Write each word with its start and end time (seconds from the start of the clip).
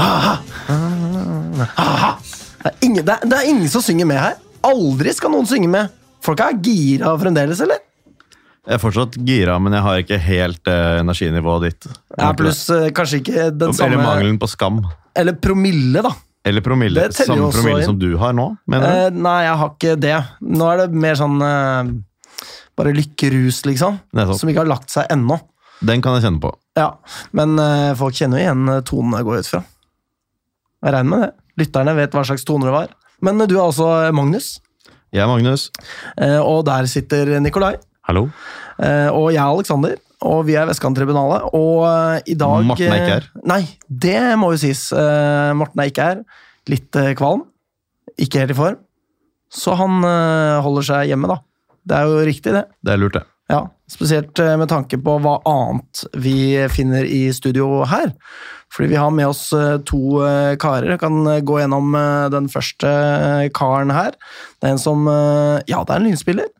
Aha. 0.00 0.34
Aha. 1.76 2.10
Det, 2.20 2.70
er 2.70 2.74
ingen, 2.86 3.04
det, 3.04 3.14
er, 3.14 3.26
det 3.26 3.36
er 3.38 3.48
ingen 3.50 3.68
som 3.72 3.82
synger 3.84 4.06
med 4.08 4.20
her. 4.20 4.36
Aldri 4.66 5.12
skal 5.16 5.32
noen 5.32 5.48
synge 5.48 5.70
med. 5.72 5.90
Folk 6.24 6.42
er 6.44 6.58
gira 6.62 7.14
fremdeles, 7.20 7.62
eller? 7.64 7.80
Jeg 8.68 8.76
er 8.76 8.80
fortsatt 8.82 9.16
gira, 9.26 9.56
men 9.62 9.72
jeg 9.74 9.82
har 9.86 10.02
ikke 10.02 10.18
helt 10.20 10.68
eh, 10.70 10.98
energinivået 11.00 11.70
ditt. 11.70 11.88
Ja, 12.18 12.30
Pluss 12.36 12.66
eh, 12.74 12.90
kanskje 12.94 13.22
ikke 13.22 13.46
den 13.50 13.70
Eller 13.70 13.78
samme 13.78 14.02
mangelen 14.04 14.36
på 14.38 14.50
skam. 14.52 14.82
Eller 15.16 15.34
promille, 15.40 16.04
da. 16.04 16.12
Eller 16.46 16.64
promille. 16.64 17.08
Samme 17.16 17.48
promille 17.52 17.80
inn. 17.82 17.88
som 17.88 17.98
du 18.00 18.12
har 18.20 18.36
nå, 18.36 18.50
mener? 18.70 19.06
Eh, 19.08 19.16
nei, 19.16 19.38
jeg 19.48 19.56
har 19.62 19.72
ikke 19.74 19.96
det. 20.04 20.14
Nå 20.60 20.68
er 20.70 20.84
det 20.84 21.02
mer 21.06 21.18
sånn 21.18 21.40
eh, 21.44 21.90
Bare 22.78 22.92
lykkerus, 22.96 23.64
liksom. 23.68 23.98
Som 24.38 24.48
ikke 24.52 24.62
har 24.62 24.70
lagt 24.70 24.92
seg 24.92 25.08
ennå. 25.12 25.36
Den 25.84 26.00
kan 26.04 26.16
jeg 26.16 26.28
kjenne 26.28 26.40
på. 26.44 26.52
Ja, 26.80 26.88
Men 27.36 27.58
eh, 27.60 27.92
folk 27.98 28.16
kjenner 28.16 28.40
jo 28.40 28.46
igjen 28.46 28.64
tonen 28.66 28.84
tonene 28.88 29.20
jeg 29.20 29.28
går 29.28 29.42
ut 29.44 29.50
fra. 29.52 29.60
Jeg 30.80 30.94
regner 30.96 31.10
med 31.12 31.22
det. 31.26 31.30
Lytterne 31.60 31.94
vet 31.98 32.14
hva 32.16 32.22
slags 32.24 32.46
toner 32.48 32.70
det 32.70 32.74
var. 32.78 32.92
Men 33.26 33.40
eh, 33.44 33.48
du 33.50 33.56
er 33.58 33.66
altså 33.66 33.88
Magnus, 34.16 34.54
Jeg 35.12 35.24
er 35.24 35.28
Magnus. 35.28 35.68
eh, 36.16 36.38
og 36.40 36.64
der 36.68 36.86
sitter 36.88 37.34
Nikolai. 37.42 37.74
Hallo? 38.08 38.28
Eh, 38.80 39.08
og 39.12 39.28
jeg 39.34 39.42
er 39.42 39.50
Aleksander, 39.50 39.98
og 40.24 40.44
vi 40.48 40.54
er 40.56 40.68
Vestkanttribunalet. 40.70 41.50
Og 41.56 41.84
eh, 41.90 42.22
i 42.32 42.36
dag 42.38 42.64
Morten 42.64 42.88
er 42.94 43.02
ikke 43.02 43.16
her. 43.18 43.26
eh, 43.34 43.44
Nei, 43.52 43.60
det 44.06 44.16
må 44.40 44.52
jo 44.54 44.62
sies. 44.62 44.86
Eh, 44.96 45.50
Morten 45.58 45.82
er 45.84 45.90
ikke 45.92 46.06
her. 46.12 46.22
Litt 46.70 46.96
eh, 46.96 47.12
kvalm. 47.18 47.44
Ikke 48.20 48.40
helt 48.42 48.54
i 48.54 48.58
form. 48.58 48.80
Så 49.50 49.74
han 49.76 50.00
eh, 50.06 50.60
holder 50.64 50.86
seg 50.86 51.10
hjemme, 51.10 51.28
da. 51.30 51.40
Det 51.90 51.96
er 51.98 52.08
jo 52.08 52.24
riktig, 52.28 52.52
det. 52.54 52.64
Det 52.86 52.92
er 52.94 53.00
lurt, 53.02 53.16
det. 53.18 53.24
Ja, 53.50 53.64
Spesielt 53.90 54.38
eh, 54.38 54.54
med 54.54 54.70
tanke 54.70 55.00
på 55.02 55.16
hva 55.18 55.40
annet 55.48 56.04
vi 56.22 56.54
finner 56.70 57.02
i 57.02 57.24
studio 57.34 57.82
her. 57.90 58.12
Fordi 58.70 58.92
vi 58.92 59.00
har 59.00 59.10
med 59.10 59.32
oss 59.32 59.48
eh, 59.56 59.80
to 59.86 60.20
eh, 60.22 60.54
karer. 60.62 60.92
Jeg 60.92 61.02
kan 61.02 61.18
gå 61.42 61.58
gjennom 61.58 61.96
den 62.30 62.46
første 62.52 62.92
karen 63.56 63.90
her. 63.94 64.14
Det 64.60 64.68
er 64.70 64.76
en 64.76 64.82
som 64.82 65.08
Ja, 65.10 65.82
det 65.82 65.90
er 65.90 65.98
en 65.98 66.06
lynspiller. 66.06 66.50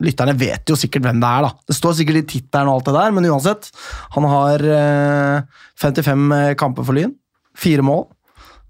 Lytterne 0.00 0.32
vet 0.40 0.70
jo 0.70 0.78
sikkert 0.80 1.04
hvem 1.04 1.20
det 1.20 1.28
er, 1.28 1.44
da. 1.44 1.50
Det 1.68 1.76
står 1.76 1.98
sikkert 1.98 2.22
i 2.22 2.28
tittelen 2.34 2.70
og 2.70 2.78
alt 2.78 2.88
det 2.88 2.96
der, 2.96 3.14
men 3.14 3.28
uansett. 3.28 3.68
Han 4.16 4.26
har 4.32 4.64
eh, 4.64 5.62
55 5.82 6.56
kamper 6.60 6.86
for 6.88 6.96
Lyn. 6.96 7.14
Fire 7.58 7.84
mål. 7.84 8.06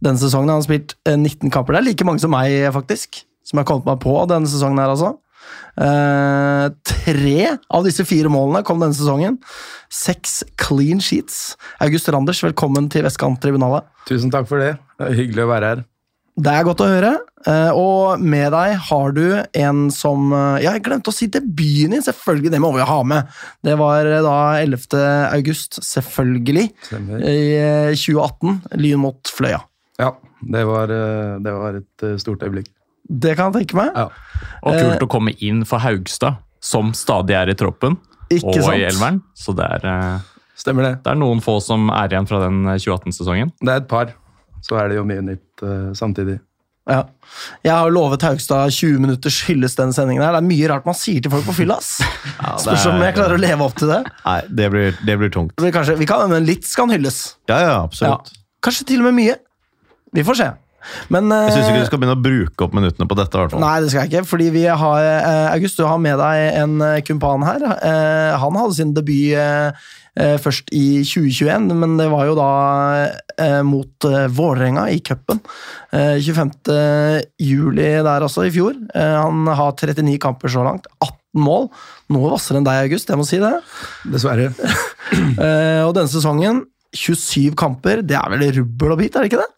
Denne 0.03 0.19
sesongen 0.19 0.51
har 0.51 0.58
han 0.58 0.67
spilt 0.67 0.97
eh, 1.06 1.17
19 1.17 1.53
kamper. 1.55 1.77
Det 1.77 1.83
er 1.83 1.89
like 1.92 2.08
mange 2.08 2.23
som 2.23 2.34
meg, 2.34 2.58
faktisk. 2.75 3.23
Som 3.47 3.61
har 3.61 3.69
kommet 3.69 3.86
meg 3.89 4.03
på 4.03 4.17
denne 4.31 4.51
sesongen 4.51 4.83
her, 4.83 4.92
altså. 4.92 5.14
Eh, 5.80 6.66
tre 6.84 7.36
av 7.70 7.86
disse 7.86 8.04
fire 8.08 8.30
målene 8.32 8.64
kom 8.66 8.82
denne 8.82 8.96
sesongen. 8.96 9.38
Seks 9.92 10.40
clean 10.60 11.00
sheets. 11.02 11.54
August 11.82 12.10
Randers, 12.12 12.42
velkommen 12.44 12.90
til 12.92 13.06
Vestkanttribunalet. 13.06 13.86
Tusen 14.10 14.32
takk 14.32 14.48
for 14.50 14.62
det. 14.62 14.74
Det 15.00 15.14
hyggelig 15.16 15.46
å 15.46 15.50
være 15.54 15.72
her. 15.72 15.86
Det 16.40 16.52
er 16.56 16.64
godt 16.64 16.82
å 16.84 16.88
høre. 16.88 17.12
Eh, 17.48 17.70
og 17.76 18.20
med 18.22 18.52
deg 18.54 18.74
har 18.88 19.14
du 19.16 19.24
en 19.56 19.80
som 19.92 20.30
Ja, 20.60 20.74
jeg 20.74 20.84
glemte 20.84 21.12
å 21.12 21.16
si 21.16 21.28
debuten 21.32 21.96
din! 21.96 22.04
Selvfølgelig, 22.04 22.52
det 22.54 22.60
må 22.62 22.72
vi 22.76 22.86
ha 22.86 22.98
med. 23.04 23.30
Det 23.64 23.76
var 23.80 24.08
da 24.24 24.38
11. 24.60 25.00
august, 25.36 25.80
selvfølgelig, 25.84 26.66
i 27.20 27.38
eh, 27.60 27.94
2018. 27.96 28.60
Lyn 28.80 29.04
mot 29.04 29.32
Fløya. 29.32 29.62
Ja, 30.00 30.14
det 30.40 30.64
var, 30.68 30.92
det 31.44 31.56
var 31.56 31.80
et 31.82 32.06
stort 32.22 32.44
øyeblikk. 32.46 32.70
Det 33.10 33.34
kan 33.36 33.50
jeg 33.52 33.66
tenke 33.66 33.76
meg. 33.80 33.90
Ja. 33.96 34.08
Og 34.62 34.74
Eh, 34.74 34.80
kult 34.84 35.02
å 35.02 35.08
komme 35.10 35.32
inn 35.42 35.64
for 35.68 35.82
Haugstad, 35.82 36.36
som 36.60 36.92
stadig 36.96 37.34
er 37.36 37.50
i 37.50 37.54
troppen 37.58 37.96
Ikke 38.30 38.46
og 38.54 38.62
sant? 38.62 38.76
i 38.78 38.84
elveren. 38.86 39.22
Så 39.34 39.54
det 39.56 39.64
er, 39.66 39.86
eh, 39.90 40.18
Stemmer 40.56 40.82
det. 40.84 40.92
det 41.04 41.10
er 41.12 41.16
noen 41.18 41.40
få 41.42 41.58
som 41.64 41.88
er 41.90 42.08
igjen 42.08 42.28
fra 42.28 42.38
den 42.46 42.66
eh, 42.68 42.76
2018-sesongen. 42.78 43.50
Det 43.60 43.68
er 43.72 43.76
et 43.82 43.88
par. 43.88 44.12
Så 44.62 44.76
er 44.78 44.88
det 44.92 44.96
jo 45.00 45.04
mye 45.08 45.22
nytt 45.24 45.62
uh, 45.64 45.90
samtidig. 45.96 46.38
Ja. 46.90 47.04
Jeg 47.64 47.72
har 47.72 47.90
lovet 47.90 48.20
Haugstad 48.22 48.70
20 48.72 48.98
minutters 49.00 49.38
hyllest 49.48 49.78
denne 49.78 49.92
sendingen. 49.96 50.22
her. 50.22 50.32
Det 50.36 50.42
er 50.42 50.48
mye 50.48 50.68
rart 50.68 50.84
man 50.84 50.94
sier 50.94 51.22
til 51.24 51.30
folk 51.32 51.44
på 51.46 51.54
fylla. 51.62 51.77
ass. 51.80 51.96
Spørs 52.64 52.84
om 52.90 53.00
jeg 53.00 53.14
klarer 53.16 53.36
å 53.38 53.40
leve 53.40 53.64
opp 53.64 53.77
til 53.80 53.88
det. 53.88 54.02
Nei, 54.27 54.40
det 54.50 54.70
blir, 54.70 54.96
det 55.06 55.16
blir 55.18 55.30
tungt. 55.32 55.54
Det 55.56 55.64
blir 55.64 55.72
kanskje, 55.72 55.96
vi 55.96 56.06
kan, 56.10 56.28
men 56.28 56.44
litt 56.44 56.64
skal 56.68 56.88
han 56.88 56.96
hylles. 56.98 57.36
Ja, 57.48 57.58
ja, 57.60 57.70
Ja. 57.70 57.78
absolutt. 57.88 58.32
Kanskje 58.62 58.86
til 58.92 59.00
og 59.00 59.08
med 59.08 59.16
mye. 59.22 59.36
Vi 60.12 60.22
får 60.27 60.36
se. 60.42 60.50
Men 61.13 61.30
Jeg 61.35 61.55
syns 61.55 61.64
eh, 61.64 61.70
ikke 61.70 61.85
du 61.85 61.89
skal 61.91 62.02
begynne 62.02 62.18
å 62.18 62.24
bruke 62.24 62.67
opp 62.67 62.77
minuttene 62.77 63.08
på 63.11 63.18
dette. 63.18 63.39
Hvertfall. 63.41 63.63
Nei, 63.63 63.77
det 63.85 63.92
skal 63.92 64.05
jeg 64.05 64.13
ikke. 64.13 64.29
Fordi 64.33 64.51
vi 64.55 64.67
har 64.68 65.07
eh, 65.07 65.46
August, 65.55 65.80
du 65.80 65.86
har 65.89 66.01
med 66.02 66.20
deg 66.20 66.61
en 66.64 66.77
eh, 66.86 67.01
kumpan 67.07 67.46
her. 67.46 67.64
Eh, 67.79 68.36
han 68.42 68.61
hadde 68.61 68.77
sin 68.79 68.95
debut 68.96 69.36
eh, 69.39 69.86
eh, 70.20 70.36
først 70.42 70.73
i 70.77 71.02
2021, 71.07 71.70
men 71.80 71.96
det 72.01 72.08
var 72.13 72.27
jo 72.30 72.36
da 72.39 72.51
eh, 73.36 73.61
mot 73.67 74.08
eh, 74.08 74.27
Vålerenga 74.33 74.89
i 74.95 74.98
cupen. 75.05 75.42
Eh, 75.92 76.19
25. 76.23 76.52
juli 77.42 77.89
der 78.07 78.27
også, 78.27 78.46
i 78.48 78.55
fjor. 78.55 78.77
Eh, 78.95 79.17
han 79.20 79.46
har 79.61 79.77
39 79.79 80.19
kamper 80.23 80.52
så 80.52 80.67
langt. 80.67 80.89
18 81.01 81.17
mål. 81.46 81.69
Noe 82.11 82.33
hvassere 82.33 82.58
enn 82.58 82.67
deg, 82.67 82.89
August. 82.89 83.11
Jeg 83.11 83.20
må 83.20 83.27
si 83.29 83.39
det. 83.42 83.55
Dessverre. 84.11 84.51
Eh, 85.11 85.80
og 85.83 85.90
denne 85.96 86.07
sesongen 86.07 86.61
27 86.95 87.57
kamper. 87.58 88.02
Det 88.07 88.14
er 88.14 88.30
vel 88.30 88.45
rubbel 88.61 88.92
og 88.95 89.01
bit, 89.01 89.17
er 89.17 89.24
det 89.24 89.30
ikke 89.33 89.40
det? 89.40 89.48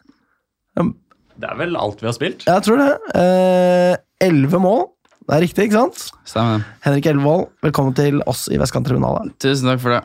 Det 1.39 1.49
er 1.49 1.57
vel 1.59 1.75
alt 1.79 2.01
vi 2.03 2.07
har 2.09 2.15
spilt. 2.15 2.43
Jeg 2.47 2.63
tror 2.65 2.79
det. 2.81 2.91
Eh, 3.17 3.95
11 4.23 4.59
mål. 4.61 4.83
Det 5.23 5.35
er 5.37 5.43
riktig, 5.45 5.65
ikke 5.69 5.79
sant? 5.79 6.01
Stemmer. 6.27 6.65
Henrik 6.83 7.05
Elvevold, 7.09 7.45
velkommen 7.63 7.95
til 7.95 8.19
oss 8.29 8.45
i 8.51 8.57
Vestkanttribunalet. 8.59 9.31
Tusen 9.41 9.69
takk 9.71 9.79
for 9.83 9.95
det. 9.95 10.01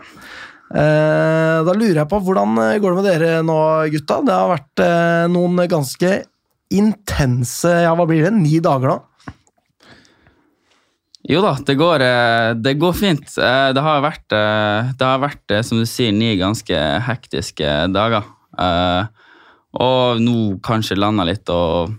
Eh, 0.78 1.58
da 1.66 1.74
lurer 1.74 1.98
jeg 2.02 2.10
på, 2.12 2.20
hvordan 2.22 2.54
eh, 2.62 2.76
går 2.80 2.94
det 2.94 2.98
med 3.02 3.08
dere 3.08 3.42
nå, 3.46 3.56
gutta? 3.94 4.20
Det 4.28 4.36
har 4.36 4.52
vært 4.52 4.82
eh, 4.84 5.24
noen 5.32 5.62
ganske 5.72 6.12
intense 6.76 7.70
Ja, 7.86 7.94
hva 7.96 8.04
blir 8.08 8.26
det? 8.28 8.32
Ni 8.36 8.58
dager 8.62 8.92
nå? 8.92 8.98
Jo 11.28 11.40
da, 11.44 11.54
det 11.66 11.74
går, 11.80 12.04
eh, 12.04 12.50
det 12.62 12.76
går 12.80 12.94
fint. 12.96 13.32
Eh, 13.42 13.70
Det 13.76 13.84
har 13.84 14.04
vært, 14.04 14.26
eh, 14.36 14.92
det 14.96 15.08
har 15.08 15.18
vært, 15.24 15.44
eh, 15.50 15.64
som 15.66 15.80
du 15.82 15.86
sier, 15.88 16.12
ni 16.14 16.36
ganske 16.40 16.78
hektiske 17.08 17.74
dager. 17.92 18.28
Eh, 18.58 19.08
Og 19.76 20.20
nå 20.24 20.36
kanskje 20.64 20.96
landa 20.96 21.26
litt, 21.28 21.48
og, 21.52 21.92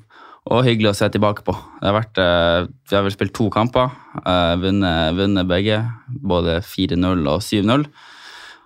og 0.50 0.64
hyggelig 0.66 0.92
å 0.94 0.98
se 0.98 1.10
tilbake 1.14 1.46
på. 1.46 1.54
Det 1.80 1.90
har 1.90 1.98
vært, 2.00 2.22
eh, 2.24 2.70
vi 2.90 2.98
har 2.98 3.06
vel 3.06 3.14
spilt 3.14 3.36
to 3.38 3.50
kamper, 3.54 3.92
eh, 4.24 4.56
vunnet, 4.62 5.18
vunnet 5.20 5.50
begge. 5.50 5.84
Både 6.10 6.60
4-0 6.66 7.28
og 7.30 7.44
7-0. 7.46 7.86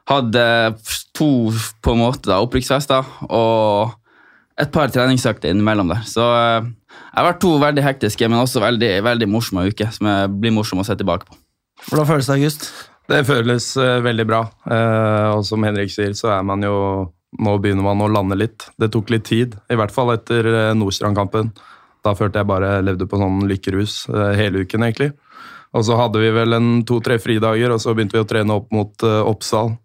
Hadde 0.08 0.46
to 1.16 1.52
på 1.84 1.96
en 1.96 2.02
måte 2.03 2.28
da, 2.28 2.42
opprykksfester 2.44 3.08
og 3.30 3.94
et 4.59 4.72
par 4.74 4.92
treningsøkter 4.92 5.52
innimellom 5.52 5.92
der. 5.92 6.02
Så 6.08 6.25
jeg 6.28 6.72
det 7.13 7.22
har 7.22 7.28
vært 7.28 7.42
to 7.44 7.52
veldig 7.62 7.84
hektiske, 7.86 8.28
men 8.30 8.42
også 8.42 8.62
veldig, 8.63 8.90
veldig 9.06 9.28
morsomme 9.30 9.68
uker, 9.69 9.92
som 9.94 10.09
jeg 10.09 10.30
blir 10.42 10.53
morsom 10.56 10.81
å 10.81 10.86
se 10.88 10.96
tilbake 10.97 11.28
på. 11.28 11.38
Hvordan 11.90 12.08
føles 12.09 12.30
det, 12.30 12.38
August? 12.40 12.66
Det 13.12 13.19
føles 13.28 13.68
eh, 13.78 14.00
veldig 14.02 14.25
bra. 14.25 14.40
Eh, 14.66 15.28
og 15.36 15.44
som 15.46 15.66
Henrik 15.66 15.92
sier, 15.94 16.16
så 16.18 16.31
er 16.34 16.47
man 16.47 16.66
jo 16.66 16.75
Nå 17.41 17.57
begynner 17.61 17.85
man 17.85 18.01
å 18.03 18.09
lande 18.11 18.38
litt. 18.38 18.67
Det 18.77 18.91
tok 18.94 19.11
litt 19.13 19.25
tid, 19.29 19.55
i 19.71 19.77
hvert 19.79 19.94
fall 19.94 20.13
etter 20.13 20.47
eh, 20.49 20.73
Nordstrand-kampen. 20.77 21.53
Da 22.03 22.13
følte 22.17 22.41
jeg 22.41 22.49
bare 22.49 22.75
levde 22.83 23.07
på 23.09 23.19
sånn 23.21 23.45
lykkerus 23.49 24.03
eh, 24.11 24.33
hele 24.39 24.66
uken, 24.66 24.85
egentlig. 24.85 25.13
Og 25.73 25.85
så 25.88 25.97
hadde 25.97 26.21
vi 26.21 26.29
vel 26.35 26.53
en 26.53 26.69
to-tre 26.85 27.17
fridager, 27.21 27.73
og 27.73 27.81
så 27.81 27.95
begynte 27.95 28.19
vi 28.19 28.21
å 28.21 28.29
trene 28.29 28.59
opp 28.59 28.69
mot 28.75 29.07
eh, 29.07 29.21
Oppsal. 29.23 29.77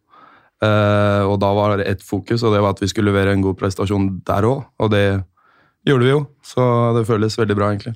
Og 0.59 1.37
da 1.39 1.49
var 1.55 1.77
det 1.79 1.85
ett 1.87 2.01
fokus, 2.03 2.43
og 2.43 2.51
det 2.51 2.59
var 2.65 2.73
at 2.75 2.81
vi 2.83 2.89
skulle 2.91 3.13
levere 3.13 3.31
en 3.31 3.45
god 3.45 3.61
prestasjon 3.61 4.09
der 4.27 4.43
òg. 4.49 4.65
Og 4.83 4.91
det 4.91 5.05
gjorde 5.87 6.09
vi 6.09 6.11
jo, 6.11 6.25
så 6.43 6.65
det 6.97 7.05
føles 7.07 7.39
veldig 7.39 7.55
bra, 7.55 7.69
egentlig. 7.71 7.95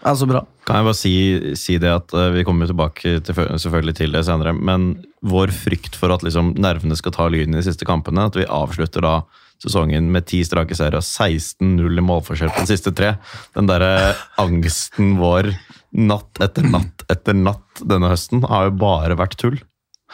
Ja, 0.00 0.14
Så 0.16 0.26
bra. 0.28 0.44
Kan 0.64 0.80
jeg 0.80 0.86
bare 0.86 0.96
si, 0.96 1.14
si 1.58 1.76
det 1.82 1.90
at 1.90 2.14
uh, 2.14 2.30
Vi 2.32 2.44
kommer 2.46 2.68
tilbake 2.68 3.18
til, 3.26 3.36
selvfølgelig 3.36 3.96
til 3.98 4.14
det 4.14 4.24
senere, 4.28 4.54
men 4.56 4.92
vår 5.20 5.52
frykt 5.52 5.98
for 5.98 6.14
at 6.14 6.24
liksom, 6.24 6.54
nervene 6.60 6.96
skal 6.96 7.12
ta 7.16 7.28
lyden 7.28 7.56
i 7.56 7.60
de 7.60 7.66
siste 7.66 7.88
kampene, 7.88 8.28
at 8.30 8.38
vi 8.38 8.48
avslutter 8.48 9.04
da 9.04 9.14
sesongen 9.60 10.08
med 10.12 10.24
ti 10.30 10.40
strake 10.46 10.76
seire 10.76 11.02
og 11.02 11.04
16-0 11.04 12.00
i 12.00 12.04
målforskjell 12.04 12.52
på 12.54 12.64
de 12.64 12.72
siste 12.72 12.94
tre, 12.96 13.14
den 13.56 13.68
derre 13.68 14.14
angsten 14.40 15.18
vår 15.20 15.50
natt 15.90 16.40
etter 16.40 16.64
natt 16.70 17.04
etter 17.10 17.36
natt 17.36 17.82
denne 17.82 18.12
høsten 18.12 18.44
har 18.48 18.68
jo 18.68 18.78
bare 18.80 19.18
vært 19.18 19.36
tull. 19.40 19.58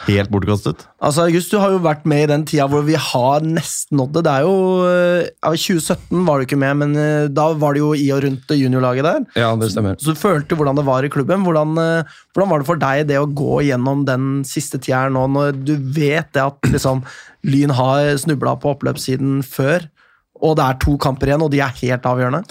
Helt 0.05 0.29
bortkastet. 0.29 0.83
Altså, 1.01 1.23
August, 1.25 1.49
du 1.49 1.57
har 1.57 1.71
jo 1.73 1.79
vært 1.81 2.03
med 2.09 2.27
i 2.27 2.29
den 2.29 2.43
tida 2.45 2.67
hvor 2.69 2.83
vi 2.85 2.93
har 3.01 3.45
nesten 3.45 3.97
nådd 3.97 4.13
det. 4.19 4.23
Det 4.27 4.33
er 4.35 4.45
jo 4.45 4.57
eh, 4.85 5.29
ja, 5.31 5.53
2017 5.57 6.21
var 6.27 6.37
du 6.37 6.45
ikke 6.45 6.59
med, 6.61 6.77
men 6.83 6.93
eh, 7.01 7.29
da 7.33 7.47
var 7.57 7.73
det 7.73 7.81
jo 7.81 7.89
i 7.97 8.05
og 8.13 8.21
rundt 8.27 8.53
juniorlaget 8.53 9.07
der. 9.07 9.25
Ja, 9.41 9.49
det 9.57 9.71
stemmer. 9.73 9.97
Så 9.97 10.13
du 10.13 10.21
følte 10.21 10.57
hvordan 10.59 10.77
det 10.77 10.85
var 10.85 11.05
i 11.05 11.11
klubben. 11.13 11.41
Hvordan, 11.47 11.73
eh, 11.81 12.15
hvordan 12.35 12.53
var 12.53 12.61
det 12.61 12.69
for 12.69 12.83
deg 12.83 13.07
det 13.09 13.17
å 13.17 13.29
gå 13.41 13.63
gjennom 13.71 14.05
den 14.07 14.29
siste 14.47 14.77
tida 14.77 15.07
her 15.07 15.13
nå, 15.17 15.25
når 15.33 15.57
du 15.65 15.73
vet 15.97 16.29
det 16.37 16.45
at 16.45 16.71
liksom, 16.75 17.01
Lyn 17.47 17.73
har 17.73 18.13
snubla 18.21 18.57
på 18.61 18.75
oppløpssiden 18.75 19.41
før, 19.45 19.89
og 20.45 20.59
det 20.59 20.65
er 20.67 20.81
to 20.83 20.97
kamper 21.01 21.31
igjen, 21.31 21.45
og 21.45 21.53
de 21.53 21.65
er 21.65 21.77
helt 21.81 22.05
avgjørende? 22.05 22.45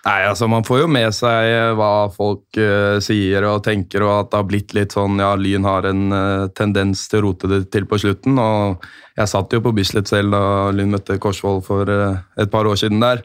Nei, 0.00 0.20
altså 0.24 0.48
Man 0.48 0.64
får 0.64 0.84
jo 0.84 0.88
med 0.88 1.12
seg 1.12 1.46
eh, 1.52 1.72
hva 1.76 2.08
folk 2.14 2.56
uh, 2.56 2.96
sier 3.04 3.44
og 3.50 3.60
tenker, 3.66 4.04
og 4.06 4.14
at 4.14 4.30
det 4.30 4.38
har 4.38 4.46
blitt 4.48 4.72
litt 4.76 4.96
sånn 4.96 5.20
Ja, 5.20 5.34
Lyn 5.36 5.66
har 5.68 5.88
en 5.90 6.06
uh, 6.14 6.46
tendens 6.56 7.04
til 7.10 7.20
å 7.20 7.26
rote 7.28 7.50
det 7.50 7.66
til 7.74 7.84
på 7.88 7.98
slutten. 8.00 8.40
og 8.40 8.86
Jeg 9.18 9.28
satt 9.28 9.52
jo 9.52 9.60
på 9.64 9.74
Bislett 9.76 10.08
selv 10.08 10.32
da 10.32 10.70
Lyn 10.72 10.94
møtte 10.94 11.18
Korsvoll 11.20 11.60
for 11.66 11.92
uh, 11.92 12.16
et 12.40 12.52
par 12.52 12.68
år 12.70 12.80
siden 12.80 13.04
der. 13.04 13.22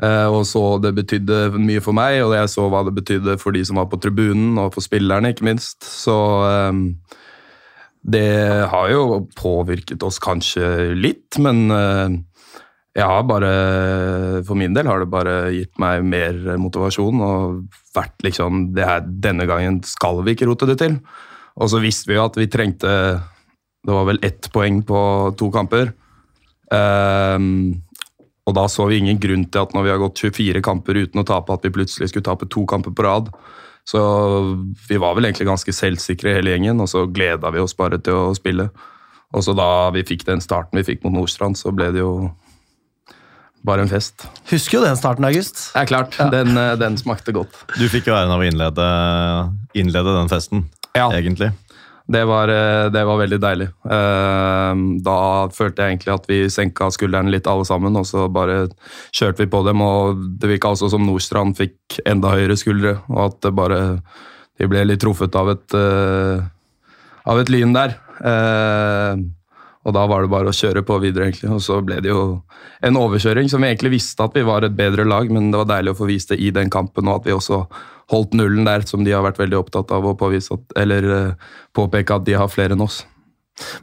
og 0.00 0.46
så 0.48 0.78
det 0.80 0.94
betydde 0.96 1.58
mye 1.60 1.80
for 1.84 1.92
meg, 1.92 2.22
og 2.24 2.32
jeg 2.32 2.48
så 2.48 2.62
hva 2.72 2.80
det 2.86 2.94
betydde 2.96 3.34
for 3.36 3.52
de 3.52 3.60
som 3.68 3.76
var 3.76 3.88
på 3.90 3.98
tribunen, 4.00 4.56
og 4.56 4.70
for 4.72 4.80
spillerne, 4.80 5.34
ikke 5.34 5.44
minst. 5.44 5.84
Så 5.84 6.14
det 8.00 8.64
har 8.72 8.86
jo 8.88 9.26
påvirket 9.36 10.00
oss 10.06 10.16
kanskje 10.22 10.94
litt, 10.96 11.36
men 11.36 11.68
har 12.98 13.22
bare 13.22 13.50
For 14.42 14.58
min 14.58 14.74
del 14.74 14.88
har 14.90 14.98
det 14.98 15.10
bare 15.12 15.34
gitt 15.54 15.78
meg 15.78 16.02
mer 16.02 16.38
motivasjon 16.58 17.20
og 17.22 17.76
vært 17.94 18.24
liksom 18.26 18.72
det 18.74 18.86
her, 18.88 19.04
Denne 19.06 19.46
gangen 19.46 19.78
skal 19.86 20.24
vi 20.26 20.34
ikke 20.34 20.48
rote 20.50 20.66
det 20.66 20.80
til. 20.82 20.98
Og 21.60 21.70
så 21.70 21.78
visste 21.82 22.10
vi 22.10 22.18
jo 22.18 22.24
at 22.26 22.38
vi 22.38 22.48
trengte 22.50 22.90
Det 23.86 23.94
var 23.94 24.08
vel 24.10 24.18
ett 24.26 24.50
poeng 24.52 24.82
på 24.86 25.00
to 25.38 25.52
kamper. 25.54 25.92
Um, 26.70 27.80
og 28.50 28.54
da 28.58 28.66
så 28.70 28.86
vi 28.90 28.98
ingen 29.00 29.18
grunn 29.22 29.46
til 29.46 29.62
at 29.62 29.72
når 29.74 29.86
vi 29.86 29.92
har 29.92 30.02
gått 30.02 30.20
24 30.20 30.62
kamper 30.64 30.98
uten 30.98 31.22
å 31.22 31.26
tape, 31.26 31.54
at 31.54 31.64
vi 31.64 31.72
plutselig 31.74 32.10
skulle 32.10 32.26
tape 32.26 32.48
to 32.50 32.64
kamper 32.68 32.94
på 32.94 33.06
rad. 33.06 33.30
Så 33.88 34.00
vi 34.88 34.98
var 35.00 35.16
vel 35.16 35.28
egentlig 35.28 35.48
ganske 35.48 35.74
selvsikre 35.74 36.34
hele 36.36 36.52
gjengen, 36.52 36.82
og 36.82 36.90
så 36.90 37.06
gleda 37.10 37.52
vi 37.54 37.62
oss 37.62 37.76
bare 37.78 38.00
til 38.02 38.18
å 38.18 38.34
spille. 38.36 38.68
Og 39.30 39.46
så 39.46 39.54
da 39.56 39.90
vi 39.94 40.04
fikk 40.06 40.26
den 40.26 40.42
starten 40.42 40.80
vi 40.80 40.86
fikk 40.86 41.04
mot 41.04 41.14
Nordstrand, 41.14 41.58
så 41.58 41.72
ble 41.74 41.90
det 41.94 42.02
jo 42.02 42.30
bare 43.64 43.82
en 43.84 43.88
fest. 43.90 44.26
Husker 44.50 44.78
jo 44.78 44.84
den 44.86 44.96
starten, 44.96 45.24
August. 45.28 45.70
Det 45.74 45.82
er 45.82 45.88
klart, 45.90 46.16
den, 46.32 46.56
eh, 46.56 46.76
den 46.80 46.96
smakte 46.96 47.32
godt. 47.36 47.52
Du 47.76 47.86
fikk 47.92 48.06
jo 48.08 48.14
æren 48.16 48.32
av 48.32 48.40
å 48.40 48.46
innlede, 48.48 48.86
innlede 49.76 50.14
den 50.20 50.28
festen, 50.32 50.64
Ja. 50.96 51.10
egentlig. 51.12 51.52
Det 52.10 52.24
var, 52.26 52.48
eh, 52.50 52.88
det 52.90 53.04
var 53.06 53.18
veldig 53.20 53.38
deilig. 53.38 53.68
Eh, 53.86 54.74
Da 55.04 55.46
følte 55.48 55.76
jeg 55.84 55.98
egentlig 55.98 56.14
at 56.14 56.26
vi 56.26 56.38
senka 56.48 56.88
skuldrene 56.90 57.30
litt 57.30 57.46
alle 57.46 57.64
sammen, 57.64 57.94
og 57.96 58.04
så 58.04 58.26
bare 58.32 58.68
kjørte 59.12 59.38
vi 59.38 59.46
på 59.46 59.64
dem. 59.64 59.80
og 59.82 60.38
Det 60.40 60.48
virka 60.48 60.72
også 60.72 60.90
som 60.90 61.06
Nordstrand 61.06 61.54
fikk 61.56 62.00
enda 62.04 62.28
høyere 62.32 62.56
skuldre, 62.58 62.98
og 63.10 63.26
at 63.26 63.40
det 63.42 63.54
bare 63.54 64.02
de 64.58 64.66
ble 64.66 64.84
litt 64.84 65.00
truffet 65.00 65.34
av 65.36 65.48
et, 65.50 65.74
av 67.26 67.38
et 67.38 67.48
lyn 67.48 67.72
der. 67.72 67.94
Og 69.88 69.94
da 69.96 70.02
var 70.10 70.22
det 70.22 70.32
bare 70.32 70.52
å 70.52 70.56
kjøre 70.56 70.82
på 70.84 70.98
videre, 71.00 71.30
egentlig. 71.30 71.48
Og 71.54 71.62
så 71.64 71.78
ble 71.84 72.00
det 72.04 72.10
jo 72.12 72.24
en 72.84 72.98
overkjøring 73.00 73.48
som 73.48 73.62
vi 73.64 73.70
egentlig 73.70 73.94
visste 73.94 74.26
at 74.26 74.36
vi 74.36 74.44
var 74.44 74.66
et 74.66 74.76
bedre 74.76 75.06
lag, 75.08 75.30
men 75.32 75.48
det 75.52 75.62
var 75.62 75.70
deilig 75.70 75.94
å 75.94 76.00
få 76.02 76.10
vist 76.10 76.34
det 76.34 76.40
i 76.40 76.50
den 76.52 76.72
kampen, 76.72 77.08
og 77.08 77.22
at 77.22 77.30
vi 77.30 77.36
også 77.36 77.62
holdt 78.12 78.36
nullen 78.36 78.66
der, 78.68 78.84
som 78.88 79.06
de 79.06 79.14
har 79.14 79.24
vært 79.24 79.40
veldig 79.40 79.60
opptatt 79.60 79.94
av 79.94 80.04
å 80.04 80.16
påvise 80.18 80.52
at, 80.56 80.76
eller 80.82 81.08
eh, 81.14 81.48
påpeke 81.76 82.18
at 82.18 82.26
de 82.26 82.36
har 82.36 82.50
flere 82.52 82.76
enn 82.76 82.84
oss. 82.84 83.04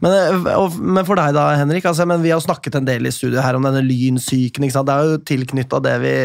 Men, 0.04 0.18
eh, 0.18 0.52
og, 0.58 0.78
men 0.82 1.06
for 1.08 1.20
deg 1.20 1.36
da, 1.38 1.50
Henrik, 1.60 1.88
altså, 1.90 2.08
vi 2.22 2.34
har 2.34 2.44
snakket 2.44 2.80
en 2.80 2.90
del 2.90 3.08
i 3.08 3.14
studio 3.14 3.44
her 3.44 3.58
om 3.58 3.66
denne 3.68 3.86
lynsyken. 3.86 4.68
Det 4.68 4.94
er 4.94 5.12
jo 5.14 5.24
tilknytta 5.28 5.82
det 5.84 5.98
vi 6.04 6.16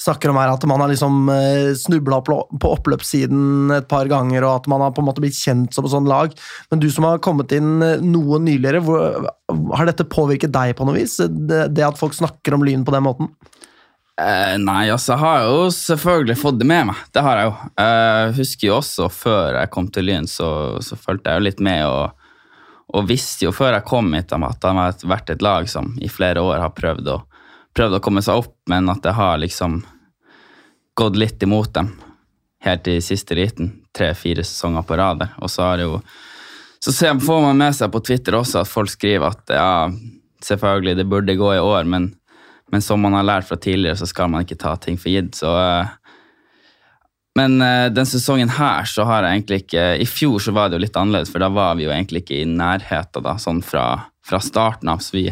snakker 0.00 0.32
om 0.32 0.38
her, 0.40 0.48
at 0.54 0.64
man 0.64 0.80
har 0.80 0.88
liksom 0.88 1.28
snubla 1.76 2.22
på, 2.24 2.36
på 2.56 2.70
oppløpssiden 2.72 3.74
et 3.76 3.88
par 3.90 4.08
ganger, 4.08 4.46
og 4.46 4.62
at 4.62 4.68
man 4.72 4.80
har 4.80 4.94
på 4.96 5.02
en 5.02 5.10
måte 5.10 5.20
blitt 5.20 5.36
kjent 5.36 5.76
som 5.76 5.86
et 5.86 5.92
sånt 5.92 6.08
lag. 6.08 6.34
Men 6.70 6.82
du 6.82 6.88
som 6.92 7.06
har 7.08 7.22
kommet 7.24 7.52
inn 7.56 7.80
eh, 7.84 8.02
noe 8.04 8.40
nyligere, 8.42 8.82
hvor, 8.84 9.30
har 9.76 9.88
dette 9.88 10.08
påvirket 10.08 10.54
deg 10.54 10.74
på 10.78 10.86
noe 10.88 10.98
vis? 10.98 11.18
Det, 11.20 11.66
det 11.74 11.86
at 11.86 12.00
folk 12.00 12.16
snakker 12.16 12.56
om 12.56 12.64
Lyn 12.66 12.86
på 12.86 12.94
den 12.94 13.06
måten? 13.06 13.30
Eh, 14.20 14.56
nei, 14.60 14.90
altså, 14.92 15.14
jeg 15.14 15.22
har 15.22 15.44
jo 15.48 15.68
selvfølgelig 15.74 16.38
fått 16.40 16.60
det 16.60 16.68
med 16.68 16.90
meg. 16.90 17.04
Det 17.14 17.24
har 17.24 17.40
jeg 17.40 17.50
jo. 17.50 17.68
Jeg 17.80 18.32
husker 18.40 18.68
jo 18.68 18.78
også 18.80 19.10
før 19.12 19.60
jeg 19.60 19.72
kom 19.76 19.88
til 19.92 20.10
Lyn, 20.10 20.28
så, 20.28 20.50
så 20.84 20.98
fulgte 21.00 21.32
jeg 21.32 21.40
jo 21.40 21.48
litt 21.48 21.62
med 21.64 21.86
og, 21.88 22.19
og 22.90 23.06
visste 23.08 23.46
jo 23.46 23.54
før 23.54 23.76
jeg 23.76 23.86
kom 23.88 24.12
hit 24.16 24.32
at 24.34 24.66
han 24.66 24.80
har 24.80 24.94
vært 25.06 25.30
et 25.30 25.42
lag 25.44 25.68
som 25.70 25.92
i 26.02 26.10
flere 26.10 26.42
år 26.42 26.58
har 26.64 26.74
prøvd 26.76 27.10
å, 27.12 27.18
prøvd 27.76 27.98
å 27.98 28.02
komme 28.02 28.22
seg 28.24 28.42
opp, 28.42 28.54
men 28.70 28.90
at 28.90 29.02
det 29.04 29.14
har 29.14 29.40
liksom 29.42 29.80
gått 30.98 31.18
litt 31.18 31.42
imot 31.46 31.72
dem 31.74 31.92
helt 32.66 32.88
i 32.90 32.98
siste 33.00 33.36
liten. 33.38 33.72
Tre-fire 33.96 34.44
sesonger 34.44 34.84
på 34.84 34.98
rad. 35.00 35.22
Og 35.40 35.48
så 35.50 35.70
har 35.70 35.84
jo 35.84 36.00
så 36.80 36.92
får 37.20 37.42
man 37.44 37.58
med 37.60 37.76
seg 37.76 37.92
på 37.92 38.00
Twitter 38.00 38.38
også 38.38 38.62
at 38.62 38.68
folk 38.68 38.88
skriver 38.88 39.28
at 39.28 39.52
ja, 39.52 39.90
selvfølgelig, 40.44 40.96
det 40.96 41.08
burde 41.08 41.36
gå 41.36 41.54
i 41.54 41.60
år, 41.60 41.84
men 41.84 42.14
men 42.70 42.82
som 42.82 43.00
man 43.02 43.16
har 43.18 43.26
lært 43.26 43.48
fra 43.48 43.56
tidligere, 43.58 43.98
så 43.98 44.06
skal 44.06 44.30
man 44.30 44.44
ikke 44.44 44.60
ta 44.60 44.76
ting 44.78 44.98
for 44.98 45.10
gitt. 45.10 45.34
Så, 45.34 45.50
eh, 45.50 45.88
men 47.38 47.62
uh, 47.62 47.86
den 47.92 48.08
sesongen 48.08 48.50
her 48.56 48.86
så 48.90 49.04
har 49.06 49.22
jeg 49.22 49.38
egentlig 49.38 49.62
ikke 49.62 49.84
I 50.02 50.06
fjor 50.08 50.42
så 50.42 50.54
var 50.54 50.68
det 50.68 50.78
jo 50.78 50.84
litt 50.84 50.96
annerledes, 50.98 51.30
for 51.30 51.42
da 51.42 51.50
var 51.52 51.76
vi 51.78 51.86
jo 51.86 51.92
egentlig 51.94 52.24
ikke 52.24 52.40
i 52.42 52.48
nærheten 52.48 53.26
da, 53.26 53.36
sånn 53.38 53.62
fra, 53.62 53.84
fra 54.26 54.40
starten 54.42 54.90
av. 54.90 55.02
Så 55.04 55.14
vi, 55.14 55.24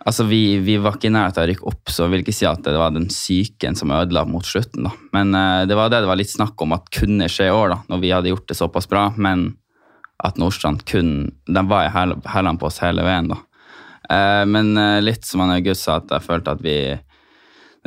altså 0.00 0.24
vi, 0.30 0.58
vi 0.64 0.78
var 0.80 0.96
ikke 0.96 1.10
i 1.10 1.14
nærheten 1.14 1.42
av 1.42 1.46
å 1.48 1.50
rykke 1.52 1.68
opp, 1.68 1.92
så 1.92 2.06
jeg 2.06 2.14
vil 2.14 2.24
ikke 2.24 2.36
si 2.38 2.48
at 2.48 2.64
det 2.64 2.78
var 2.80 2.94
den 2.96 3.10
psyken 3.12 3.76
som 3.78 3.92
ødela 3.92 4.24
mot 4.28 4.46
slutten. 4.48 4.88
da. 4.88 4.94
Men 5.16 5.36
uh, 5.36 5.66
det 5.68 5.76
var 5.76 5.92
det 5.92 6.00
det 6.04 6.12
var 6.12 6.20
litt 6.20 6.32
snakk 6.32 6.64
om 6.64 6.72
at 6.78 6.88
kunne 6.94 7.28
skje 7.32 7.50
i 7.50 7.54
år, 7.54 7.74
da, 7.74 7.80
når 7.92 8.04
vi 8.04 8.14
hadde 8.16 8.32
gjort 8.32 8.48
det 8.48 8.56
såpass 8.58 8.88
bra. 8.88 9.10
Men 9.16 9.50
at 10.24 10.40
Nordstrand 10.40 10.80
kun 10.88 11.28
De 11.46 11.62
var 11.70 11.84
i 11.86 11.92
hæl- 11.94 12.16
hælene 12.26 12.58
på 12.58 12.66
oss 12.66 12.80
hele 12.82 13.04
veien, 13.06 13.28
da. 13.30 13.42
Uh, 14.08 14.44
men 14.48 14.72
litt 15.04 15.28
som 15.28 15.44
han 15.44 15.52
August 15.58 15.84
sa, 15.84 16.00
at 16.00 16.16
jeg 16.16 16.24
følte 16.24 16.56
at 16.56 16.64
vi 16.64 16.78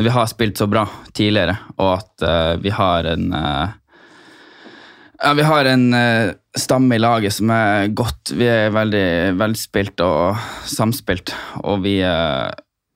vi 0.01 0.13
har 0.13 0.25
spilt 0.29 0.57
så 0.57 0.67
bra 0.67 0.85
tidligere, 1.13 1.57
og 1.77 1.93
at 1.97 2.25
uh, 2.25 2.55
vi 2.61 2.73
har 2.73 3.07
en 3.11 3.33
uh, 3.33 3.77
ja, 5.21 5.33
Vi 5.37 5.45
har 5.45 5.67
en 5.69 5.93
uh, 5.93 6.31
stamme 6.57 6.95
i 6.95 7.01
laget 7.01 7.33
som 7.33 7.51
er 7.53 7.91
godt 7.93 8.33
Vi 8.37 8.47
er 8.49 8.73
veldig 8.73 9.37
velspilt 9.39 10.01
og 10.05 10.39
samspilt, 10.65 11.33
og 11.63 11.83
vi, 11.85 11.99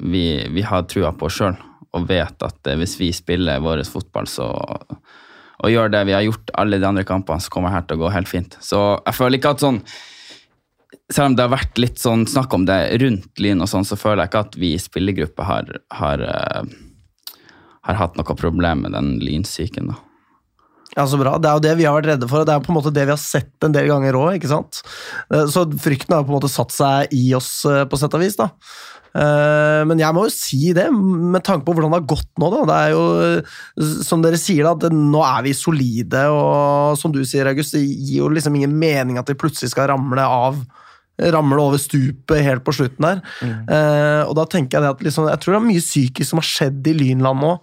vi, 0.03 0.25
vi 0.51 0.65
har 0.65 0.87
trua 0.89 1.13
på 1.13 1.29
oss 1.29 1.39
sjøl 1.41 1.55
og 1.95 2.09
vet 2.09 2.43
at 2.43 2.67
hvis 2.75 2.97
vi 2.99 3.13
spiller 3.15 3.61
vår 3.63 3.85
fotball 3.87 4.25
så, 4.27 4.49
og 4.51 5.69
gjør 5.71 5.93
det 5.93 6.01
vi 6.09 6.11
har 6.11 6.25
gjort 6.25 6.51
alle 6.59 6.75
de 6.81 6.89
andre 6.89 7.05
kampene, 7.07 7.39
så 7.39 7.53
kommer 7.53 7.71
det 7.71 7.77
her 7.77 7.85
til 7.87 7.95
å 7.95 8.01
gå 8.01 8.09
helt 8.11 8.27
fint. 8.27 8.57
Så 8.59 8.81
jeg 8.97 9.15
føler 9.15 9.39
ikke 9.39 9.53
at 9.55 9.63
sånn 9.63 9.79
selv 11.13 11.25
om 11.25 11.35
det 11.37 11.45
har 11.45 11.53
vært 11.53 11.79
litt 11.81 12.01
sånn 12.01 12.25
snakk 12.29 12.53
om 12.55 12.65
det 12.67 12.79
rundt 13.01 13.41
Lyn, 13.41 13.61
og 13.61 13.69
sånn, 13.69 13.85
så 13.87 13.97
føler 13.99 14.23
jeg 14.23 14.31
ikke 14.31 14.43
at 14.47 14.57
vi 14.61 14.71
i 14.73 14.81
spillergruppa 14.81 15.47
har, 15.47 15.71
har, 15.99 16.23
eh, 16.25 16.75
har 17.85 17.99
hatt 18.01 18.17
noe 18.19 18.37
problem 18.37 18.85
med 18.85 18.95
den 18.97 19.15
lynsyken. 19.23 19.93
da. 19.93 19.99
Ja, 20.95 21.03
så 21.09 21.17
bra. 21.19 21.35
Det 21.41 21.49
er 21.49 21.57
jo 21.57 21.63
det 21.65 21.75
vi 21.79 21.85
har 21.87 21.95
vært 21.97 22.13
redde 22.13 22.27
for, 22.31 22.41
og 22.41 22.47
det 22.47 22.55
er 22.55 22.63
på 22.63 22.71
en 22.71 22.77
måte 22.77 22.93
det 22.95 23.03
vi 23.03 23.11
har 23.11 23.19
sett 23.19 23.65
en 23.67 23.73
del 23.75 23.89
ganger 23.91 24.15
òg. 24.15 24.45
Så 24.47 25.65
frykten 25.83 26.15
har 26.15 26.23
på 26.23 26.31
en 26.31 26.37
måte 26.37 26.51
satt 26.51 26.71
seg 26.71 27.11
i 27.15 27.25
oss, 27.35 27.65
eh, 27.67 27.83
på 27.89 27.99
sett 27.99 28.15
og 28.15 28.23
vis. 28.23 28.37
da. 28.39 28.51
Eh, 29.15 29.81
Men 29.87 29.99
jeg 29.99 30.15
må 30.15 30.25
jo 30.27 30.33
si 30.33 30.71
det, 30.75 30.87
med 30.91 31.43
tanke 31.43 31.65
på 31.65 31.75
hvordan 31.75 31.91
det 31.91 31.99
har 31.99 32.15
gått 32.15 32.31
nå. 32.39 32.49
da. 32.51 32.63
Det 32.69 32.77
er 32.79 32.89
jo, 32.95 33.03
eh, 33.25 34.01
som 34.07 34.23
dere 34.23 34.39
sier, 34.39 34.63
da, 34.63 34.71
at 34.71 34.95
nå 34.95 35.21
er 35.23 35.43
vi 35.43 35.53
solide, 35.53 36.25
og 36.31 36.97
som 36.97 37.11
du 37.11 37.23
sier, 37.25 37.47
August, 37.47 37.75
det 37.75 37.83
gir 37.83 38.23
jo 38.23 38.29
liksom 38.31 38.55
ingen 38.55 38.77
mening 38.79 39.17
at 39.19 39.27
vi 39.27 39.35
plutselig 39.39 39.71
skal 39.75 39.91
ramle 39.91 40.23
av 40.23 40.63
ramle 41.15 41.61
over 41.63 41.79
stupet 41.79 42.43
helt 42.43 42.63
på 42.65 42.73
slutten 42.75 43.05
der. 43.05 43.21
Eh, 43.71 44.23
og 44.27 44.35
da 44.35 44.43
tenker 44.51 44.75
jeg 44.77 44.83
det 44.83 44.89
at 44.97 45.03
liksom, 45.05 45.29
jeg 45.31 45.39
tror 45.39 45.53
det 45.55 45.59
er 45.61 45.69
mye 45.69 45.83
psykisk 45.83 46.27
som 46.27 46.41
har 46.41 46.47
skjedd 46.49 46.87
i 46.91 46.95
Lynland 46.97 47.39
nå. 47.39 47.53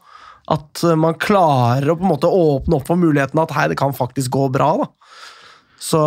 At 0.50 0.82
eh, 0.82 0.96
man 0.98 1.14
klarer 1.22 1.92
å 1.92 1.98
på 1.98 2.06
en 2.06 2.12
måte 2.14 2.30
åpne 2.30 2.78
opp 2.80 2.88
for 2.88 2.98
muligheten 2.98 3.38
at 3.42 3.52
hei, 3.54 3.68
det 3.70 3.78
kan 3.78 3.94
faktisk 3.94 4.32
gå 4.34 4.48
bra. 4.52 4.72
da. 4.82 4.88
Så 5.82 6.00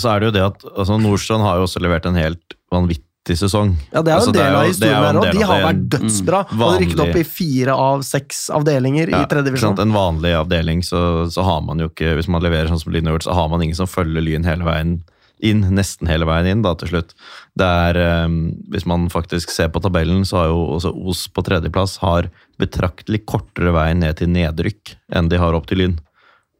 så 0.00 0.10
er 0.10 0.20
det 0.20 0.30
jo 0.30 0.34
det 0.34 0.44
at 0.44 0.64
altså, 0.74 0.98
Nordstrand 0.98 1.44
har 1.46 1.58
jo 1.60 1.66
også 1.68 1.82
levert 1.82 2.06
en 2.10 2.18
helt 2.18 2.56
vanvittig 2.74 3.36
sesong. 3.38 3.76
ja, 3.92 4.02
det 4.02 4.10
er 4.10 4.18
jo 4.18 4.20
Altså, 4.20 4.32
en 4.34 4.38
del 4.38 4.56
av 4.58 4.66
historien 4.68 5.04
her 5.04 5.18
òg. 5.20 5.28
De 5.32 5.46
har 5.48 5.62
vært 5.68 5.84
dødsbra. 5.94 6.40
Mm, 6.50 6.64
og 6.66 6.74
rykket 6.82 7.02
opp 7.06 7.18
i 7.20 7.24
fire 7.24 7.76
av 7.86 8.02
seks 8.06 8.44
avdelinger 8.54 9.14
i 9.14 9.22
tredje 9.30 9.48
divisjon. 9.48 9.78
En 9.80 9.94
vanlig 9.94 10.34
avdeling, 10.38 10.82
så, 10.86 11.30
så 11.30 11.46
har 11.46 11.62
man 11.66 11.82
jo 11.82 11.90
ikke 11.92 12.16
Hvis 12.18 12.28
man 12.28 12.42
leverer 12.44 12.68
sånn 12.72 12.82
som 12.82 12.92
Lyn 12.94 13.06
har 13.06 13.16
gjort, 13.16 13.28
så 13.30 13.38
har 13.38 13.48
man 13.54 13.62
ingen 13.62 13.78
som 13.78 13.90
følger 13.90 14.22
Lyn 14.26 14.46
hele 14.46 14.66
veien 14.66 14.98
inn. 15.42 15.64
Nesten 15.74 16.08
hele 16.10 16.28
veien 16.28 16.48
inn, 16.50 16.62
da, 16.64 16.74
til 16.78 16.92
slutt. 16.92 17.14
Det 17.58 17.66
er, 17.66 17.96
eh, 17.96 18.28
Hvis 18.70 18.86
man 18.86 19.08
faktisk 19.08 19.50
ser 19.50 19.68
på 19.68 19.82
tabellen, 19.82 20.24
så 20.24 20.36
har 20.36 20.46
jo 20.48 20.78
også 20.78 20.94
Os 21.08 21.28
på 21.28 21.42
tredjeplass 21.42 21.98
har 21.98 22.30
betraktelig 22.58 23.24
kortere 23.26 23.72
vei 23.72 23.92
ned 23.94 24.16
til 24.16 24.28
nedrykk 24.28 24.96
enn 25.12 25.28
de 25.28 25.38
har 25.38 25.54
opp 25.54 25.66
til 25.66 25.78
Lyn. 25.78 25.98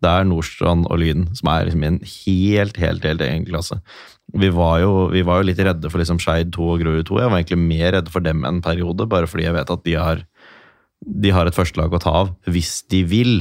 Det 0.02 0.10
er 0.10 0.26
Nordstrand 0.28 0.86
og 0.90 0.98
Lyn 1.00 1.28
som 1.36 1.48
er 1.48 1.64
liksom 1.68 1.84
i 1.84 1.86
en 1.86 2.00
helt, 2.04 2.76
helt, 2.76 3.06
helt 3.08 3.24
egen 3.24 3.46
klasse. 3.46 3.80
Vi 4.34 4.50
var 4.52 4.80
jo, 4.82 5.08
vi 5.12 5.22
var 5.22 5.40
jo 5.40 5.48
litt 5.48 5.60
redde 5.62 5.90
for 5.90 6.02
liksom 6.02 6.20
Skeid 6.22 6.52
2 6.54 6.68
og 6.74 6.80
Grorud 6.82 7.06
2. 7.08 7.20
Jeg 7.22 7.30
var 7.30 7.40
egentlig 7.40 7.60
mer 7.62 7.92
redd 7.96 8.08
for 8.12 8.24
dem 8.24 8.44
en 8.44 8.60
periode, 8.64 9.06
bare 9.08 9.28
fordi 9.30 9.46
jeg 9.46 9.56
vet 9.56 9.70
at 9.70 9.84
de 9.84 9.94
har, 10.00 10.24
de 11.24 11.34
har 11.36 11.46
et 11.46 11.56
førstelag 11.56 11.94
å 11.94 12.02
ta 12.02 12.14
av 12.24 12.32
hvis 12.50 12.82
de 12.92 13.04
vil. 13.08 13.34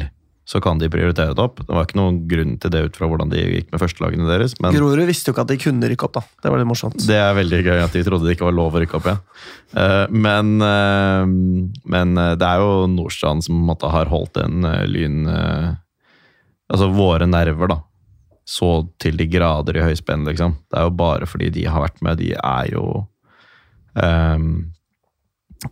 Så 0.46 0.60
kan 0.60 0.80
de 0.80 0.90
prioritere 0.92 1.32
det 1.32 1.40
opp. 1.40 1.62
Det 1.64 1.72
var 1.72 1.86
ikke 1.88 1.98
noen 2.02 2.18
grunn 2.28 2.58
til 2.60 2.72
det 2.74 2.82
ut 2.84 2.98
fra 3.00 3.08
hvordan 3.08 3.32
de 3.32 3.40
gikk 3.40 3.70
med 3.72 3.80
førstelagene 3.80 4.28
deres. 4.28 4.58
men... 4.60 4.76
Grorud 4.76 5.06
visste 5.08 5.32
jo 5.32 5.36
ikke 5.36 5.46
at 5.46 5.54
de 5.54 5.60
kunne 5.62 5.90
rykke 5.92 6.08
opp, 6.10 6.18
da. 6.18 6.24
Det 6.44 6.52
var 6.52 6.60
litt 6.60 6.68
morsomt. 6.68 7.06
Det 7.08 7.20
er 7.20 7.38
veldig 7.38 7.62
gøy 7.64 7.80
at 7.80 7.96
de 7.96 8.04
trodde 8.04 8.28
det 8.28 8.36
ikke 8.36 8.50
var 8.50 8.58
lov 8.58 8.76
å 8.76 8.82
rykke 8.84 9.00
opp 9.00 9.08
ja. 9.08 9.16
Eh, 9.74 10.12
men, 10.12 10.58
eh, 10.62 11.24
men 11.96 12.20
eh, 12.20 12.34
det 12.38 12.50
er 12.50 12.60
jo 12.62 12.84
Nordstrand 12.92 13.46
som 13.48 13.64
måte 13.70 13.90
har 13.90 14.12
holdt 14.12 14.38
en 14.44 14.68
lyn 14.92 15.24
Altså 16.74 16.88
våre 16.90 17.26
nerver, 17.30 17.70
da. 17.70 17.80
Så 18.50 18.68
til 19.00 19.18
de 19.20 19.28
grader 19.30 19.78
i 19.78 19.84
høyspenn, 19.86 20.24
liksom. 20.26 20.56
Det 20.72 20.80
er 20.80 20.88
jo 20.88 20.94
bare 20.98 21.28
fordi 21.30 21.52
de 21.54 21.68
har 21.70 21.84
vært 21.84 22.00
med. 22.04 22.18
De 22.20 22.32
er 22.34 22.72
jo 22.74 22.84
um, 23.94 24.48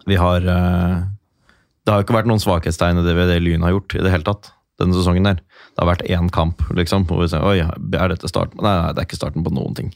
Vi 0.05 0.19
har 0.19 0.45
Det 0.45 1.89
har 1.89 1.99
jo 1.99 2.05
ikke 2.05 2.19
vært 2.19 2.29
noen 2.29 2.43
svakhetstegn 2.43 3.01
i 3.01 3.05
det, 3.07 3.15
det 3.31 3.39
Lyn 3.41 3.65
har 3.65 3.73
gjort 3.73 3.97
i 3.97 4.03
det 4.05 4.13
hele 4.13 4.27
tatt 4.27 4.51
denne 4.81 4.97
sesongen 4.97 5.29
der. 5.29 5.41
Det 5.71 5.83
har 5.83 5.91
vært 5.93 6.07
én 6.09 6.29
kamp, 6.33 6.63
liksom. 6.75 7.07
Hvor 7.09 7.23
vi 7.23 7.31
sier 7.31 7.45
oi, 7.45 7.59
er 7.63 8.13
dette 8.13 8.29
starten? 8.31 8.59
Nei, 8.61 8.75
nei, 8.81 8.93
det 8.93 9.03
er 9.03 9.09
ikke 9.09 9.21
starten 9.21 9.45
på 9.45 9.53
noen 9.55 9.77
ting 9.77 9.93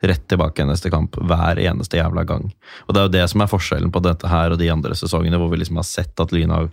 rett 0.00 0.28
tilbake 0.28 0.62
i 0.62 0.68
neste 0.68 0.90
kamp 0.92 1.16
hver 1.28 1.60
eneste 1.60 1.98
jævla 2.00 2.24
gang. 2.24 2.48
Og 2.88 2.94
Det 2.94 3.00
er 3.00 3.06
jo 3.06 3.14
det 3.18 3.26
som 3.32 3.42
er 3.44 3.52
forskjellen 3.52 3.92
på 3.92 4.02
dette 4.04 4.28
her 4.28 4.52
og 4.52 4.60
de 4.60 4.70
andre 4.72 4.96
sesongene, 4.96 5.36
hvor 5.36 5.50
vi 5.52 5.60
liksom 5.60 5.80
har 5.80 5.88
sett 5.88 6.20
at 6.20 6.32
Lyn 6.32 6.54
har 6.54 6.70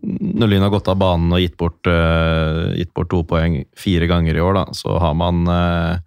Når 0.00 0.48
Lyn 0.48 0.62
har 0.62 0.70
gått 0.70 0.88
av 0.88 0.96
banen 0.96 1.32
og 1.34 1.40
gitt 1.42 1.56
bort, 1.58 1.84
uh, 1.86 2.72
gitt 2.76 2.92
bort 2.94 3.10
to 3.10 3.24
poeng 3.26 3.64
fire 3.76 4.06
ganger 4.06 4.36
i 4.36 4.40
år, 4.40 4.54
da, 4.54 4.62
så 4.72 4.94
har 5.02 5.16
man 5.18 5.42
uh, 5.48 5.98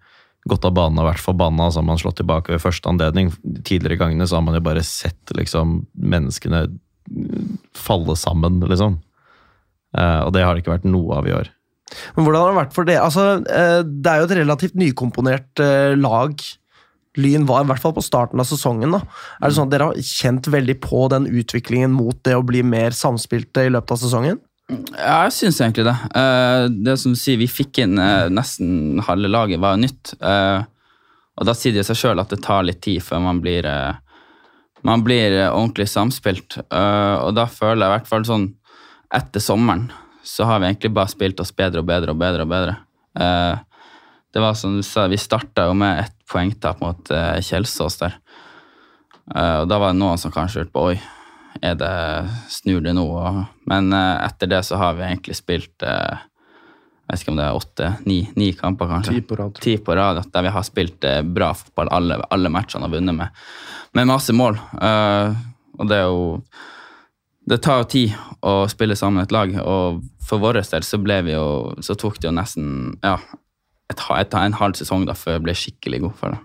gått 0.48 0.64
av 0.64 0.72
banen 0.74 0.98
og 0.98 1.10
vært 1.10 1.22
forbanna, 1.22 1.68
så 1.70 1.78
har 1.78 1.86
man 1.86 2.00
slått 2.00 2.16
tilbake 2.18 2.50
ved 2.50 2.62
første 2.62 2.88
anledning. 2.90 3.30
De 3.44 3.62
tidligere 3.62 4.00
gangene 4.00 4.26
så 4.26 4.38
har 4.38 4.46
man 4.46 4.56
jo 4.56 4.64
bare 4.64 4.82
sett 4.82 5.30
liksom 5.36 5.84
menneskene 5.94 6.64
falle 7.76 8.16
sammen, 8.16 8.58
liksom. 8.64 8.98
Eh, 9.94 10.20
og 10.26 10.32
det 10.34 10.44
har 10.44 10.54
det 10.54 10.64
ikke 10.64 10.76
vært 10.76 10.88
noe 10.90 11.20
av 11.20 11.28
i 11.28 11.36
år. 11.36 11.50
Men 12.16 12.26
hvordan 12.26 12.42
har 12.42 12.52
det 12.52 12.60
vært 12.60 12.76
for 12.76 12.88
det? 12.88 12.98
Altså, 13.00 13.24
eh, 13.44 13.80
det 13.84 14.10
er 14.10 14.20
jo 14.20 14.28
et 14.28 14.36
relativt 14.40 14.78
nykomponert 14.78 15.62
eh, 15.62 15.94
lag. 15.98 16.34
Lyn 17.20 17.46
var 17.46 17.62
i 17.62 17.68
hvert 17.70 17.82
fall 17.82 17.94
på 17.94 18.02
starten 18.02 18.42
av 18.42 18.48
sesongen. 18.48 18.96
da. 18.96 19.04
Er 19.38 19.48
det 19.50 19.58
sånn 19.58 19.68
at 19.68 19.74
Dere 19.74 19.90
har 19.90 20.08
kjent 20.08 20.50
veldig 20.50 20.78
på 20.82 21.04
den 21.12 21.28
utviklingen 21.30 21.94
mot 21.94 22.18
det 22.26 22.34
å 22.34 22.44
bli 22.46 22.64
mer 22.66 22.96
samspilte 22.96 23.68
i 23.68 23.72
løpet 23.72 23.94
av 23.94 24.02
sesongen? 24.02 24.42
Ja, 24.96 25.26
jeg 25.26 25.34
syns 25.36 25.60
egentlig 25.60 25.86
det. 25.90 25.96
Eh, 26.16 26.68
det 26.88 26.96
som 27.00 27.14
du 27.14 27.20
sier, 27.20 27.38
Vi 27.38 27.50
fikk 27.50 27.82
inn 27.84 28.00
nesten 28.32 29.02
halve 29.04 29.28
laget, 29.28 29.60
var 29.60 29.76
jo 29.76 29.84
nytt. 29.84 30.14
Eh, 30.18 30.64
og 31.34 31.46
da 31.46 31.54
sier 31.54 31.74
det 31.74 31.84
seg 31.86 31.98
sjøl 31.98 32.22
at 32.22 32.30
det 32.30 32.42
tar 32.42 32.64
litt 32.64 32.80
tid 32.82 33.02
før 33.02 33.20
man 33.20 33.40
blir, 33.42 33.66
man 34.86 35.02
blir 35.04 35.34
ordentlig 35.50 35.88
samspilt. 35.90 36.58
Eh, 36.64 37.16
og 37.20 37.34
da 37.36 37.46
føler 37.50 37.84
jeg 37.84 37.90
i 37.90 37.94
hvert 37.98 38.10
fall 38.10 38.26
sånn 38.26 38.46
etter 39.14 39.42
sommeren 39.42 39.88
så 40.24 40.46
har 40.48 40.60
vi 40.60 40.70
egentlig 40.70 40.92
bare 40.96 41.12
spilt 41.12 41.40
oss 41.42 41.52
bedre 41.56 41.82
og 41.82 41.88
bedre 41.88 42.14
og 42.14 42.20
bedre. 42.20 42.44
og 42.46 42.48
bedre. 42.48 42.76
Eh, 43.20 43.58
det 44.34 44.42
var 44.42 44.54
som 44.58 44.76
du 44.76 44.82
sa, 44.82 45.06
Vi 45.06 45.16
starta 45.20 45.66
jo 45.68 45.74
med 45.74 46.00
ett 46.00 46.16
poengtap 46.32 46.80
mot 46.80 47.10
eh, 47.10 47.40
Kjelsås 47.40 47.98
der. 48.00 48.16
Eh, 49.34 49.58
og 49.60 49.68
da 49.68 49.78
var 49.78 49.92
det 49.92 50.00
noen 50.00 50.18
som 50.18 50.32
kanskje 50.34 50.64
lurte 50.64 50.74
på 50.74 50.86
oi, 50.90 50.96
er 51.62 51.76
det, 51.78 51.92
snur 52.50 52.80
det 52.82 52.96
nå? 52.96 53.06
Men 53.70 53.92
eh, 53.92 54.24
etter 54.24 54.50
det 54.50 54.64
så 54.66 54.80
har 54.80 54.96
vi 54.98 55.06
egentlig 55.06 55.36
spilt 55.38 55.84
eh, 55.86 56.24
jeg 57.04 57.12
vet 57.12 57.22
ikke 57.22 57.32
om 57.34 57.38
det 57.38 57.44
er 57.44 57.56
åtte, 57.58 57.88
ni, 58.08 58.14
ni 58.40 58.46
kamper, 58.56 58.88
kanskje. 58.88 59.18
Ti 59.18 59.22
på 59.28 59.36
rad. 59.36 59.58
Ti 59.60 59.72
på 59.76 59.94
rad, 59.94 60.22
der 60.32 60.44
vi 60.46 60.52
har 60.56 60.64
spilt 60.64 61.04
eh, 61.04 61.20
bra 61.20 61.50
fotball 61.52 61.92
alle, 61.92 62.16
alle 62.32 62.48
matchene 62.48 62.88
og 62.88 62.94
vunnet 62.96 63.14
med, 63.18 63.42
med 63.92 64.08
masse 64.08 64.32
mål. 64.32 64.56
Eh, 64.80 65.42
og 65.76 65.90
det 65.90 65.98
er 66.00 66.08
jo 66.08 66.24
Det 67.44 67.60
tar 67.64 67.82
jo 67.82 67.90
tid 67.92 68.14
å 68.44 68.54
spille 68.72 68.96
sammen 68.96 69.24
et 69.24 69.32
lag, 69.34 69.52
og 69.60 70.02
for 70.24 70.40
vår 70.40 70.62
del 70.62 70.86
så 70.86 71.00
ble 71.02 71.18
vi 71.26 71.34
jo 71.34 71.74
Så 71.84 71.96
tok 72.00 72.16
det 72.16 72.30
jo 72.30 72.32
nesten 72.32 72.94
ja, 73.04 73.18
et, 73.92 74.00
et, 74.00 74.36
en 74.40 74.56
halv 74.56 74.78
sesong 74.78 75.04
da 75.04 75.16
før 75.18 75.36
jeg 75.36 75.44
ble 75.44 75.56
skikkelig 75.58 76.00
god 76.06 76.14
for 76.20 76.34
det. 76.34 76.40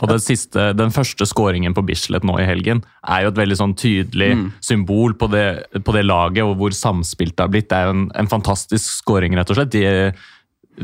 Og 0.00 0.08
den, 0.08 0.20
siste, 0.22 0.70
den 0.78 0.92
første 0.94 1.26
skåringen 1.28 1.74
på 1.76 1.82
Bislett 1.84 2.24
nå 2.24 2.38
i 2.40 2.46
helgen 2.48 2.80
er 3.02 3.26
jo 3.26 3.32
et 3.34 3.40
veldig 3.42 3.58
sånn 3.58 3.74
tydelig 3.76 4.30
Mm. 4.38 4.46
symbol 4.64 5.12
på 5.18 5.28
det, 5.28 5.66
på 5.84 5.92
det 5.92 6.06
laget 6.06 6.46
og 6.46 6.54
hvor 6.56 6.72
samspilt 6.72 7.36
det 7.36 7.44
har 7.44 7.52
blitt. 7.52 7.68
Det 7.68 7.76
er 7.76 7.90
jo 7.90 7.96
en, 7.96 8.06
en 8.16 8.30
fantastisk 8.30 8.86
skåring, 9.02 9.36
rett 9.36 9.50
og 9.52 9.58
slett. 9.58 9.74
De, 9.74 10.14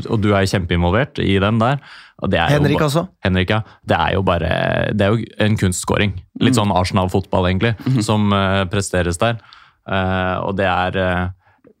og 0.05 0.21
du 0.21 0.33
er 0.35 0.45
kjempeinvolvert 0.45 1.17
i 1.23 1.39
den 1.41 1.57
der. 1.63 1.79
Jo 2.23 2.29
Henrik 2.31 2.79
ba- 2.79 2.85
også. 2.87 3.07
Henrik, 3.25 3.49
ja. 3.51 3.61
Det 3.85 3.97
er 3.99 4.13
jo 4.15 4.21
bare 4.23 4.49
Det 4.95 5.01
er 5.01 5.11
jo 5.15 5.25
en 5.39 5.57
kunstskåring. 5.57 6.13
Litt 6.39 6.55
Mm. 6.55 6.59
sånn 6.61 6.71
Arsenal-fotball, 6.75 7.45
egentlig, 7.51 7.75
som 8.03 8.31
uh, 8.31 8.63
presteres 8.65 9.17
der. 9.19 9.35
Uh, 9.85 10.39
og 10.47 10.55
det 10.57 10.65
er 10.65 10.95
uh, 10.97 11.29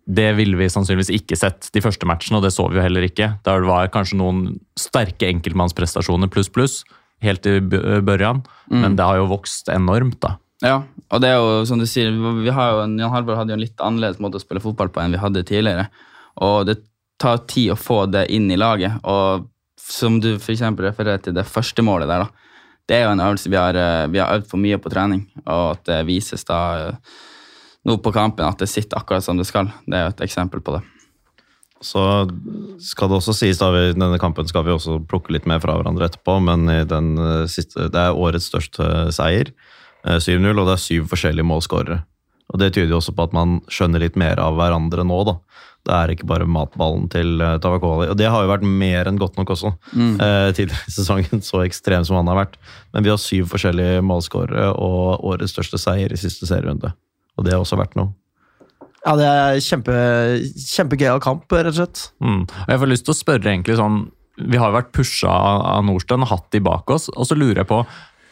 Det 0.07 0.35
ville 0.37 0.57
vi 0.57 0.67
sannsynligvis 0.69 1.09
ikke 1.09 1.35
sett 1.39 1.69
de 1.73 1.81
første 1.81 2.05
matchene, 2.05 2.37
og 2.37 2.43
det 2.43 2.51
så 2.53 2.67
vi 2.69 2.77
jo 2.77 2.81
heller 2.83 3.01
ikke. 3.07 3.39
Da 3.43 3.55
det 3.57 3.65
var 3.65 3.87
kanskje 3.87 4.17
noen 4.19 4.59
sterke 4.77 5.25
enkeltmannsprestasjoner 5.31 6.29
pluss, 6.29 6.49
pluss, 6.49 6.83
helt 7.23 7.45
i 7.47 7.59
børjan, 7.59 8.43
mm. 8.69 8.81
Men 8.81 8.95
det 8.99 9.05
har 9.07 9.15
jo 9.17 9.25
vokst 9.31 9.67
enormt, 9.73 10.19
da. 10.21 10.35
Ja, 10.61 10.83
og 11.11 11.21
det 11.21 11.29
er 11.31 11.39
jo 11.41 11.65
som 11.65 11.79
du 11.79 11.85
sier, 11.89 12.11
vi 12.43 12.49
har 12.53 12.71
jo, 12.75 12.83
Jan 12.99 13.09
Harborg 13.11 13.37
hadde 13.37 13.49
jo 13.55 13.57
en 13.57 13.63
litt 13.65 13.81
annerledes 13.81 14.19
måte 14.21 14.37
å 14.37 14.43
spille 14.43 14.61
fotball 14.61 14.89
på 14.93 15.01
enn 15.01 15.11
vi 15.15 15.17
hadde 15.23 15.41
tidligere. 15.43 15.87
Og 16.43 16.65
det 16.67 16.77
tar 17.17 17.41
tid 17.47 17.71
å 17.73 17.79
få 17.79 18.05
det 18.11 18.27
inn 18.29 18.45
i 18.51 18.57
laget. 18.59 18.99
Og 19.03 19.47
som 19.85 20.17
du 20.21 20.33
eksempel 20.35 20.87
refererer 20.89 21.21
til 21.21 21.35
det 21.35 21.45
første 21.47 21.83
målet 21.85 22.09
der, 22.09 22.25
da. 22.25 22.51
Det 22.85 22.97
er 22.97 23.07
jo 23.07 23.13
en 23.15 23.23
øvelse 23.25 23.49
vi 23.49 23.57
har, 23.57 23.77
eh, 23.77 24.07
vi 24.13 24.21
har 24.21 24.33
øvd 24.35 24.49
for 24.49 24.61
mye 24.61 24.77
på 24.77 24.91
trening, 24.93 25.25
og 25.45 25.77
at 25.77 25.85
det 25.89 26.05
vises 26.09 26.45
da 26.45 26.59
eh, 26.77 27.15
nå 27.85 27.97
på 28.01 28.13
kampen 28.13 28.45
at 28.45 28.61
det 28.61 28.69
sitter 28.69 28.97
akkurat 28.97 29.25
som 29.25 29.37
det 29.37 29.47
skal. 29.49 29.71
Det 29.85 29.97
er 29.97 30.07
jo 30.07 30.13
et 30.13 30.25
eksempel 30.27 30.61
på 30.61 30.77
det. 30.77 30.83
Så 31.83 32.01
skal 32.81 33.09
det 33.11 33.17
også 33.19 33.35
sies 33.35 33.59
da, 33.59 33.69
i 33.75 33.93
denne 33.93 34.19
kampen 34.21 34.47
skal 34.47 34.63
vi 34.65 34.73
også 34.73 34.97
plukke 35.09 35.33
litt 35.35 35.45
mer 35.49 35.59
fra 35.61 35.75
hverandre 35.77 36.07
etterpå, 36.09 36.39
men 36.45 36.69
eh, 36.71 37.45
siste, 37.51 37.89
det 37.93 38.01
er 38.01 38.17
årets 38.17 38.49
største 38.49 39.11
seier, 39.15 39.51
eh, 40.05 40.17
7-0, 40.17 40.53
og 40.55 40.65
det 40.65 40.77
er 40.77 40.85
syv 40.85 41.09
forskjellige 41.11 41.47
målskårere. 41.47 42.01
Og 42.53 42.61
Det 42.61 42.73
tyder 42.75 42.93
jo 42.93 42.99
også 42.99 43.15
på 43.17 43.25
at 43.25 43.33
man 43.35 43.59
skjønner 43.71 44.03
litt 44.03 44.17
mer 44.19 44.39
av 44.41 44.57
hverandre 44.59 45.05
nå. 45.07 45.21
da. 45.27 45.37
Det 45.85 45.93
er 45.93 46.11
ikke 46.13 46.27
bare 46.29 46.47
matballen 46.49 47.05
til 47.13 47.37
uh, 47.41 47.57
Tavakoli. 47.61 48.09
Og 48.09 48.17
det 48.17 48.29
har 48.31 48.41
jo 48.41 48.49
vært 48.49 48.65
mer 48.65 49.09
enn 49.09 49.19
godt 49.21 49.37
nok 49.37 49.51
også 49.53 49.69
eh, 49.93 50.49
tidligere 50.57 50.89
i 50.89 50.93
sesongen, 50.95 51.43
så 51.45 51.61
ekstrem 51.61 52.05
som 52.07 52.17
han 52.17 52.29
har 52.31 52.39
vært. 52.39 52.57
Men 52.93 53.05
vi 53.05 53.13
har 53.13 53.21
syv 53.21 53.51
forskjellige 53.53 54.01
målskårere 54.05 54.71
og 54.73 55.25
årets 55.29 55.53
største 55.53 55.77
seier 55.81 56.13
i 56.13 56.17
siste 56.19 56.49
serierunde. 56.49 56.89
Og 57.37 57.45
det 57.45 57.53
har 57.53 57.61
også 57.61 57.77
vært 57.77 57.97
noe. 57.99 58.15
Ja, 59.05 59.13
det 59.19 59.29
er 59.29 59.59
kjempe, 59.61 59.95
kjempegøyal 60.57 61.21
kamp, 61.21 61.45
rett 61.53 61.69
og 61.69 61.77
slett. 61.77 62.07
Mm. 62.17 62.41
Og 62.49 62.73
jeg 62.73 62.81
får 62.81 62.91
lyst 62.95 63.05
til 63.05 63.13
å 63.13 63.19
spørre 63.19 63.51
egentlig 63.51 63.77
sånn 63.77 63.99
Vi 64.49 64.57
har 64.57 64.71
jo 64.71 64.79
vært 64.79 64.89
pusha 64.95 65.29
av 65.29 65.85
Nordstrand 65.85 66.25
og 66.25 66.31
hatt 66.33 66.47
de 66.55 66.63
bak 66.65 66.89
oss. 66.91 67.05
Og 67.13 67.29
så 67.29 67.37
lurer 67.37 67.61
jeg 67.61 67.69
på 67.69 67.83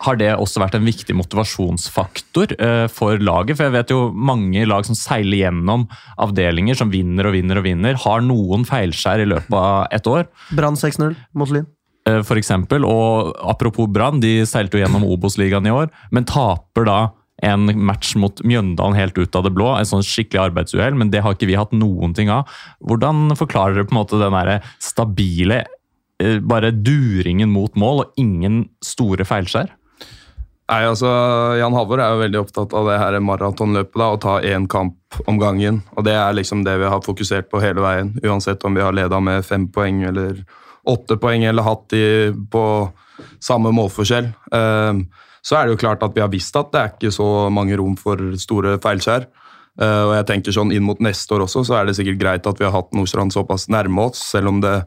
har 0.03 0.17
det 0.19 0.31
også 0.35 0.59
vært 0.59 0.75
en 0.75 0.87
viktig 0.87 1.15
motivasjonsfaktor 1.15 2.55
eh, 2.59 2.87
for 2.91 3.21
laget? 3.23 3.57
For 3.57 3.67
jeg 3.69 3.75
vet 3.77 3.93
jo 3.93 4.11
mange 4.11 4.65
lag 4.67 4.85
som 4.87 4.97
seiler 4.97 5.45
gjennom 5.45 5.85
avdelinger 6.21 6.75
som 6.75 6.91
vinner 6.91 7.29
og 7.29 7.37
vinner 7.37 7.61
og 7.61 7.67
vinner, 7.67 7.95
har 8.03 8.25
noen 8.25 8.65
feilskjær 8.67 9.23
i 9.23 9.29
løpet 9.29 9.55
av 9.55 9.87
et 9.95 10.09
år. 10.09 10.27
Brann 10.57 10.75
6-0 10.79 11.15
mot 11.39 11.53
Lyn. 11.53 11.67
eh, 12.09 12.21
For 12.21 12.35
eksempel, 12.39 12.83
og 12.83 13.33
apropos 13.39 13.87
Brann, 13.87 14.19
de 14.19 14.41
seilte 14.49 14.77
jo 14.77 14.83
gjennom 14.83 15.05
Obos-ligaen 15.07 15.67
i 15.67 15.75
år, 15.75 15.91
men 16.11 16.25
taper 16.25 16.89
da 16.89 17.01
en 17.43 17.65
match 17.83 18.13
mot 18.15 18.37
Mjøndalen 18.45 18.95
helt 18.95 19.17
ut 19.17 19.35
av 19.35 19.43
det 19.43 19.51
blå. 19.55 19.73
En 19.75 19.87
sånn 19.87 20.03
skikkelig 20.05 20.45
arbeidsuhell, 20.49 20.95
men 20.95 21.09
det 21.11 21.23
har 21.25 21.33
ikke 21.35 21.49
vi 21.49 21.57
hatt 21.59 21.73
noen 21.75 22.13
ting 22.15 22.29
av. 22.31 22.47
Hvordan 22.79 23.33
forklarer 23.35 23.75
dere 23.75 23.87
på 23.89 23.95
en 23.95 24.01
måte 24.01 24.19
den 24.21 24.35
der 24.37 24.67
stabile 24.79 25.63
eh, 26.23 26.37
bare 26.39 26.71
duringen 26.71 27.51
mot 27.51 27.75
mål 27.75 28.03
og 28.05 28.21
ingen 28.21 28.67
store 28.85 29.25
feilskjær? 29.27 29.73
Nei, 30.71 30.79
altså, 30.87 31.09
Jan 31.59 31.75
Halvor 31.75 31.99
er 31.99 32.13
jo 32.13 32.21
veldig 32.21 32.39
opptatt 32.39 32.73
av 32.77 32.87
det 32.87 32.95
her 33.01 33.17
maratonløpet. 33.19 33.97
da, 33.99 34.05
Å 34.15 34.19
ta 34.21 34.35
én 34.41 34.67
kamp 34.71 34.95
om 35.27 35.37
gangen. 35.39 35.81
og 35.97 36.05
Det 36.05 36.13
er 36.15 36.33
liksom 36.33 36.63
det 36.63 36.77
vi 36.79 36.87
har 36.89 37.01
fokusert 37.03 37.49
på 37.51 37.61
hele 37.61 37.83
veien. 37.83 38.13
Uansett 38.23 38.63
om 38.65 38.73
vi 38.73 38.81
har 38.81 38.93
leda 38.95 39.19
med 39.19 39.43
fem 39.45 39.67
poeng 39.67 40.03
eller 40.07 40.45
åtte 40.87 41.17
poeng 41.19 41.43
eller 41.43 41.63
hatt 41.63 41.89
de 41.89 42.31
på 42.51 42.63
samme 43.43 43.71
målforskjell. 43.75 44.33
Ehm, 44.51 45.07
Så 45.43 45.57
er 45.57 45.65
det 45.67 45.71
jo 45.75 45.87
klart 45.87 46.01
at 46.03 46.13
vi 46.15 46.21
har 46.21 46.29
visst 46.29 46.55
at 46.55 46.71
det 46.71 46.79
er 46.79 46.89
ikke 46.95 47.11
så 47.11 47.51
mange 47.51 47.75
rom 47.75 47.97
for 47.97 48.15
store 48.37 48.77
feilskjær. 48.79 49.25
Eh, 49.81 50.03
Og 50.07 50.13
jeg 50.15 50.25
tenker 50.25 50.51
sånn 50.53 50.71
inn 50.71 50.83
mot 50.83 50.97
neste 50.99 51.35
år 51.35 51.41
også, 51.43 51.65
så 51.65 51.81
er 51.81 51.85
det 51.85 51.95
sikkert 51.97 52.19
greit 52.19 52.47
at 52.47 52.57
vi 52.57 52.63
har 52.63 52.71
hatt 52.71 52.93
Nordstrand 52.93 53.33
såpass 53.33 53.67
nærme 53.67 53.99
oss, 54.07 54.19
selv 54.31 54.47
om 54.47 54.61
det 54.61 54.85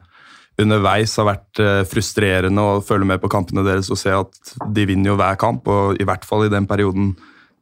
underveis 0.61 1.13
har 1.19 1.27
vært 1.29 1.61
eh, 1.61 1.81
frustrerende 1.87 2.63
å 2.63 2.81
følge 2.85 3.07
med 3.09 3.21
på 3.21 3.29
kampene 3.31 3.65
deres 3.65 3.91
og 3.93 3.99
se 4.01 4.13
at 4.13 4.53
de 4.73 4.85
vinner 4.89 5.11
jo 5.11 5.17
hver 5.19 5.37
kamp, 5.39 5.67
og 5.69 6.01
i 6.01 6.07
hvert 6.07 6.25
fall 6.27 6.47
i 6.47 6.53
den 6.53 6.67
perioden 6.69 7.13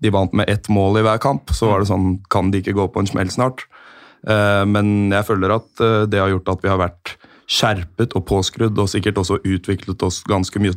de 0.03 0.11
vant 0.11 0.33
med 0.35 0.49
ett 0.51 0.67
mål 0.71 0.99
i 0.99 1.05
hver 1.05 1.19
kamp, 1.23 1.51
så 1.55 1.69
var 1.71 1.81
det 1.81 1.87
sånn 1.87 2.17
Kan 2.29 2.49
de 2.51 2.59
ikke 2.59 2.75
gå 2.75 2.87
på 2.91 3.01
en 3.01 3.07
smell 3.09 3.31
snart? 3.31 3.65
Eh, 4.27 4.63
Men 4.67 5.11
jeg 5.11 5.27
føler 5.27 5.55
at 5.57 5.83
eh, 5.83 6.03
det 6.11 6.21
har 6.21 6.31
gjort 6.33 6.55
at 6.55 6.63
vi 6.63 6.71
har 6.71 6.81
vært 6.81 7.15
skjerpet 7.45 8.15
og 8.17 8.25
påskrudd, 8.25 8.79
og 8.81 8.89
sikkert 8.89 9.19
også 9.21 9.37
utviklet 9.45 10.01
oss 10.01 10.23
ganske 10.25 10.57
mye, 10.59 10.73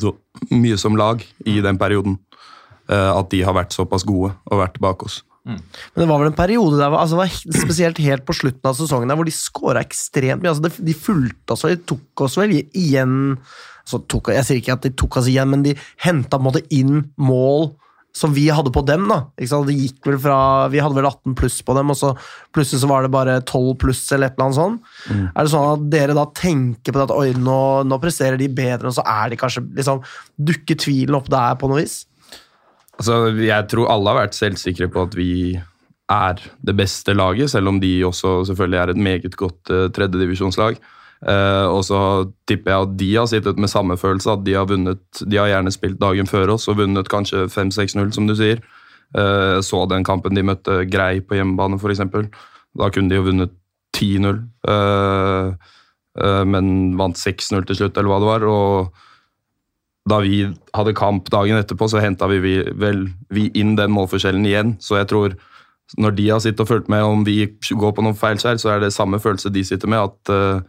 mye 0.52 0.76
som 0.76 0.98
lag 1.00 1.24
i 1.48 1.62
den 1.64 1.78
perioden. 1.80 2.18
At 2.88 3.28
de 3.32 3.40
har 3.44 3.52
vært 3.52 3.72
såpass 3.76 4.04
gode 4.08 4.30
og 4.48 4.60
vært 4.60 4.76
bak 4.80 5.02
oss. 5.04 5.18
Men 5.48 6.02
det 6.02 6.08
var 6.10 6.20
vel 6.20 6.30
en 6.30 6.36
periode 6.38 6.78
der, 6.80 6.94
altså 6.98 7.24
spesielt 7.56 8.00
helt 8.04 8.26
på 8.28 8.36
slutten 8.36 8.68
av 8.68 8.76
sesongen 8.76 9.08
der, 9.08 9.18
hvor 9.18 9.28
de 9.28 9.34
skåra 9.34 9.82
ekstremt 9.84 10.44
mye. 10.44 10.52
Altså 10.52 10.84
de 10.84 10.96
fulgte 10.96 11.56
oss 11.56 11.66
de 11.68 11.80
tok 11.88 12.26
oss 12.26 12.38
vel 12.40 12.58
igjen 12.58 13.18
altså 13.88 14.02
tok, 14.04 14.32
Jeg 14.36 14.44
sier 14.44 14.60
ikke 14.60 14.74
at 14.76 14.84
de 14.84 14.94
tok 15.00 15.20
oss 15.20 15.28
igjen, 15.30 15.48
men 15.48 15.64
de 15.64 15.76
henta 16.04 16.40
inn 16.68 17.06
mål 17.16 17.70
som 18.18 18.32
vi 18.34 18.48
hadde 18.50 18.72
på 18.74 18.82
dem. 18.86 19.06
da. 19.08 19.30
Det 19.36 19.76
gikk 19.76 20.06
vel 20.06 20.18
fra, 20.18 20.68
Vi 20.68 20.80
hadde 20.80 20.96
vel 20.96 21.06
18 21.06 21.34
pluss 21.38 21.62
på 21.62 21.74
dem, 21.76 21.90
og 21.90 21.96
så 21.96 22.16
plutselig 22.52 22.82
så 22.82 22.88
var 22.88 23.02
det 23.02 23.12
bare 23.14 23.40
12 23.40 23.76
pluss 23.78 24.12
eller 24.12 24.28
et 24.28 24.36
eller 24.36 24.48
annet 24.48 24.58
sånt. 24.58 24.82
Er 25.36 25.44
det 25.44 25.52
sånn 25.52 25.72
at 25.72 25.90
dere 25.90 26.14
da 26.14 26.26
tenker 26.34 26.92
på 26.92 26.98
det 26.98 27.06
at 27.08 27.16
oi, 27.16 27.32
nå, 27.32 27.84
nå 27.88 28.00
presterer 28.02 28.36
de 28.40 28.48
bedre, 28.48 28.88
og 28.88 28.96
så 28.96 29.04
er 29.06 29.30
de 29.30 29.40
kanskje 29.40 29.64
liksom 29.76 30.02
Dukker 30.38 30.76
tvilen 30.78 31.16
opp 31.18 31.28
der 31.30 31.56
på 31.58 31.68
noe 31.70 31.82
vis? 31.82 32.06
Altså, 32.98 33.28
jeg 33.38 33.68
tror 33.70 33.90
alle 33.92 34.10
har 34.10 34.24
vært 34.24 34.38
selvsikre 34.38 34.88
på 34.90 35.04
at 35.06 35.14
vi 35.14 35.32
er 36.08 36.40
det 36.64 36.74
beste 36.76 37.14
laget, 37.14 37.52
selv 37.52 37.70
om 37.70 37.78
de 37.80 37.92
også 38.06 38.40
selvfølgelig 38.48 38.78
er 38.80 38.92
et 38.92 39.02
meget 39.08 39.36
godt 39.36 39.70
uh, 39.70 39.86
tredjedivisjonslag. 39.94 40.78
Uh, 41.18 41.66
og 41.74 41.82
så 41.84 42.00
tipper 42.46 42.72
jeg 42.72 42.86
at 42.86 42.98
de 42.98 43.08
har 43.16 43.26
sittet 43.26 43.58
med 43.58 43.70
samme 43.70 43.96
følelse, 43.98 44.30
at 44.30 44.44
de 44.46 44.54
har 44.54 44.68
vunnet 44.70 45.00
De 45.26 45.36
har 45.36 45.48
gjerne 45.50 45.72
spilt 45.74 45.98
dagen 45.98 46.30
før 46.30 46.54
oss 46.54 46.68
og 46.70 46.78
vunnet 46.78 47.10
kanskje 47.10 47.48
5-6-0, 47.50 48.12
som 48.14 48.28
du 48.28 48.34
sier. 48.38 48.62
Uh, 49.16 49.58
så 49.64 49.84
den 49.90 50.06
kampen 50.06 50.34
de 50.34 50.46
møtte 50.46 50.84
Grei 50.90 51.20
på 51.20 51.38
hjemmebane, 51.38 51.78
f.eks. 51.78 52.02
Da 52.78 52.90
kunne 52.94 53.10
de 53.10 53.18
jo 53.18 53.26
vunnet 53.26 53.54
10-0, 53.96 54.40
uh, 54.70 55.74
men 56.46 56.96
vant 56.98 57.18
6-0 57.18 57.66
til 57.66 57.78
slutt, 57.78 57.98
eller 57.98 58.10
hva 58.10 58.18
det 58.22 58.30
var. 58.32 58.48
og 58.48 59.04
da 60.08 60.20
vi 60.24 60.42
hadde 60.76 60.96
kamp 60.96 61.28
dagen 61.32 61.58
etterpå, 61.60 61.88
så 61.90 62.02
henta 62.02 62.28
vi, 62.30 62.40
vel 62.78 63.06
vi 63.34 63.48
inn 63.58 63.76
den 63.78 63.92
målforskjellen 63.94 64.46
igjen. 64.48 64.76
Så 64.82 64.98
jeg 65.00 65.10
tror 65.10 65.36
når 65.96 66.16
de 66.18 66.28
har 66.28 66.40
sittet 66.44 66.64
og 66.64 66.68
fulgt 66.68 66.90
med 66.92 67.04
om 67.04 67.24
vi 67.24 67.40
går 67.48 67.94
på 67.96 68.04
noen 68.04 68.16
feil 68.18 68.40
skjær, 68.40 68.58
så 68.60 68.74
er 68.74 68.82
det 68.82 68.92
samme 68.96 69.20
følelse 69.22 69.52
de 69.52 69.64
sitter 69.64 69.88
med, 69.88 70.10
at 70.10 70.32
uh, 70.32 70.64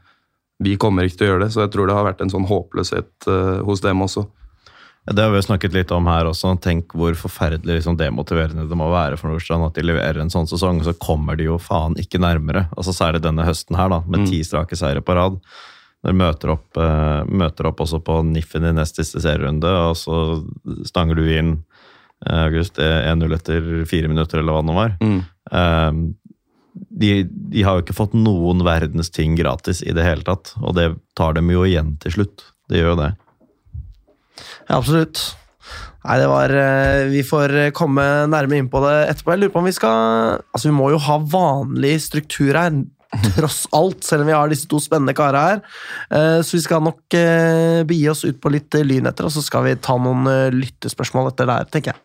vi 0.63 0.77
kommer 0.79 1.07
ikke 1.07 1.19
til 1.19 1.27
å 1.27 1.31
gjøre 1.33 1.45
det. 1.45 1.53
Så 1.55 1.63
jeg 1.65 1.73
tror 1.73 1.89
det 1.89 1.95
har 1.97 2.07
vært 2.07 2.23
en 2.23 2.31
sånn 2.31 2.47
håpløshet 2.47 3.27
uh, 3.27 3.59
hos 3.67 3.83
dem 3.83 4.05
også. 4.05 4.25
Ja, 5.07 5.15
det 5.15 5.25
har 5.25 5.33
vi 5.33 5.41
snakket 5.41 5.75
litt 5.75 5.91
om 5.95 6.07
her 6.11 6.27
også. 6.29 6.51
Tenk 6.63 6.93
hvor 6.97 7.15
forferdelig 7.17 7.79
liksom, 7.79 7.97
demotiverende 7.99 8.67
det 8.69 8.77
må 8.79 8.91
være 8.93 9.17
for 9.19 9.31
Nordstrand 9.31 9.65
at 9.65 9.79
de 9.79 9.87
leverer 9.87 10.21
en 10.21 10.31
sånn 10.31 10.47
sesong, 10.49 10.83
så 10.85 10.95
kommer 11.01 11.39
de 11.39 11.47
jo 11.49 11.57
faen 11.61 11.97
ikke 11.99 12.21
nærmere. 12.21 12.67
Altså 12.77 12.95
Særlig 12.95 13.23
denne 13.25 13.47
høsten 13.47 13.79
her, 13.79 13.91
da, 13.91 14.03
med 14.07 14.27
ti 14.29 14.43
strake 14.45 14.77
seire 14.79 15.03
på 15.03 15.15
rad. 15.17 15.39
Dere 15.99 16.15
møter 16.15 16.53
opp, 16.53 16.69
uh, 16.79 17.25
møter 17.27 17.67
opp 17.67 17.81
også 17.83 17.99
på 18.05 18.21
Niffen 18.27 18.67
i 18.69 18.75
nest 18.75 18.99
siste 18.99 19.19
serierunde, 19.23 19.71
og 19.89 19.97
så 19.99 20.39
stanger 20.87 21.19
du 21.19 21.25
inn 21.27 21.51
uh, 22.23 22.45
August 22.45 22.79
1-0 22.79 23.35
etter 23.35 23.69
fire 23.89 24.11
minutter, 24.11 24.39
eller 24.39 24.55
hva 24.55 24.63
det 24.63 24.69
nå 24.69 24.77
var. 24.77 24.95
Eh, 25.51 25.91
de, 26.89 27.09
de 27.25 27.63
har 27.65 27.77
jo 27.77 27.85
ikke 27.85 27.97
fått 27.97 28.15
noen 28.17 28.63
verdens 28.65 29.11
ting 29.13 29.35
gratis 29.39 29.81
i 29.83 29.95
det 29.95 30.05
hele 30.05 30.25
tatt, 30.27 30.53
og 30.61 30.77
det 30.77 30.91
tar 31.17 31.35
dem 31.37 31.51
jo 31.53 31.65
igjen 31.67 31.95
til 32.03 32.19
slutt. 32.19 32.45
Det 32.69 32.81
gjør 32.81 32.93
jo 32.93 33.01
det. 33.01 33.11
Ja, 34.69 34.77
absolutt. 34.77 35.23
Nei, 35.99 36.15
det 36.21 36.27
var 36.31 36.53
eh, 36.55 37.09
Vi 37.11 37.25
får 37.27 37.53
komme 37.75 38.03
nærmere 38.31 38.61
inn 38.61 38.69
på 38.71 38.79
det 38.85 38.93
etterpå. 39.09 39.33
Jeg 39.33 39.41
lurer 39.41 39.51
på 39.51 39.59
om 39.59 39.67
vi 39.67 39.75
skal 39.75 40.37
Altså, 40.39 40.69
vi 40.69 40.77
må 40.77 40.87
jo 40.93 41.01
ha 41.03 41.17
vanlig 41.19 41.97
struktur 42.05 42.55
her, 42.55 42.71
tross 43.35 43.63
alt, 43.73 44.03
selv 44.05 44.21
om 44.21 44.29
vi 44.29 44.35
har 44.37 44.51
disse 44.51 44.67
to 44.69 44.77
spennende 44.83 45.15
karene 45.17 45.41
her. 45.47 45.61
Eh, 46.13 46.41
Så 46.45 46.57
vi 46.57 46.61
skal 46.65 46.83
nok 46.85 47.15
eh, 47.17 47.81
begi 47.89 48.05
oss 48.11 48.21
ut 48.27 48.37
på 48.41 48.51
litt 48.53 48.75
eh, 48.77 48.85
lyn 48.85 49.09
etter, 49.09 49.25
og 49.25 49.33
så 49.33 49.41
skal 49.45 49.65
vi 49.65 49.75
ta 49.81 49.95
noen 49.97 50.27
lyttespørsmål 50.53 51.31
etter 51.31 51.49
der, 51.49 51.65
tenker 51.73 51.93
jeg. 51.95 52.01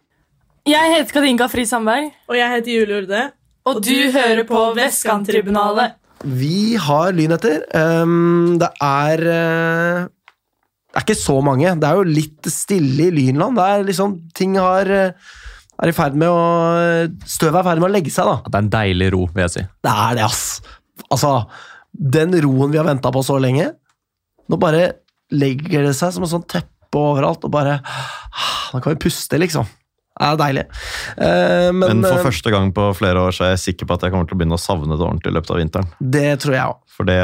Jeg 0.75 0.94
heter 0.94 1.12
Kadinka 1.18 1.49
Fri 1.52 1.66
Sandberg, 1.68 2.08
Og 2.30 2.38
jeg 2.38 2.49
heter 2.54 2.73
Julie 2.73 3.02
Urde. 3.02 3.23
og 3.68 3.82
du 3.84 3.92
hører 4.14 4.44
på 4.49 4.62
Vestkanttribunalet. 4.78 5.99
Vi 6.25 6.76
har 6.80 7.12
lyn 7.12 7.34
etter. 7.37 7.66
Um, 7.76 8.56
det 8.56 8.70
er 8.80 9.20
Det 10.08 10.96
er 10.96 11.04
ikke 11.04 11.18
så 11.20 11.37
mange. 11.44 11.68
Det 11.76 11.84
er 11.84 11.99
jo 11.99 12.06
litt 12.08 12.49
stille 12.49 13.11
i 13.11 13.12
Lynland. 13.12 13.58
Det 13.58 13.64
er 13.66 13.84
liksom 13.90 14.14
Ting 14.32 14.56
har 14.56 14.88
er 14.88 15.90
i 15.90 15.92
ferd 15.92 16.14
med 16.16 16.30
å 16.30 17.10
Støvet 17.28 17.58
er 17.58 17.60
i 17.60 17.69
ferd 17.69 17.82
med 17.82 17.90
å 17.90 17.93
legge 17.93 18.12
seg, 18.14 18.25
da. 18.30 18.36
Det 18.47 18.54
er 18.56 18.64
en 18.64 18.73
deilig 18.73 19.10
ro, 19.12 19.26
vil 19.34 19.45
jeg 19.45 19.52
si. 19.58 19.64
Det 19.84 19.95
er 20.06 20.17
det, 20.17 20.25
ass. 20.25 20.45
Altså, 21.11 21.37
den 21.93 22.35
roen 22.45 22.73
vi 22.73 22.78
har 22.80 22.87
venta 22.87 23.11
på 23.15 23.23
så 23.26 23.39
lenge 23.43 23.71
Nå 24.50 24.59
bare 24.61 24.93
legger 25.35 25.87
det 25.87 25.95
seg 25.97 26.13
som 26.15 26.26
et 26.26 26.30
sånt 26.30 26.47
teppe 26.50 27.00
overalt, 27.00 27.47
og 27.47 27.50
bare 27.54 27.78
Nå 28.75 28.83
kan 28.83 28.95
vi 28.95 29.00
puste, 29.07 29.39
liksom. 29.41 29.67
Det 30.15 30.26
er 30.28 30.37
deilig. 30.39 30.63
Eh, 31.19 31.69
men 31.75 31.99
Men 31.99 32.04
for 32.07 32.21
eh, 32.21 32.26
første 32.28 32.50
gang 32.54 32.69
på 32.75 32.85
flere 32.95 33.19
år 33.19 33.35
så 33.35 33.49
er 33.49 33.54
jeg 33.57 33.63
sikker 33.65 33.89
på 33.91 33.97
at 33.97 34.04
jeg 34.07 34.15
kommer 34.15 34.28
til 34.30 34.37
å 34.37 34.39
begynne 34.39 34.59
å 34.59 34.63
savne 34.63 34.95
det 34.95 35.02
ordentlig 35.02 35.33
i 35.33 35.35
løpet 35.35 35.50
av 35.50 35.59
vinteren. 35.59 35.89
det 35.99 36.28
tror 36.45 36.54
jeg 36.54 36.75
også. 36.75 36.95
For 36.95 37.09
det, 37.11 37.19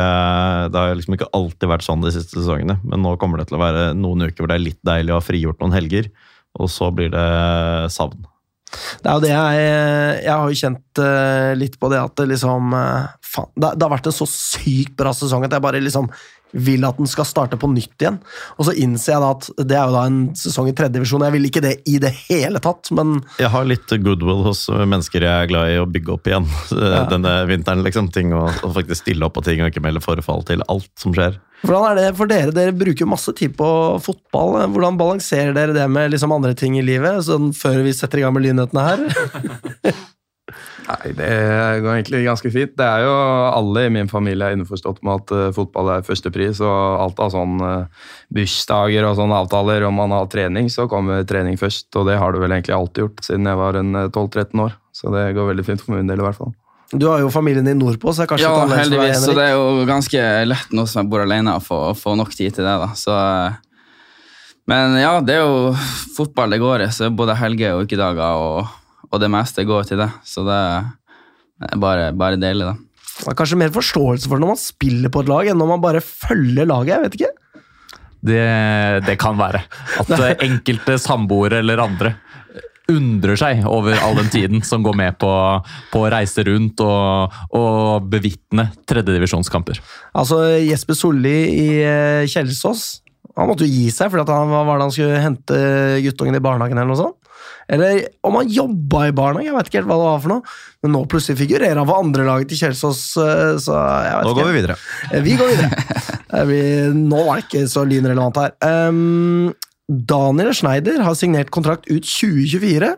det 0.74 0.80
har 0.82 0.96
liksom 0.98 1.14
ikke 1.14 1.30
alltid 1.38 1.70
vært 1.70 1.86
sånn 1.86 2.02
de 2.02 2.10
siste 2.16 2.34
sesongene, 2.40 2.80
men 2.82 3.04
nå 3.06 3.14
kommer 3.22 3.38
det 3.38 3.46
til 3.50 3.60
å 3.60 3.62
være 3.62 3.84
noen 3.94 4.26
uker 4.26 4.42
hvor 4.42 4.50
det 4.50 4.58
er 4.58 4.64
litt 4.64 4.80
deilig 4.82 5.14
å 5.14 5.20
ha 5.20 5.22
frigjort 5.22 5.62
noen 5.62 5.76
helger, 5.76 6.10
og 6.58 6.70
så 6.74 6.90
blir 6.90 7.12
det 7.14 7.28
savn. 7.94 8.26
Det 9.02 9.08
er 9.08 9.14
jo 9.16 9.22
det 9.24 9.30
jeg 9.32 9.62
Jeg 10.24 10.34
har 10.34 10.50
jo 10.50 10.60
kjent 10.62 11.02
eh, 11.04 11.52
litt 11.58 11.78
på 11.80 11.90
det 11.92 12.02
at 12.02 12.14
det 12.20 12.28
liksom 12.32 12.74
eh, 12.76 13.08
faen, 13.24 13.50
det, 13.56 13.72
det 13.76 13.86
har 13.86 13.94
vært 13.96 14.10
en 14.10 14.18
så 14.20 14.28
sykt 14.30 14.94
bra 14.98 15.14
sesong 15.16 15.46
at 15.46 15.56
jeg 15.56 15.64
bare 15.64 15.82
liksom 15.82 16.10
vil 16.52 16.84
at 16.88 16.98
den 16.98 17.08
skal 17.10 17.28
starte 17.28 17.58
på 17.60 17.68
nytt 17.70 18.02
igjen. 18.02 18.18
Og 18.58 18.66
så 18.68 18.74
innser 18.78 19.14
jeg 19.14 19.22
da 19.24 19.30
at 19.36 19.48
det 19.70 19.76
er 19.78 19.90
jo 19.90 19.96
da 19.96 20.04
en 20.08 20.20
sesong 20.38 20.70
i 20.70 20.74
tredje 20.76 20.96
divisjon. 20.98 21.24
Jeg 21.26 21.36
vil 21.36 21.48
ikke 21.50 21.64
det 21.64 21.74
i 21.90 21.98
det 22.02 22.12
hele 22.26 22.62
tatt, 22.62 22.90
men 22.96 23.20
Jeg 23.40 23.52
har 23.52 23.68
litt 23.68 23.92
goodwill 24.02 24.42
hos 24.46 24.66
mennesker 24.70 25.26
jeg 25.26 25.44
er 25.44 25.50
glad 25.50 25.74
i 25.74 25.78
å 25.80 25.88
bygge 25.90 26.16
opp 26.16 26.30
igjen 26.30 26.48
denne 27.12 27.36
vinteren. 27.50 27.84
liksom, 27.86 28.10
ting 28.14 28.34
og, 28.36 28.50
og 28.66 28.74
faktisk 28.76 29.04
stille 29.04 29.26
opp 29.26 29.38
på 29.38 29.46
ting 29.46 29.62
og 29.62 29.70
ikke 29.70 29.84
melde 29.84 30.02
forfall 30.04 30.44
til 30.48 30.64
alt 30.68 30.90
som 30.98 31.14
skjer. 31.16 31.38
hvordan 31.62 31.90
er 31.90 31.98
det 32.00 32.16
for 32.18 32.30
dere? 32.30 32.54
Dere 32.56 32.76
bruker 32.76 33.08
masse 33.08 33.32
tid 33.36 33.56
på 33.58 33.70
fotball. 34.02 34.58
Hvordan 34.72 34.98
balanserer 35.00 35.54
dere 35.56 35.76
det 35.76 35.88
med 35.90 36.10
liksom 36.14 36.32
andre 36.32 36.54
ting 36.58 36.78
i 36.78 36.84
livet, 36.86 37.22
sånn 37.26 37.52
før 37.56 37.82
vi 37.86 37.96
setter 37.96 38.20
i 38.20 38.26
gang 38.26 38.34
med 38.36 38.48
lynhetene 38.48 38.88
her? 38.90 40.00
Nei, 40.90 41.12
Det 41.14 41.30
går 41.84 41.92
egentlig 41.94 42.22
ganske 42.24 42.50
fint. 42.52 42.72
Det 42.78 42.86
er 42.86 43.04
jo 43.06 43.14
Alle 43.14 43.86
i 43.86 43.92
min 43.94 44.10
familie 44.10 44.48
er 44.48 44.56
innforstått 44.56 45.02
med 45.06 45.22
at 45.22 45.34
uh, 45.34 45.50
fotball 45.54 45.92
er 45.96 46.06
førstepris. 46.06 46.62
og 46.64 47.04
Alt 47.04 47.22
av 47.22 47.32
sånn 47.34 47.60
uh, 47.62 48.08
bursdager 48.34 49.06
og 49.06 49.18
sånne 49.18 49.42
avtaler 49.44 49.86
om 49.86 50.00
man 50.00 50.14
har 50.14 50.30
trening, 50.32 50.70
så 50.72 50.88
kommer 50.90 51.22
trening 51.28 51.58
først. 51.60 51.88
Og 51.98 52.08
det 52.08 52.18
har 52.20 52.34
det 52.34 52.42
vel 52.42 52.56
egentlig 52.56 52.76
alltid 52.76 53.04
gjort 53.04 53.24
siden 53.26 53.48
jeg 53.50 53.60
var 53.60 53.78
en 53.78 53.94
eh, 53.94 54.10
12-13 54.10 54.64
år. 54.66 54.74
Så 54.96 55.14
det 55.14 55.30
går 55.36 55.52
veldig 55.52 55.66
fint 55.66 55.82
for 55.84 55.96
min 55.96 56.10
del 56.10 56.22
i 56.22 56.26
hvert 56.26 56.38
fall. 56.38 56.54
Du 56.90 57.06
har 57.06 57.20
jo 57.22 57.30
familien 57.30 57.66
din 57.66 57.78
nordpå, 57.78 58.10
så 58.10 58.22
det 58.22 58.26
er 58.26 58.30
kanskje 58.32 58.48
Ja, 58.48 58.78
heldigvis. 58.80 59.22
Så 59.22 59.34
det 59.36 59.46
er 59.46 59.54
jo 59.54 59.84
ganske 59.86 60.22
lett 60.50 60.72
nå 60.74 60.86
som 60.90 61.04
jeg 61.04 61.10
bor 61.12 61.22
alene, 61.22 61.54
å 61.54 61.62
få, 61.62 61.82
få 61.98 62.16
nok 62.18 62.34
tid 62.34 62.56
til 62.56 62.66
det. 62.66 62.76
da. 62.82 62.90
Så, 62.98 63.14
eh, 63.14 63.58
men 64.70 64.98
ja, 64.98 65.12
det 65.22 65.38
er 65.38 65.46
jo 65.46 65.70
fotball 66.16 66.50
det 66.54 66.60
går 66.62 66.86
i. 66.86 66.90
Så 66.94 67.10
både 67.14 67.38
helger 67.38 67.78
og 67.78 67.86
ukedager, 67.86 68.42
og, 68.42 68.79
og 69.10 69.22
det 69.22 69.30
meste 69.32 69.66
går 69.66 69.88
til 69.88 70.00
det. 70.00 70.08
Så 70.26 70.44
det 70.46 70.56
er 70.56 71.76
bare, 71.82 72.10
bare 72.16 72.40
deilig, 72.40 72.68
da. 72.68 72.76
Det 73.20 73.28
er 73.32 73.36
kanskje 73.36 73.58
mer 73.60 73.72
forståelse 73.74 74.30
for 74.30 74.38
det 74.38 74.46
når 74.46 74.54
man 74.54 74.62
spiller 74.62 75.12
på 75.12 75.22
et 75.24 75.30
lag, 75.30 75.50
enn 75.50 75.60
når 75.60 75.70
man 75.74 75.82
bare 75.82 76.00
følger 76.04 76.68
laget. 76.68 76.94
jeg 76.94 77.04
vet 77.04 77.18
ikke. 77.18 77.32
Det, 78.30 78.42
det 79.06 79.16
kan 79.20 79.38
være. 79.40 79.62
At 80.00 80.12
enkelte 80.48 80.96
samboere 81.00 81.60
eller 81.60 81.84
andre 81.84 82.14
undrer 82.90 83.38
seg 83.38 83.60
over 83.70 83.94
all 84.02 84.16
den 84.18 84.30
tiden 84.32 84.64
som 84.66 84.82
går 84.82 84.96
med 84.98 85.18
på, 85.20 85.30
på 85.92 86.00
å 86.02 86.08
reise 86.10 86.42
rundt 86.48 86.80
og, 86.82 87.36
og 87.54 88.08
bevitne 88.10 88.66
tredjedivisjonskamper. 88.90 89.78
Altså, 90.18 90.40
Jesper 90.58 90.98
Solli 90.98 91.36
i 91.54 91.68
eh, 91.84 92.26
Kjelsås 92.30 92.88
han 93.38 93.48
måtte 93.48 93.66
jo 93.66 93.72
gi 93.72 93.90
seg 93.94 94.10
fordi 94.12 94.34
han, 94.34 94.50
var 94.50 94.76
det 94.76 94.86
han 94.88 94.94
skulle 94.94 95.22
hente 95.22 95.58
guttungen 96.04 96.36
i 96.36 96.42
barnehagen. 96.44 96.80
eller 96.80 96.90
noe 96.90 96.98
sånt. 96.98 97.29
Eller 97.70 98.00
om 98.26 98.34
han 98.40 98.48
jobba 98.50 99.04
i 99.06 99.12
barna, 99.14 99.44
jeg 99.46 99.54
vet 99.54 99.68
ikke 99.70 99.78
helt 99.78 99.90
hva 99.92 99.98
det 100.00 100.06
var 100.08 100.22
for 100.24 100.32
noe. 100.32 100.54
Men 100.82 100.94
nå 100.96 101.04
plutselig 101.12 101.38
figurerer 101.38 101.78
han 101.78 101.86
for 101.86 102.02
andrelaget 102.02 102.50
til 102.50 102.58
Kjelsås. 102.64 103.02
eh, 103.22 103.52
så 103.62 103.76
jeg 103.78 104.16
vet 104.16 104.26
Nå 104.26 104.32
ikke. 104.32 104.40
går 104.40 104.48
vi 104.50 104.56
videre. 104.58 104.76
Eh, 105.12 105.22
Vi 105.28 105.36
går 105.40 105.52
videre. 105.54 105.70
Eh, 106.30 106.44
vi, 106.46 106.58
nå 106.94 107.24
var 107.26 107.40
det 107.40 107.46
ikke 107.48 107.64
så 107.66 107.82
lynrelevant 107.90 108.36
her. 108.38 108.52
Um, 108.62 109.48
Daniel 109.90 110.52
Schneider 110.54 111.00
har 111.02 111.16
signert 111.18 111.50
kontrakt 111.50 111.88
ut 111.90 112.06
2024. 112.06 112.92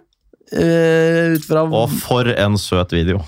Uh, 0.53 1.33
ut 1.39 1.47
fra 1.49 1.63
Og 1.65 1.95
for 2.03 2.29
en 2.29 2.59
søt 2.61 2.93
video. 2.93 3.23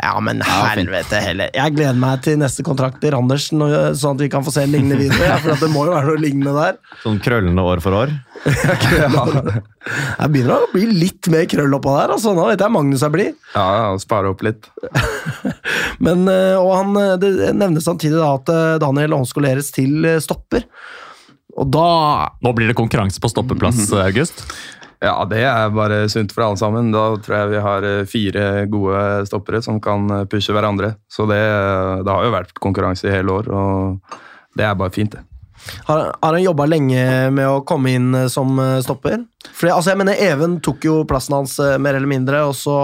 Ja, 0.00 0.14
men 0.24 0.40
helvete 0.46 1.20
heller. 1.20 1.50
Jeg 1.52 1.74
gleder 1.76 1.98
meg 2.00 2.22
til 2.24 2.38
neste 2.40 2.64
kontrakt 2.64 3.02
til 3.02 3.12
Randersen, 3.12 3.60
sånn 3.98 4.16
at 4.16 4.24
vi 4.24 4.30
kan 4.32 4.44
få 4.46 4.52
se 4.54 4.64
en 4.64 4.72
lignende 4.72 4.96
video. 4.96 5.18
Ja, 5.26 5.36
for 5.42 5.52
at 5.52 5.60
det 5.60 5.68
må 5.72 5.84
jo 5.84 5.92
være 5.92 6.08
noe 6.08 6.22
lignende 6.22 6.54
der. 6.56 6.78
Sånn 7.02 7.20
krøllende 7.20 7.64
år 7.68 7.82
for 7.84 7.98
år. 7.98 8.14
Jeg 10.20 10.32
begynner 10.32 10.64
å 10.64 10.70
bli 10.72 10.86
litt 10.88 11.28
mer 11.32 11.46
krøll 11.50 11.76
oppå 11.76 11.92
der. 11.96 12.14
Altså. 12.16 12.32
Nå 12.36 12.46
vet 12.48 12.62
jeg 12.62 12.72
Magnus 12.72 13.04
er 13.04 13.12
blid. 13.12 13.36
Ja, 13.54 13.66
ja, 13.80 13.90
Spare 14.00 14.32
opp 14.32 14.44
litt. 14.44 14.68
Men, 16.04 16.26
eh, 16.30 16.56
og 16.56 16.72
han, 16.76 16.96
eh, 17.00 17.14
det 17.20 17.52
nevnes 17.56 17.86
samtidig 17.88 18.18
da 18.18 18.34
at 18.38 18.52
eh, 18.52 18.78
Daniel 18.82 19.16
omskoleres 19.20 19.72
til 19.76 20.06
stopper. 20.22 20.66
Og 21.60 21.66
da 21.72 21.86
Nå 22.44 22.52
blir 22.56 22.70
det 22.70 22.78
konkurranse 22.78 23.20
på 23.22 23.32
stoppeplass, 23.32 23.88
August. 24.08 24.44
Ja, 25.00 25.14
det 25.24 25.40
er 25.48 25.70
bare 25.72 26.02
sunt 26.12 26.34
for 26.36 26.44
alle 26.44 26.60
sammen. 26.60 26.90
Da 26.92 27.06
tror 27.24 27.36
jeg 27.38 27.52
vi 27.54 27.64
har 27.64 27.86
eh, 27.88 28.06
fire 28.08 28.44
gode 28.68 29.04
stoppere 29.30 29.62
som 29.64 29.80
kan 29.80 30.04
eh, 30.12 30.26
pushe 30.28 30.52
hverandre. 30.52 30.92
Så 31.08 31.24
det, 31.30 31.40
det 32.04 32.12
har 32.12 32.26
jo 32.26 32.34
vært 32.34 32.52
konkurranse 32.60 33.08
i 33.08 33.14
hele 33.14 33.40
år, 33.40 33.48
og 33.48 34.18
det 34.58 34.66
er 34.68 34.76
bare 34.76 34.92
fint, 34.92 35.16
det. 35.16 35.24
Har, 35.84 36.16
har 36.22 36.32
han 36.32 36.42
jobba 36.42 36.66
lenge 36.66 37.02
med 37.34 37.48
å 37.48 37.62
komme 37.68 37.94
inn 37.96 38.12
eh, 38.16 38.28
som 38.32 38.52
eh, 38.60 38.78
stopper? 38.84 39.22
Fordi, 39.48 39.72
altså, 39.72 39.92
jeg 39.92 40.00
mener, 40.02 40.20
Even 40.20 40.58
tok 40.64 40.84
jo 40.84 41.00
plassen 41.08 41.36
hans 41.36 41.58
eh, 41.62 41.78
mer 41.80 41.98
eller 41.98 42.10
mindre, 42.10 42.44
og 42.48 42.56
så 42.56 42.76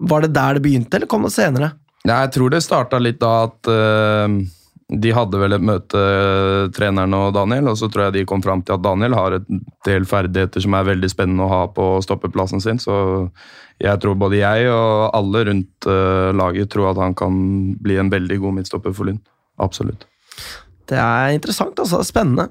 Var 0.00 0.24
det 0.24 0.32
der 0.34 0.58
det 0.58 0.64
begynte, 0.64 0.96
eller 0.96 1.10
kom 1.10 1.26
det 1.26 1.34
senere? 1.34 1.74
Ja, 2.06 2.22
jeg 2.22 2.32
tror 2.36 2.52
det 2.52 2.62
starta 2.64 2.98
litt 3.02 3.20
da 3.20 3.32
at 3.48 3.70
eh, 3.70 4.38
de 4.90 5.12
hadde 5.14 5.38
vel 5.38 5.54
et 5.54 5.62
møte, 5.62 5.94
eh, 5.98 6.68
treneren 6.74 7.14
og 7.14 7.34
Daniel, 7.36 7.70
og 7.70 7.78
så 7.78 7.86
tror 7.90 8.08
jeg 8.08 8.18
de 8.18 8.26
kom 8.26 8.42
fram 8.42 8.62
til 8.62 8.74
at 8.74 8.82
Daniel 8.82 9.14
har 9.14 9.36
et 9.38 9.46
del 9.86 10.06
ferdigheter 10.08 10.64
som 10.64 10.74
er 10.74 10.88
veldig 10.88 11.10
spennende 11.12 11.46
å 11.46 11.52
ha 11.52 11.60
på 11.70 11.86
stoppeplassen 12.02 12.62
sin. 12.62 12.80
Så 12.82 13.30
jeg 13.80 14.00
tror 14.02 14.18
både 14.18 14.40
jeg 14.40 14.66
og 14.72 15.14
alle 15.14 15.44
rundt 15.46 15.86
eh, 15.86 16.30
laget 16.34 16.72
tror 16.74 16.90
at 16.90 17.02
han 17.04 17.14
kan 17.14 17.36
bli 17.80 18.00
en 18.02 18.10
veldig 18.10 18.40
god 18.42 18.58
midtstopper 18.58 18.96
for 18.96 19.06
Lyn. 19.06 19.22
Absolutt. 19.62 20.08
Det 20.90 20.98
er 20.98 21.36
interessant, 21.36 21.78
altså. 21.78 22.02
Spennende. 22.02 22.50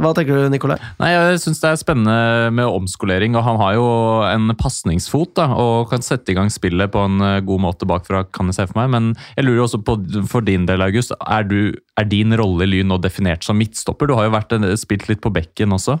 Hva 0.00 0.10
tenker 0.16 0.38
du, 0.38 0.46
Nikolai? 0.48 0.78
Nei, 1.02 1.10
Jeg 1.12 1.40
syns 1.42 1.58
det 1.60 1.68
er 1.68 1.76
spennende 1.80 2.52
med 2.56 2.64
omskolering, 2.64 3.34
og 3.36 3.44
han 3.44 3.58
har 3.60 3.74
jo 3.76 3.84
en 4.24 4.48
pasningsfot 4.56 5.36
og 5.44 5.90
kan 5.90 6.00
sette 6.04 6.32
i 6.32 6.36
gang 6.38 6.48
spillet 6.52 6.88
på 6.94 7.02
en 7.04 7.20
eh, 7.20 7.40
god 7.44 7.60
måte 7.60 7.88
bakfra, 7.88 8.22
kan 8.32 8.48
jeg 8.48 8.56
se 8.56 8.66
for 8.70 8.80
meg. 8.80 8.88
Men 8.94 9.10
jeg 9.36 9.44
lurer 9.44 9.66
også 9.66 9.82
på, 9.84 9.98
for 10.32 10.46
din 10.46 10.64
del, 10.68 10.80
August, 10.86 11.12
er, 11.20 11.44
du, 11.44 11.74
er 12.00 12.08
din 12.08 12.32
rolle 12.40 12.64
i 12.64 12.70
Lyn 12.72 12.88
nå 12.88 12.96
definert 13.04 13.44
som 13.44 13.60
midtstopper? 13.60 14.08
Du 14.08 14.16
har 14.16 14.30
jo 14.30 14.34
vært, 14.38 14.56
en- 14.56 14.70
spilt 14.80 15.10
litt 15.12 15.20
på 15.24 15.34
bekken 15.36 15.76
også. 15.76 15.98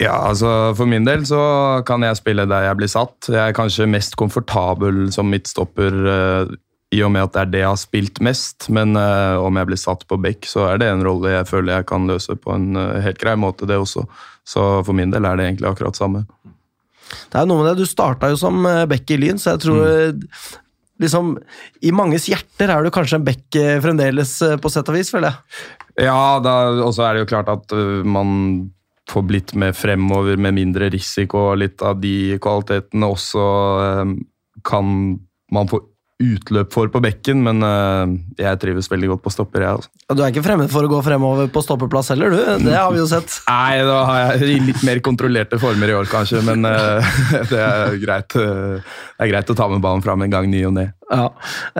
Ja, 0.00 0.14
altså 0.30 0.72
For 0.76 0.88
min 0.88 1.04
del 1.04 1.26
så 1.28 1.40
kan 1.88 2.00
jeg 2.04 2.16
spille 2.20 2.46
der 2.48 2.68
jeg 2.68 2.76
blir 2.80 2.88
satt. 2.88 3.26
Jeg 3.32 3.40
er 3.50 3.56
kanskje 3.56 3.88
mest 3.88 4.16
komfortabel 4.20 5.06
som 5.12 5.28
midtstopper 5.32 5.98
eh, 6.14 6.52
i 6.90 7.00
og 7.06 7.12
med 7.14 7.22
at 7.22 7.34
det 7.34 7.42
er 7.42 7.50
det 7.52 7.60
jeg 7.62 7.70
har 7.70 7.78
spilt 7.78 8.20
mest. 8.24 8.66
Men 8.72 8.98
uh, 8.98 9.38
om 9.42 9.58
jeg 9.58 9.68
blir 9.68 9.80
satt 9.80 10.02
på 10.10 10.18
bekk, 10.20 10.48
så 10.50 10.66
er 10.72 10.80
det 10.82 10.90
en 10.90 11.04
rolle 11.06 11.36
jeg 11.36 11.48
føler 11.50 11.78
jeg 11.78 11.90
kan 11.90 12.08
løse 12.10 12.34
på 12.34 12.54
en 12.54 12.72
uh, 12.78 12.98
helt 13.04 13.20
grei 13.20 13.36
måte, 13.38 13.68
det 13.70 13.78
også. 13.78 14.06
Så 14.46 14.64
for 14.86 14.96
min 14.96 15.12
del 15.14 15.28
er 15.28 15.38
det 15.38 15.46
egentlig 15.46 15.70
akkurat 15.70 15.98
samme. 15.98 16.24
Det 17.30 17.38
er 17.38 17.46
noe 17.46 17.60
med 17.60 17.70
det. 17.70 17.84
Du 17.84 17.90
starta 17.90 18.30
jo 18.30 18.36
som 18.38 18.62
eh, 18.66 18.84
back 18.90 19.10
i 19.10 19.16
Lyn, 19.18 19.38
så 19.38 19.56
jeg 19.56 19.62
tror 19.64 19.80
mm. 20.14 20.20
liksom 21.02 21.32
I 21.82 21.90
manges 21.94 22.28
hjerter 22.30 22.70
er 22.70 22.86
du 22.86 22.92
kanskje 22.94 23.18
en 23.18 23.24
bekk 23.26 23.58
fremdeles, 23.82 24.36
på 24.62 24.70
sett 24.70 24.90
og 24.90 24.94
vis, 24.94 25.10
føler 25.10 25.32
jeg. 25.32 25.64
Ja, 26.06 26.38
og 26.38 26.92
så 26.94 27.08
er 27.08 27.16
det 27.16 27.24
jo 27.24 27.30
klart 27.32 27.50
at 27.50 27.74
uh, 27.74 28.02
man 28.06 28.70
får 29.10 29.26
blitt 29.26 29.54
med 29.58 29.74
fremover 29.74 30.38
med 30.38 30.54
mindre 30.58 30.90
risiko, 30.94 31.48
og 31.50 31.62
litt 31.62 31.82
av 31.82 31.98
de 32.02 32.38
kvalitetene 32.42 33.10
også 33.10 33.46
kan 34.66 34.92
man 35.50 35.70
få 35.70 35.82
utløp 36.20 36.74
for 36.74 36.90
på 36.92 37.00
bekken, 37.02 37.40
men 37.46 37.64
øh, 37.64 38.12
jeg 38.40 38.60
trives 38.62 38.90
veldig 38.92 39.14
godt 39.14 39.22
på 39.24 39.32
stopper, 39.34 39.64
jeg. 39.64 39.80
Altså. 39.80 39.90
Du 40.12 40.22
er 40.22 40.34
ikke 40.34 40.44
fremmed 40.44 40.70
for 40.72 40.86
å 40.86 40.90
gå 40.92 41.00
fremover 41.06 41.48
på 41.52 41.62
stoppeplass 41.64 42.12
heller, 42.12 42.34
du. 42.34 42.66
Det 42.66 42.76
har 42.76 42.92
vi 42.92 43.00
jo 43.00 43.08
sett. 43.10 43.40
Nei, 43.50 43.80
da 43.88 44.02
har 44.08 44.20
jeg 44.42 44.60
litt 44.68 44.84
mer 44.86 45.00
kontrollerte 45.04 45.60
former 45.62 45.92
i 45.92 45.96
år, 45.96 46.10
kanskje, 46.10 46.44
men 46.46 46.68
øh, 46.68 47.16
det, 47.50 47.64
er 47.64 47.96
greit, 48.02 48.36
øh, 48.36 48.78
det 48.80 49.26
er 49.26 49.32
greit 49.32 49.52
å 49.52 49.58
ta 49.58 49.70
med 49.72 49.82
ballen 49.84 50.04
fram 50.04 50.26
en 50.26 50.32
gang 50.36 50.50
ny 50.52 50.62
og 50.68 50.76
ne. 50.76 50.90
Ja. 51.10 51.26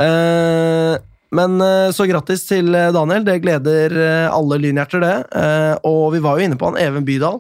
Eh, 0.00 0.96
men 1.37 1.61
eh, 1.62 1.90
så 1.94 2.07
grattis 2.11 2.42
til 2.48 2.74
eh, 2.74 2.90
Daniel. 2.94 3.22
Det 3.26 3.38
gleder 3.44 3.94
eh, 3.94 4.31
alle 4.33 4.59
lynhjerter, 4.62 5.05
det. 5.05 5.16
Eh, 5.38 5.74
og 5.87 6.11
vi 6.16 6.22
var 6.24 6.38
jo 6.38 6.48
inne 6.48 6.59
på 6.59 6.70
han 6.70 6.81
Even 6.81 7.07
Bydal. 7.07 7.38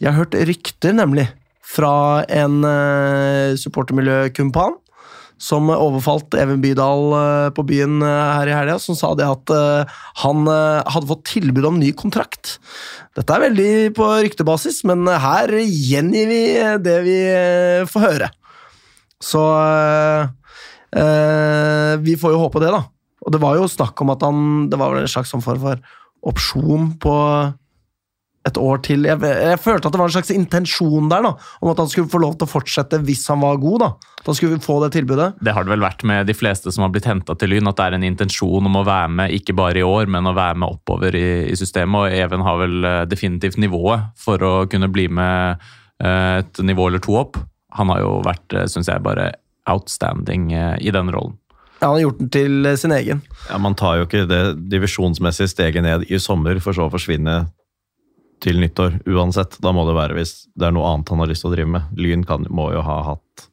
Jeg 0.00 0.12
har 0.12 0.22
hørt 0.22 0.36
rykter, 0.48 0.96
nemlig, 0.96 1.28
fra 1.66 2.24
en 2.32 2.62
eh, 2.64 3.56
supportermiljøkumpan 3.60 4.78
som 5.36 5.68
overfalt 5.68 6.34
Even 6.40 6.62
Bydal 6.62 7.12
eh, 7.16 7.48
på 7.56 7.64
byen 7.68 8.00
eh, 8.04 8.30
her 8.38 8.48
i 8.48 8.54
helga, 8.56 8.78
som 8.80 8.96
sa 8.96 9.12
det 9.18 9.26
at 9.28 9.52
eh, 9.52 9.98
han 10.22 10.48
hadde 10.48 11.10
fått 11.10 11.26
tilbud 11.28 11.68
om 11.68 11.80
ny 11.80 11.92
kontrakt. 11.96 12.56
Dette 13.16 13.36
er 13.36 13.44
veldig 13.48 13.70
på 13.96 14.08
ryktebasis, 14.24 14.82
men 14.88 15.04
her 15.08 15.52
gjengir 15.60 16.30
vi 16.30 16.42
det 16.84 16.96
vi 17.04 17.18
får 17.90 18.06
høre. 18.06 18.30
Så 19.22 19.42
eh, 20.96 21.94
vi 22.04 22.16
får 22.20 22.34
jo 22.34 22.42
håpe 22.44 22.62
det, 22.64 22.72
da. 22.72 22.82
Og 23.26 23.32
det 23.34 23.42
var 23.42 23.56
jo 23.58 23.68
snakk 23.70 23.98
om 24.04 24.12
at 24.12 24.22
han 24.22 24.68
Det 24.70 24.78
var 24.78 24.92
vel 24.92 25.02
en 25.02 25.10
slags 25.10 25.32
form 25.32 25.62
for 25.64 25.80
opsjon 26.26 26.92
på 27.02 27.14
et 28.46 28.58
år 28.60 28.82
til. 28.86 29.06
Jeg, 29.08 29.20
jeg 29.22 29.60
følte 29.62 29.88
at 29.88 29.94
det 29.94 30.00
var 30.00 30.10
en 30.10 30.14
slags 30.16 30.32
intensjon 30.34 31.08
der, 31.10 31.24
da, 31.26 31.32
om 31.60 31.70
at 31.72 31.80
han 31.82 31.90
skulle 31.92 32.10
få 32.12 32.20
lov 32.22 32.36
til 32.38 32.46
å 32.48 32.52
fortsette 32.52 33.00
hvis 33.06 33.24
han 33.32 33.42
var 33.42 33.58
god. 33.62 33.84
da. 33.84 33.90
Da 34.26 34.34
skulle 34.34 34.56
vi 34.56 34.64
få 34.64 34.78
det 34.82 34.92
tilbudet. 34.96 35.28
Det 35.44 35.54
har 35.54 35.66
det 35.66 35.74
vel 35.74 35.84
vært 35.84 36.04
med 36.08 36.26
de 36.30 36.34
fleste 36.34 36.72
som 36.74 36.86
har 36.86 36.92
blitt 36.94 37.08
henta 37.08 37.36
til 37.38 37.52
Lyn, 37.52 37.70
at 37.70 37.78
det 37.78 37.88
er 37.88 37.96
en 37.98 38.06
intensjon 38.08 38.70
om 38.70 38.78
å 38.80 38.84
være 38.86 39.10
med 39.20 39.34
ikke 39.36 39.56
bare 39.58 39.82
i 39.82 39.86
år, 39.86 40.10
men 40.10 40.30
å 40.30 40.34
være 40.36 40.58
med 40.62 40.78
oppover 40.78 41.18
i, 41.18 41.26
i 41.50 41.58
systemet. 41.58 42.06
Og 42.06 42.20
Even 42.20 42.46
har 42.46 42.60
vel 42.62 42.78
eh, 42.86 43.02
definitivt 43.10 43.60
nivået 43.62 44.12
for 44.20 44.42
å 44.42 44.54
kunne 44.70 44.90
bli 44.92 45.08
med 45.12 45.66
eh, 46.02 46.42
et 46.42 46.62
nivå 46.62 46.90
eller 46.90 47.02
to 47.04 47.18
opp. 47.20 47.38
Han 47.76 47.90
har 47.92 48.02
jo 48.02 48.14
vært, 48.24 48.54
syns 48.72 48.88
jeg, 48.90 49.04
bare 49.04 49.34
outstanding 49.70 50.52
eh, 50.54 50.76
i 50.80 50.94
den 50.94 51.10
rollen. 51.14 51.36
Ja, 51.80 51.90
Han 51.90 51.96
har 51.96 52.00
gjort 52.06 52.18
den 52.18 52.30
til 52.32 52.66
eh, 52.66 52.76
sin 52.80 52.92
egen. 52.92 53.22
Ja, 53.50 53.58
Man 53.58 53.76
tar 53.76 53.98
jo 54.00 54.06
ikke 54.06 54.24
det 54.30 54.42
divisjonsmessige 54.72 55.50
steget 55.52 55.84
ned 55.84 56.06
i 56.08 56.18
sommer, 56.22 56.58
for 56.64 56.76
så 56.76 56.88
å 56.88 56.92
forsvinne 56.92 57.44
til 58.44 58.60
nyttår 58.60 59.00
uansett. 59.08 59.58
Da 59.62 59.72
må 59.74 59.86
det 59.88 59.96
være 59.96 60.18
hvis 60.18 60.46
det 60.54 60.68
er 60.68 60.74
noe 60.76 60.88
annet 60.92 61.12
han 61.12 61.22
har 61.22 61.30
lyst 61.30 61.44
til 61.44 61.52
å 61.52 61.56
drive 61.56 61.72
med. 61.76 61.96
Lyn 62.00 62.24
kan, 62.28 62.46
må 62.52 62.70
jo 62.74 62.84
ha 62.84 63.00
hatt 63.12 63.48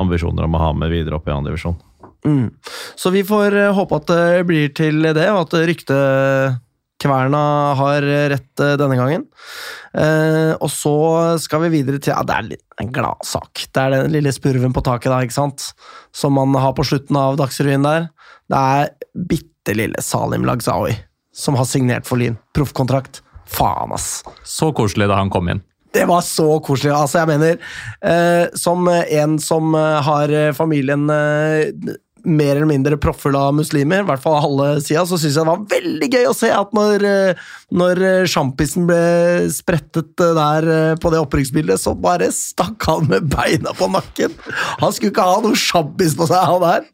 ambisjoner 0.00 0.46
om 0.46 0.56
å 0.56 0.62
ha 0.62 0.72
med 0.76 0.92
videre 0.92 1.18
opp 1.18 1.28
i 1.28 1.34
annen 1.34 1.52
divisjon. 1.52 1.78
Mm. 2.24 2.48
Så 2.96 3.12
vi 3.14 3.24
får 3.26 3.56
eh, 3.60 3.72
håpe 3.76 4.00
at 4.00 4.10
det 4.10 4.44
blir 4.48 4.70
til 4.76 5.04
det, 5.04 5.26
og 5.30 5.44
at 5.44 5.56
ryktekverna 5.68 7.44
har 7.78 8.06
rett 8.32 8.64
eh, 8.64 8.76
denne 8.80 8.98
gangen. 8.98 9.26
Eh, 9.92 10.52
og 10.56 10.70
så 10.72 10.96
skal 11.42 11.66
vi 11.66 11.74
videre 11.76 12.00
til 12.02 12.14
Ja, 12.14 12.24
det 12.26 12.38
er 12.40 12.82
en 12.82 12.92
gladsak. 12.94 13.66
Det 13.68 13.82
er 13.82 13.96
den 13.98 14.14
lille 14.16 14.32
spurven 14.34 14.74
på 14.74 14.84
taket, 14.86 15.12
da, 15.12 15.20
ikke 15.22 15.36
sant? 15.36 15.70
Som 16.16 16.38
man 16.40 16.56
har 16.58 16.74
på 16.76 16.86
slutten 16.86 17.20
av 17.20 17.38
Dagsrevyen 17.40 17.86
der. 17.86 18.08
Det 18.50 18.62
er 18.80 18.94
bitte 19.14 19.76
lille 19.76 20.02
Salim 20.04 20.48
Lagzawi 20.48 20.96
som 21.34 21.58
har 21.58 21.66
signert 21.68 22.06
for 22.06 22.20
Lyn. 22.20 22.38
Proffkontrakt. 22.54 23.23
Faen, 23.50 23.92
ass. 23.94 24.22
Så 24.44 24.72
koselig 24.76 25.08
da 25.10 25.20
han 25.20 25.32
kom 25.32 25.48
inn. 25.52 25.62
Det 25.94 26.08
var 26.10 26.24
så 26.26 26.58
koselig. 26.64 26.90
Altså, 26.90 27.20
jeg 27.22 27.30
mener, 27.30 27.58
eh, 28.02 28.46
som 28.58 28.88
en 28.90 29.36
som 29.38 29.74
eh, 29.78 30.00
har 30.02 30.32
eh, 30.34 30.52
familien 30.56 31.06
eh, 31.10 31.70
mer 32.24 32.56
eller 32.56 32.68
mindre 32.68 32.96
proffer 33.00 33.34
av 33.36 33.54
muslimer, 33.56 34.02
i 34.02 34.08
hvert 34.08 34.22
fall 34.22 34.38
halve 34.42 34.68
sida, 34.84 35.04
så 35.08 35.18
syns 35.20 35.36
jeg 35.36 35.44
det 35.44 35.50
var 35.50 35.64
veldig 35.70 36.08
gøy 36.12 36.28
å 36.30 36.34
se 36.36 36.50
at 36.54 36.72
når, 36.76 37.04
eh, 37.08 37.42
når 37.74 38.02
eh, 38.08 38.28
sjampisen 38.30 38.86
ble 38.88 39.00
sprettet 39.52 40.24
eh, 40.24 40.32
der 40.38 40.96
på 41.02 41.12
det 41.12 41.20
opprykksbildet, 41.24 41.82
så 41.82 41.94
bare 41.98 42.30
stakk 42.34 42.88
han 42.88 43.10
med 43.10 43.28
beina 43.32 43.74
på 43.76 43.88
nakken. 43.92 44.34
Han 44.82 44.94
skulle 44.94 45.12
ikke 45.12 45.26
ha 45.28 45.36
noe 45.44 45.58
sjampis 45.58 46.16
på 46.18 46.28
seg, 46.30 46.48
han 46.50 46.64
der. 46.64 46.88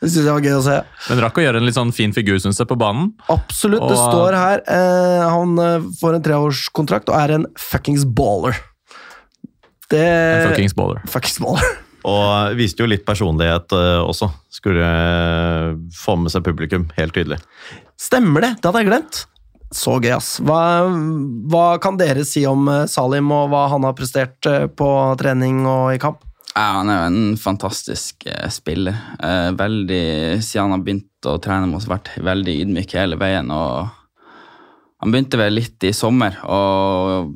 Det 0.00 0.08
syns 0.08 0.22
jeg 0.22 0.30
var 0.32 0.48
gøy 0.48 0.58
å 0.58 0.64
se. 0.66 0.80
Men 1.10 1.22
rakk 1.26 1.38
å 1.40 1.46
gjøre 1.46 1.62
en 1.62 1.68
litt 1.68 1.78
sånn 1.78 1.94
fin 1.96 2.16
figur, 2.16 2.40
syns 2.42 2.60
jeg, 2.60 2.70
på 2.70 2.78
banen. 2.80 3.12
Absolutt. 3.32 3.86
Det 3.90 3.98
står 3.98 4.38
her 4.38 4.64
eh, 4.66 5.22
Han 5.32 5.56
får 6.00 6.18
en 6.18 6.26
treårskontrakt 6.26 7.10
og 7.12 7.18
er 7.18 7.36
en 7.38 7.48
fuckings 7.60 8.06
baller. 8.08 8.58
Det 9.92 10.02
En 10.02 10.50
fuckings 10.50 10.76
baller. 10.76 11.02
Fuckings 11.12 11.40
baller. 11.42 11.81
Og 12.08 12.56
viste 12.58 12.82
jo 12.82 12.90
litt 12.90 13.04
personlighet 13.06 13.74
eh, 13.76 14.00
også. 14.02 14.28
Skulle 14.52 14.86
eh, 14.86 15.68
få 15.94 16.16
med 16.18 16.34
seg 16.34 16.44
publikum, 16.46 16.88
helt 16.96 17.14
tydelig. 17.14 17.38
Stemmer 18.00 18.46
det! 18.46 18.56
Det 18.58 18.70
hadde 18.70 18.82
jeg 18.82 18.90
glemt. 18.90 19.22
Så 19.72 19.96
gøy, 20.02 20.10
ass. 20.16 20.34
Hva, 20.44 20.60
hva 21.48 21.66
kan 21.82 21.96
dere 22.00 22.26
si 22.28 22.42
om 22.48 22.66
eh, 22.72 22.84
Salim, 22.90 23.30
og 23.34 23.52
hva 23.52 23.68
han 23.72 23.86
har 23.86 23.96
prestert 23.98 24.50
på 24.76 24.90
trening 25.20 25.62
og 25.62 25.94
i 25.94 26.02
kamp? 26.02 26.24
Ja, 26.52 26.82
han 26.82 26.90
er 26.92 26.98
jo 26.98 27.12
en 27.12 27.38
fantastisk 27.40 28.26
spiller. 28.52 28.98
Eh, 29.22 29.52
veldig, 29.56 30.02
Siden 30.44 30.66
han 30.66 30.76
har 30.76 30.82
begynt 30.84 31.30
å 31.30 31.38
trene 31.40 31.70
med 31.70 31.78
oss, 31.78 31.88
vært 31.88 32.10
veldig 32.20 32.58
ydmyk 32.66 32.96
hele 32.98 33.16
veien. 33.20 33.48
og 33.54 33.88
Han 35.00 35.14
begynte 35.14 35.40
vel 35.40 35.56
litt 35.56 35.86
i 35.86 35.94
sommer, 35.96 36.36
og 36.44 37.32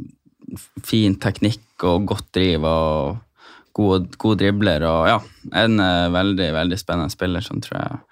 fin 0.87 1.17
teknikk 1.23 1.87
og 1.87 2.11
godt 2.11 2.29
driv 2.37 2.67
og 2.69 3.23
god, 3.77 4.13
god 4.21 4.41
dribler. 4.41 4.85
og 4.89 5.09
ja, 5.11 5.21
En 5.65 5.81
eh, 5.83 6.11
veldig 6.15 6.51
veldig 6.57 6.79
spennende 6.81 7.13
spiller 7.13 7.45
som 7.45 7.61
tror 7.63 7.79
jeg 7.81 8.03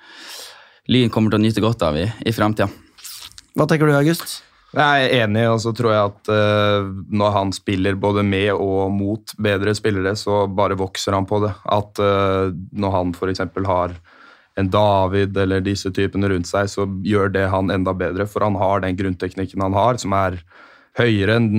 Lyn 0.93 1.13
kommer 1.13 1.33
til 1.33 1.41
å 1.41 1.45
nyte 1.47 1.63
godt 1.65 1.83
av 1.87 1.97
i, 1.97 2.05
i 2.29 2.33
framtida. 2.37 2.69
Hva 3.57 3.65
tenker 3.71 3.89
du, 3.89 3.95
August? 3.97 4.43
Jeg 4.75 5.05
er 5.07 5.23
enig, 5.23 5.45
og 5.49 5.61
så 5.63 5.71
tror 5.73 5.93
jeg 5.95 6.11
at 6.11 6.31
uh, 6.35 6.89
når 7.15 7.31
han 7.33 7.53
spiller 7.55 7.97
både 7.97 8.25
med 8.27 8.51
og 8.53 8.91
mot 8.93 9.33
bedre 9.41 9.73
spillere, 9.79 10.13
så 10.19 10.43
bare 10.51 10.77
vokser 10.77 11.17
han 11.17 11.29
på 11.31 11.39
det. 11.47 11.55
At 11.73 12.03
uh, 12.03 12.51
når 12.53 12.95
han 12.99 13.15
f.eks. 13.15 13.41
har 13.71 13.95
en 14.61 14.71
David 14.71 15.39
eller 15.41 15.65
disse 15.65 15.89
typene 15.95 16.29
rundt 16.35 16.51
seg, 16.51 16.69
så 16.69 16.85
gjør 17.07 17.33
det 17.33 17.47
han 17.55 17.73
enda 17.73 17.95
bedre. 17.97 18.27
For 18.29 18.45
han 18.45 18.59
har 18.61 18.85
den 18.85 18.99
grunnteknikken 18.99 19.63
han 19.65 19.79
har, 19.79 19.97
som 20.03 20.13
er 20.19 20.43
høyere 20.99 21.39
enn 21.39 21.51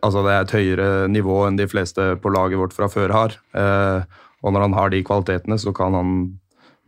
Altså 0.00 0.22
det 0.22 0.32
er 0.32 0.44
et 0.44 0.52
høyere 0.54 0.88
nivå 1.10 1.40
enn 1.48 1.56
de 1.58 1.66
fleste 1.66 2.12
på 2.22 2.30
laget 2.30 2.60
vårt 2.60 2.74
fra 2.76 2.86
før 2.86 3.10
har. 3.10 3.32
Eh, 3.58 4.04
og 4.40 4.54
når 4.54 4.68
han 4.68 4.76
har 4.76 4.92
de 4.92 5.00
kvalitetene, 5.02 5.58
så 5.58 5.72
kan 5.74 5.96
han 5.98 6.12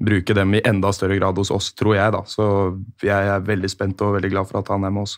bruke 0.02 0.36
dem 0.38 0.54
i 0.54 0.62
enda 0.66 0.92
større 0.94 1.18
grad 1.18 1.38
hos 1.38 1.50
oss, 1.50 1.72
tror 1.74 1.96
jeg. 1.96 2.12
da. 2.14 2.22
Så 2.30 2.44
jeg 3.02 3.32
er 3.34 3.42
veldig 3.46 3.70
spent 3.70 4.02
og 4.06 4.14
veldig 4.16 4.30
glad 4.30 4.50
for 4.50 4.62
at 4.62 4.70
han 4.70 4.86
er 4.86 4.94
med 4.94 5.08
oss. 5.08 5.16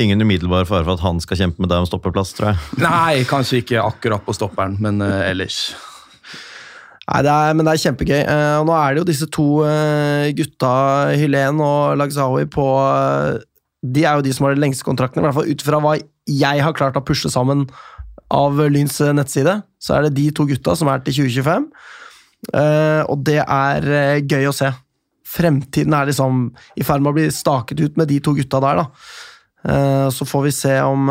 Ingen 0.00 0.22
umiddelbar 0.22 0.64
fare 0.68 0.86
for 0.86 0.94
at 0.94 1.04
han 1.04 1.20
skal 1.20 1.40
kjempe 1.40 1.60
med 1.60 1.72
deg 1.72 1.82
om 1.82 1.90
stoppeplass, 1.90 2.32
tror 2.38 2.52
jeg. 2.52 2.64
Nei, 2.86 3.24
kanskje 3.28 3.62
ikke 3.62 3.84
akkurat 3.84 4.24
på 4.24 4.36
stopperen, 4.36 4.78
men 4.80 5.04
eh, 5.04 5.28
ellers. 5.28 5.60
Nei, 7.08 7.22
det 7.24 7.32
er, 7.32 7.54
men 7.56 7.64
det 7.64 7.72
er 7.72 7.82
kjempegøy. 7.86 8.18
Eh, 8.20 8.54
og 8.60 8.68
nå 8.68 8.76
er 8.76 8.94
det 8.94 9.02
jo 9.02 9.08
disse 9.08 9.28
to 9.32 9.48
eh, 9.66 10.28
gutta, 10.38 10.72
Hylén 11.16 11.62
og 11.64 11.96
Lagzawi, 11.98 12.44
på 12.52 12.66
eh, 12.84 13.38
De 13.82 14.04
er 14.04 14.18
jo 14.18 14.24
de 14.26 14.32
som 14.34 14.46
har 14.46 14.56
de 14.56 14.62
lengste 14.62 14.86
kontraktene, 14.86 15.22
i 15.22 15.28
hvert 15.28 15.38
fall 15.38 15.52
ut 15.52 15.64
fra 15.64 15.80
hva 15.82 15.94
jeg 16.28 16.64
har 16.64 16.76
klart 16.76 16.98
å 16.98 17.04
pushe 17.06 17.30
sammen 17.32 17.68
av 18.34 18.58
Lyns 18.68 18.98
eh, 19.00 19.14
nettside. 19.16 19.60
Så 19.80 19.96
er 19.96 20.06
det 20.06 20.16
de 20.18 20.28
to 20.34 20.46
gutta 20.48 20.74
som 20.76 20.90
er 20.92 21.04
til 21.04 21.22
2025. 21.22 21.68
Eh, 22.52 23.02
og 23.08 23.24
det 23.26 23.40
er 23.42 23.88
eh, 23.88 24.20
gøy 24.24 24.50
å 24.50 24.56
se. 24.56 24.72
Fremtiden 25.28 25.96
er 25.96 26.10
liksom 26.10 26.48
i 26.78 26.86
ferd 26.86 27.04
med 27.04 27.12
å 27.12 27.18
bli 27.18 27.28
staket 27.34 27.80
ut 27.84 28.00
med 28.00 28.10
de 28.10 28.20
to 28.24 28.34
gutta 28.36 28.62
der, 28.64 28.84
da. 28.84 28.88
Så 30.14 30.24
får 30.24 30.44
vi 30.46 30.50
se 30.54 30.72
om 30.86 31.10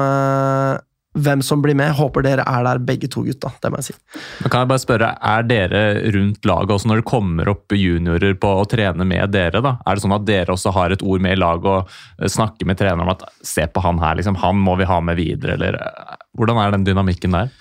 hvem 1.18 1.42
som 1.46 1.62
blir 1.64 1.76
med. 1.78 1.96
Håper 1.98 2.26
dere 2.26 2.46
er 2.48 2.66
der, 2.68 2.82
begge 2.84 3.10
to 3.12 3.24
gutta. 3.26 3.52
Det 3.62 3.72
må 3.74 3.82
jeg 3.82 3.90
si. 3.90 3.96
Men 4.42 4.54
kan 4.54 4.64
jeg 4.64 4.72
bare 4.72 4.84
spørre, 4.84 5.12
Er 5.18 5.46
dere 5.48 5.84
rundt 6.16 6.46
laget 6.46 6.74
også 6.76 6.92
når 6.92 7.02
det 7.02 7.08
kommer 7.10 7.52
opp 7.52 7.76
juniorer 7.76 8.38
på 8.40 8.54
å 8.62 8.66
trene 8.70 9.08
med 9.08 9.34
dere? 9.34 9.62
da? 9.62 9.78
Er 9.86 9.96
det 9.98 10.06
sånn 10.06 10.16
at 10.18 10.28
dere 10.28 10.56
også 10.56 10.74
har 10.76 10.94
et 10.94 11.04
ord 11.04 11.24
med 11.24 11.38
i 11.38 11.42
laget 11.42 11.70
og 11.72 11.94
eh, 12.22 12.28
snakker 12.32 12.68
med 12.70 12.80
treneren 12.80 13.06
om 13.08 13.14
at 13.16 13.26
se 13.46 13.68
på 13.68 13.84
han 13.84 14.02
her, 14.04 14.20
liksom, 14.20 14.40
han 14.42 14.60
må 14.62 14.78
vi 14.80 14.90
ha 14.90 15.00
med 15.02 15.18
videre? 15.20 15.58
eller 15.58 15.80
eh, 15.82 16.20
Hvordan 16.38 16.62
er 16.62 16.76
den 16.76 16.86
dynamikken 16.88 17.38
der? 17.38 17.54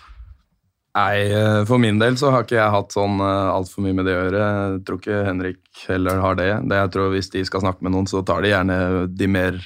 Nei, 0.96 1.28
eh, 1.28 1.62
for 1.68 1.80
min 1.80 1.98
del 2.00 2.16
så 2.16 2.32
har 2.32 2.44
ikke 2.46 2.58
jeg 2.58 2.72
hatt 2.72 2.94
sånn 2.94 3.20
altfor 3.20 3.84
mye 3.84 3.96
med 3.96 4.08
det 4.08 4.16
å 4.16 4.20
gjøre. 4.24 4.44
Jeg 4.76 4.84
tror 4.88 5.00
ikke 5.02 5.24
Henrik 5.28 5.86
heller 5.88 6.22
har 6.24 6.38
det. 6.38 6.52
det 6.68 6.84
jeg 6.84 6.92
tror 6.94 7.10
Hvis 7.14 7.32
de 7.34 7.44
skal 7.48 7.64
snakke 7.64 7.84
med 7.84 7.96
noen, 7.96 8.08
så 8.08 8.24
tar 8.24 8.44
de 8.44 8.54
gjerne 8.54 8.78
de 9.12 9.28
mer 9.28 9.60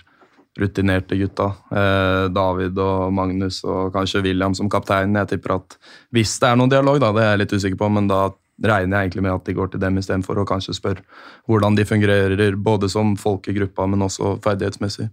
rutinerte 0.61 1.19
gutta. 1.19 1.51
Eh, 1.73 2.27
David 2.35 2.79
og 2.81 3.11
Magnus 3.17 3.63
og 3.65 3.95
kanskje 3.97 4.23
William 4.27 4.55
som 4.57 4.71
kaptein. 4.73 5.17
Jeg 5.19 5.35
tipper 5.35 5.57
at 5.59 5.77
hvis 6.15 6.37
det 6.43 6.51
er 6.51 6.61
noen 6.61 6.73
dialog, 6.73 7.01
da, 7.03 7.13
det 7.17 7.25
er 7.25 7.35
jeg 7.35 7.43
litt 7.45 7.57
usikker 7.59 7.81
på, 7.81 7.91
men 7.97 8.11
da 8.11 8.29
regner 8.61 8.99
jeg 8.99 9.09
egentlig 9.09 9.25
med 9.25 9.35
at 9.35 9.47
de 9.49 9.57
går 9.57 9.71
til 9.73 9.81
dem 9.81 10.01
istedenfor 10.01 10.41
å 10.43 10.49
kanskje 10.49 10.77
spørre 10.77 11.05
hvordan 11.49 11.79
de 11.79 11.87
fungerer 11.89 12.59
både 12.61 12.91
som 12.93 13.15
folkegruppa, 13.21 13.87
men 13.89 14.05
også 14.05 14.35
ferdighetsmessig. 14.45 15.09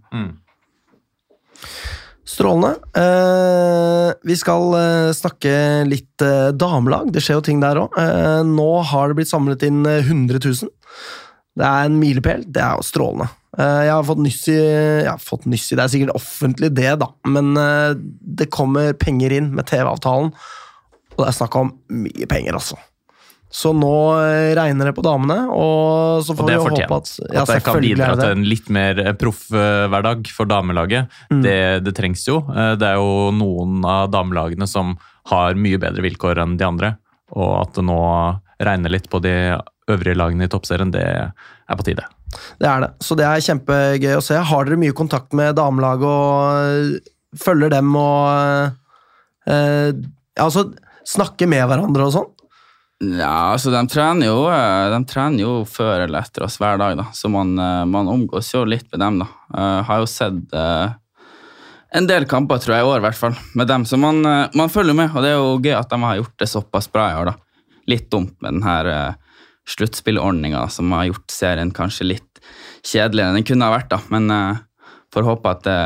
Strålende. 2.28 2.74
Eh, 2.92 4.10
vi 4.28 4.36
skal 4.36 4.74
eh, 4.76 5.12
snakke 5.16 5.52
litt 5.88 6.24
eh, 6.24 6.50
damelag. 6.52 7.08
Det 7.14 7.22
skjer 7.24 7.38
jo 7.38 7.46
ting 7.46 7.62
der 7.62 7.80
òg. 7.80 7.96
Eh, 7.96 8.42
nå 8.44 8.68
har 8.90 9.08
det 9.08 9.16
blitt 9.22 9.32
samlet 9.32 9.64
inn 9.64 9.80
eh, 9.88 10.04
100 10.04 10.42
000. 10.44 10.68
Det 11.58 11.66
er 11.66 11.88
en 11.88 11.96
milepæl. 11.98 12.44
Det 12.44 12.60
er 12.60 12.76
jo 12.76 12.84
strålende. 12.84 13.30
Eh, 13.58 13.80
jeg 13.88 13.94
har 13.94 14.04
fått 14.06 14.20
nyss 14.22 14.42
i 14.52 14.58
Jeg 14.58 15.08
har 15.10 15.22
fått 15.22 15.48
nyss 15.50 15.72
i 15.72 15.78
Det 15.78 15.84
er 15.84 15.94
sikkert 15.94 16.18
offentlig, 16.18 16.70
det, 16.78 16.92
da. 17.00 17.10
Men 17.26 17.56
eh, 17.58 17.96
det 18.38 18.50
kommer 18.54 18.94
penger 18.98 19.34
inn 19.34 19.50
med 19.56 19.66
TV-avtalen, 19.70 20.30
og 21.16 21.24
det 21.24 21.26
er 21.26 21.40
snakk 21.40 21.56
om 21.58 21.72
mye 21.90 22.28
penger, 22.30 22.54
altså. 22.58 22.78
Så 23.50 23.72
nå 23.74 23.90
eh, 24.20 24.52
regner 24.54 24.90
det 24.90 24.94
på 24.94 25.02
damene, 25.02 25.40
og 25.50 26.20
så 26.22 26.36
får 26.36 26.44
Og 26.44 26.50
vi 26.52 26.76
håpe 26.76 26.98
at 27.00 27.12
Ja, 27.32 27.42
at 27.42 27.50
det 27.50 27.62
kan 27.66 27.80
bidra 27.82 28.10
det 28.12 28.26
til 28.26 28.34
en 28.36 28.46
litt 28.46 28.68
mer 28.70 29.00
proff 29.18 29.46
hverdag 29.50 30.28
for 30.36 30.50
damelaget. 30.50 31.08
Det, 31.32 31.58
det 31.82 31.94
trengs 31.96 32.26
jo. 32.28 32.42
Det 32.52 32.84
er 32.84 33.00
jo 33.00 33.32
noen 33.34 33.80
av 33.88 34.12
damelagene 34.12 34.68
som 34.70 34.94
har 35.32 35.58
mye 35.58 35.80
bedre 35.80 36.04
vilkår 36.04 36.44
enn 36.44 36.58
de 36.60 36.68
andre. 36.68 36.92
Og 37.34 37.56
at 37.64 37.74
det 37.76 37.88
nå 37.88 37.98
regner 38.68 38.92
litt 38.92 39.08
på 39.10 39.20
de 39.24 39.34
øvrige 39.88 40.20
lagene 40.20 40.46
i 40.46 40.52
toppserien, 40.52 40.92
det 40.92 41.08
er 41.08 41.76
på 41.80 41.88
tide. 41.88 42.04
Det 42.60 42.68
er 42.68 42.84
det. 42.84 42.90
Så 43.04 43.16
det 43.18 43.26
er 43.28 43.44
kjempegøy 43.44 44.16
å 44.18 44.24
se. 44.24 44.36
Har 44.36 44.66
dere 44.68 44.80
mye 44.80 44.96
kontakt 44.96 45.36
med 45.36 45.56
damelaget 45.58 46.08
og 46.08 47.38
følger 47.38 47.72
dem 47.72 47.92
og 47.98 49.48
eh, 49.48 49.90
Altså 50.38 50.68
snakker 51.08 51.48
med 51.50 51.64
hverandre 51.66 52.04
og 52.06 52.12
sånn? 52.14 52.28
Ja, 52.98 53.52
altså 53.54 53.70
de 53.70 53.80
trener 53.90 54.28
jo, 54.28 54.44
eh, 54.50 54.84
de 54.92 54.98
trener 55.06 55.42
jo 55.42 55.52
før 55.66 56.04
eller 56.04 56.22
etter 56.22 56.44
oss 56.46 56.58
hver 56.58 56.78
dag, 56.78 56.96
da. 56.98 57.08
Så 57.14 57.30
man, 57.30 57.52
eh, 57.58 57.84
man 57.90 58.10
omgås 58.10 58.52
jo 58.54 58.64
litt 58.66 58.86
med 58.92 59.02
dem, 59.02 59.20
da. 59.22 59.28
Jeg 59.54 59.84
har 59.90 60.00
jo 60.02 60.08
sett 60.10 60.56
eh, 60.58 60.96
en 61.98 62.08
del 62.08 62.26
kamper, 62.28 62.58
tror 62.60 62.76
jeg, 62.76 62.84
i 62.84 62.90
år 62.90 63.00
i 63.00 63.06
hvert 63.06 63.18
fall, 63.18 63.36
med 63.54 63.70
dem. 63.70 63.86
Så 63.88 63.96
man, 64.00 64.20
eh, 64.26 64.48
man 64.58 64.72
følger 64.72 64.96
med, 64.98 65.14
og 65.14 65.24
det 65.24 65.30
er 65.32 65.38
jo 65.38 65.60
gøy 65.62 65.76
at 65.78 65.92
de 65.92 66.00
har 66.04 66.18
gjort 66.20 66.42
det 66.42 66.50
såpass 66.50 66.90
bra 66.92 67.06
i 67.12 67.16
år, 67.20 67.32
da. 67.32 67.70
Litt 67.88 68.10
dumt 68.12 68.34
med 68.44 68.58
den 68.58 68.66
her 68.66 68.88
uh, 68.92 69.27
sluttspillordninga 69.68 70.64
som 70.72 70.92
har 70.96 71.10
gjort 71.10 71.32
serien 71.32 71.72
kanskje 71.74 72.08
litt 72.14 72.42
kjedeligere 72.86 73.32
enn 73.32 73.40
den 73.40 73.48
kunne 73.48 73.68
ha 73.68 73.74
vært, 73.76 73.90
da. 73.92 74.00
Men 74.12 74.30
uh, 74.32 74.60
får 75.14 75.26
håpe 75.28 75.54
at 75.54 75.64
det 75.66 75.80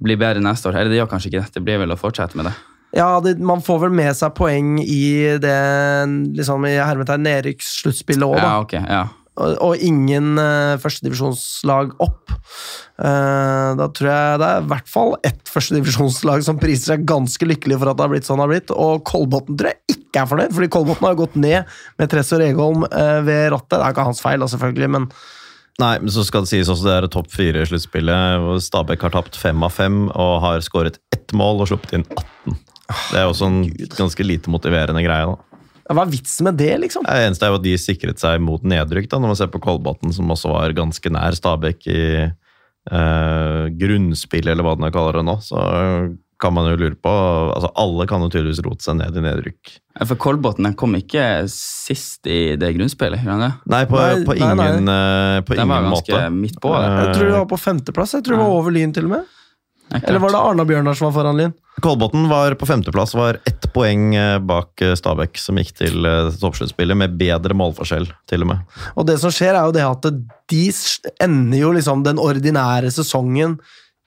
blir 0.00 0.20
bedre 0.20 0.42
neste 0.44 0.70
år. 0.70 0.78
Eller 0.80 0.92
det 0.92 1.00
gjør 1.00 1.10
kanskje 1.12 1.30
ikke 1.32 1.42
det. 1.42 1.54
Det 1.56 1.64
blir 1.66 1.80
vel 1.82 1.94
å 1.94 1.98
fortsette 2.00 2.38
med 2.38 2.48
det. 2.48 2.56
Ja, 2.96 3.20
det, 3.22 3.36
man 3.38 3.62
får 3.62 3.84
vel 3.84 3.92
med 3.94 4.16
seg 4.18 4.34
poeng 4.34 4.78
i 4.82 5.38
det 5.38 5.58
liksom 6.38 6.64
i 6.66 6.74
hermetegn 6.80 7.22
nedrykkssluttspillet 7.22 8.26
òg, 8.26 8.38
da. 8.40 8.48
Ja, 8.48 8.54
ok, 8.64 8.74
ja. 8.80 9.04
Og, 9.40 9.78
ingen 9.80 10.34
uh, 10.36 10.76
førstedivisjonslag 10.82 11.94
opp. 12.02 12.32
Uh, 13.00 13.72
da 13.78 13.86
tror 13.94 14.10
jeg 14.10 14.40
det 14.42 14.48
er 14.48 14.64
i 14.64 14.70
hvert 14.72 14.90
fall 14.90 15.14
ett 15.24 15.48
førstedivisjonslag 15.48 16.44
som 16.44 16.58
priser 16.60 16.94
seg 16.94 17.06
ganske 17.08 17.48
lykkelig 17.48 17.78
for 17.80 17.92
at 17.92 17.98
det 17.98 18.04
har 18.04 18.12
blitt 18.12 18.28
sånn 18.28 18.42
det 18.42 18.44
har 18.44 18.52
blitt, 18.52 18.74
og 18.74 19.04
Kolbotn 19.08 19.56
tror 19.56 19.72
jeg 19.72 19.96
ikke 19.96 20.24
er 20.24 20.30
fornøyd, 20.32 20.54
fordi 20.56 20.70
Kolbotn 20.74 21.08
har 21.08 21.18
gått 21.18 21.38
ned 21.40 21.76
med 22.00 22.12
Tresor 22.12 22.44
Egholm 22.44 22.84
uh, 22.84 23.20
ved 23.24 23.46
rattet. 23.54 23.78
Det 23.78 23.84
er 23.84 23.94
ikke 23.94 24.08
hans 24.10 24.24
feil, 24.24 24.42
da, 24.42 24.50
selvfølgelig, 24.50 24.90
men 24.98 25.12
Nei, 25.80 25.94
men 26.02 26.12
så 26.12 26.20
skal 26.26 26.44
det 26.44 26.50
sies 26.50 26.68
også 26.68 26.84
det 26.84 26.94
er 26.98 27.06
topp 27.08 27.30
fire-sluttspillet. 27.32 28.40
hvor 28.42 28.58
Stabæk 28.60 29.06
har 29.06 29.14
tapt 29.14 29.38
fem 29.40 29.62
av 29.64 29.72
fem 29.72 30.02
og 30.10 30.34
har 30.44 30.64
skåret 30.66 30.98
ett 31.14 31.32
mål 31.32 31.62
og 31.64 31.70
sluppet 31.70 31.94
inn 31.96 32.04
18. 32.04 32.58
Det 33.14 33.20
er 33.20 33.30
også 33.30 33.48
en 33.48 33.62
ganske 33.94 34.26
lite 34.26 34.52
motiverende 34.52 35.00
greie. 35.06 35.30
da. 35.30 35.49
Hva 35.96 36.04
er 36.06 36.12
vitsen 36.12 36.46
med 36.48 36.58
det, 36.60 36.72
liksom? 36.84 37.04
Det 37.06 37.26
eneste 37.26 37.46
er 37.46 37.52
jo 37.54 37.58
at 37.60 37.66
de 37.66 37.74
sikret 37.80 38.22
seg 38.22 38.40
mot 38.44 38.62
nedrykk, 38.62 39.08
da, 39.10 39.18
når 39.18 39.32
man 39.34 39.38
ser 39.40 39.50
på 39.52 39.62
Kolbotn, 39.64 40.12
som 40.14 40.30
også 40.30 40.52
var 40.52 40.76
ganske 40.76 41.12
nær 41.12 41.36
Stabæk 41.38 41.86
i 41.90 42.00
eh, 42.24 43.62
grunnspill, 43.80 44.48
eller 44.50 44.66
hva 44.66 44.76
den 44.78 44.90
kaller 44.94 45.20
det 45.20 45.26
nå. 45.28 45.38
Så 45.44 45.60
kan 46.40 46.54
man 46.56 46.70
jo 46.70 46.76
lure 46.80 46.96
på 46.96 47.10
altså 47.52 47.68
Alle 47.76 48.06
kan 48.08 48.22
jo 48.24 48.30
tydeligvis 48.32 48.62
rote 48.64 48.84
seg 48.86 48.96
ned 48.96 49.18
i 49.18 49.24
nedrykk. 49.26 49.74
Ja, 49.98 50.06
For 50.08 50.16
Kolbotn 50.20 50.64
den 50.64 50.76
kom 50.78 50.94
ikke 50.96 51.24
sist 51.52 52.24
i 52.30 52.56
det 52.60 52.70
grunnspillet? 52.78 53.20
det? 53.26 53.50
Nei, 53.68 53.82
på, 53.90 53.98
Nei, 54.00 54.22
på 54.24 54.38
nei, 54.38 54.54
nei. 54.56 54.70
ingen, 54.70 54.88
måte. 54.88 55.58
Den 55.60 55.68
var 55.74 55.84
ganske 55.90 56.14
måte. 56.16 56.30
midt 56.38 56.56
på. 56.62 56.72
Det. 56.72 56.88
Jeg 56.96 57.12
tror 57.18 57.26
det 57.28 57.36
var 57.36 57.50
på 57.50 57.60
femteplass. 57.60 58.16
Jeg 58.16 58.24
tror 58.24 58.38
det 58.38 58.42
var 58.46 58.56
over 58.56 58.76
Lyn, 58.78 58.94
til 58.96 59.10
og 59.10 59.14
med. 59.18 59.36
Er 59.90 60.04
Eller 60.06 60.22
var 60.22 60.30
det 60.30 60.40
Arna-Bjørnar 60.40 60.94
som 60.94 61.08
var 61.08 61.16
foran 61.16 61.38
Lyn? 61.38 61.54
Kolbotn 61.82 62.28
var 62.30 62.54
på 62.60 62.66
femteplass, 62.68 63.14
var 63.18 63.40
ett 63.48 63.66
poeng 63.74 64.14
eh, 64.14 64.38
bak 64.38 64.82
eh, 64.84 64.94
Stabæk, 64.98 65.38
som 65.40 65.58
gikk 65.58 65.72
til 65.80 66.06
eh, 66.06 66.30
toppsluttspillet, 66.38 66.98
med 66.98 67.16
bedre 67.18 67.56
målforskjell, 67.58 68.06
til 68.30 68.44
og 68.44 68.52
med. 68.52 68.78
Og 68.94 69.08
det 69.08 69.16
som 69.22 69.32
skjer, 69.34 69.56
er 69.56 69.66
jo 69.66 69.74
det 69.74 69.86
at 69.86 70.08
de 70.52 70.62
ender 71.26 71.58
jo 71.62 71.72
liksom 71.74 72.04
den 72.06 72.20
ordinære 72.22 72.92
sesongen 72.94 73.58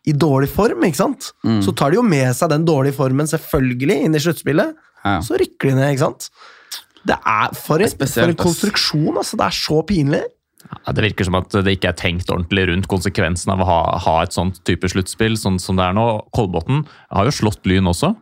i 0.08 0.16
dårlig 0.16 0.52
form, 0.52 0.84
ikke 0.88 1.00
sant? 1.00 1.32
Mm. 1.48 1.62
Så 1.66 1.74
tar 1.76 1.92
de 1.92 2.00
jo 2.00 2.06
med 2.06 2.32
seg 2.36 2.52
den 2.52 2.66
dårlige 2.68 2.98
formen 2.98 3.30
selvfølgelig 3.30 4.00
inn 4.08 4.16
i 4.16 4.24
sluttspillet, 4.24 4.76
Ja. 5.04 5.18
så 5.20 5.36
rykker 5.36 5.72
de 5.72 5.76
ned, 5.76 5.90
ikke 5.92 6.06
sant? 6.06 6.30
Det 7.04 7.18
er 7.20 7.52
for, 7.56 7.82
Det 7.82 7.90
er 7.90 7.92
spesielt, 7.92 8.24
for 8.24 8.32
en 8.32 8.40
konstruksjon, 8.40 9.18
altså. 9.20 9.36
Det 9.40 9.46
er 9.50 9.58
så 9.58 9.82
pinlig. 9.84 10.24
Ja, 10.72 10.94
det 10.96 11.06
virker 11.06 11.28
som 11.28 11.38
at 11.40 11.54
det 11.66 11.76
ikke 11.78 11.92
er 11.92 12.00
tenkt 12.00 12.32
ordentlig 12.32 12.68
rundt 12.70 12.90
konsekvensen 12.92 13.52
av 13.54 13.64
å 13.64 13.68
ha, 13.68 13.82
ha 14.04 14.16
et 14.24 14.36
sånt 14.36 14.62
type 14.68 14.90
sluttspill 14.90 15.36
sånn 15.40 15.60
som 15.62 15.80
det 15.80 15.86
er 15.90 15.98
nå. 15.98 16.06
Kolbotn 16.36 16.86
har 17.14 17.28
jo 17.28 17.36
slått 17.36 17.68
Lyn 17.70 17.90
også. 17.92 18.14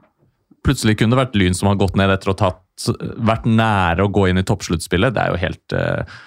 Plutselig 0.66 0.98
kunne 1.00 1.16
det 1.16 1.24
vært 1.24 1.38
Lyn 1.40 1.58
som 1.58 1.72
har 1.72 1.80
gått 1.82 1.98
ned 1.98 2.12
etter 2.14 2.34
å 2.34 2.38
ha 2.42 2.52
vært 3.22 3.48
nære 3.50 4.06
å 4.06 4.12
gå 4.14 4.28
inn 4.30 4.42
i 4.42 4.46
toppsluttspillet. 4.48 5.14
Det 5.16 5.24
er 5.24 5.34
jo 5.34 5.42
helt 5.42 5.78
eh, 5.78 6.20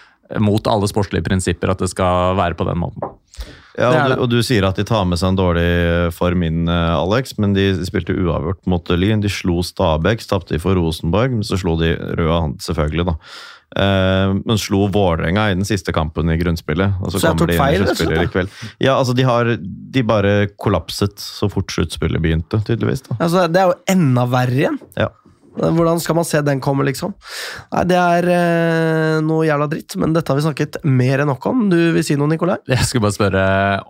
mot 0.43 0.71
alle 0.71 0.89
sportslige 0.91 1.27
prinsipper 1.27 1.73
at 1.73 1.83
det 1.83 1.91
skal 1.93 2.39
være 2.39 2.59
på 2.59 2.67
den 2.69 2.81
måten. 2.83 3.15
Ja, 3.75 3.89
og 3.91 4.07
du, 4.07 4.15
og 4.23 4.29
du 4.31 4.37
sier 4.47 4.63
at 4.69 4.79
de 4.79 4.85
tar 4.87 5.03
med 5.09 5.19
seg 5.19 5.33
en 5.33 5.39
dårlig 5.39 6.13
form 6.15 6.45
inn, 6.47 6.69
eh, 6.71 6.93
Alex, 6.95 7.35
men 7.43 7.57
de 7.57 7.73
spilte 7.87 8.15
uavgjort 8.15 8.63
mot 8.71 8.95
Lyn. 8.95 9.25
De 9.25 9.31
slo 9.33 9.65
Stabæk, 9.67 10.23
tapte 10.31 10.55
de 10.55 10.63
for 10.63 10.79
Rosenborg, 10.79 11.35
men 11.41 11.47
så 11.47 11.59
slo 11.59 11.75
de 11.81 11.95
Røa 12.19 12.45
Hand, 12.45 12.61
selvfølgelig, 12.63 13.09
da. 13.11 13.17
Eh, 13.75 14.35
men 14.45 14.61
slo 14.61 14.87
Vålerenga 14.95 15.49
i 15.51 15.57
den 15.57 15.67
siste 15.67 15.93
kampen 15.95 16.31
i 16.31 16.39
grunnspillet. 16.39 17.01
Og 17.03 17.11
så, 17.13 17.19
Så 17.19 17.33
jeg 17.33 17.41
tok 17.41 17.51
de 17.51 17.59
feil, 17.59 17.83
rett 17.83 18.05
og 18.07 18.15
i 18.15 18.31
kveld. 18.37 18.55
Ja, 18.83 18.95
altså, 18.97 19.17
de, 19.19 19.27
har, 19.27 19.51
de 19.59 20.07
bare 20.07 20.35
kollapset 20.61 21.19
så 21.23 21.51
fort 21.53 21.75
sluttspillet 21.75 22.23
begynte, 22.23 22.63
tydeligvis. 22.67 23.05
da. 23.09 23.19
Altså, 23.19 23.47
det 23.51 23.63
er 23.63 23.73
jo 23.73 23.79
enda 23.97 24.27
verre 24.31 24.61
igjen. 24.63 24.81
Ja. 24.99 25.11
Hvordan 25.55 26.01
skal 26.03 26.17
man 26.19 26.27
se 26.27 26.41
den 26.43 26.61
komme, 26.63 26.85
liksom? 26.89 27.13
Nei, 27.73 27.83
Det 27.87 27.99
er 27.99 28.29
eh, 28.35 29.19
noe 29.25 29.47
jævla 29.47 29.69
dritt, 29.71 29.95
men 30.01 30.15
dette 30.17 30.33
har 30.33 30.39
vi 30.41 30.47
snakket 30.47 30.81
mer 30.83 31.23
enn 31.23 31.31
nok 31.31 31.47
om. 31.51 31.65
Du 31.71 31.77
vil 31.95 32.05
si 32.07 32.17
noe, 32.19 32.31
Nikolai? 32.31 32.57
Jeg 32.73 32.89
skulle 32.89 33.07
bare 33.07 33.17
spørre 33.17 33.45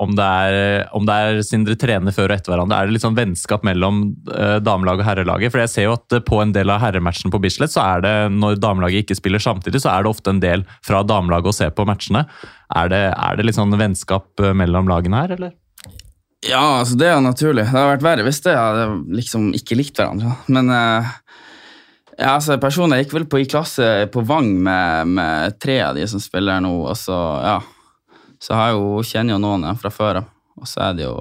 om 0.04 0.12
det 0.18 0.26
er, 0.26 0.58
om 0.96 1.08
det 1.08 1.16
er 1.16 1.40
siden 1.46 1.64
dere 1.68 1.80
trener 1.80 2.14
før 2.16 2.28
og 2.28 2.36
etter 2.36 2.54
hverandre, 2.54 2.80
er 2.80 2.90
det 2.90 2.96
litt 2.96 3.06
sånn 3.06 3.16
vennskap 3.18 3.64
mellom 3.66 4.04
eh, 4.34 4.58
damelaget 4.64 5.04
og 5.06 5.08
herrelaget? 5.08 5.54
For 5.54 5.64
jeg 5.64 5.72
ser 5.72 5.88
jo 5.88 5.96
at 5.96 6.18
eh, 6.18 6.24
på 6.24 6.42
en 6.44 6.54
del 6.54 6.72
av 6.74 6.82
herrematchen 6.84 7.32
på 7.32 7.40
Bislett, 7.42 7.72
så 7.72 7.84
er 7.86 8.04
det, 8.04 8.14
når 8.36 8.60
damelaget 8.60 9.06
ikke 9.06 9.18
spiller 9.22 9.42
samtidig, 9.42 9.80
så 9.84 9.94
er 9.94 10.04
det 10.04 10.12
ofte 10.12 10.34
en 10.34 10.44
del 10.44 10.68
fra 10.84 11.04
damelaget 11.06 11.52
å 11.54 11.58
se 11.62 11.72
på 11.72 11.88
matchene. 11.88 12.26
Er 12.74 12.92
det, 12.92 13.04
er 13.12 13.36
det 13.38 13.48
litt 13.48 13.58
sånn 13.58 13.74
vennskap 13.80 14.44
eh, 14.44 14.56
mellom 14.56 14.90
lagene 14.90 15.24
her, 15.24 15.38
eller? 15.38 15.56
Ja, 16.44 16.80
altså 16.82 16.96
det 17.00 17.08
er 17.08 17.14
jo 17.16 17.24
naturlig. 17.24 17.64
Det 17.64 17.72
hadde 17.72 17.92
vært 17.94 18.04
verre 18.04 18.24
hvis 18.26 18.42
det 18.44 18.54
hadde 18.56 18.88
liksom 19.16 19.52
ikke 19.56 19.78
likt 19.78 19.96
hverandre. 19.96 20.34
Men 20.52 20.68
eh, 20.72 21.12
ja, 22.18 22.34
altså 22.36 22.58
personlig, 22.62 23.00
jeg 23.00 23.06
gikk 23.06 23.16
vel 23.18 23.28
på 23.30 23.40
i 23.42 23.46
klasse 23.50 23.88
på 24.12 24.22
Vang 24.26 24.50
med, 24.66 25.14
med 25.16 25.56
tre 25.62 25.80
av 25.86 25.96
de 25.98 26.06
som 26.10 26.22
spiller 26.22 26.62
nå, 26.62 26.72
og 26.86 26.96
så 26.98 27.16
ja, 27.44 27.56
så 28.42 28.58
har 28.58 28.70
jeg 28.70 28.78
jo, 28.78 29.02
kjenner 29.06 29.36
jo 29.36 29.40
noen 29.42 29.66
ja, 29.66 29.72
fra 29.78 29.90
før 29.94 30.20
av. 30.22 30.28
Og 30.60 30.68
så 30.70 30.84
er 30.86 30.98
det 30.98 31.08
jo 31.08 31.16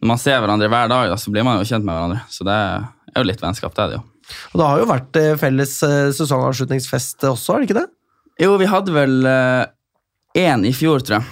Når 0.00 0.08
man 0.08 0.20
ser 0.20 0.38
hverandre 0.40 0.70
hver 0.72 0.88
dag, 0.88 1.10
da, 1.12 1.18
så 1.20 1.32
blir 1.32 1.44
man 1.44 1.58
jo 1.60 1.66
kjent 1.68 1.84
med 1.84 1.92
hverandre. 1.92 2.22
Så 2.32 2.46
det 2.48 2.54
er 2.56 3.18
jo 3.20 3.26
litt 3.28 3.42
vennskap, 3.42 3.74
det 3.76 3.82
er 3.84 3.90
det 3.90 3.98
jo. 3.98 4.04
Og 4.52 4.60
det 4.60 4.68
har 4.70 4.80
jo 4.80 4.86
vært 4.88 5.18
eh, 5.20 5.34
felles 5.36 5.74
eh, 5.84 6.12
sesongavslutningsfest 6.16 7.26
også, 7.28 7.52
har 7.52 7.60
det 7.60 7.68
ikke 7.68 7.80
det? 7.82 7.88
Jo, 8.40 8.54
vi 8.56 8.70
hadde 8.70 8.94
vel 8.94 9.28
én 10.38 10.64
i 10.64 10.72
fjor, 10.72 11.02
tror 11.04 11.18
jeg. 11.18 11.28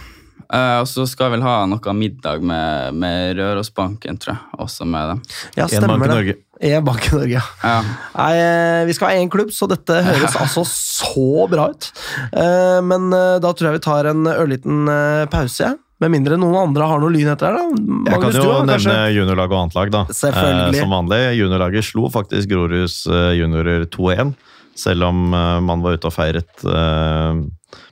Uh, 0.48 0.80
og 0.80 0.86
så 0.88 1.04
skal 1.08 1.28
vi 1.28 1.36
vel 1.36 1.44
ha 1.44 1.54
noe 1.68 1.92
middag 1.92 2.44
med, 2.44 2.96
med 2.96 3.36
Rørosbanken, 3.36 4.16
tror 4.20 4.34
jeg. 4.34 4.60
Også 4.64 4.86
med 4.88 5.12
dem. 5.12 5.22
Ja, 5.58 5.66
En 5.66 5.72
stemmer 5.72 6.12
det. 6.12 6.38
Norge. 6.60 6.80
Bank 6.84 7.06
i 7.06 7.14
Norge, 7.16 7.42
ja. 7.62 7.76
Nei, 8.16 8.30
eh, 8.38 8.84
vi 8.88 8.94
skal 8.96 9.10
ha 9.12 9.18
én 9.22 9.30
klubb, 9.30 9.50
så 9.54 9.68
dette 9.70 10.00
høres 10.04 10.36
altså 10.42 10.64
så 10.66 11.46
bra 11.50 11.68
ut. 11.70 11.90
Eh, 12.32 12.80
Men 12.82 13.12
eh, 13.12 13.36
da 13.42 13.52
tror 13.52 13.70
jeg 13.70 13.78
vi 13.78 13.84
tar 13.86 14.10
en 14.10 14.26
ørliten 14.26 14.88
pause, 15.30 15.62
jeg. 15.68 15.78
Med 15.98 16.12
mindre 16.14 16.36
noen 16.38 16.54
andre 16.60 16.86
har 16.86 17.00
noe 17.02 17.10
lyn 17.10 17.26
etter 17.32 17.50
her, 17.50 17.56
da. 17.58 18.12
Jeg 18.12 18.20
kan 18.22 18.30
jo 18.30 18.42
du 18.42 18.48
nevne 18.52 18.74
kanskje 18.76 18.98
juniorlag 19.16 19.50
og 19.50 19.58
annet 19.64 19.78
lag, 19.80 19.90
da. 19.96 20.02
Selvfølgelig. 20.14 20.76
Eh, 20.76 20.82
som 20.84 20.94
vanlig. 20.94 21.20
Juniorlaget 21.40 21.88
slo 21.88 22.10
faktisk 22.14 22.52
Groruds 22.52 23.00
juniorer 23.34 23.86
2-1, 23.90 24.30
selv 24.78 25.08
om 25.08 25.24
man 25.34 25.82
var 25.82 25.98
ute 25.98 26.06
og 26.06 26.14
feiret 26.14 26.62
eh, 26.62 27.40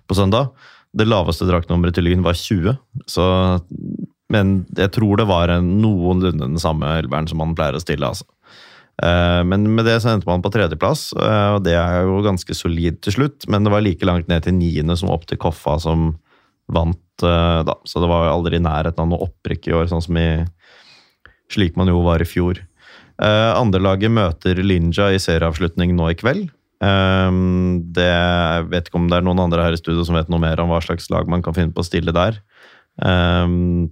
på 0.06 0.14
søndag. 0.18 0.52
Det 0.96 1.04
laveste 1.10 1.48
draktnummeret 1.48 1.98
til 1.98 2.06
Lyn 2.06 2.22
var 2.24 2.38
20, 2.38 2.76
så 3.10 3.24
Men 4.32 4.66
jeg 4.74 4.90
tror 4.94 5.18
det 5.20 5.26
var 5.28 5.50
en 5.54 5.66
noenlunde 5.82 6.46
den 6.46 6.58
samme 6.58 6.86
elveren 6.98 7.28
som 7.30 7.38
man 7.38 7.52
pleier 7.58 7.76
å 7.78 7.82
stille, 7.82 8.06
altså. 8.08 8.24
Eh, 9.02 9.42
Men 9.44 9.66
med 9.74 9.84
det 9.84 9.98
så 10.00 10.12
endte 10.14 10.28
man 10.28 10.42
på 10.44 10.52
tredjeplass, 10.54 11.10
eh, 11.12 11.48
og 11.56 11.64
det 11.66 11.74
er 11.76 12.06
jo 12.06 12.22
ganske 12.24 12.54
solid 12.56 13.02
til 13.04 13.12
slutt. 13.18 13.48
Men 13.48 13.64
det 13.66 13.72
var 13.74 13.84
like 13.84 14.06
langt 14.08 14.28
ned 14.28 14.46
til 14.46 14.56
niende 14.56 14.96
som 14.96 15.12
opp 15.12 15.26
til 15.28 15.40
Koffa, 15.40 15.78
som 15.82 16.14
vant 16.72 17.22
eh, 17.22 17.60
da. 17.68 17.76
Så 17.84 18.00
det 18.00 18.08
var 18.10 18.30
aldri 18.30 18.56
i 18.56 18.64
nærheten 18.64 19.04
av 19.04 19.10
noe 19.10 19.28
opprykk 19.28 19.68
i 19.68 19.76
år, 19.76 19.90
sånn 19.92 20.04
som 20.04 20.16
i 20.16 20.44
slik 21.52 21.76
man 21.76 21.88
jo 21.92 22.00
var 22.02 22.22
i 22.22 22.26
fjor. 22.26 22.58
Andrelaget 23.16 24.10
møter 24.12 24.58
Linja 24.60 25.06
i 25.08 25.20
serieavslutning 25.22 25.94
nå 25.96 26.10
i 26.12 26.16
kveld. 26.20 26.50
Det, 26.76 28.04
jeg 28.04 28.66
vet 28.68 28.90
ikke 28.90 28.98
om 29.00 29.06
det 29.08 29.16
er 29.16 29.24
noen 29.24 29.40
andre 29.40 29.62
her 29.64 29.72
i 29.72 29.78
studio 29.80 30.04
som 30.04 30.18
vet 30.18 30.28
noe 30.28 30.42
mer 30.42 30.60
om 30.60 30.68
hva 30.68 30.82
slags 30.84 31.08
lag 31.08 31.30
man 31.30 31.40
kan 31.40 31.56
finne 31.56 31.72
på 31.72 31.80
å 31.80 31.86
stille 31.86 32.12
der. 32.12 32.36
Um, 33.00 33.88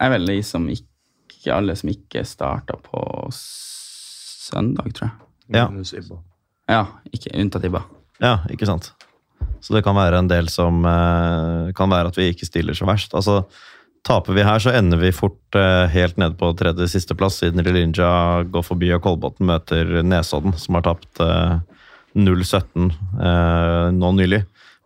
Jeg 0.00 0.08
er 0.08 0.14
vel 0.16 0.26
de 0.32 0.40
som 0.46 0.66
ikke 0.72 1.54
Alle 1.54 1.74
som 1.78 1.92
ikke 1.92 2.24
starta 2.26 2.74
på 2.82 3.04
søndag, 4.46 4.92
tror 4.96 5.10
jeg. 5.10 5.16
Ja. 5.54 5.66
Ja, 6.66 6.82
ikke 7.14 7.34
unntatt 7.38 7.66
Ibba. 7.68 7.84
ja, 8.22 8.38
ikke 8.50 8.66
sant. 8.66 8.92
Så 9.60 9.74
det 9.74 9.84
kan 9.84 9.96
være 9.98 10.18
en 10.18 10.28
del 10.30 10.48
som 10.50 10.80
eh, 10.88 11.72
Kan 11.76 11.90
være 11.92 12.08
at 12.10 12.16
vi 12.18 12.30
ikke 12.32 12.46
stiller 12.48 12.74
så 12.74 12.86
verst. 12.88 13.14
Altså, 13.14 13.42
Taper 14.06 14.36
vi 14.36 14.44
her, 14.46 14.60
så 14.62 14.70
ender 14.70 15.00
vi 15.02 15.10
fort 15.14 15.56
eh, 15.58 15.88
helt 15.90 16.18
nede 16.20 16.36
på 16.38 16.52
tredje 16.58 16.86
sisteplass, 16.92 17.40
siden 17.42 17.64
Linja 17.66 18.44
går 18.54 18.62
forbi 18.62 18.92
og 18.94 19.02
Kolbotn 19.02 19.48
møter 19.48 19.88
Nesodden, 20.06 20.54
som 20.62 20.78
har 20.78 20.84
tapt 20.86 21.22
eh, 21.24 21.56
0-17 22.14 22.86
eh, 22.86 23.88
nå 23.96 24.12
nylig. 24.20 24.44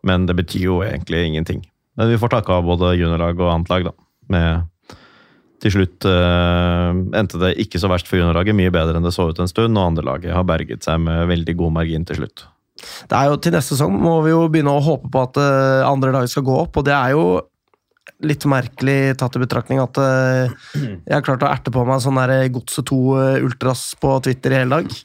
Men 0.09 0.25
det 0.25 0.38
betyr 0.38 0.64
jo 0.64 0.79
egentlig 0.87 1.27
ingenting. 1.29 1.61
Men 2.01 2.09
vi 2.09 2.16
får 2.20 2.33
takke 2.33 2.57
av 2.57 2.64
både 2.64 2.94
juniorlag 2.96 3.42
og 3.42 3.53
annet 3.53 3.73
lag, 3.75 3.90
da. 3.90 3.92
Med 4.33 4.64
til 5.61 5.75
slutt 5.75 6.07
uh, 6.09 6.96
endte 7.16 7.40
det 7.42 7.57
ikke 7.62 7.81
så 7.81 7.90
verst 7.92 8.09
for 8.09 8.20
juniorlaget, 8.20 8.57
mye 8.57 8.73
bedre 8.75 8.96
enn 8.96 9.07
det 9.07 9.12
så 9.16 9.29
ut 9.29 9.42
en 9.42 9.51
stund, 9.51 9.77
og 9.77 9.92
andrelaget 9.92 10.35
har 10.35 10.46
berget 10.49 10.87
seg 10.87 11.03
med 11.05 11.29
veldig 11.31 11.57
god 11.61 11.77
margin 11.77 12.07
til 12.09 12.23
slutt. 12.23 12.46
Det 12.81 13.16
er 13.16 13.29
jo 13.29 13.37
Til 13.44 13.53
neste 13.53 13.77
sesong 13.77 13.96
må 14.01 14.14
vi 14.25 14.33
jo 14.33 14.46
begynne 14.49 14.73
å 14.73 14.85
håpe 14.85 15.11
på 15.12 15.25
at 15.29 15.40
uh, 15.40 15.87
andre 15.88 16.14
lag 16.16 16.29
skal 16.33 16.46
gå 16.46 16.57
opp, 16.62 16.81
og 16.81 16.87
det 16.88 16.96
er 16.96 17.14
jo 17.16 17.25
litt 18.27 18.44
merkelig 18.49 19.16
tatt 19.20 19.37
i 19.37 19.42
betraktning 19.42 19.81
at 19.81 20.01
uh, 20.01 20.51
jeg 20.77 21.12
har 21.12 21.25
klart 21.25 21.44
å 21.44 21.51
erte 21.51 21.73
på 21.73 21.85
meg 21.88 22.03
sånn 22.05 22.20
der 22.20 22.51
Godset 22.53 22.88
2 22.90 23.01
eh, 23.20 23.44
Ultras 23.46 23.85
på 24.01 24.16
Twitter 24.25 24.55
i 24.55 24.61
hele 24.61 24.81
dag. 24.81 24.96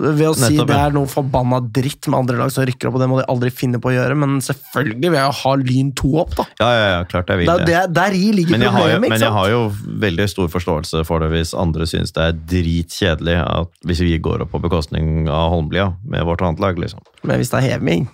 Ved 0.00 0.24
å 0.26 0.32
si 0.34 0.56
Nettopp, 0.56 0.68
det 0.68 0.76
er 0.76 0.94
noe 0.94 1.08
forbanna 1.08 1.60
dritt 1.62 2.08
med 2.10 2.18
andre 2.18 2.40
lag 2.40 2.50
som 2.52 2.64
rykker 2.66 2.88
opp, 2.88 2.96
og 2.98 3.02
det 3.02 3.08
må 3.10 3.18
de 3.20 3.26
aldri 3.30 3.52
finne 3.54 3.78
på 3.82 3.90
å 3.90 3.94
gjøre, 3.94 4.16
men 4.18 4.40
selvfølgelig 4.42 5.12
vil 5.12 5.18
jeg 5.18 5.36
ha 5.40 5.52
Lyn 5.62 5.92
2 6.00 6.10
opp, 6.20 6.34
da. 6.40 6.46
Ja, 6.60 6.70
ja, 6.74 6.88
ja, 6.96 7.04
klart 7.10 7.30
jeg 7.30 7.42
vil 7.42 7.50
Det 7.50 7.56
det. 7.62 7.68
det, 7.70 7.82
Deri 7.96 8.32
ligger 8.34 8.56
Men 8.56 8.66
har 8.66 8.74
jo, 8.74 8.82
problemet, 8.82 9.14
men 9.14 9.24
jeg 9.24 9.36
har 9.38 9.52
jo 9.52 9.62
veldig 10.06 10.28
stor 10.34 10.50
forståelse 10.56 11.04
for 11.08 11.22
det 11.22 11.30
hvis 11.36 11.54
andre 11.54 11.86
syns 11.88 12.14
det 12.16 12.26
er 12.26 12.42
dritkjedelig 12.54 13.38
at 13.46 13.72
hvis 13.86 14.02
vi 14.04 14.18
går 14.18 14.44
opp 14.46 14.52
på 14.56 14.62
bekostning 14.66 15.30
av 15.30 15.54
Holmlia 15.54 15.92
med 16.02 16.26
vårt 16.28 16.42
annet 16.44 16.62
lag, 16.66 16.80
liksom. 16.82 17.06
Men 17.22 17.40
hvis 17.40 17.54
det 17.54 17.62
er 17.62 17.68
heving, 17.76 18.08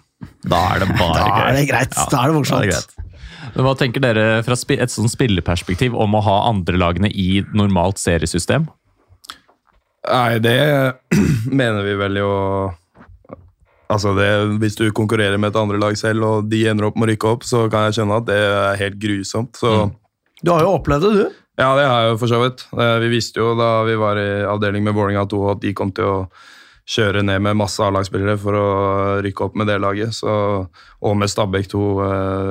Da 0.48 0.60
er 0.74 0.84
det 0.84 0.92
bare 0.96 1.24
da 1.24 1.42
er 1.48 1.58
det 1.58 1.66
greit. 1.72 1.96
Ja, 1.96 2.08
da 2.12 2.22
er 2.22 2.32
det 2.32 2.40
morsomt. 2.40 2.96
Hva 3.56 3.72
tenker 3.78 4.02
dere 4.04 4.42
fra 4.44 4.56
et 4.76 4.92
sånn 4.92 5.08
spillerperspektiv 5.08 5.96
om 5.96 6.16
å 6.16 6.24
ha 6.24 6.40
andre 6.50 6.76
lagene 6.80 7.08
i 7.08 7.40
normalt 7.56 8.00
seriesystem? 8.00 8.68
Nei, 10.06 10.38
det 10.38 10.56
mener 11.62 11.82
vi 11.86 11.94
vel 12.00 12.18
jo 12.22 12.30
Altså 13.86 14.10
det, 14.16 14.26
Hvis 14.58 14.74
du 14.74 14.88
konkurrerer 14.90 15.38
med 15.38 15.52
et 15.52 15.58
andre 15.60 15.78
lag 15.78 15.94
selv, 15.98 16.24
og 16.26 16.48
de 16.50 16.64
ender 16.66 16.88
opp 16.88 16.96
med 16.98 17.06
å 17.06 17.10
rykke 17.12 17.28
opp, 17.36 17.44
så 17.46 17.68
kan 17.70 17.84
jeg 17.86 18.00
skjønne 18.00 18.16
at 18.18 18.24
det 18.26 18.38
er 18.42 18.80
helt 18.80 18.96
grusomt. 18.98 19.54
Så 19.60 19.74
Du 20.42 20.50
har 20.50 20.64
jo 20.64 20.72
opplevd 20.80 21.06
det, 21.06 21.12
du. 21.20 21.36
ja, 21.62 21.68
det 21.78 21.84
har 21.86 22.00
jeg 22.02 22.10
jo 22.10 22.16
for 22.18 22.32
så 22.32 22.40
vidt. 22.42 22.64
Eh, 22.74 22.96
Vi 23.04 23.12
visste 23.14 23.38
jo 23.38 23.52
da 23.54 23.84
vi 23.86 23.94
var 24.00 24.18
i 24.18 24.26
avdeling 24.42 24.82
med 24.88 24.96
Vålerenga 24.98 25.22
2 25.30 25.44
at 25.52 25.60
de 25.62 25.72
kom 25.78 25.92
til 25.94 26.04
å 26.10 26.16
kjøre 26.86 27.22
ned 27.22 27.40
med 27.46 27.56
masse 27.62 27.78
A-lagsspillere 27.82 28.34
for 28.42 28.58
å 28.58 28.66
rykke 29.22 29.46
opp 29.46 29.54
med 29.58 29.70
det 29.70 29.78
laget. 29.82 30.12
Så, 30.18 30.34
og 30.66 31.16
med 31.22 31.30
Stabæk 31.30 31.70
2 31.70 31.86
eh, 32.10 32.50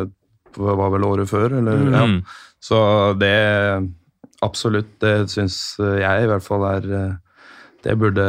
var 0.56 0.90
vel 0.96 1.04
året 1.04 1.28
før, 1.28 1.60
eller? 1.60 1.84
Ja. 1.92 2.06
Mm. 2.08 2.22
Så 2.64 2.80
det 3.20 3.36
Absolutt, 4.44 4.96
det 5.04 5.28
syns 5.32 5.76
jeg 5.80 6.24
i 6.24 6.28
hvert 6.32 6.44
fall 6.48 6.64
er 6.68 6.84
eh, 6.96 7.14
Det 7.86 7.96
burde 8.02 8.26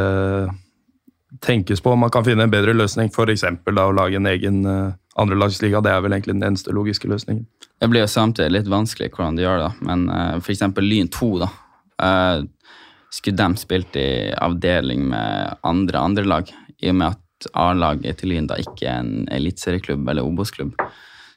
tenkes 1.43 1.81
på 1.81 1.91
om 1.91 1.99
man 2.05 2.13
kan 2.13 2.25
finne 2.25 2.45
en 2.45 2.53
bedre 2.53 2.75
løsning. 2.77 3.09
F.eks. 3.11 3.43
å 3.43 3.91
lage 3.91 4.19
en 4.19 4.29
egen 4.29 4.59
uh, 4.69 4.93
andrelagsliga. 5.19 5.81
Det 5.83 5.93
er 5.93 6.03
vel 6.05 6.15
egentlig 6.15 6.37
den 6.37 6.49
eneste 6.51 6.75
logiske 6.75 7.09
løsningen. 7.09 7.45
Det 7.77 7.89
blir 7.91 8.05
jo 8.05 8.11
samtidig 8.11 8.53
litt 8.53 8.69
vanskelig 8.71 9.11
hvordan 9.15 9.37
de 9.37 9.45
gjør 9.47 9.63
det. 9.65 9.71
Men 9.89 10.05
uh, 10.11 10.37
f.eks. 10.37 10.63
Lyn 10.77 11.09
2, 11.13 11.31
da. 11.43 11.49
Uh, 11.97 12.45
skulle 13.13 13.39
de 13.39 13.61
spilt 13.61 13.97
i 13.97 14.09
avdeling 14.35 15.07
med 15.09 15.57
andre 15.65 16.03
andrelag, 16.03 16.51
i 16.83 16.91
og 16.91 16.99
med 16.99 17.15
at 17.15 17.49
A-laget 17.57 18.19
til 18.19 18.33
Lyn 18.33 18.49
da 18.49 18.57
ikke 18.61 18.87
er 18.89 19.03
en 19.03 19.27
eliteserieklubb 19.33 20.09
eller 20.09 20.25
Obos-klubb, 20.25 20.73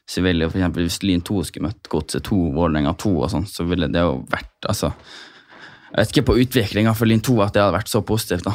så 0.09 0.23
ville 0.25 0.45
jo 0.45 0.51
for 0.51 0.59
eksempel 0.59 0.87
hvis 0.87 1.01
Lyn 1.05 1.23
2 1.25 1.43
skulle 1.47 1.69
møtt 1.69 1.89
Godset 1.91 2.25
2, 2.27 2.39
Vålerenga 2.57 2.93
2 2.99 3.11
og 3.15 3.29
sånn, 3.31 3.47
så 3.47 3.65
ville 3.69 3.89
det 3.91 4.03
jo 4.03 4.17
vært 4.31 4.69
altså, 4.69 4.91
Jeg 5.91 5.97
vet 6.05 6.13
ikke 6.15 6.25
på 6.31 6.37
utviklinga 6.45 6.93
for 6.95 7.05
Lyn 7.09 7.19
2 7.23 7.35
at 7.43 7.53
det 7.55 7.61
hadde 7.63 7.75
vært 7.75 7.91
så 7.91 8.01
positivt, 8.05 8.45
da. 8.47 8.53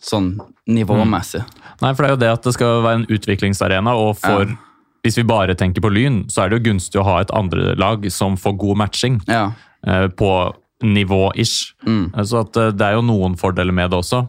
Sånn 0.00 0.30
nivåmessig. 0.70 1.42
Nei, 1.82 1.90
for 1.92 2.02
det 2.02 2.08
er 2.08 2.14
jo 2.14 2.20
det 2.22 2.30
at 2.32 2.46
det 2.48 2.54
skal 2.56 2.82
være 2.86 3.00
en 3.02 3.06
utviklingsarena, 3.18 3.92
og 3.96 4.16
for 4.20 4.46
Ja. 4.48 4.56
Hvis 5.00 5.16
vi 5.16 5.22
bare 5.24 5.54
tenker 5.56 5.80
på 5.80 5.88
Lyn, 5.88 6.26
så 6.28 6.42
er 6.44 6.50
det 6.50 6.58
jo 6.58 6.66
gunstig 6.72 7.00
å 7.00 7.04
ha 7.06 7.20
et 7.22 7.30
andre 7.32 7.74
lag 7.74 8.02
som 8.12 8.34
får 8.36 8.58
god 8.60 8.76
matching 8.76 9.20
Ja. 9.26 9.52
eh, 9.86 10.08
på 10.08 10.54
nivå-ish. 10.84 11.72
Mm. 11.86 12.12
Eh, 12.14 12.22
Så 12.24 12.40
at 12.44 12.56
eh, 12.56 12.70
det 12.70 12.82
er 12.84 12.92
jo 12.98 13.02
noen 13.02 13.34
fordeler 13.40 13.72
med 13.72 13.90
det 13.90 13.96
også. 13.96 14.28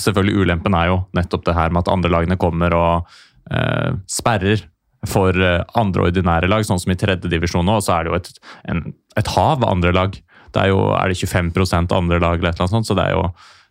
Selvfølgelig 0.00 0.42
Ulempen 0.42 0.74
er 0.74 0.86
jo 0.88 1.06
nettopp 1.14 1.44
det 1.44 1.54
her 1.54 1.70
med 1.70 1.86
at 1.86 1.92
andre 1.92 2.10
lagene 2.10 2.36
kommer 2.36 2.74
og 2.74 3.06
eh, 3.50 3.92
sperrer 4.10 4.62
for 5.06 5.30
eh, 5.30 5.62
andre 5.76 6.10
ordinære 6.10 6.48
lag, 6.50 6.64
sånn 6.66 6.80
som 6.82 6.90
i 6.90 6.96
tredje 6.98 7.30
divisjon 7.30 7.64
nå. 7.64 7.76
Og 7.78 7.82
så 7.86 8.00
er 8.00 8.04
det 8.04 8.10
jo 8.10 8.16
et, 8.18 8.30
en, 8.74 8.82
et 9.16 9.26
hav 9.36 9.62
av 9.62 9.70
andre 9.70 9.92
lag. 9.94 10.18
Det 10.54 10.64
er 10.64 10.72
jo 10.72 10.82
er 10.96 11.12
det 11.12 11.18
25% 11.20 11.94
andre 11.96 12.20
lag 12.22 12.40
eller 12.40 12.58
noe 12.58 12.70
sånt, 12.70 12.88
så 12.88 12.96
det, 12.98 13.08
er 13.08 13.16
jo, 13.16 13.26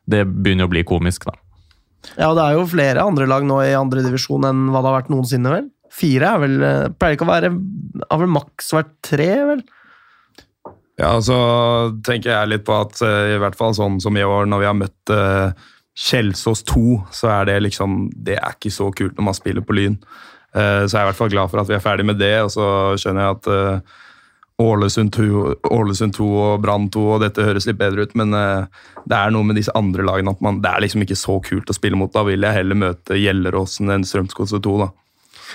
det 0.09 0.25
begynner 0.29 0.69
å 0.69 0.73
bli 0.73 0.85
komisk, 0.87 1.27
da. 1.29 1.37
Ja, 2.15 2.29
og 2.29 2.37
det 2.37 2.43
er 2.45 2.55
jo 2.55 2.67
flere 2.71 3.03
andre 3.03 3.27
lag 3.27 3.43
nå 3.47 3.57
i 3.65 3.73
andre 3.75 4.03
divisjon 4.05 4.45
enn 4.47 4.67
hva 4.71 4.81
det 4.81 4.91
har 4.91 4.99
vært 5.01 5.11
noensinne, 5.11 5.51
vel? 5.51 5.71
Fire 5.97 6.29
er 6.35 6.41
vel 6.43 6.55
eh, 6.67 6.85
Pleier 6.99 7.15
ikke 7.15 7.25
å 7.25 7.29
være 7.29 7.49
Har 8.11 8.19
vel 8.19 8.31
maks 8.31 8.73
vært 8.75 8.89
tre, 9.07 9.29
vel? 9.49 9.61
Ja, 10.97 11.11
så 11.21 11.37
tenker 12.05 12.33
jeg 12.33 12.51
litt 12.51 12.65
på 12.67 12.75
at 12.75 13.01
eh, 13.05 13.35
i 13.35 13.41
hvert 13.41 13.57
fall 13.57 13.75
sånn 13.77 13.99
som 14.01 14.17
i 14.17 14.25
år, 14.25 14.47
når 14.49 14.63
vi 14.63 14.67
har 14.67 14.77
møtt 14.77 15.13
uh, 15.13 15.67
Kjelsås 15.97 16.63
2, 16.69 16.85
så 17.13 17.29
er 17.35 17.51
det 17.51 17.59
liksom 17.67 18.07
Det 18.13 18.39
er 18.39 18.55
ikke 18.55 18.73
så 18.73 18.89
kult 18.93 19.17
når 19.17 19.27
man 19.29 19.37
spiller 19.37 19.65
på 19.65 19.77
Lyn. 19.77 19.99
Uh, 20.55 20.85
så 20.85 20.95
jeg 20.95 20.99
er 20.99 21.05
i 21.05 21.09
hvert 21.11 21.19
fall 21.19 21.31
glad 21.33 21.53
for 21.53 21.61
at 21.61 21.69
vi 21.69 21.77
er 21.77 21.83
ferdig 21.83 22.07
med 22.09 22.17
det, 22.21 22.33
og 22.41 22.49
så 22.53 22.67
skjønner 22.97 23.27
jeg 23.27 23.37
at 23.37 23.49
eh, 23.53 23.95
Ålesund 24.61 25.13
2, 25.13 25.55
Ålesund 25.69 26.15
2 26.17 26.27
og 26.41 26.61
Brann 26.63 26.87
2 26.93 27.01
og 27.13 27.19
dette 27.21 27.45
høres 27.45 27.67
litt 27.69 27.77
bedre 27.77 28.07
ut, 28.07 28.15
men 28.17 28.33
eh, 28.33 28.85
det 29.05 29.17
er 29.17 29.33
noe 29.33 29.45
med 29.45 29.59
disse 29.59 29.73
andre 29.77 30.05
lagene 30.07 30.33
at 30.33 30.41
man, 30.41 30.61
det 30.63 30.71
er 30.71 30.81
liksom 30.81 31.03
ikke 31.05 31.19
så 31.19 31.37
kult 31.45 31.69
å 31.69 31.75
spille 31.77 31.99
mot. 31.99 32.09
Da 32.13 32.23
vil 32.25 32.41
jeg 32.41 32.57
heller 32.57 32.79
møte 32.87 33.19
Gjelleråsen 33.21 33.93
enn 33.93 34.07
Strømsgodset 34.07 34.65
2, 34.65 34.77
da. 34.81 34.89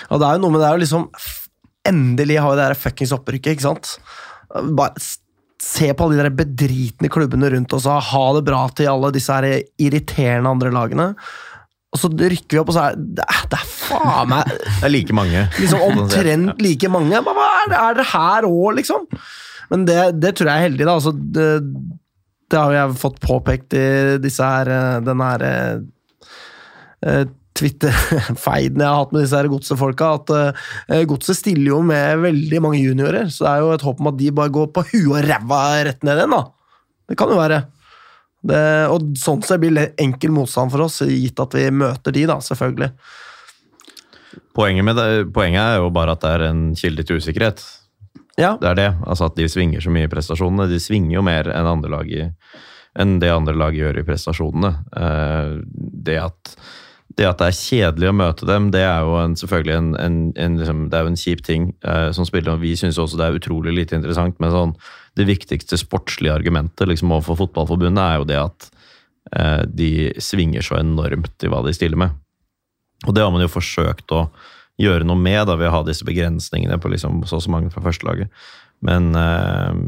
Ja, 0.07 0.19
det 0.21 0.29
er 0.29 0.37
jo 0.37 0.43
noe 0.45 0.55
med 0.55 0.63
det 0.63 0.69
er 0.69 0.77
jo 0.77 0.85
liksom 0.85 1.09
Endelig 1.83 2.37
har 2.39 2.53
vi 2.53 2.55
det 2.55 2.65
der 2.69 2.79
fuckings 2.79 3.11
opprykket, 3.11 3.57
ikke 3.57 3.65
sant? 3.65 3.89
Bare 4.71 4.95
se 5.59 5.89
på 5.91 6.05
alle 6.05 6.15
de 6.15 6.21
der 6.21 6.35
bedritne 6.37 7.09
klubbene 7.11 7.49
rundt 7.51 7.75
oss 7.75 7.89
og 7.91 8.07
ha 8.07 8.21
det 8.37 8.45
bra 8.47 8.61
til 8.71 8.87
alle 8.87 9.09
disse 9.11 9.35
her 9.35 9.65
irriterende 9.83 10.53
andre 10.55 10.71
lagene. 10.71 11.09
Og 11.93 12.01
så 12.01 12.09
rykker 12.09 12.57
vi 12.57 12.59
opp, 12.61 12.71
og 12.73 12.75
så 12.75 12.87
er 12.89 12.95
det, 12.97 13.25
det 13.51 13.57
er 13.59 13.65
faen 13.69 14.31
meg 14.31 14.47
Det 14.49 14.87
er 14.87 14.93
like 14.93 15.13
mange. 15.13 15.43
liksom 15.61 15.83
omtrent 15.85 16.63
like 16.65 16.89
mange. 16.89 17.19
Hva 17.21 17.35
hva 17.37 17.49
er 17.59 17.67
det, 17.69 17.81
er 17.81 17.99
det 17.99 18.07
her 18.13 18.47
òg, 18.49 18.69
liksom? 18.79 19.05
Men 19.69 19.85
det, 19.89 19.99
det 20.21 20.33
tror 20.37 20.49
jeg 20.49 20.57
er 20.57 20.65
heldig, 20.67 20.87
da. 20.89 20.95
Altså, 20.97 21.13
det, 21.13 21.47
det 22.49 22.59
har 22.59 22.73
jo 22.73 22.79
jeg 22.79 22.97
fått 23.03 23.21
påpekt 23.23 23.77
i 23.77 23.85
disse 24.23 24.45
her, 24.45 24.69
eh, 24.73 24.97
den 25.05 25.23
her 25.23 25.45
eh, 25.47 25.77
eh, 27.09 27.23
Twitter-feiden 27.53 28.81
jeg 28.81 28.89
har 28.89 29.03
hatt 29.03 29.13
med 29.13 29.23
disse 29.23 29.37
her 29.37 29.51
godsefolka, 29.51 30.09
at 30.17 31.05
godset 31.09 31.37
stiller 31.37 31.69
jo 31.75 31.83
med 31.85 32.23
veldig 32.23 32.61
mange 32.65 32.81
juniorer, 32.81 33.29
så 33.29 33.45
det 33.45 33.51
er 33.51 33.61
jo 33.61 33.71
et 33.75 33.85
håp 33.85 34.01
om 34.01 34.09
at 34.09 34.17
de 34.17 34.31
bare 34.33 34.53
går 34.57 34.71
på 34.73 34.85
huet 34.89 35.11
og 35.11 35.27
ræva 35.29 35.59
rett 35.85 36.01
ned 36.01 36.23
igjen, 36.23 36.33
da. 36.33 36.41
Det 37.09 37.17
kan 37.19 37.29
jo 37.29 37.37
være. 37.37 37.59
Det, 38.43 38.63
og 38.91 39.13
sånn 39.19 39.43
sett 39.45 39.61
blir 39.63 39.71
det 39.77 39.85
enkel 40.03 40.33
motstand 40.35 40.73
for 40.73 40.83
oss, 40.85 40.99
gitt 41.07 41.39
at 41.39 41.55
vi 41.55 41.69
møter 41.71 42.15
de, 42.15 42.25
da, 42.27 42.39
selvfølgelig. 42.43 42.89
Poenget, 44.53 44.85
med 44.85 44.99
det, 44.99 45.07
poenget 45.33 45.61
er 45.63 45.79
jo 45.81 45.93
bare 45.93 46.13
at 46.17 46.21
det 46.25 46.33
er 46.35 46.45
en 46.49 46.65
kilde 46.77 47.05
til 47.07 47.21
usikkerhet. 47.21 47.63
Ja, 48.37 48.55
Det 48.59 48.69
er 48.71 48.77
det. 48.77 48.89
Altså 49.05 49.27
at 49.29 49.35
de 49.37 49.47
svinger 49.49 49.81
så 49.81 49.91
mye 49.93 50.07
i 50.07 50.11
prestasjonene. 50.11 50.65
De 50.69 50.79
svinger 50.81 51.19
jo 51.19 51.25
mer 51.25 51.49
enn, 51.53 51.69
andre 51.69 51.91
lag 51.93 52.09
i, 52.09 52.23
enn 52.99 53.19
det 53.21 53.29
andre 53.29 53.53
lag 53.57 53.77
gjør 53.77 54.01
i 54.01 54.05
prestasjonene. 54.07 54.71
Eh, 54.97 55.59
Det 56.09 56.17
at, 56.21 56.55
det 57.19 57.27
at 57.29 57.41
det 57.41 57.49
er 57.49 57.57
kjedelig 57.57 58.09
å 58.09 58.15
møte 58.17 58.47
dem, 58.49 58.69
det 58.73 58.81
er 58.85 59.05
jo 59.05 59.17
en, 59.21 59.35
selvfølgelig 59.37 59.75
en, 59.75 59.89
en, 60.01 60.17
en, 60.39 60.55
liksom, 60.61 60.85
det 60.89 60.97
er 60.97 61.05
jo 61.05 61.11
en 61.11 61.19
kjip 61.19 61.43
ting 61.45 61.67
eh, 61.85 62.09
som 62.15 62.27
spiller. 62.27 62.55
Og 62.55 62.63
vi 62.63 62.73
syns 62.79 62.99
også 63.01 63.19
det 63.19 63.27
er 63.27 63.37
utrolig 63.37 63.75
lite 63.75 63.97
interessant, 63.97 64.39
men 64.41 64.53
sånn, 64.53 64.73
det 65.19 65.27
viktigste 65.29 65.77
sportslige 65.77 66.33
argumentet 66.33 66.89
liksom, 66.89 67.13
overfor 67.13 67.43
Fotballforbundet 67.43 68.03
er 68.03 68.17
jo 68.17 68.27
det 68.31 68.39
at 68.41 68.69
eh, 69.37 69.61
de 69.69 69.91
svinger 70.21 70.65
så 70.65 70.79
enormt 70.81 71.45
i 71.45 71.53
hva 71.53 71.61
de 71.67 71.75
stiller 71.77 72.01
med. 72.01 72.17
Og 73.05 73.13
det 73.13 73.25
har 73.25 73.33
man 73.35 73.43
jo 73.43 73.51
forsøkt 73.51 74.15
å 74.15 74.25
gjøre 74.81 75.05
noe 75.05 75.19
med 75.19 75.45
da, 75.49 75.57
ved 75.59 75.69
å 75.69 75.75
ha 75.77 75.83
disse 75.85 76.05
begrensningene 76.07 76.79
på 76.81 76.89
liksom 76.89 77.21
så 77.29 77.37
og 77.37 77.45
så 77.45 77.53
mange 77.53 77.69
fra 77.73 77.83
førstelaget. 77.85 78.31
Men, 78.83 79.13
eh, 79.15 79.83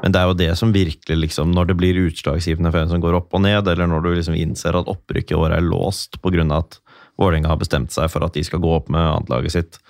men 0.00 0.14
det 0.14 0.20
er 0.20 0.28
jo 0.30 0.36
det 0.38 0.50
som 0.56 0.72
virkelig, 0.72 1.16
liksom, 1.26 1.50
når 1.52 1.70
det 1.70 1.76
blir 1.80 1.98
utslagsgivende 2.06 2.72
for 2.72 2.80
en 2.80 2.92
som 2.92 3.02
går 3.02 3.18
opp 3.18 3.34
og 3.36 3.44
ned, 3.44 3.68
eller 3.68 3.88
når 3.90 4.04
du 4.04 4.10
liksom 4.14 4.36
innser 4.38 4.78
at 4.78 4.88
opprykket 4.88 5.34
i 5.34 5.40
år 5.40 5.56
er 5.56 5.66
låst 5.66 6.20
pga. 6.24 6.46
at 6.56 6.80
Vålerenga 7.20 7.50
har 7.52 7.60
bestemt 7.60 7.92
seg 7.92 8.08
for 8.08 8.24
at 8.24 8.32
de 8.32 8.44
skal 8.46 8.62
gå 8.62 8.70
opp 8.72 8.88
med 8.88 9.04
annetlaget 9.04 9.52
sitt, 9.52 9.80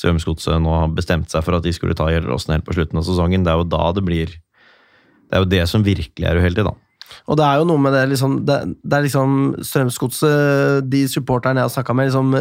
Strømsgodset 0.00 0.62
nå 0.62 0.72
har 0.72 0.92
bestemt 0.94 1.30
seg 1.30 1.42
for 1.44 1.58
at 1.58 1.66
de 1.66 1.72
skulle 1.74 1.96
ta 1.98 2.06
Gjelleråsen 2.08 2.54
helt 2.54 2.66
på 2.66 2.76
slutten 2.76 2.98
av 2.98 3.04
sesongen, 3.06 3.44
det 3.44 3.52
er 3.52 3.60
jo 3.60 3.68
da 3.68 3.90
det 3.92 4.04
blir 4.06 4.38
Det 5.30 5.38
er 5.38 5.44
jo 5.44 5.50
det 5.50 5.66
som 5.70 5.84
virkelig 5.86 6.26
er 6.26 6.40
uheldig, 6.40 6.64
da. 6.66 6.72
Og 7.30 7.38
det 7.38 7.46
er 7.46 7.60
jo 7.60 7.66
noe 7.68 7.82
med 7.82 7.94
det 7.96 8.02
liksom 8.12 8.36
Det, 8.46 8.58
det 8.82 8.96
er 8.96 9.04
liksom 9.06 9.34
Strømsgodset, 9.66 10.86
de 10.90 11.02
supporterne 11.10 11.62
jeg 11.62 11.68
har 11.68 11.74
snakka 11.74 11.96
med, 11.96 12.10
liksom 12.10 12.36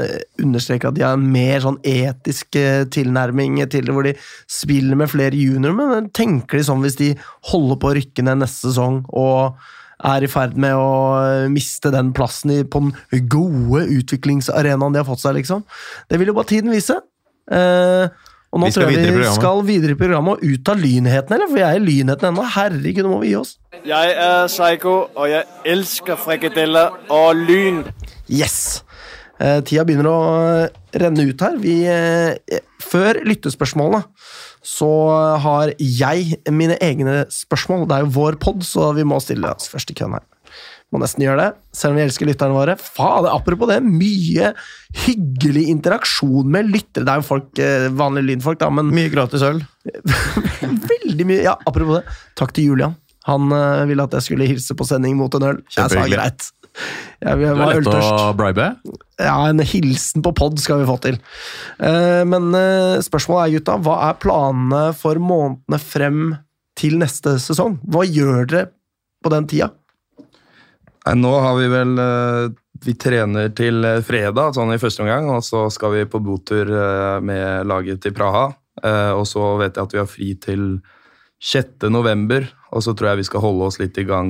understreker 0.46 0.92
at 0.92 0.98
de 0.98 1.06
har 1.06 1.18
en 1.18 1.28
mer 1.34 1.64
sånn 1.64 1.80
etisk 1.88 2.60
eh, 2.60 2.86
tilnærming 2.92 3.60
til 3.72 3.88
det, 3.88 3.96
hvor 3.96 4.08
de 4.08 4.16
spiller 4.50 5.00
med 5.00 5.12
flere 5.12 5.38
juniorer, 5.38 5.76
men 5.76 6.14
tenker 6.16 6.60
de 6.60 6.68
sånn 6.68 6.86
hvis 6.86 7.00
de 7.00 7.12
holder 7.52 7.82
på 7.82 7.92
å 7.92 7.98
rykke 8.00 8.26
ned 8.26 8.44
neste 8.44 8.70
sesong 8.70 9.04
og 9.10 9.60
er 10.08 10.24
i 10.24 10.32
ferd 10.32 10.56
med 10.60 10.78
å 10.80 10.92
eh, 11.20 11.50
miste 11.52 11.92
den 11.94 12.14
plassen 12.16 12.54
på 12.72 12.84
den 12.86 13.28
gode 13.32 13.86
utviklingsarenaen 14.00 14.96
de 14.96 15.02
har 15.02 15.08
fått 15.08 15.24
seg, 15.24 15.36
liksom. 15.40 15.66
Det 16.08 16.20
vil 16.20 16.32
jo 16.32 16.38
bare 16.38 16.52
tiden 16.54 16.72
vise. 16.74 16.96
Eh, 17.52 18.08
og 18.50 18.62
nå 18.64 18.66
Vi 18.70 18.74
tror 18.74 18.90
jeg 18.90 18.98
vi 18.98 19.12
programmet. 19.14 19.36
skal 19.38 19.64
videre 19.68 19.92
i 19.94 20.00
programmet 20.00 20.38
og 20.40 20.44
ut 20.44 20.70
av 20.74 20.78
lynheten, 20.82 21.34
eller? 21.36 21.48
For 21.52 21.62
jeg 21.62 21.70
er 21.70 21.80
i 21.80 21.86
lynheten 21.86 22.30
ennå. 22.32 22.46
Herregud, 22.56 23.04
nå 23.06 23.12
må 23.14 23.20
vi 23.22 23.30
gi 23.30 23.36
oss. 23.38 23.56
Jeg 23.86 24.16
er 24.18 24.48
Psycho, 24.50 24.96
og 25.16 25.30
jeg 25.30 25.46
elsker 25.66 26.18
frikadeller 26.18 26.96
og 27.14 27.36
lyn. 27.38 27.84
Yes! 28.28 28.84
Eh, 29.40 29.62
tida 29.64 29.86
begynner 29.88 30.10
å 30.12 30.70
renne 31.00 31.30
ut 31.30 31.42
her. 31.46 31.56
Vi, 31.62 31.76
eh, 31.88 32.60
før 32.84 33.22
lyttespørsmålene 33.24 34.04
så 34.66 34.90
har 35.40 35.72
jeg 35.80 36.42
mine 36.52 36.76
egne 36.84 37.22
spørsmål. 37.32 37.88
Det 37.88 37.96
er 37.96 38.04
jo 38.04 38.12
vår 38.18 38.36
pod, 38.44 38.66
så 38.68 38.90
vi 38.98 39.06
må 39.08 39.22
stille 39.24 39.48
oss 39.54 39.70
først 39.72 39.94
i 39.94 39.96
køen 39.96 40.18
her. 40.18 40.26
Må 40.90 40.98
nesten 41.04 41.22
gjøre 41.22 41.44
det, 41.44 41.50
selv 41.78 41.94
om 41.94 42.00
vi 42.00 42.04
elsker 42.08 42.26
lytterne 42.26 42.56
våre. 42.56 42.74
Faen, 42.82 43.28
apropos 43.30 43.70
det, 43.70 43.78
mye 43.86 44.54
hyggelig 45.04 45.68
interaksjon 45.70 46.50
med 46.50 46.72
lyttere. 46.74 47.06
Det 47.06 47.14
er 47.14 47.22
jo 47.22 47.28
folk, 47.28 47.52
eh, 47.62 47.86
vanlige 47.94 48.32
lynfolk, 48.32 48.58
da, 48.64 48.72
men 48.74 48.90
Mye 48.96 49.12
gratis 49.14 49.46
øl. 49.46 49.62
veldig 50.90 51.28
mye. 51.30 51.44
Ja, 51.46 51.54
apropos 51.70 52.00
det, 52.00 52.18
takk 52.40 52.56
til 52.58 52.72
Julian. 52.72 52.98
Han 53.30 53.54
eh, 53.54 53.84
ville 53.92 54.08
at 54.10 54.18
jeg 54.18 54.26
skulle 54.32 54.50
hilse 54.50 54.74
på 54.74 54.88
sending 54.90 55.14
mot 55.20 55.38
en 55.38 55.46
øl. 55.52 55.62
Jeg 55.76 55.94
sa 55.94 56.08
greit. 56.10 56.50
Jeg, 57.22 57.38
jeg 57.38 57.38
Du 57.38 57.62
er 57.68 57.78
lett 57.84 57.94
å 57.94 58.34
bribe. 58.38 58.70
Ja, 59.22 59.38
en 59.46 59.62
hilsen 59.62 60.26
på 60.26 60.34
pod 60.38 60.58
skal 60.64 60.82
vi 60.82 60.90
få 60.90 60.98
til. 61.06 61.20
Eh, 61.78 62.24
Men 62.26 62.50
spørsmålet 63.06 63.46
er, 63.46 63.60
gutta, 63.60 63.78
hva 63.86 64.02
er 64.10 64.18
planene 64.26 64.88
for 64.98 65.22
månedene 65.22 65.82
frem 65.84 66.24
til 66.80 66.98
neste 66.98 67.38
sesong? 67.44 67.78
Hva 67.86 68.08
gjør 68.10 68.50
dere 68.50 68.72
på 69.22 69.30
den 69.36 69.46
tida? 69.52 69.70
Nei, 71.06 71.16
nå 71.16 71.32
har 71.40 71.56
vi 71.60 71.68
vel 71.72 72.00
eh, 72.02 72.52
Vi 72.86 72.96
trener 73.00 73.52
til 73.56 73.84
eh, 73.88 74.02
fredag, 74.06 74.56
sånn 74.56 74.74
i 74.76 74.80
første 74.82 75.04
omgang, 75.06 75.30
og 75.32 75.44
så 75.46 75.68
skal 75.74 75.96
vi 75.96 76.08
på 76.10 76.22
botur 76.24 76.70
eh, 76.70 77.20
med 77.24 77.70
laget 77.70 78.04
til 78.04 78.16
Praha. 78.16 78.50
Og 78.80 79.26
så 79.28 79.44
vet 79.60 79.76
jeg 79.76 79.84
at 79.84 79.92
vi 79.92 80.00
har 80.00 80.06
fri 80.08 80.26
til 80.40 80.62
6. 81.44 81.90
november, 81.92 82.46
og 82.72 82.86
så 82.86 82.94
tror 82.96 83.10
jeg 83.10 83.20
vi 83.20 83.26
skal 83.28 83.44
holde 83.44 83.66
oss 83.68 83.78
litt 83.82 83.98
i 84.00 84.06
gang 84.08 84.30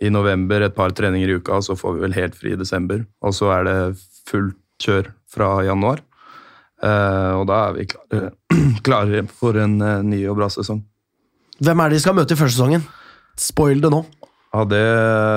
i 0.00 0.08
november, 0.08 0.64
et 0.64 0.72
par 0.72 0.94
treninger 0.96 1.28
i 1.28 1.34
uka, 1.36 1.58
og 1.58 1.66
så 1.66 1.76
får 1.76 1.98
vi 1.98 2.04
vel 2.06 2.16
helt 2.16 2.38
fri 2.40 2.54
i 2.54 2.56
desember. 2.56 3.02
Og 3.20 3.36
så 3.36 3.50
er 3.58 3.68
det 3.68 3.74
fullt 4.30 4.56
kjør 4.80 5.10
fra 5.28 5.50
januar. 5.68 6.00
Og 6.80 7.44
da 7.52 7.58
er 7.66 7.76
vi 7.76 7.84
klare, 7.92 8.32
klare 8.88 9.22
for 9.28 9.60
en 9.60 9.76
ny 10.08 10.22
og 10.32 10.40
bra 10.40 10.48
sesong. 10.56 10.80
Hvem 11.60 11.84
er 11.84 11.92
det 11.92 12.00
de 12.00 12.04
skal 12.06 12.16
møte 12.16 12.32
i 12.32 12.40
første 12.40 12.56
sesongen? 12.56 12.88
Spoil 13.36 13.84
det 13.84 13.92
nå. 13.92 14.06
Ja, 14.52 14.64
det, 14.66 14.80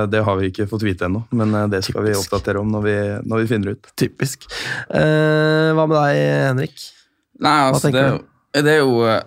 det 0.09 0.23
har 0.25 0.37
vi 0.39 0.47
ikke 0.49 0.65
fått 0.71 0.81
vite 0.87 1.05
ennå, 1.05 1.19
men 1.37 1.53
eh, 1.53 1.67
det 1.69 1.83
skal 1.85 2.01
vi 2.07 2.15
oppdatere 2.17 2.57
om 2.63 2.71
når 2.73 2.85
vi, 2.87 2.95
når 3.29 3.43
vi 3.43 3.49
finner 3.51 3.75
ut. 3.75 3.91
Typisk. 3.99 4.47
Eh, 4.89 5.69
hva 5.77 5.85
med 5.85 5.93
deg, 5.99 6.21
Henrik? 6.47 6.87
Nei, 7.43 7.57
altså, 7.69 7.91
det, 7.93 8.01
er 8.01 8.15
jo- 8.15 8.63
det 8.65 8.73
er 8.73 8.81
jo 8.81 8.95
eh, 9.09 9.21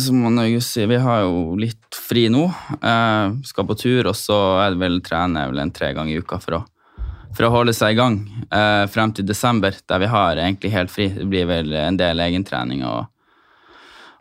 Som 0.00 0.22
han 0.24 0.38
August 0.40 0.72
sier, 0.74 0.86
vi 0.88 0.96
har 1.02 1.24
jo 1.26 1.56
litt 1.60 1.98
fri 1.98 2.28
nå. 2.32 2.44
Eh, 2.78 3.34
skal 3.50 3.66
på 3.68 3.76
tur, 3.76 4.06
og 4.12 4.14
så 4.16 4.38
er 4.62 4.70
det 4.76 4.80
vel 4.84 5.00
trene 5.04 5.48
vel 5.50 5.58
en 5.66 5.74
tre 5.74 5.90
ganger 5.98 6.14
i 6.14 6.22
uka 6.22 6.38
for 6.40 6.60
å, 6.60 6.62
for 7.34 7.48
å 7.48 7.50
holde 7.56 7.74
seg 7.76 7.92
i 7.96 7.98
gang 7.98 8.20
eh, 8.48 8.84
frem 8.88 9.12
til 9.18 9.26
desember, 9.28 9.74
der 9.90 9.98
vi 10.00 10.12
har 10.14 10.38
egentlig 10.40 10.70
helt 10.72 10.94
fri. 10.94 11.10
Det 11.18 11.26
blir 11.28 11.50
vel 11.50 11.74
en 11.82 11.98
del 12.00 12.22
egentrening 12.24 12.86
og, 12.86 13.10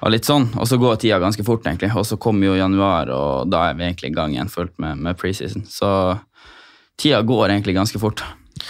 og 0.04 0.12
litt 0.12 0.28
sånn. 0.28 0.50
Og 0.60 0.68
så 0.68 0.78
går 0.82 1.00
tida 1.00 1.20
ganske 1.24 1.46
fort, 1.48 1.64
egentlig. 1.68 1.94
Og 1.96 2.06
så 2.08 2.18
kommer 2.20 2.50
jo 2.50 2.60
januar, 2.60 3.12
og 3.14 3.50
da 3.52 3.70
er 3.70 3.78
vi 3.80 3.88
egentlig 3.88 4.12
i 4.12 4.16
gang 4.18 4.36
igjen 4.36 4.52
fullt 4.52 4.76
med, 4.84 5.00
med 5.00 5.20
preseason. 5.20 5.64
Så 5.70 5.90
tida 7.00 7.22
går 7.24 7.54
egentlig 7.54 7.78
ganske 7.78 8.02
fort. 8.02 8.26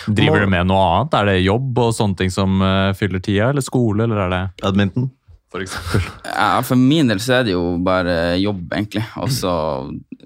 Driver 0.07 0.45
du 0.45 0.51
med 0.53 0.69
noe 0.69 0.83
annet? 0.91 1.17
Er 1.17 1.31
det 1.31 1.43
jobb 1.43 1.81
og 1.81 1.91
sånne 1.97 2.19
ting 2.21 2.31
som 2.33 2.61
eh, 2.63 2.93
fyller 2.97 3.21
tida, 3.23 3.49
eller 3.49 3.65
skole, 3.65 4.05
eller 4.05 4.25
er 4.25 4.33
det 4.33 4.41
Badminton. 4.61 5.09
for 5.51 5.65
eksempel? 5.65 6.05
Ja, 6.29 6.61
For 6.65 6.79
min 6.79 7.09
del 7.09 7.21
så 7.23 7.39
er 7.39 7.47
det 7.47 7.55
jo 7.55 7.63
bare 7.83 8.35
jobb, 8.41 8.67
egentlig. 8.71 9.05
Og 9.21 9.31
så 9.33 9.53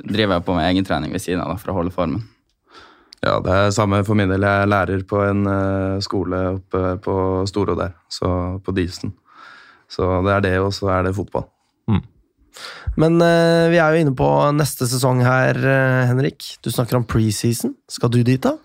driver 0.04 0.38
jeg 0.38 0.48
på 0.48 0.58
med 0.58 0.68
egentrening 0.70 1.16
ved 1.16 1.24
siden 1.24 1.44
av 1.44 1.54
da, 1.56 1.62
for 1.62 1.72
å 1.72 1.78
holde 1.80 1.96
formen. 1.96 2.26
Ja, 3.24 3.40
det 3.44 3.54
er 3.54 3.72
samme 3.74 4.04
for 4.06 4.20
min 4.20 4.30
del. 4.30 4.44
Jeg 4.46 4.66
er 4.66 4.70
lærer 4.70 5.08
på 5.08 5.24
en 5.26 5.48
eh, 5.52 6.04
skole 6.06 6.44
oppe 6.60 6.98
på 7.04 7.16
Storå 7.50 7.80
der, 7.80 7.96
så 8.14 8.60
på 8.64 8.76
Disen. 8.76 9.16
Så 9.92 10.08
det 10.26 10.34
er 10.34 10.44
det, 10.44 10.58
og 10.60 10.74
så 10.76 10.92
er 10.96 11.08
det 11.08 11.16
fotball. 11.16 11.48
Men 12.98 13.20
uh, 13.22 13.70
vi 13.70 13.78
er 13.78 13.94
jo 13.94 14.02
inne 14.02 14.16
på 14.18 14.28
neste 14.58 14.88
sesong 14.90 15.22
her, 15.26 15.58
eh, 15.62 16.08
Henrik. 16.10 16.56
Du 16.66 16.72
snakker 16.74 16.98
om 16.98 17.06
preseason. 17.06 17.76
Skal 17.92 18.12
du 18.14 18.24
dit, 18.26 18.42
da? 18.42 18.56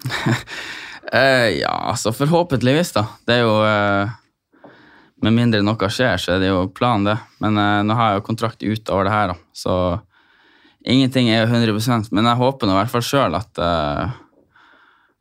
uh, 1.12 1.48
ja, 1.62 1.74
altså 1.92 2.14
forhåpentligvis, 2.16 2.94
da. 2.96 3.06
Det 3.28 3.40
er 3.40 3.46
jo 3.46 3.56
Med 5.22 5.36
mindre 5.36 5.60
noe 5.62 5.88
skjer, 5.92 6.16
så 6.18 6.32
er 6.34 6.40
det 6.42 6.48
jo 6.48 6.64
planen, 6.74 7.04
det. 7.12 7.18
Men 7.44 7.54
nå 7.86 7.94
har 7.94 8.08
jeg 8.10 8.18
jo 8.18 8.26
kontrakt 8.26 8.64
utover 8.64 9.06
det 9.06 9.12
her, 9.14 9.30
da. 9.30 9.36
Så 9.54 9.74
ingenting 10.82 11.28
er 11.30 11.44
jo 11.44 11.52
100% 11.52 12.10
Men 12.10 12.26
jeg 12.26 12.40
håper 12.40 12.66
nå 12.66 12.74
i 12.74 12.78
hvert 12.80 12.90
fall 12.90 13.04
sjøl 13.06 13.36
at, 13.38 13.60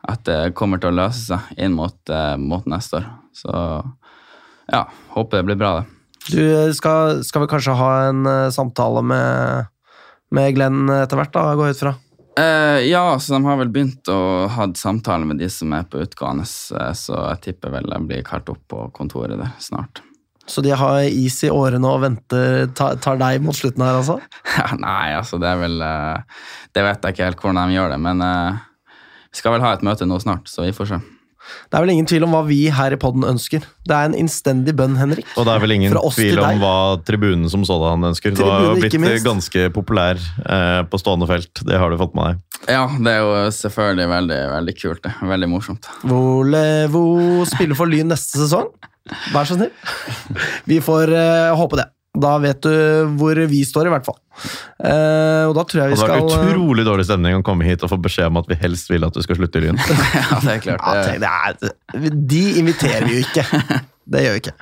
at 0.10 0.24
det 0.26 0.56
kommer 0.58 0.82
til 0.82 0.90
å 0.90 0.98
løse 1.04 1.28
seg 1.28 1.62
inn 1.62 1.78
mot, 1.78 2.16
mot 2.42 2.66
neste 2.66 2.98
år. 2.98 3.06
Så 3.38 3.54
ja, 4.72 4.86
håper 5.16 5.42
det 5.42 5.50
blir 5.52 5.60
bra, 5.60 5.74
det. 5.80 5.98
Du 6.32 6.74
skal, 6.78 7.24
skal 7.26 7.44
vi 7.44 7.50
kanskje 7.50 7.76
ha 7.80 7.92
en 8.12 8.26
eh, 8.30 8.52
samtale 8.54 9.02
med, 9.04 9.72
med 10.32 10.54
Glenn 10.56 10.86
etter 10.94 11.18
hvert, 11.18 11.34
da, 11.34 11.50
gå 11.58 11.72
ut 11.72 11.82
fra? 11.82 11.96
Eh, 12.40 12.88
ja, 12.88 13.20
så 13.20 13.34
de 13.34 13.46
har 13.46 13.58
vel 13.60 13.72
begynt 13.74 14.08
å 14.08 14.48
ha 14.48 14.70
samtaler 14.78 15.28
med 15.28 15.42
de 15.42 15.50
som 15.52 15.74
er 15.76 15.84
på 15.90 16.00
utgående, 16.00 16.46
eh, 16.46 16.94
så 16.96 17.18
jeg 17.34 17.42
tipper 17.48 17.74
vel 17.74 17.92
jeg 17.92 18.08
blir 18.08 18.24
kalt 18.28 18.52
opp 18.54 18.62
på 18.72 18.86
kontoret 18.96 19.42
der 19.42 19.52
snart. 19.60 20.04
Så 20.48 20.64
de 20.64 20.72
har 20.76 21.04
is 21.06 21.38
i 21.46 21.52
årene 21.54 21.88
og 21.88 22.02
venter, 22.04 22.66
tar, 22.76 23.20
deg 23.20 23.44
mot 23.44 23.56
slutten 23.56 23.84
her, 23.86 24.00
altså? 24.00 24.18
Ja, 24.58 24.72
nei, 24.80 25.14
altså 25.16 25.40
det 25.42 25.48
er 25.52 25.60
vel 25.62 25.84
eh, 25.86 26.42
Det 26.74 26.84
vet 26.84 27.06
jeg 27.06 27.16
ikke 27.16 27.28
helt 27.30 27.44
hvordan 27.44 27.62
de 27.62 27.78
gjør 27.78 27.94
det, 27.94 28.00
men 28.08 28.24
eh, 28.26 28.62
vi 29.32 29.40
skal 29.40 29.56
vel 29.56 29.66
ha 29.66 29.76
et 29.76 29.86
møte 29.86 30.08
nå 30.08 30.20
snart, 30.24 30.50
så 30.52 30.66
vi 30.66 30.76
får 30.76 30.94
se. 30.94 31.02
Det 31.72 31.78
er 31.78 31.86
vel 31.86 31.94
ingen 31.94 32.08
tvil 32.10 32.26
om 32.28 32.36
hva 32.36 32.42
vi 32.48 32.60
her 32.74 32.94
i 32.96 33.00
podden 33.02 33.26
ønsker. 33.28 33.64
Det 33.88 33.96
er 33.96 34.10
en 34.10 34.18
innstendig 34.18 34.76
bønn, 34.78 34.98
Henrik. 35.00 35.28
Og 35.40 35.48
det 35.48 35.56
er 35.56 35.64
vel 35.64 35.76
ingen 35.78 35.96
tvil 35.96 36.42
om 36.42 36.48
deg. 36.48 36.62
hva 36.62 36.76
tribunen 37.08 37.50
som 37.52 37.66
sådan 37.68 38.12
ønsker. 38.12 38.36
Du 38.38 38.44
har 38.46 38.68
jo 38.70 38.76
blitt 38.80 39.26
ganske 39.26 39.68
populær 39.76 40.20
eh, 40.20 40.82
på 40.90 41.02
stående 41.02 41.30
felt. 41.30 41.64
Det 41.68 41.80
har 41.82 41.92
du 41.92 42.00
fått 42.02 42.16
med 42.18 42.32
deg. 42.32 42.62
Ja, 42.70 42.86
det 42.94 43.16
er 43.16 43.24
jo 43.26 43.34
selvfølgelig 43.58 44.10
veldig, 44.12 44.42
veldig 44.56 44.78
kult. 44.78 45.02
det. 45.08 45.16
Veldig 45.32 45.50
morsomt. 45.50 45.90
Volevo 46.06 47.06
spiller 47.50 47.78
for 47.80 47.90
Lyn 47.90 48.12
neste 48.12 48.44
sesong. 48.44 48.70
Vær 49.34 49.50
så 49.50 49.58
snill. 49.58 49.74
Vi 50.70 50.78
får 50.84 51.14
eh, 51.18 51.56
håpe 51.58 51.80
det. 51.82 51.90
Da 52.12 52.34
vet 52.44 52.60
du 52.66 52.74
hvor 53.20 53.40
vi 53.48 53.62
står, 53.64 53.88
i 53.88 53.94
hvert 53.94 54.08
fall. 54.08 54.18
Uh, 54.84 55.48
og 55.48 55.54
da 55.56 55.64
tror 55.68 55.84
jeg 55.84 55.94
vi 55.94 56.00
skal... 56.00 56.12
det 56.12 56.18
var 56.18 56.34
skal 56.34 56.42
vært 56.42 56.50
utrolig 56.52 56.84
dårlig 56.88 57.06
stemning 57.08 57.38
å 57.38 57.46
komme 57.46 57.68
hit 57.68 57.86
og 57.86 57.94
få 57.94 58.00
beskjed 58.04 58.28
om 58.32 58.42
at 58.42 58.50
vi 58.52 58.58
helst 58.60 58.92
vil 58.92 59.08
at 59.08 59.16
du 59.16 59.22
skal 59.24 59.40
slutte 59.40 59.62
i 59.62 59.68
Lyn. 59.68 59.80
ja, 60.18 60.42
det 60.44 60.58
er 60.58 60.66
klart. 60.66 60.84
ja, 60.84 60.98
Det, 60.98 61.06
tenk, 61.08 61.24
det 61.24 62.10
er, 62.12 62.20
De 62.34 62.44
inviterer 62.64 63.08
vi 63.08 63.16
jo 63.20 63.24
ikke. 63.30 63.46
Det 64.12 64.26
gjør 64.26 64.36
vi 64.36 64.44
ikke. 64.44 64.58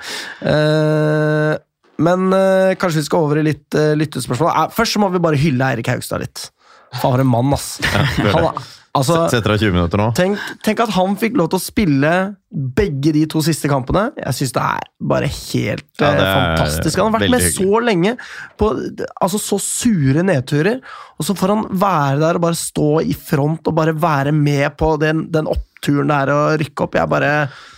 Uh, 0.46 1.58
men 2.00 2.30
uh, 2.32 2.76
kanskje 2.80 3.02
vi 3.02 3.08
skal 3.10 3.28
over 3.28 3.42
i 3.42 3.46
litt 3.50 3.76
uh, 3.76 3.92
lyttespørsmål. 4.00 4.52
Eh, 4.54 4.74
først 4.76 4.96
så 4.96 5.02
må 5.04 5.10
vi 5.14 5.22
bare 5.24 5.40
hylle 5.40 5.74
Eirik 5.74 5.90
Haugstad 5.92 6.24
litt. 6.24 6.48
Faen, 6.96 7.02
for 7.12 7.24
en 7.24 7.30
mann, 7.30 7.54
ass. 7.56 7.78
Ja, 7.84 8.32
Han. 8.38 8.68
Altså, 8.98 9.18
Setter 9.32 9.54
av 9.54 9.62
20 9.62 9.76
minutter 9.76 10.02
nå. 10.02 10.08
Tenk, 10.18 10.40
tenk 10.66 10.82
at 10.86 10.94
han 10.96 11.16
fikk 11.20 11.38
lov 11.40 11.52
til 11.52 11.60
å 11.60 11.64
spille 11.64 12.14
begge 12.50 13.14
de 13.16 13.26
to 13.30 13.42
siste 13.46 13.70
kampene. 13.70 14.08
Jeg 14.18 14.38
syns 14.40 14.56
det 14.56 14.64
er 14.66 14.88
bare 15.12 15.30
helt 15.30 15.86
Ja, 16.02 16.10
eh, 16.10 16.22
er 16.24 16.32
fantastisk. 16.34 17.02
Han 17.02 17.12
har 17.12 17.20
vært 17.20 17.34
med 17.36 17.48
så 17.56 17.84
lenge 17.86 18.16
på 18.60 18.72
altså, 18.74 19.42
så 19.42 19.60
sure 19.64 20.26
nedturer, 20.26 20.82
og 21.20 21.28
så 21.28 21.38
får 21.38 21.56
han 21.56 21.68
være 21.86 22.18
der 22.24 22.40
og 22.40 22.46
bare 22.48 22.60
stå 22.60 22.90
i 23.06 23.16
front 23.18 23.70
og 23.70 23.78
bare 23.78 23.96
være 23.98 24.34
med 24.36 24.78
på 24.80 24.96
den, 25.02 25.28
den 25.34 25.50
oppturen 25.52 26.10
det 26.10 26.18
er 26.26 26.34
å 26.34 26.42
rykke 26.60 26.88
opp. 26.88 27.00
Jeg 27.00 27.12
bare 27.12 27.32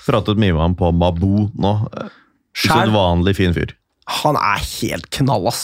Pratet 0.07 0.39
mye 0.41 0.55
med 0.55 0.66
ham 0.70 0.80
på 0.80 0.89
Mabou 0.95 1.49
nå. 1.62 1.76
Usedvanlig 2.57 3.36
fin 3.38 3.53
fyr. 3.55 3.76
Han 4.22 4.36
er 4.39 4.59
helt 4.82 5.09
knall, 5.16 5.47
ass. 5.51 5.64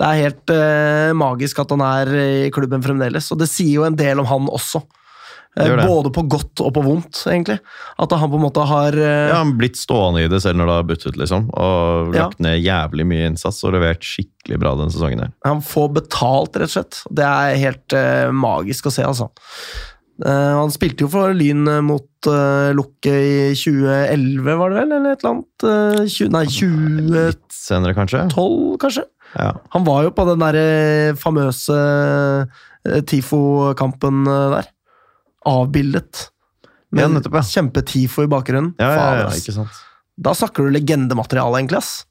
Det 0.00 0.08
er 0.10 0.20
helt 0.26 0.50
eh, 0.54 1.12
magisk 1.16 1.62
at 1.62 1.70
han 1.76 1.84
er 1.86 2.12
i 2.18 2.50
klubben 2.54 2.82
fremdeles, 2.84 3.30
og 3.32 3.40
det 3.42 3.48
sier 3.52 3.78
jo 3.80 3.86
en 3.88 3.96
del 3.98 4.20
om 4.22 4.26
han 4.30 4.50
også. 4.50 4.82
Eh, 5.56 5.68
Det 5.68 5.76
det. 5.78 5.86
Både 5.86 6.10
på 6.10 6.24
godt 6.26 6.60
og 6.66 6.72
på 6.74 6.82
vondt, 6.82 7.20
egentlig. 7.30 7.60
At 8.02 8.10
han 8.18 8.30
på 8.32 8.40
en 8.40 8.42
måte 8.42 8.64
har 8.66 8.96
eh, 8.98 9.28
Ja, 9.30 9.36
han 9.44 9.52
blitt 9.60 9.78
stående 9.78 10.24
i 10.24 10.28
det 10.32 10.40
selv 10.42 10.58
når 10.58 10.66
det 10.72 10.74
har 10.80 10.88
buttet, 10.90 11.16
liksom. 11.20 11.46
Og 11.54 12.14
Ja. 12.18 12.28
ned 12.42 12.58
jævlig 12.64 13.06
mye 13.06 13.28
innsats 13.30 13.62
og 13.64 13.76
levert 13.76 14.02
skikkelig 14.02 14.58
bra 14.58 14.74
denne 14.74 14.90
sesongen 14.90 15.20
her. 15.28 15.32
Han 15.46 15.62
får 15.62 15.92
betalt, 16.00 16.56
rett 16.58 16.70
og 16.72 16.74
slett. 16.74 17.02
Det 17.14 17.24
er 17.30 17.54
helt 17.62 17.92
eh, 17.94 18.30
magisk 18.34 18.90
å 18.90 18.94
se, 18.98 19.06
altså. 19.06 19.30
Eh, 20.22 20.52
han 20.60 20.70
spilte 20.70 21.02
jo 21.02 21.08
for 21.10 21.32
Lyn 21.34 21.64
eh, 21.66 21.80
mot 21.82 22.28
uh, 22.30 22.70
Lukke 22.76 23.10
i 23.10 23.54
2011, 23.58 24.44
var 24.60 24.70
det 24.70 24.76
vel? 24.78 24.92
Eller 24.98 25.16
et 25.16 25.24
eller 25.24 25.32
annet? 25.32 25.64
eh, 25.66 26.04
20, 26.06 26.28
nei, 26.36 26.44
2012, 26.46 27.16
Litt 27.16 27.56
senere, 27.56 27.96
kanskje? 27.96 28.20
kanskje? 28.84 29.04
Ja. 29.34 29.48
Han 29.74 29.86
var 29.88 30.04
jo 30.06 30.12
på 30.14 30.26
den 30.28 30.44
der 30.44 30.58
eh, 30.60 31.16
famøse 31.18 31.74
eh, 32.86 33.00
TIFO-kampen 33.10 34.22
eh, 34.30 34.44
der. 34.54 34.70
Avbildet. 35.50 36.28
Ja, 36.94 37.02
Med 37.08 37.16
nettopp, 37.18 37.34
ja. 37.40 37.42
kjempe-TIFO 37.50 38.24
i 38.24 38.30
bakgrunnen. 38.30 38.70
Ja, 38.78 38.92
ja, 38.94 39.08
ja, 39.24 39.26
ikke 39.34 39.56
sant. 39.56 39.82
Da 40.14 40.30
snakker 40.38 40.64
du 40.64 40.70
legendemateriale, 40.76 41.58
egentlig. 41.58 41.82
ass. 41.82 42.04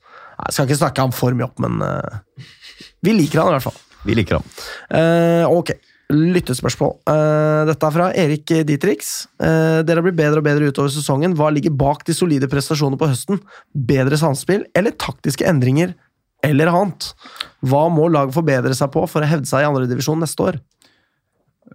Jeg 0.43 0.57
skal 0.57 0.67
ikke 0.67 0.79
snakke 0.81 1.05
ham 1.05 1.13
for 1.15 1.37
mye 1.37 1.47
opp, 1.47 1.55
men 1.63 1.79
uh, 1.79 2.43
vi 3.05 3.13
liker 3.15 3.39
han 3.39 3.53
i 3.53 3.55
hvert 3.55 3.65
fall. 3.69 3.79
Vi 4.03 4.17
liker 4.17 4.41
han. 4.41 4.47
Uh, 4.91 5.45
ok, 5.55 5.71
lyttespørsmål. 6.13 6.95
Eh, 7.09 7.63
dette 7.69 7.89
er 7.89 7.95
fra 7.95 8.09
Erik 8.23 8.53
Dietrich. 8.69 9.09
Eh, 9.41 9.81
dere 9.87 10.03
blir 10.05 10.15
bedre 10.17 10.41
og 10.41 10.47
bedre 10.47 10.69
utover 10.71 10.93
sesongen. 10.93 11.35
Hva 11.37 11.49
ligger 11.53 11.73
bak 11.75 12.05
de 12.07 12.15
solide 12.15 12.49
prestasjonene 12.51 12.99
på 13.01 13.09
høsten? 13.11 13.41
Bedre 13.73 14.19
samspill 14.19 14.65
eller 14.77 14.95
taktiske 14.95 15.47
endringer? 15.49 15.95
Eller 16.43 16.67
annet? 16.71 17.13
Hva 17.63 17.87
må 17.91 18.09
laget 18.11 18.35
forbedre 18.35 18.75
seg 18.75 18.91
på 18.93 19.05
for 19.07 19.23
å 19.23 19.29
hevde 19.29 19.47
seg 19.49 19.63
i 19.63 19.69
andredivisjon 19.69 20.23
neste 20.23 20.49
år? 20.51 20.61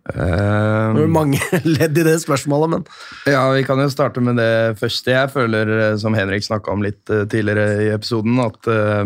Det 0.08 0.14
Eh, 0.14 0.98
er 1.02 1.10
mange 1.10 1.40
ledd 1.78 1.98
i 1.98 2.04
det 2.06 2.14
spørsmålet, 2.22 2.70
men 2.70 2.84
Ja, 3.28 3.42
vi 3.52 3.64
kan 3.66 3.80
jo 3.82 3.88
starte 3.92 4.22
med 4.24 4.38
det 4.40 4.78
første. 4.80 5.12
Jeg 5.12 5.32
føler, 5.34 5.72
eh, 5.78 5.96
som 6.00 6.16
Henrik 6.16 6.44
snakka 6.46 6.72
om 6.72 6.84
litt 6.84 7.10
eh, 7.12 7.26
tidligere 7.28 7.88
i 7.88 7.90
episoden, 7.92 8.38
at 8.40 8.68
eh, 8.72 9.04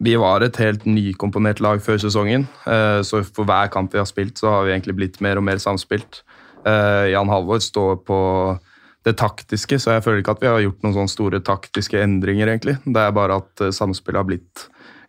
vi 0.00 0.14
var 0.16 0.44
et 0.46 0.56
helt 0.62 0.84
nykomponert 0.86 1.60
lag 1.64 1.80
før 1.82 1.98
sesongen. 1.98 2.46
Eh, 2.70 3.00
så 3.02 3.22
for 3.26 3.48
hver 3.48 3.70
kamp 3.74 3.92
vi 3.94 3.98
har 3.98 4.06
spilt, 4.06 4.38
så 4.38 4.52
har 4.52 4.64
vi 4.68 4.74
egentlig 4.76 4.94
blitt 4.98 5.20
mer 5.24 5.40
og 5.40 5.46
mer 5.48 5.58
samspilt. 5.62 6.20
Eh, 6.66 7.10
Jan 7.12 7.30
Halvor 7.32 7.58
står 7.64 7.96
på 8.06 8.18
det 9.06 9.16
taktiske, 9.18 9.78
så 9.80 9.96
jeg 9.96 10.04
føler 10.04 10.22
ikke 10.22 10.34
at 10.36 10.42
vi 10.44 10.50
har 10.50 10.60
gjort 10.62 10.82
noen 10.84 10.94
sånne 10.94 11.10
store 11.12 11.40
taktiske 11.46 11.98
endringer, 12.02 12.50
egentlig. 12.52 12.76
Det 12.84 13.00
er 13.02 13.14
bare 13.16 13.40
at 13.42 13.64
eh, 13.64 13.72
samspillet 13.74 14.20
har 14.20 14.28
blitt 14.28 14.66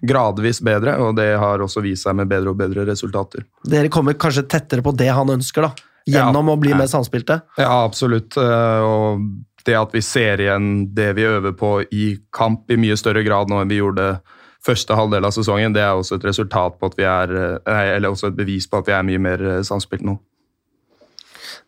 gradvis 0.09 0.61
bedre, 0.63 0.93
og 1.03 1.17
det 1.19 1.33
har 1.41 1.59
også 1.59 1.83
vist 1.83 2.05
seg 2.07 2.15
med 2.15 2.29
bedre 2.31 2.53
og 2.53 2.57
bedre 2.61 2.85
resultater. 2.87 3.43
dere 3.67 3.89
kommer 3.91 4.13
kanskje 4.15 4.45
tettere 4.47 4.81
på 4.85 4.93
det 4.95 5.09
han 5.11 5.27
ønsker, 5.35 5.67
da. 5.67 5.73
Gjennom 6.09 6.47
Ja. 6.47 6.53
å 6.55 6.59
bli 6.59 6.73
mer 6.73 6.87
samspilte. 6.89 7.41
Ja, 7.59 7.83
absolutt. 7.85 8.37
Og 8.39 9.19
det 9.67 9.75
at 9.75 9.91
vi 9.93 10.01
ser 10.01 10.37
igjen 10.41 10.87
det 10.95 11.11
vi 11.17 11.27
øver 11.27 11.53
på 11.53 11.83
i 11.93 12.17
kamp 12.33 12.71
i 12.71 12.77
mye 12.79 12.95
større 12.97 13.21
grad 13.27 13.51
nå 13.51 13.59
enn 13.61 13.69
vi 13.69 13.77
gjorde 13.81 14.21
første 14.65 14.95
halvdel 14.97 15.27
av 15.27 15.35
sesongen, 15.35 15.75
det 15.75 15.83
er 15.83 15.95
også 15.95 16.19
et 16.19 16.25
resultat 16.27 16.79
på 16.79 16.89
at 16.89 16.97
vi 16.99 17.05
er 17.07 17.35
eh, 17.39 17.83
eller 17.95 18.11
også 18.11 18.31
et 18.31 18.39
bevis 18.39 18.67
på 18.69 18.81
at 18.81 18.89
vi 18.89 18.95
er 18.95 19.05
mye 19.07 19.21
mer 19.23 19.43
eh, 19.45 19.61
samspilt 19.65 20.03
nå. 20.05 20.17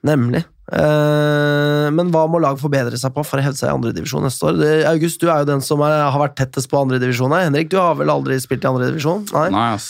Nemlig. 0.07 0.43
Eh, 0.71 1.87
men 1.93 2.11
hva 2.13 2.25
må 2.31 2.41
lag 2.41 2.59
forbedre 2.59 2.97
seg 2.99 3.13
på 3.15 3.23
for 3.27 3.39
å 3.39 3.45
hevde 3.45 3.59
seg 3.59 3.69
i 3.69 3.75
andredivisjon 3.75 4.25
neste 4.25 4.49
år? 4.49 4.59
August, 4.91 5.21
du 5.21 5.29
er 5.29 5.43
jo 5.43 5.51
den 5.53 5.63
som 5.65 5.83
er, 5.85 5.97
har 6.03 6.19
vært 6.21 6.37
tettest 6.39 6.71
på 6.71 6.81
andredivisjon 6.81 7.33
her. 7.35 7.47
Henrik, 7.47 7.71
du 7.71 7.79
har 7.79 7.95
vel 7.99 8.11
aldri 8.11 8.39
spilt 8.43 8.65
i 8.65 8.71
andredivisjon? 8.71 9.27
Nei. 9.35 9.47
Nei, 9.55 9.67
ass. 9.77 9.89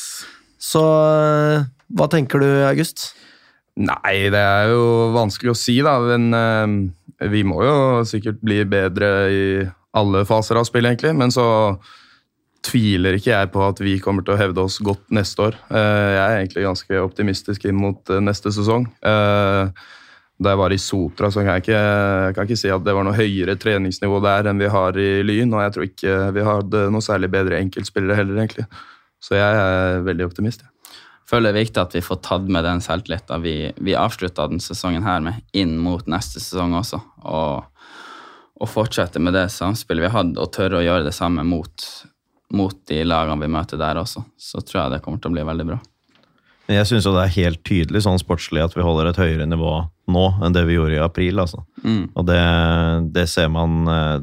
Så 0.62 0.84
hva 1.98 2.08
tenker 2.12 2.44
du, 2.44 2.50
August? 2.68 3.12
Nei, 3.82 4.30
det 4.30 4.42
er 4.42 4.70
jo 4.70 4.84
vanskelig 5.16 5.56
å 5.56 5.58
si, 5.58 5.80
da. 5.82 5.96
Men 6.06 6.92
vi 7.34 7.42
må 7.48 7.64
jo 7.66 7.78
sikkert 8.06 8.38
bli 8.46 8.60
bedre 8.70 9.10
i 9.32 9.46
alle 9.98 10.22
faser 10.30 10.60
av 10.60 10.68
spillet, 10.70 10.94
egentlig. 10.94 11.16
Men 11.18 11.34
så 11.34 11.48
tviler 12.66 13.18
ikke 13.18 13.34
jeg 13.34 13.50
på 13.54 13.64
at 13.66 13.82
vi 13.82 13.96
kommer 14.02 14.26
til 14.26 14.36
å 14.36 14.40
hevde 14.40 14.64
oss 14.64 14.78
godt 14.84 15.08
neste 15.14 15.50
år. 15.50 15.58
Eh, 15.74 16.12
jeg 16.16 16.22
er 16.22 16.38
egentlig 16.38 16.68
ganske 16.68 17.02
optimistisk 17.02 17.66
inn 17.70 17.80
mot 17.80 18.14
eh, 18.14 18.22
neste 18.24 18.54
sesong. 18.54 18.86
Eh, 19.02 19.90
da 20.42 20.54
jeg 20.54 20.58
var 20.58 20.74
i 20.74 20.80
Sotra, 20.82 21.30
så 21.30 21.44
kan 21.44 21.56
jeg, 21.56 21.64
ikke, 21.66 21.82
jeg 21.82 22.36
kan 22.38 22.48
ikke 22.48 22.60
si 22.64 22.72
at 22.74 22.86
det 22.86 22.96
var 22.98 23.06
noe 23.06 23.18
høyere 23.18 23.58
treningsnivå 23.62 24.22
der 24.26 24.50
enn 24.50 24.62
vi 24.62 24.70
har 24.74 24.98
i 24.98 25.10
Lyn, 25.26 25.54
og 25.54 25.62
jeg 25.62 25.74
tror 25.76 25.88
ikke 25.88 26.16
vi 26.38 26.46
hadde 26.48 26.86
noe 26.94 27.06
særlig 27.06 27.30
bedre 27.34 27.60
enkeltspillere 27.62 28.18
heller, 28.18 28.40
egentlig. 28.42 28.66
Så 29.22 29.38
jeg 29.38 29.60
er 29.62 30.02
veldig 30.06 30.26
optimist. 30.26 30.66
Jeg 30.66 31.30
føler 31.30 31.52
det 31.52 31.60
er 31.60 31.66
viktig 31.68 31.84
at 31.84 31.94
vi 31.96 32.04
får 32.04 32.24
tatt 32.26 32.50
med 32.52 32.66
den 32.66 32.82
selvtilliten 32.84 33.44
vi, 33.46 33.56
vi 33.86 33.94
avslutta 33.96 34.50
den 34.52 34.64
sesongen 34.64 35.06
her 35.06 35.22
med, 35.24 35.46
inn 35.54 35.78
mot 35.80 36.10
neste 36.10 36.42
sesong 36.42 36.74
også. 36.80 37.00
Og, 37.22 37.86
og 38.58 38.70
fortsette 38.70 39.22
med 39.22 39.38
det 39.38 39.46
samspillet 39.54 40.08
vi 40.08 40.14
hatt, 40.18 40.34
og 40.42 40.52
tørre 40.58 40.82
å 40.82 40.86
gjøre 40.88 41.06
det 41.06 41.16
samme 41.16 41.46
mot, 41.46 41.86
mot 42.54 42.76
de 42.90 43.02
lagene 43.08 43.42
vi 43.42 43.52
møter 43.52 43.80
der 43.80 44.00
også. 44.02 44.24
Så 44.40 44.62
tror 44.66 44.84
jeg 44.84 44.96
det 44.96 45.02
kommer 45.06 45.22
til 45.22 45.32
å 45.32 45.38
bli 45.38 45.48
veldig 45.48 45.68
bra. 45.72 45.80
Men 46.68 46.78
jeg 46.78 46.88
syns 46.88 47.08
det 47.10 47.20
er 47.20 47.34
helt 47.36 47.62
tydelig 47.68 48.04
sånn 48.06 48.20
sportslig 48.22 48.62
at 48.64 48.76
vi 48.78 48.86
holder 48.86 49.10
et 49.10 49.20
høyere 49.20 49.48
nivå 49.50 49.74
nå 50.12 50.26
enn 50.40 50.54
det 50.56 50.64
vi 50.70 50.78
gjorde 50.78 50.96
i 50.96 51.04
april. 51.04 51.42
altså. 51.44 51.66
Mm. 51.84 52.06
Og 52.16 52.28
det, 52.30 52.44
det 53.16 53.26
ser 53.32 53.50
man 53.52 53.82
eh, 53.92 54.22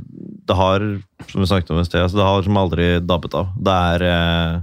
Det 0.48 0.56
har, 0.56 0.84
som 1.28 1.42
vi 1.42 1.48
snakket 1.50 1.74
om 1.74 1.82
i 1.82 1.84
sted, 1.84 2.06
altså, 2.06 2.20
det 2.20 2.28
har 2.28 2.46
som 2.46 2.60
aldri 2.60 2.86
dabbet 3.04 3.36
av. 3.36 3.52
Det 3.58 3.74
er 3.92 4.06
eh, 4.08 4.54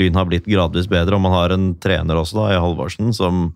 Lyn 0.00 0.16
har 0.16 0.26
blitt 0.26 0.48
gradvis 0.48 0.88
bedre, 0.90 1.14
og 1.14 1.22
man 1.22 1.36
har 1.36 1.52
en 1.54 1.72
trener 1.78 2.18
også, 2.18 2.38
da, 2.40 2.46
i 2.54 2.60
Halvorsen, 2.64 3.12
som 3.14 3.50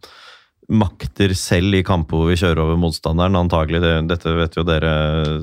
makter 0.68 1.32
selv 1.38 1.78
i 1.78 1.84
kamper 1.86 2.18
hvor 2.18 2.30
vi 2.30 2.36
kjører 2.38 2.60
over 2.64 2.78
motstanderen. 2.80 3.38
Antagelig, 3.38 3.80
det, 3.82 3.94
dette 4.10 4.34
vet 4.36 4.58
jo 4.58 4.66
dere 4.66 4.92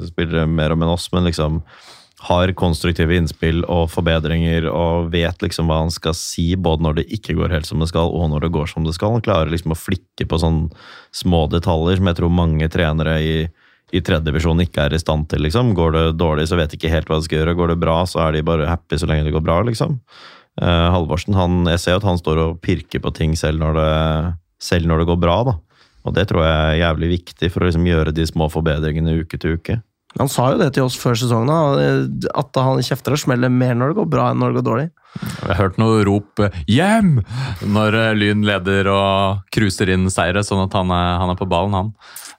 spillere 0.06 0.46
mer 0.48 0.76
om 0.76 0.84
enn 0.84 0.94
oss, 0.94 1.10
men 1.16 1.26
liksom 1.28 1.60
har 2.24 2.54
konstruktive 2.56 3.18
innspill 3.18 3.66
og 3.68 3.90
forbedringer 3.92 4.70
og 4.72 5.10
vet 5.12 5.44
liksom 5.44 5.68
hva 5.68 5.82
han 5.82 5.92
skal 5.92 6.16
si, 6.16 6.54
både 6.56 6.86
når 6.86 7.00
det 7.02 7.10
ikke 7.18 7.36
går 7.36 7.52
helt 7.52 7.68
som 7.68 7.84
det 7.84 7.90
skal, 7.92 8.14
og 8.16 8.30
når 8.32 8.46
det 8.46 8.54
går 8.56 8.70
som 8.72 8.88
det 8.88 8.94
skal. 8.96 9.18
Han 9.18 9.26
klarer 9.26 9.52
liksom 9.52 9.76
å 9.76 9.80
flikke 9.80 10.28
på 10.30 10.40
sånne 10.40 10.86
små 11.16 11.46
detaljer 11.52 12.00
som 12.00 12.08
jeg 12.08 12.20
tror 12.22 12.32
mange 12.32 12.70
trenere 12.72 13.18
i, 13.20 13.36
i 13.92 14.04
tredjedivisjon 14.08 14.64
ikke 14.64 14.88
er 14.88 14.96
i 14.96 15.02
stand 15.04 15.28
til. 15.34 15.44
liksom. 15.44 15.74
Går 15.76 15.98
det 15.98 16.06
dårlig, 16.22 16.48
så 16.48 16.60
vet 16.60 16.72
de 16.72 16.80
ikke 16.80 16.94
helt 16.96 17.12
hva 17.12 17.20
de 17.20 17.28
skal 17.28 17.42
gjøre. 17.42 17.58
Går 17.60 17.74
det 17.74 17.82
bra, 17.84 18.00
så 18.08 18.24
er 18.24 18.38
de 18.38 18.48
bare 18.48 18.72
happy 18.72 19.02
så 19.02 19.10
lenge 19.10 19.28
det 19.28 19.36
går 19.36 19.44
bra, 19.44 19.60
liksom. 19.68 20.00
Uh, 20.62 20.90
Halvorsen, 20.94 21.36
han, 21.36 21.64
jeg 21.74 21.82
ser 21.82 22.00
at 22.00 22.08
han 22.08 22.20
står 22.22 22.40
og 22.40 22.60
pirker 22.64 23.02
på 23.04 23.12
ting 23.18 23.34
selv 23.36 23.60
når 23.60 23.80
det, 23.82 23.94
selv 24.64 24.88
når 24.88 25.02
det 25.02 25.12
går 25.12 25.24
bra, 25.26 25.40
da. 25.50 25.60
Og 26.08 26.16
det 26.16 26.30
tror 26.30 26.46
jeg 26.46 26.56
er 26.56 26.84
jævlig 26.86 27.10
viktig 27.18 27.50
for 27.52 27.64
å 27.64 27.68
liksom 27.68 27.88
gjøre 27.88 28.16
de 28.16 28.26
små 28.28 28.48
forbedringene 28.52 29.20
uke 29.24 29.40
til 29.40 29.58
uke. 29.60 29.82
Han 30.20 30.30
sa 30.30 30.52
jo 30.54 30.60
det 30.62 30.74
til 30.76 30.86
oss 30.86 30.98
før 31.00 31.18
sesongen, 31.18 32.20
at 32.30 32.60
han 32.62 32.84
kjefter 32.86 33.16
og 33.16 33.22
smeller 33.24 33.50
mer 33.50 33.74
når 33.78 33.92
det 33.92 34.00
går 34.02 34.12
bra 34.12 34.28
enn 34.30 34.44
når 34.44 34.52
det 34.52 34.60
går 34.60 34.68
dårlig. 34.68 34.90
Jeg 35.14 35.50
har 35.50 35.60
hørt 35.60 35.80
noe 35.82 36.04
rop 36.08 36.42
'hjem' 36.66 37.20
når 37.70 37.98
eh, 38.00 38.14
Lyn 38.18 38.46
leder 38.46 38.90
og 38.90 39.44
cruiser 39.54 39.92
inn 39.94 40.10
seire, 40.10 40.42
sånn 40.46 40.64
at 40.66 40.74
han 40.78 40.90
er, 40.94 41.10
han 41.22 41.34
er 41.34 41.38
på 41.38 41.50
ballen, 41.50 41.76
han. 41.78 41.92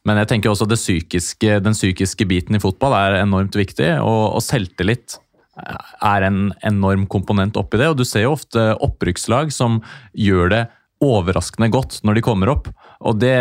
Men 0.05 0.18
jeg 0.20 0.31
tenker 0.31 0.51
også 0.51 0.66
psykiske, 0.68 1.61
den 1.64 1.77
psykiske 1.77 2.27
biten 2.29 2.59
i 2.59 2.62
fotball 2.62 2.97
er 2.99 3.20
enormt 3.22 3.55
viktig, 3.57 3.95
og, 4.03 4.35
og 4.37 4.43
selvtillit 4.43 5.18
er 5.55 6.27
en 6.27 6.49
enorm 6.66 7.07
komponent 7.07 7.57
oppi 7.57 7.79
det. 7.79 7.91
Og 7.93 7.99
du 7.99 8.05
ser 8.05 8.27
jo 8.27 8.35
ofte 8.35 8.72
opprykkslag 8.85 9.53
som 9.55 9.81
gjør 10.12 10.51
det 10.53 10.64
overraskende 11.05 11.70
godt 11.72 12.01
når 12.05 12.18
de 12.18 12.25
kommer 12.27 12.53
opp. 12.53 12.68
Og 13.05 13.18
det, 13.20 13.35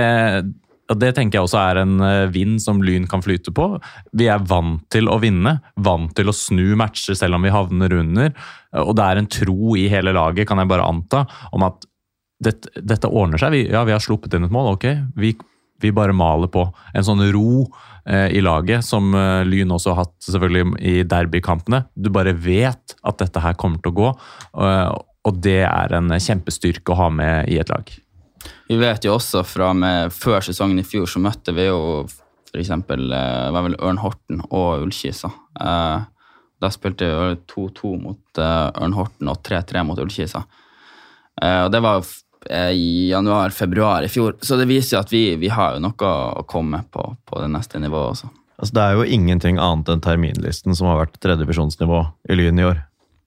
og 0.94 1.00
det 1.02 1.14
tenker 1.18 1.40
jeg 1.40 1.48
også 1.48 1.60
er 1.60 1.82
en 1.82 1.96
eh, 2.06 2.32
vind 2.34 2.60
som 2.62 2.82
Lyn 2.86 3.08
kan 3.10 3.24
flyte 3.26 3.54
på. 3.56 3.70
Vi 4.14 4.30
er 4.30 4.44
vant 4.50 4.84
til 4.94 5.10
å 5.10 5.18
vinne, 5.22 5.58
vant 5.82 6.14
til 6.18 6.30
å 6.30 6.36
snu 6.38 6.76
matcher 6.80 7.18
selv 7.18 7.40
om 7.40 7.48
vi 7.48 7.54
havner 7.54 7.96
under. 7.98 8.36
Og 8.84 8.94
det 8.98 9.08
er 9.08 9.22
en 9.22 9.32
tro 9.32 9.74
i 9.80 9.88
hele 9.92 10.14
laget, 10.16 10.48
kan 10.50 10.62
jeg 10.62 10.70
bare 10.70 10.86
anta, 10.86 11.24
om 11.54 11.66
at 11.66 11.88
dette, 12.44 12.70
dette 12.82 13.10
ordner 13.10 13.42
seg. 13.42 13.56
Vi, 13.56 13.64
ja, 13.72 13.84
vi 13.88 13.96
har 13.96 14.04
sluppet 14.04 14.36
inn 14.36 14.48
et 14.48 14.54
mål, 14.54 14.74
ok. 14.76 14.88
Vi, 15.20 15.34
vi 15.82 15.94
bare 15.96 16.16
maler 16.16 16.52
på. 16.54 16.68
En 16.94 17.06
sånn 17.06 17.24
ro 17.34 17.66
eh, 18.06 18.30
i 18.36 18.44
laget, 18.44 18.86
som 18.86 19.14
eh, 19.18 19.42
Lyn 19.48 19.74
også 19.74 19.94
har 19.94 20.06
hatt 20.06 20.30
selvfølgelig 20.30 20.78
i 20.80 20.96
derbykampene. 21.10 21.86
Du 21.96 22.12
bare 22.14 22.36
vet 22.36 22.98
at 23.02 23.22
dette 23.22 23.44
her 23.44 23.58
kommer 23.60 23.82
til 23.82 23.94
å 23.94 24.00
gå, 24.02 24.14
og, 24.14 25.04
og 25.24 25.44
det 25.44 25.62
er 25.66 25.98
en 25.98 26.14
kjempestyrke 26.20 26.94
å 26.94 27.02
ha 27.06 27.12
med 27.14 27.52
i 27.52 27.62
et 27.62 27.72
lag. 27.72 27.94
Vi 28.74 28.80
vet 28.82 29.06
jo 29.06 29.14
også 29.14 29.44
fra 29.46 29.68
med, 29.78 30.10
før 30.18 30.42
sesongen 30.42 30.82
i 30.82 30.86
fjor 30.88 31.06
så 31.06 31.20
møtte 31.22 31.54
vi 31.54 31.68
jo 31.68 32.08
f.eks. 32.54 32.72
Eh, 32.74 33.52
var 33.54 33.66
vel 33.68 33.78
Ørn 33.78 34.00
Horten 34.02 34.42
og 34.50 34.82
Ullkisa. 34.82 35.30
Eh, 35.62 36.06
da 36.64 36.72
spilte 36.74 37.06
vi 37.06 37.38
2-2 37.54 37.94
mot 38.02 38.42
eh, 38.42 38.70
Ørn 38.82 38.96
Horten 38.98 39.30
og 39.30 39.42
3-3 39.46 39.84
mot 39.86 40.00
Ullkisa. 40.02 40.42
Og 41.44 41.70
det 41.74 41.80
var 41.82 42.06
i 42.70 43.10
januar-februar 43.10 44.06
i 44.06 44.10
fjor, 44.12 44.36
så 44.46 44.54
det 44.60 44.68
viser 44.70 44.94
jo 44.94 45.00
at 45.00 45.10
vi, 45.10 45.22
vi 45.42 45.50
har 45.50 45.74
jo 45.74 45.82
noe 45.82 46.10
å 46.38 46.44
komme 46.46 46.84
på 46.94 47.08
på 47.26 47.40
det 47.42 47.48
neste 47.50 47.82
nivået 47.82 48.12
også. 48.12 48.30
Altså, 48.60 48.76
det 48.78 48.84
er 48.84 48.98
jo 49.00 49.08
ingenting 49.18 49.58
annet 49.58 49.90
enn 49.90 50.04
terminlisten 50.06 50.78
som 50.78 50.92
har 50.92 51.00
vært 51.02 51.18
tredjevisjonsnivå 51.26 52.04
i 52.30 52.38
Lyn 52.38 52.62
i 52.62 52.68
år. 52.70 52.84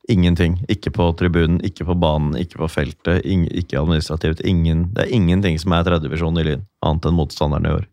Ingenting. 0.08 0.60
Ikke 0.70 0.92
på 0.94 1.08
tribunen, 1.18 1.58
ikke 1.66 1.84
på 1.88 1.96
banen, 1.98 2.36
ikke 2.38 2.60
på 2.60 2.68
feltet, 2.70 3.24
ikke 3.26 3.80
administrativt. 3.80 4.40
Ingen, 4.46 4.90
det 4.94 5.06
er 5.08 5.14
ingenting 5.16 5.58
som 5.58 5.72
er 5.74 5.82
tredjevisjon 5.88 6.38
i 6.38 6.44
Lyn, 6.46 6.62
annet 6.86 7.08
enn 7.10 7.16
motstanderne 7.18 7.66
i 7.72 7.76
år. 7.80 7.86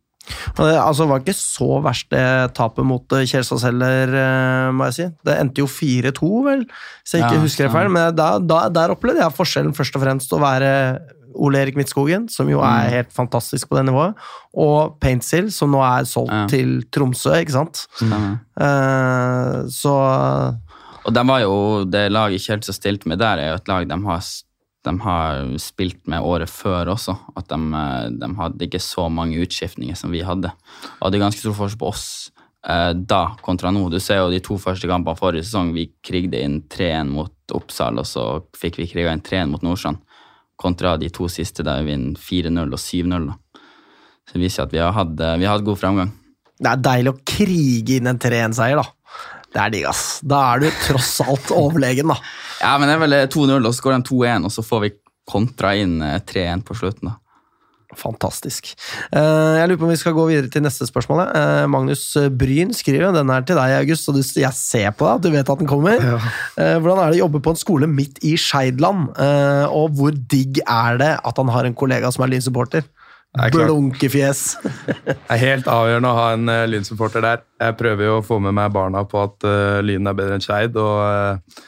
Det 0.55 0.67
altså, 0.79 1.03
var 1.09 1.19
ikke 1.19 1.33
så 1.35 1.81
verst 1.83 2.07
det 2.13 2.53
tapet 2.55 2.85
mot 2.87 3.11
eh, 3.11 3.25
Kjelsås 3.27 3.65
heller, 3.67 4.13
eh, 4.15 4.69
må 4.71 4.85
jeg 4.87 4.93
si. 4.95 5.07
Det 5.27 5.39
endte 5.41 5.59
jo 5.59 5.67
4-2, 5.67 6.29
vel, 6.45 6.63
hvis 7.01 7.17
jeg 7.17 7.25
ikke 7.25 7.33
Ja, 7.39 7.41
husker 7.43 7.65
det 7.67 7.73
feil. 7.73 7.89
Men 7.91 8.15
da, 8.15 8.29
da, 8.39 8.61
der 8.71 8.93
opplevde 8.95 9.19
jeg 9.25 9.35
forskjellen 9.35 9.75
først 9.75 9.97
og 9.99 10.05
fremst 10.05 10.31
å 10.31 10.39
være 10.39 10.71
Ole 11.35 11.63
Erik 11.63 11.75
Midtskogen, 11.75 12.27
som 12.29 12.45
jo 12.47 12.59
er 12.61 12.85
Mm. 12.85 12.91
helt 12.93 13.11
fantastisk 13.11 13.67
på 13.67 13.75
det 13.75 13.87
nivået, 13.89 14.13
og 14.53 14.99
Paintsil, 15.01 15.51
som 15.51 15.71
nå 15.73 15.81
er 15.81 16.05
solgt 16.05 16.29
Ja. 16.31 16.45
til 16.47 16.83
Tromsø, 16.93 17.33
ikke 17.41 17.51
sant. 17.57 17.87
Eh, 18.61 19.65
så 19.73 19.93
Og 21.03 21.13
de 21.15 21.23
var 21.27 21.43
jo, 21.43 21.55
det 21.89 22.07
laget 22.11 22.43
Kjelsås 22.43 22.79
stilte 22.79 23.09
med 23.11 23.19
der, 23.19 23.41
er 23.41 23.51
jo 23.51 23.59
et 23.59 23.71
lag 23.71 23.87
de 23.89 23.97
har, 24.05 24.27
de 24.87 24.93
har 25.03 25.49
spilt 25.59 25.99
med 26.11 26.23
året 26.23 26.51
før 26.51 26.93
også. 26.95 27.17
At 27.35 27.49
de, 27.51 27.59
eh, 27.79 28.07
de 28.21 28.29
hadde 28.39 28.67
ikke 28.67 28.81
så 28.83 29.09
mange 29.11 29.41
utskiftninger 29.43 29.99
som 29.99 30.13
vi 30.15 30.23
hadde. 30.23 30.53
Og 31.01 31.11
det 31.11 31.19
er 31.19 31.25
ganske 31.25 31.43
stor 31.43 31.57
forskjell 31.59 31.81
på 31.83 31.91
oss 31.91 32.07
eh, 32.67 32.93
da 32.95 33.23
kontra 33.43 33.73
nå. 33.75 33.89
Du 33.91 33.99
ser 33.99 34.21
jo 34.21 34.31
de 34.31 34.41
to 34.43 34.57
første 34.61 34.87
kampene 34.89 35.19
forrige 35.19 35.47
sesong. 35.47 35.73
Vi 35.75 35.89
krigde 36.05 36.39
inn 36.39 36.61
3-1 36.71 37.11
mot 37.11 37.35
Oppsal, 37.53 37.99
og 37.99 38.07
så 38.07 38.27
fikk 38.57 38.79
vi 38.79 38.89
kriga 38.95 39.13
inn 39.13 39.23
3-1 39.25 39.51
mot 39.51 39.65
Nordstrand. 39.65 39.99
Kontra 40.59 40.95
de 41.01 41.09
to 41.11 41.27
siste 41.27 41.65
der 41.65 41.83
vi 41.83 41.91
vinner 41.91 42.19
4-0 42.19 42.63
og 42.63 42.79
7-0. 42.79 43.27
da. 43.27 43.39
Så 44.23 44.37
det 44.37 44.45
viser 44.45 44.63
at 44.63 44.73
vi 44.73 44.79
har 44.79 44.95
hatt, 44.95 45.19
eh, 45.19 45.37
vi 45.37 45.45
har 45.45 45.57
hatt 45.57 45.67
god 45.67 45.79
framgang. 45.79 46.19
det 46.63 46.69
er 46.69 46.83
deilig 46.85 47.11
å 47.11 47.21
krige 47.27 47.97
inn 47.97 48.07
en 48.07 48.19
3-1-seier, 48.21 48.79
da. 48.79 48.85
Det 49.53 49.61
er 49.61 49.73
digg, 49.73 49.87
ass. 49.89 50.19
Da 50.25 50.39
er 50.53 50.63
du 50.63 50.69
tross 50.87 51.15
alt 51.25 51.53
overlegen, 51.53 52.09
da. 52.13 52.17
Ja, 52.63 52.77
men 52.79 52.87
det 52.87 52.93
er 52.95 53.01
vel 53.01 53.15
eh, 53.17 53.25
2-0, 53.27 53.57
og 53.59 53.73
så 53.75 53.83
går 53.83 53.97
de 53.97 54.07
2-1, 54.07 54.45
og 54.47 54.53
så 54.55 54.63
får 54.63 54.85
vi 54.85 54.93
kontra 55.27 55.73
inn 55.75 55.97
eh, 56.05 56.21
3-1 56.23 56.63
på 56.63 56.77
slutten. 56.79 57.11
da. 57.11 57.17
Fantastisk. 57.99 58.71
Eh, 59.13 59.57
jeg 59.59 59.69
lurer 59.69 59.79
på 59.81 59.85
om 59.85 59.91
vi 59.91 59.99
skal 59.99 60.15
gå 60.15 60.23
videre 60.29 60.49
til 60.49 60.63
neste 60.65 60.87
spørsmål. 60.89 61.25
Eh, 61.27 61.65
Magnus 61.69 62.05
Bryn 62.39 62.71
skriver, 62.73 63.11
den 63.13 63.29
er 63.29 63.43
til 63.45 63.59
deg, 63.59 63.75
August, 63.81 64.09
og 64.09 64.17
jeg 64.17 64.57
ser 64.57 64.95
på 64.97 65.05
deg 65.05 65.19
at 65.19 65.25
du 65.27 65.29
vet 65.35 65.51
at 65.53 65.61
den 65.61 65.69
kommer. 65.69 65.99
Ja. 65.99 66.17
hvordan 66.79 67.03
er 67.03 67.11
det 67.11 67.19
å 67.19 67.25
jobbe 67.25 67.43
på 67.43 67.53
en 67.53 67.61
skole 67.61 67.89
midt 67.91 68.23
i 68.25 68.33
Skeidland, 68.39 69.11
eh, 69.21 69.65
og 69.69 69.99
hvor 69.99 70.15
digg 70.15 70.63
er 70.63 71.01
det 71.03 71.13
at 71.19 71.43
han 71.43 71.51
har 71.53 71.69
en 71.69 71.77
kollega 71.77 72.09
som 72.15 72.25
er 72.25 72.33
Lyn-supporter? 72.33 72.87
Blunkefjes. 73.33 74.41
Det 75.07 75.17
er 75.33 75.41
helt 75.41 75.69
avgjørende 75.71 76.09
å 76.09 76.17
ha 76.19 76.25
en 76.35 76.49
uh, 76.51 76.63
Lyn-supporter 76.69 77.23
der. 77.25 77.45
Jeg 77.63 77.77
prøver 77.79 78.05
jo 78.05 78.17
å 78.19 78.25
få 78.25 78.37
med 78.43 78.53
meg 78.57 78.73
barna 78.75 79.01
på 79.09 79.23
at 79.23 79.47
uh, 79.47 79.79
Lyn 79.85 80.09
er 80.09 80.17
bedre 80.17 80.37
enn 80.37 80.45
Skeid, 80.45 80.77
og 80.77 80.99
uh, 81.01 81.63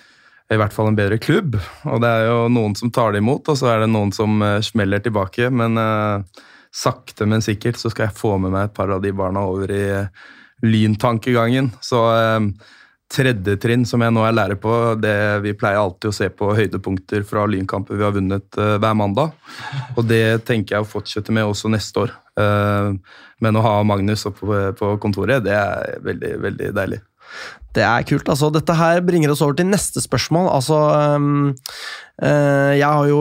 i 0.53 0.59
hvert 0.61 0.75
fall 0.75 0.91
en 0.91 0.97
bedre 0.97 1.17
klubb. 1.17 1.57
Og 1.89 2.03
det 2.03 2.11
er 2.11 2.27
jo 2.29 2.37
noen 2.53 2.75
som 2.77 2.91
tar 2.93 3.15
det 3.15 3.23
imot, 3.23 3.49
og 3.49 3.57
så 3.57 3.71
er 3.73 3.83
det 3.83 3.89
noen 3.93 4.13
som 4.13 4.37
uh, 4.45 4.59
smeller 4.65 5.01
tilbake. 5.01 5.49
Men 5.49 5.79
eh, 5.81 6.43
sakte, 6.75 7.25
men 7.29 7.41
sikkert 7.41 7.79
så 7.81 7.89
skal 7.89 8.09
jeg 8.09 8.19
få 8.19 8.35
med 8.41 8.53
meg 8.53 8.69
et 8.69 8.77
par 8.77 8.93
av 8.93 9.01
de 9.01 9.13
barna 9.15 9.45
over 9.49 9.73
i 9.73 9.85
Lyn-tankegangen. 10.65 11.71
Så 11.83 12.03
tredje 13.15 13.55
trinn 13.61 13.85
som 13.87 14.03
jeg 14.03 14.13
nå 14.13 14.23
er 14.27 14.35
lærer 14.35 14.59
på, 14.61 14.73
det 14.99 15.15
vi 15.45 15.55
pleier 15.57 15.81
alltid 15.81 16.11
å 16.11 16.15
se 16.15 16.29
på 16.29 16.51
høydepunkter 16.57 17.25
fra 17.27 17.45
Lynkamper 17.49 17.97
vi 17.97 18.05
har 18.05 18.15
vunnet 18.15 18.59
uh, 18.59 18.75
hver 18.81 18.95
mandag. 18.97 19.33
Og 19.95 20.03
det 20.09 20.45
tenker 20.47 20.77
jeg 20.77 20.85
å 20.85 20.89
fortsette 20.89 21.35
med 21.35 21.47
også 21.47 21.71
neste 21.73 22.05
år. 22.05 22.15
Uh, 22.35 22.95
men 23.43 23.55
å 23.55 23.63
ha 23.65 23.75
Magnus 23.87 24.27
oppe 24.27 24.43
på, 24.45 24.63
på 24.79 24.95
kontoret, 25.03 25.43
det 25.45 25.55
er 25.55 25.99
veldig, 26.05 26.33
veldig 26.45 26.71
deilig. 26.75 27.01
Det 27.75 27.83
er 27.83 28.05
kult. 28.07 28.29
altså. 28.31 28.49
Dette 28.53 28.75
her 28.77 29.01
bringer 29.03 29.33
oss 29.33 29.43
over 29.43 29.57
til 29.59 29.67
neste 29.67 29.99
spørsmål. 30.03 30.47
Altså, 30.53 30.77
øhm, 30.95 31.49
øh, 32.23 32.71
jeg 32.77 32.87
har 32.87 33.07
jo 33.09 33.19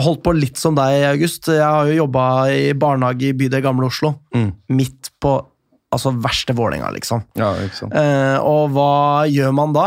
holdt 0.00 0.22
på 0.24 0.32
litt 0.32 0.60
som 0.60 0.76
deg, 0.78 1.04
August. 1.10 1.50
Jeg 1.52 1.60
har 1.60 1.90
jo 1.90 1.98
jobba 2.04 2.24
i 2.48 2.72
barnehage 2.72 3.28
i 3.28 3.36
bydel 3.36 3.64
Gamle 3.64 3.90
Oslo. 3.90 4.14
Mm. 4.34 4.54
Midt 4.72 5.12
på 5.20 5.36
altså, 5.94 6.14
verste 6.24 6.56
Vålerenga, 6.56 6.90
liksom. 6.96 7.24
Ja, 7.38 7.52
ikke 7.64 7.80
sant? 7.82 7.94
Eh, 7.98 8.36
og 8.42 8.74
hva 8.74 9.24
gjør 9.30 9.54
man 9.56 9.76
da? 9.76 9.86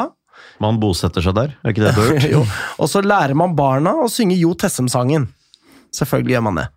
Man 0.64 0.80
bosetter 0.82 1.22
seg 1.22 1.36
der, 1.38 1.54
er 1.62 1.74
ikke 1.74 1.86
det 1.86 1.94
du 1.98 2.02
har 2.02 2.32
gjort? 2.32 2.56
og 2.82 2.90
så 2.90 3.04
lærer 3.06 3.38
man 3.38 3.54
barna 3.58 3.94
å 4.02 4.10
synge 4.12 4.40
Jo 4.40 4.56
Tessem-sangen. 4.58 5.30
Selvfølgelig 5.96 6.38
gjør 6.38 6.50
man 6.50 6.60
det. 6.64 6.68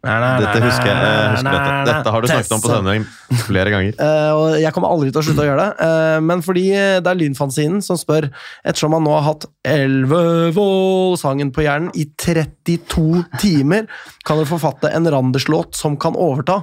Dette 0.00 0.60
husker 0.64 0.88
jeg. 0.88 0.96
jeg 0.96 1.32
husker 1.34 1.52
dette. 1.52 1.72
dette 1.90 2.12
har 2.14 2.22
du 2.24 2.28
snakket 2.30 2.52
om 2.56 2.60
på 2.64 2.70
sending 2.72 3.02
flere 3.44 3.72
ganger. 3.74 3.98
Uh, 4.00 4.30
og 4.38 4.54
jeg 4.62 4.72
kommer 4.72 4.94
aldri 4.94 5.10
til 5.12 5.20
å 5.20 5.24
slutte 5.26 5.44
å 5.44 5.48
gjøre 5.50 5.66
det. 5.66 5.88
uh, 5.90 6.20
men 6.24 6.44
fordi 6.44 6.64
det 6.72 7.10
er 7.10 7.18
Lynfanzinen 7.20 7.84
som 7.84 7.98
spør, 8.00 8.30
ettersom 8.64 8.96
han 8.96 9.04
nå 9.04 9.12
har 9.18 9.26
hatt 9.26 9.44
Elvevoll-sangen 9.68 11.52
på 11.52 11.66
hjernen 11.66 11.92
i 12.00 12.06
32 12.16 13.26
timer, 13.42 13.90
kan 14.24 14.40
dere 14.40 14.48
forfatte 14.48 14.88
en 14.96 15.10
Randers-låt 15.12 15.76
som 15.76 16.00
kan 16.00 16.16
overta. 16.16 16.62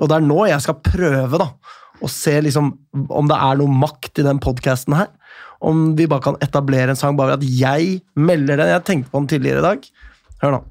Og 0.00 0.04
det 0.10 0.16
er 0.18 0.24
nå 0.26 0.38
jeg 0.50 0.60
skal 0.64 0.82
prøve 0.84 1.36
da, 1.40 1.48
å 2.04 2.08
se 2.12 2.34
liksom, 2.44 2.66
om 3.08 3.26
det 3.30 3.38
er 3.40 3.54
noe 3.60 3.70
makt 3.84 4.14
i 4.20 4.26
den 4.26 4.38
podcasten 4.42 4.94
her. 4.98 5.08
Om 5.64 5.76
vi 5.96 6.04
bare 6.10 6.26
kan 6.26 6.40
etablere 6.44 6.90
en 6.92 7.00
sang, 7.00 7.16
bare 7.16 7.30
ved 7.34 7.40
at 7.40 7.46
jeg 7.60 7.82
melder 8.20 8.54
den. 8.60 8.72
Jeg 8.74 8.86
tenkte 8.88 9.12
på 9.12 9.18
den 9.22 9.30
tidligere 9.32 9.60
i 9.62 9.68
dag. 9.70 9.78
Hør 10.42 10.50
nå. 10.58 10.62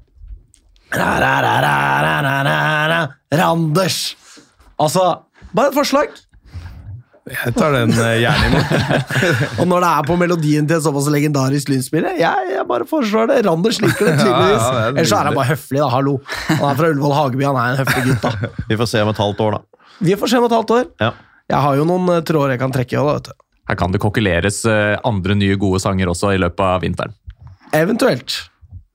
Ra-ra-ra-ra-ra-ra-ra. 0.94 3.00
Randers! 3.40 3.98
Altså, 4.78 5.02
bare 5.56 5.68
et 5.72 5.78
forslag. 5.78 6.08
Jeg 7.26 7.56
tar 7.56 7.72
den 7.74 7.90
eh, 7.90 8.20
gjerne 8.22 8.48
imot. 8.52 8.74
Og 9.60 9.66
når 9.66 9.82
det 9.82 9.88
er 9.90 10.04
på 10.06 10.16
melodien 10.20 10.66
til 10.70 10.76
en 10.78 10.82
såpass 10.84 11.08
legendarisk 11.10 11.72
lynspiller, 11.72 12.14
jeg, 12.20 12.50
jeg 12.52 12.66
bare 12.68 12.86
foreslår 12.86 13.32
det. 13.32 13.38
Randers 13.48 13.80
liker 13.82 14.06
det 14.12 14.14
tydeligvis. 14.20 14.62
Ja, 14.66 14.68
ja, 14.70 14.84
er 14.84 14.92
Ellers 14.92 15.10
så 15.10 15.18
er 15.18 15.30
han 15.30 15.38
bare 15.38 15.48
høflig, 15.50 15.80
da. 15.82 15.88
Hallo. 15.90 16.14
Han 16.52 16.62
er 16.70 16.78
fra 16.78 16.90
Ullevål 16.92 17.16
Hageby, 17.18 17.46
han 17.48 17.58
er 17.58 17.72
en 17.72 17.80
høflig 17.82 18.04
gutt, 18.12 18.28
da. 18.28 18.52
Vi 18.70 18.78
får 18.78 18.90
se 18.92 19.02
om 19.02 19.10
et 19.10 19.22
halvt 19.24 19.42
år, 19.48 19.56
da. 19.58 19.82
Vi 20.06 20.14
får 20.20 20.30
se 20.30 20.38
om 20.38 20.46
et 20.46 20.54
halvt 20.54 20.74
år. 20.76 20.86
Ja. 21.02 21.10
Jeg 21.50 21.62
har 21.66 21.80
jo 21.80 21.88
noen 21.90 22.14
eh, 22.14 22.22
tråder 22.30 22.54
jeg 22.54 22.62
kan 22.62 22.74
trekke 22.78 22.94
i 22.94 23.00
òg, 23.02 23.08
da, 23.10 23.16
vet 23.18 23.30
du. 23.32 23.42
her 23.72 23.80
kan 23.82 23.94
det 23.96 24.02
kokuleres 24.06 24.60
eh, 24.70 24.94
andre 25.10 25.34
nye 25.42 25.58
gode 25.58 25.82
sanger 25.82 26.14
også 26.14 26.30
i 26.36 26.40
løpet 26.42 26.62
av 26.62 26.86
vinteren. 26.86 27.16
Eventuelt. 27.74 28.38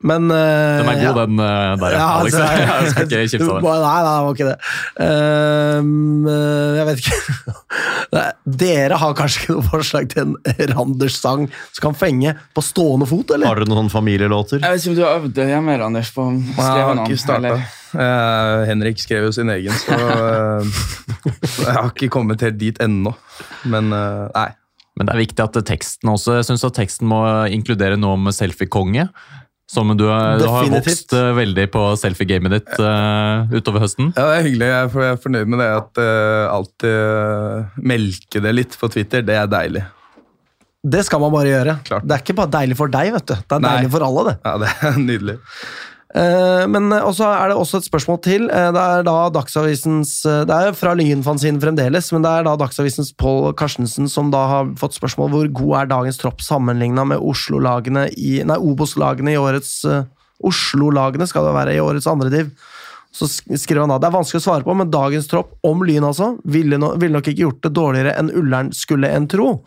Men 0.01 0.31
eh, 0.33 0.81
Den 0.81 0.89
er 0.89 0.97
god, 0.97 1.03
ja. 1.03 1.13
den 1.19 1.41
eh, 1.45 1.73
der, 1.81 1.95
Ja, 1.95 2.07
Alex. 2.19 2.35
altså, 2.35 2.61
Jeg 2.81 2.93
skal 2.93 3.07
ikke 3.07 3.21
kimse 3.33 3.47
av 3.47 3.57
den. 3.57 3.67
Nei, 3.67 3.75
nei, 3.85 3.97
det 4.05 4.13
var 4.25 4.37
ikke 4.37 4.47
det. 4.49 4.55
Ehm, 5.05 6.29
eh, 6.31 6.79
jeg 6.79 6.87
vet 6.89 7.03
ikke 7.03 7.55
Nei, 8.17 8.25
Dere 8.63 9.01
har 9.01 9.17
kanskje 9.17 9.43
ikke 9.43 9.57
noe 9.57 9.67
forslag 9.69 10.09
til 10.11 10.23
en 10.23 10.33
Randers-sang 10.73 11.45
som 11.51 11.83
kan 11.85 11.97
fenge 11.97 12.33
på 12.55 12.63
stående 12.65 13.07
fot, 13.09 13.35
eller? 13.35 13.47
Har 13.47 13.61
dere 13.61 13.71
noen 13.71 13.91
familielåter? 13.93 14.63
Jeg 14.63 14.75
vet 14.77 14.83
ikke 14.83 14.93
om 14.95 14.97
du 14.97 15.05
har 15.05 15.21
øvd 15.21 15.37
det 15.37 15.47
hjemme, 15.53 15.77
Randers, 15.81 16.11
på 16.15 16.25
å 16.27 16.33
skrive 16.57 16.97
noen, 16.99 17.21
starta. 17.21 17.53
Henrik 18.67 18.99
skrev 19.03 19.27
jo 19.27 19.31
sin 19.35 19.51
egen, 19.51 19.75
så 19.83 19.95
uh, 19.99 20.81
jeg 21.65 21.75
har 21.75 21.91
ikke 21.91 22.11
kommet 22.11 22.43
helt 22.45 22.59
dit 22.59 22.77
ennå. 22.83 23.13
Men 23.69 23.93
eh, 23.95 24.25
nei. 24.35 24.49
Men 24.99 25.07
det 25.07 25.13
er 25.13 25.21
viktig 25.21 25.43
at 25.45 25.55
teksten 25.65 26.09
også 26.11 26.33
Jeg 26.35 26.45
synes 26.49 26.65
at 26.67 26.75
teksten 26.75 27.07
må 27.07 27.21
inkludere 27.53 27.95
noe 27.99 28.17
om 28.17 28.27
selfie-konge. 28.35 29.07
Som 29.71 29.93
du, 29.95 30.03
du 30.03 30.47
har 30.51 30.67
vokst 30.67 31.13
eh, 31.15 31.29
veldig 31.37 31.65
på 31.71 31.85
selfie-gamet 32.01 32.51
ditt 32.57 32.71
uh, 32.83 33.47
utover 33.55 33.85
høsten. 33.85 34.09
Ja, 34.17 34.25
det 34.27 34.33
er 34.41 34.45
hyggelig. 34.49 34.67
Jeg 34.67 34.89
er 34.89 35.05
jeg 35.05 35.15
er 35.15 35.21
fornøyd 35.23 35.53
med 35.53 35.63
det 35.63 35.67
at 35.77 36.01
uh, 36.03 36.51
alltid 36.57 36.97
uh, 36.99 37.77
melke 37.79 38.41
det 38.43 38.51
litt 38.57 38.75
på 38.81 38.89
Twitter. 38.91 39.23
Det 39.23 39.37
er 39.39 39.47
deilig. 39.51 39.85
Det 40.81 41.05
skal 41.05 41.21
man 41.23 41.31
bare 41.31 41.53
gjøre. 41.53 41.77
Klart. 41.87 42.03
Det 42.09 42.17
er 42.17 42.23
ikke 42.25 42.35
bare 42.41 42.51
deilig 42.57 42.77
for 42.81 42.91
deg, 42.91 43.13
vet 43.15 43.27
du. 43.29 43.35
Det 43.37 43.57
er 43.57 43.63
Nei. 43.63 43.71
deilig 43.77 43.93
for 43.93 44.07
alle, 44.09 44.25
det. 44.27 44.35
Ja, 44.43 44.53
det 44.59 44.73
er 44.89 44.99
nydelig. 45.09 45.37
Eh, 46.11 46.63
men 46.67 46.91
eh, 46.91 47.05
også 47.07 47.27
er 47.29 47.51
det 47.51 47.57
også 47.59 47.79
et 47.79 47.87
spørsmål 47.87 48.19
til. 48.25 48.47
Eh, 48.51 48.69
det 48.75 48.81
er 48.81 49.05
da 49.07 49.15
Dagsavisens 49.31 50.11
Det 50.25 50.55
er 50.55 50.75
fra 50.75 50.95
Lynfanzinen 50.97 51.61
fremdeles, 51.63 52.11
men 52.11 52.25
det 52.25 52.31
er 52.31 52.47
da 52.47 52.57
Dagsavisens 52.59 53.13
Pål 53.15 53.53
Karstensen 53.59 54.09
som 54.11 54.31
da 54.33 54.43
har 54.49 54.73
fått 54.79 54.97
spørsmål 54.97 55.31
hvor 55.31 55.53
god 55.61 55.77
er 55.81 55.93
dagens 55.93 56.19
tropp 56.19 56.43
sammenligna 56.43 57.05
med 57.07 57.23
Oslo-lagene 57.23 58.09
i 58.17 58.41
Nei, 58.43 58.59
Obos-lagene 58.59 59.35
i 59.35 59.39
årets 59.39 59.79
Oslo-lagene 60.41 61.27
skal 61.29 61.47
det 61.47 61.55
være 61.55 61.77
i 61.77 61.83
årets 61.83 62.09
andre 62.09 62.31
div. 62.33 62.51
Så 63.11 63.27
skriver 63.27 63.83
han 63.83 63.91
da 63.91 63.99
det 63.99 64.07
er 64.07 64.15
vanskelig 64.15 64.39
å 64.39 64.45
svare 64.45 64.65
på, 64.65 64.73
men 64.75 64.91
dagens 64.91 65.27
tropp, 65.27 65.57
om 65.67 65.83
Lyn 65.83 66.07
altså, 66.07 66.33
ville, 66.47 66.79
no, 66.79 66.93
ville 66.99 67.17
nok 67.17 67.27
ikke 67.27 67.43
gjort 67.43 67.65
det 67.65 67.73
dårligere 67.75 68.15
enn 68.19 68.31
Ullern 68.39 68.71
skulle 68.75 69.11
en 69.11 69.27
tro. 69.31 69.57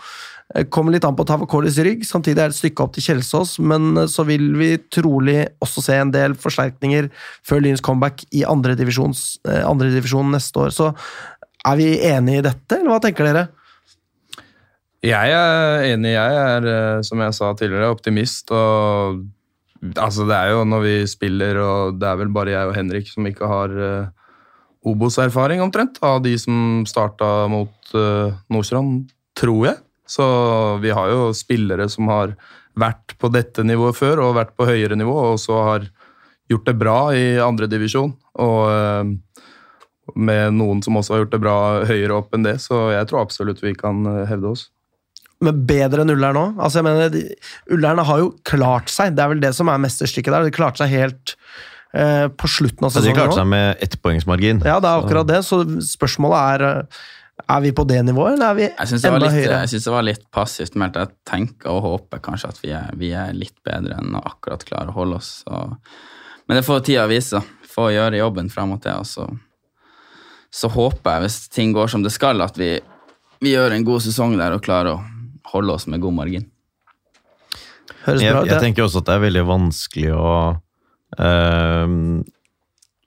Eh, 0.52 0.66
Kommer 0.68 0.92
litt 0.92 1.04
an 1.08 1.16
på 1.16 1.24
Tavakolis 1.28 1.78
rygg, 1.84 2.04
samtidig 2.04 2.42
er 2.42 2.52
det 2.52 2.56
et 2.56 2.60
stykke 2.60 2.84
opp 2.84 2.94
til 2.96 3.06
Kjelsås, 3.06 3.56
men 3.64 3.94
eh, 3.96 4.10
så 4.10 4.26
vil 4.28 4.50
vi 4.60 4.74
trolig 4.92 5.40
også 5.64 5.84
se 5.86 5.98
en 6.00 6.12
del 6.14 6.36
forsterkninger 6.38 7.08
før 7.46 7.64
Lyns 7.64 7.84
comeback 7.84 8.26
i 8.36 8.44
andredivisjon 8.48 9.16
eh, 9.48 9.62
andre 9.64 9.92
divisjon 9.94 10.34
neste 10.34 10.66
år. 10.66 10.74
Så 10.74 10.90
er 11.64 11.78
vi 11.80 11.92
enige 12.10 12.42
i 12.42 12.48
dette, 12.50 12.80
eller 12.80 12.92
hva 12.92 13.00
tenker 13.02 13.30
dere? 13.30 13.46
Jeg 15.04 15.32
er 15.36 15.86
enig. 15.90 16.14
Jeg 16.14 16.36
er, 16.40 16.66
som 17.04 17.20
jeg 17.20 17.36
sa 17.36 17.50
tidligere, 17.56 17.92
optimist. 17.92 18.48
og 18.56 19.24
altså 20.00 20.24
Det 20.24 20.36
er 20.36 20.52
jo 20.54 20.62
når 20.64 20.84
vi 20.84 20.94
spiller, 21.08 21.60
og 21.60 21.98
det 22.00 22.08
er 22.08 22.20
vel 22.20 22.32
bare 22.32 22.54
jeg 22.54 22.70
og 22.70 22.76
Henrik 22.76 23.10
som 23.10 23.28
ikke 23.28 23.48
har 23.48 23.74
uh, 23.76 24.06
Obos-erfaring, 24.84 25.60
omtrent, 25.64 26.00
av 26.04 26.22
de 26.24 26.32
som 26.40 26.84
starta 26.88 27.46
mot 27.52 27.92
uh, 27.96 28.32
Nordstrand, 28.52 29.10
tror 29.36 29.68
jeg. 29.68 29.83
Så 30.06 30.24
vi 30.82 30.90
har 30.92 31.08
jo 31.12 31.30
spillere 31.36 31.86
som 31.92 32.08
har 32.12 32.34
vært 32.76 33.14
på 33.22 33.30
dette 33.32 33.62
nivået 33.64 33.96
før, 33.96 34.20
og 34.26 34.34
vært 34.36 34.54
på 34.58 34.66
høyere 34.68 34.98
nivå, 34.98 35.14
og 35.32 35.38
så 35.40 35.60
har 35.70 35.86
gjort 36.50 36.66
det 36.68 36.74
bra 36.80 36.98
i 37.16 37.26
andredivisjon. 37.40 38.12
Og 38.44 38.60
eh, 38.68 39.12
med 40.20 40.56
noen 40.58 40.82
som 40.84 40.98
også 41.00 41.14
har 41.14 41.22
gjort 41.24 41.32
det 41.36 41.42
bra 41.44 41.56
høyere 41.88 42.18
opp 42.18 42.34
enn 42.36 42.44
det, 42.44 42.58
så 42.60 42.88
jeg 42.92 43.08
tror 43.08 43.22
absolutt 43.24 43.62
vi 43.64 43.72
kan 43.78 44.02
eh, 44.10 44.24
hevde 44.28 44.50
oss. 44.52 44.66
Men 45.44 45.62
bedre 45.68 46.04
enn 46.04 46.12
Ullern 46.14 46.36
nå? 46.36 46.44
Altså, 46.62 46.80
jeg 46.80 46.86
mener, 46.86 47.08
de- 47.12 47.74
Ullern 47.74 48.00
har 48.06 48.20
jo 48.22 48.28
klart 48.48 48.92
seg, 48.92 49.16
det 49.16 49.24
er 49.24 49.32
vel 49.32 49.40
det 49.42 49.54
som 49.56 49.68
er 49.72 49.80
mesterstykket 49.82 50.32
der. 50.36 50.46
De 50.46 50.54
klarte 50.54 50.82
seg 50.84 50.92
helt 50.94 51.34
eh, 51.96 52.28
på 52.32 52.48
slutten 52.50 52.86
av 52.86 52.92
Så 52.94 53.00
de 53.02 53.08
sesongen 53.08 53.18
klarte 53.22 53.40
seg 53.40 53.50
med 53.50 53.82
ettpoengsmargin. 53.88 54.62
Ja, 54.64 54.78
det 54.84 54.88
er 54.92 55.02
akkurat 55.02 55.28
det. 55.32 55.40
Så 55.48 55.62
spørsmålet 55.88 56.38
er 56.54 56.66
eh, 56.68 57.02
Er 57.50 57.60
vi 57.64 57.72
på 57.74 57.82
det 57.86 57.98
nivået, 58.06 58.36
eller 58.36 58.50
er 58.52 58.54
vi 58.54 58.62
Jeg 58.68 58.86
syns 58.88 59.02
det, 59.02 59.10
var 59.10 59.16
enda 59.18 59.26
litt- 59.26 59.34
høyere? 59.36 59.60
jeg 59.64 59.68
synes 59.72 59.84
det 59.84 59.92
var 59.92 60.02
litt 60.06 60.22
passivt 60.30 60.74
meldt. 60.80 60.94
Jeg 60.96 61.08
tenker 61.26 61.70
og 61.74 61.82
håper 61.82 62.20
kanskje 62.22 62.48
at 62.48 62.60
vi 62.62 62.70
er, 62.70 62.90
vi 62.96 63.10
er 63.12 63.32
litt 63.34 63.56
bedre 63.66 63.98
enn 63.98 64.14
å 64.14 64.22
akkurat 64.24 64.62
klare 64.64 64.88
å 64.92 64.96
holde 64.96 65.16
oss. 65.18 65.42
Og, 65.50 65.74
Men 66.48 66.56
det 66.60 66.64
får 66.64 66.84
tida 66.86 67.06
vise. 67.10 67.40
Få 67.74 67.88
gjøre 67.90 68.20
jobben 68.20 68.48
frem 68.52 68.68
mot 68.70 68.80
det. 68.82 68.94
Og 68.94 69.06
så, 69.06 69.26
så 70.52 70.68
håper 70.70 71.10
jeg, 71.16 71.20
hvis 71.26 71.38
ting 71.48 71.72
går 71.74 71.88
som 71.90 72.02
det 72.06 72.12
skal, 72.14 72.40
at 72.40 72.56
vi, 72.56 72.78
vi 73.42 73.54
gjør 73.56 73.72
en 73.74 73.84
god 73.84 74.00
sesong 74.06 74.36
der 74.38 74.52
og 74.54 74.62
klarer 74.62 74.94
å 74.94 75.04
holde 75.54 75.72
oss 75.74 75.86
med 75.90 76.00
god 76.00 76.14
margin. 76.14 76.46
Høres 78.04 78.22
Jeg, 78.22 78.32
bra 78.32 78.42
ut. 78.42 78.46
jeg 78.46 78.54
det. 78.54 78.62
tenker 78.62 78.84
også 78.86 79.02
at 79.02 79.06
det 79.10 79.14
er 79.18 79.24
veldig 79.26 79.44
vanskelig 79.48 80.12
å 80.14 80.30
ehm, 81.18 82.24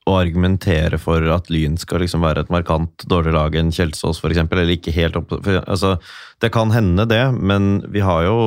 å 0.07 0.15
argumentere 0.21 0.99
for 1.01 1.23
at 1.33 1.51
Lyn 1.53 1.77
skal 1.79 2.01
liksom 2.03 2.23
være 2.25 2.45
et 2.45 2.53
markant 2.53 3.05
dårligere 3.09 3.37
lag 3.37 3.57
enn 3.59 3.73
Kjelsås, 3.75 4.21
f.eks. 4.21 4.41
Eller 4.45 4.73
ikke 4.77 4.95
helt 4.95 5.19
opp 5.19 5.35
for, 5.35 5.61
altså, 5.65 5.97
Det 6.41 6.51
kan 6.55 6.71
hende, 6.71 7.07
det, 7.09 7.23
men 7.35 7.81
vi 7.91 8.03
har 8.05 8.25
jo 8.27 8.39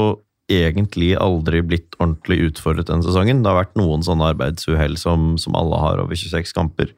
egentlig 0.50 1.14
aldri 1.20 1.62
blitt 1.62 1.94
ordentlig 2.00 2.40
utfordret 2.48 2.90
denne 2.90 3.06
sesongen. 3.06 3.42
Det 3.42 3.52
har 3.52 3.60
vært 3.62 3.78
noen 3.78 4.02
sånne 4.06 4.32
arbeidsuhell 4.32 4.96
som, 4.98 5.36
som 5.38 5.54
alle 5.58 5.78
har 5.78 6.02
over 6.02 6.18
26 6.18 6.56
kamper. 6.56 6.90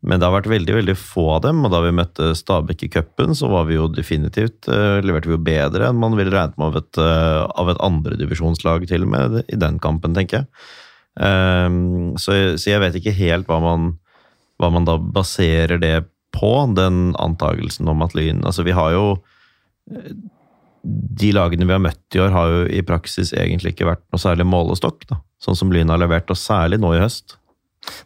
Men 0.00 0.20
det 0.20 0.26
har 0.26 0.32
vært 0.32 0.48
veldig 0.48 0.76
veldig 0.78 0.96
få 0.96 1.26
av 1.34 1.42
dem, 1.44 1.58
og 1.64 1.72
da 1.74 1.82
vi 1.84 1.92
møtte 1.92 2.30
Stabæk 2.36 2.86
i 2.86 2.90
cupen, 2.92 3.34
så 3.36 3.50
var 3.52 3.66
vi 3.68 3.76
jo 3.76 3.88
definitivt 3.92 4.68
eh, 4.72 5.00
leverte 5.04 5.28
vi 5.28 5.36
jo 5.36 5.42
bedre 5.44 5.90
enn 5.90 6.00
man 6.00 6.16
ville 6.16 6.32
regnet 6.32 6.56
med 6.56 6.70
av 6.70 6.78
et, 6.80 7.00
uh, 7.00 7.44
av 7.60 7.72
et 7.72 7.82
andredivisjonslag, 7.84 8.86
til 8.88 9.04
og 9.04 9.12
med, 9.12 9.42
i 9.52 9.60
den 9.60 9.76
kampen, 9.82 10.16
tenker 10.16 10.40
jeg. 10.40 10.48
Ehm, 11.18 12.14
så, 12.20 12.36
så 12.60 12.70
jeg 12.70 12.82
vet 12.84 12.98
ikke 13.00 13.16
helt 13.16 13.48
hva 13.50 13.58
man, 13.62 13.94
hva 14.62 14.70
man 14.72 14.86
da 14.86 14.96
baserer 15.00 15.80
det 15.82 15.96
på, 16.36 16.52
den 16.76 17.16
antakelsen 17.18 17.88
om 17.90 18.04
at 18.06 18.14
Lyn 18.14 18.44
Altså, 18.46 18.62
vi 18.62 18.70
har 18.76 18.92
jo 18.94 19.06
eh, 19.90 20.12
De 20.86 21.32
lagene 21.34 21.66
vi 21.66 21.74
har 21.74 21.82
møtt 21.82 22.14
i 22.14 22.22
år, 22.22 22.30
har 22.30 22.54
jo 22.54 22.62
i 22.70 22.84
praksis 22.86 23.34
egentlig 23.34 23.74
ikke 23.74 23.88
vært 23.90 24.04
noe 24.14 24.22
særlig 24.22 24.46
målestokk, 24.46 25.04
da. 25.10 25.18
Sånn 25.42 25.58
som 25.58 25.72
Lyn 25.74 25.90
har 25.90 26.00
levert, 26.00 26.30
og 26.30 26.38
særlig 26.38 26.78
nå 26.80 26.94
i 26.94 27.02
høst. 27.02 27.34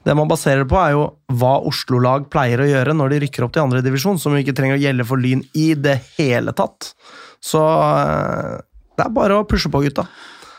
Det 0.07 0.15
man 0.17 0.31
baserer 0.31 0.63
det 0.63 0.71
på, 0.71 0.79
er 0.79 0.95
jo 0.95 1.05
hva 1.35 1.57
Oslo-lag 1.67 2.29
pleier 2.33 2.63
å 2.63 2.69
gjøre 2.69 2.95
når 2.97 3.13
de 3.13 3.21
rykker 3.25 3.47
opp 3.47 3.55
til 3.55 3.65
andredivisjon, 3.65 4.21
som 4.23 4.37
ikke 4.39 4.55
trenger 4.57 4.79
å 4.79 4.83
gjelde 4.83 5.07
for 5.09 5.21
Lyn 5.21 5.43
i 5.59 5.73
det 5.75 5.99
hele 6.17 6.55
tatt. 6.57 6.93
Så 7.43 7.61
eh, 7.61 8.63
det 8.95 9.07
er 9.07 9.15
bare 9.15 9.41
å 9.41 9.47
pushe 9.49 9.71
på, 9.71 9.83
gutta. 9.85 10.07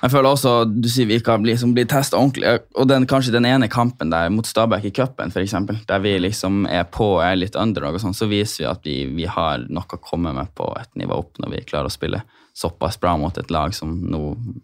Jeg 0.06 0.12
føler 0.14 0.36
også, 0.36 0.52
Du 0.70 0.86
sier 0.92 1.08
vi 1.10 1.18
ikke 1.18 1.34
har 1.34 1.42
liksom 1.42 1.72
blitt 1.74 1.90
testa 1.90 2.20
ordentlig. 2.20 2.60
og 2.78 2.88
den, 2.88 3.08
Kanskje 3.10 3.34
den 3.34 3.48
ene 3.50 3.68
kampen 3.72 4.12
der 4.14 4.30
mot 4.30 4.46
Stabæk 4.46 4.86
i 4.86 4.92
cupen, 4.94 5.32
der 5.34 6.00
vi 6.00 6.20
liksom 6.20 6.68
er 6.70 6.84
på 6.84 7.16
og 7.16 7.24
er 7.26 7.40
litt 7.40 7.56
underdog, 7.56 7.96
og 7.96 8.04
sånn, 8.04 8.14
så 8.14 8.30
viser 8.30 8.64
vi 8.64 8.70
at 8.70 8.86
vi, 8.86 8.98
vi 9.18 9.26
har 9.26 9.66
noe 9.66 9.90
å 9.90 9.98
komme 9.98 10.34
med 10.36 10.54
på 10.54 10.70
et 10.78 10.92
nivå 10.94 11.18
opp 11.24 11.42
når 11.42 11.56
vi 11.56 11.64
klarer 11.66 11.90
å 11.90 11.94
spille 11.94 12.22
såpass 12.56 13.00
bra 13.02 13.18
mot 13.18 13.36
et 13.38 13.50
lag 13.50 13.74
som 13.74 13.90
nå 13.90 14.22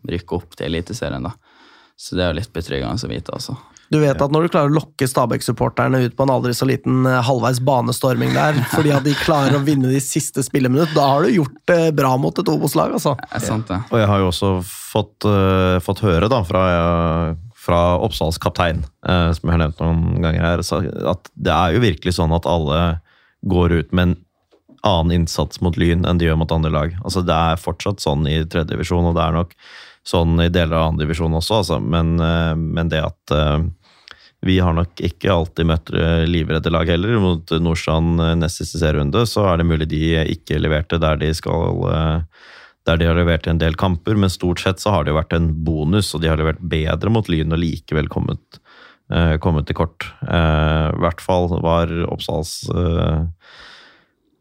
rykker 0.08 0.38
opp 0.38 0.56
til 0.56 0.70
Eliteserien. 0.70 1.26
da. 1.26 1.34
Så 1.98 2.16
det 2.16 2.24
er 2.24 2.32
jo 2.32 2.38
litt 2.38 2.54
betryggende 2.54 3.02
å 3.02 3.10
vite. 3.10 3.34
altså. 3.34 3.58
Du 3.92 3.98
vet 4.00 4.22
at 4.24 4.32
når 4.32 4.46
du 4.46 4.52
klarer 4.54 4.72
å 4.72 4.78
lokke 4.78 5.08
Stabæk-supporterne 5.10 6.00
ut 6.06 6.16
på 6.16 6.24
en 6.24 6.32
aldri 6.32 6.54
så 6.56 6.68
liten 6.70 7.04
eh, 7.10 7.20
halvveis 7.28 7.60
banestorming 7.68 8.32
der, 8.38 8.56
fordi 8.76 8.94
at 8.96 9.04
de 9.04 9.16
klarer 9.20 9.58
å 9.58 9.64
vinne 9.68 9.92
de 9.92 10.00
siste 10.04 10.46
spilleminutt, 10.48 10.94
da 10.96 11.10
har 11.12 11.28
du 11.28 11.36
gjort 11.36 11.58
det 11.68 11.82
bra 11.98 12.14
mot 12.22 12.40
et 12.40 12.52
Obos-lag, 12.54 12.96
altså. 12.96 13.18
Det 13.20 13.42
er 13.42 13.46
sant, 13.46 13.68
det. 13.68 13.82
Og 13.92 14.00
jeg 14.00 14.10
har 14.14 14.24
jo 14.24 14.32
også 14.32 14.54
fått, 14.68 15.28
uh, 15.28 15.78
fått 15.84 16.04
høre 16.06 16.32
da 16.32 16.40
fra, 16.48 16.64
eh, 16.72 17.36
fra 17.62 17.82
Oppsals 18.02 18.40
kaptein, 18.42 18.86
eh, 19.04 19.28
som 19.36 19.50
jeg 19.50 19.58
har 19.58 19.64
nevnt 19.66 19.84
noen 19.84 20.24
ganger 20.24 20.48
her, 20.48 20.66
at 21.12 21.32
det 21.36 21.56
er 21.58 21.76
jo 21.76 21.84
virkelig 21.84 22.16
sånn 22.16 22.36
at 22.36 22.48
alle 22.50 22.82
går 23.52 23.76
ut 23.82 23.92
med 23.92 24.08
en 24.08 24.20
annen 24.88 25.20
innsats 25.20 25.62
mot 25.62 25.76
Lyn 25.78 26.08
enn 26.08 26.18
de 26.18 26.30
gjør 26.30 26.40
mot 26.42 26.52
andre 26.56 26.72
lag. 26.74 26.96
Altså 27.04 27.22
Det 27.26 27.36
er 27.36 27.62
fortsatt 27.62 28.02
sånn 28.02 28.26
i 28.30 28.40
tredje 28.46 28.74
divisjon, 28.74 29.06
og 29.12 29.18
det 29.18 29.26
er 29.28 29.36
nok 29.36 29.54
sånn 30.08 30.40
i 30.42 30.50
deler 30.50 30.80
av 30.80 30.92
andre 30.92 31.06
divisjon 31.06 31.38
også, 31.38 31.62
altså. 31.62 31.78
men, 31.80 32.16
eh, 32.20 32.56
men 32.56 32.90
det 32.90 33.04
at 33.06 33.36
eh, 33.36 33.60
vi 34.42 34.58
har 34.60 34.74
nok 34.74 35.02
ikke 35.06 35.30
alltid 35.30 35.68
møtt 35.70 35.92
eh, 35.94 36.24
livredde 36.26 36.72
lag 36.74 36.90
heller. 36.90 37.20
Mot 37.22 37.54
Norsan 37.62 38.16
neste 38.16 38.40
nest 38.42 38.62
siste 38.64 38.82
serierunde 38.82 39.22
så 39.30 39.46
er 39.52 39.62
det 39.62 39.70
mulig 39.70 39.90
de 39.92 40.02
ikke 40.34 40.58
leverte 40.62 40.98
der 41.02 41.22
de 41.22 41.30
skal 41.38 41.86
eh, 41.92 42.42
der 42.88 42.98
de 42.98 43.06
har 43.06 43.18
levert 43.18 43.46
i 43.46 43.52
en 43.54 43.62
del 43.62 43.76
kamper, 43.78 44.18
men 44.18 44.32
stort 44.34 44.62
sett 44.64 44.82
så 44.82 44.96
har 44.96 45.06
det 45.06 45.14
jo 45.14 45.20
vært 45.20 45.36
en 45.38 45.52
bonus, 45.66 46.14
og 46.16 46.24
de 46.24 46.32
har 46.32 46.40
levert 46.42 46.62
bedre 46.66 47.12
mot 47.14 47.28
Lyn 47.30 47.54
og 47.54 47.62
likevel 47.62 48.10
kommet, 48.10 48.58
eh, 49.14 49.36
kommet 49.38 49.68
til 49.70 49.78
kort. 49.78 50.08
Eh, 50.26 50.88
I 50.90 51.02
hvert 51.04 51.22
fall 51.22 51.50
var 51.62 51.94
Oppsals 52.10 52.56
eh, 52.74 53.28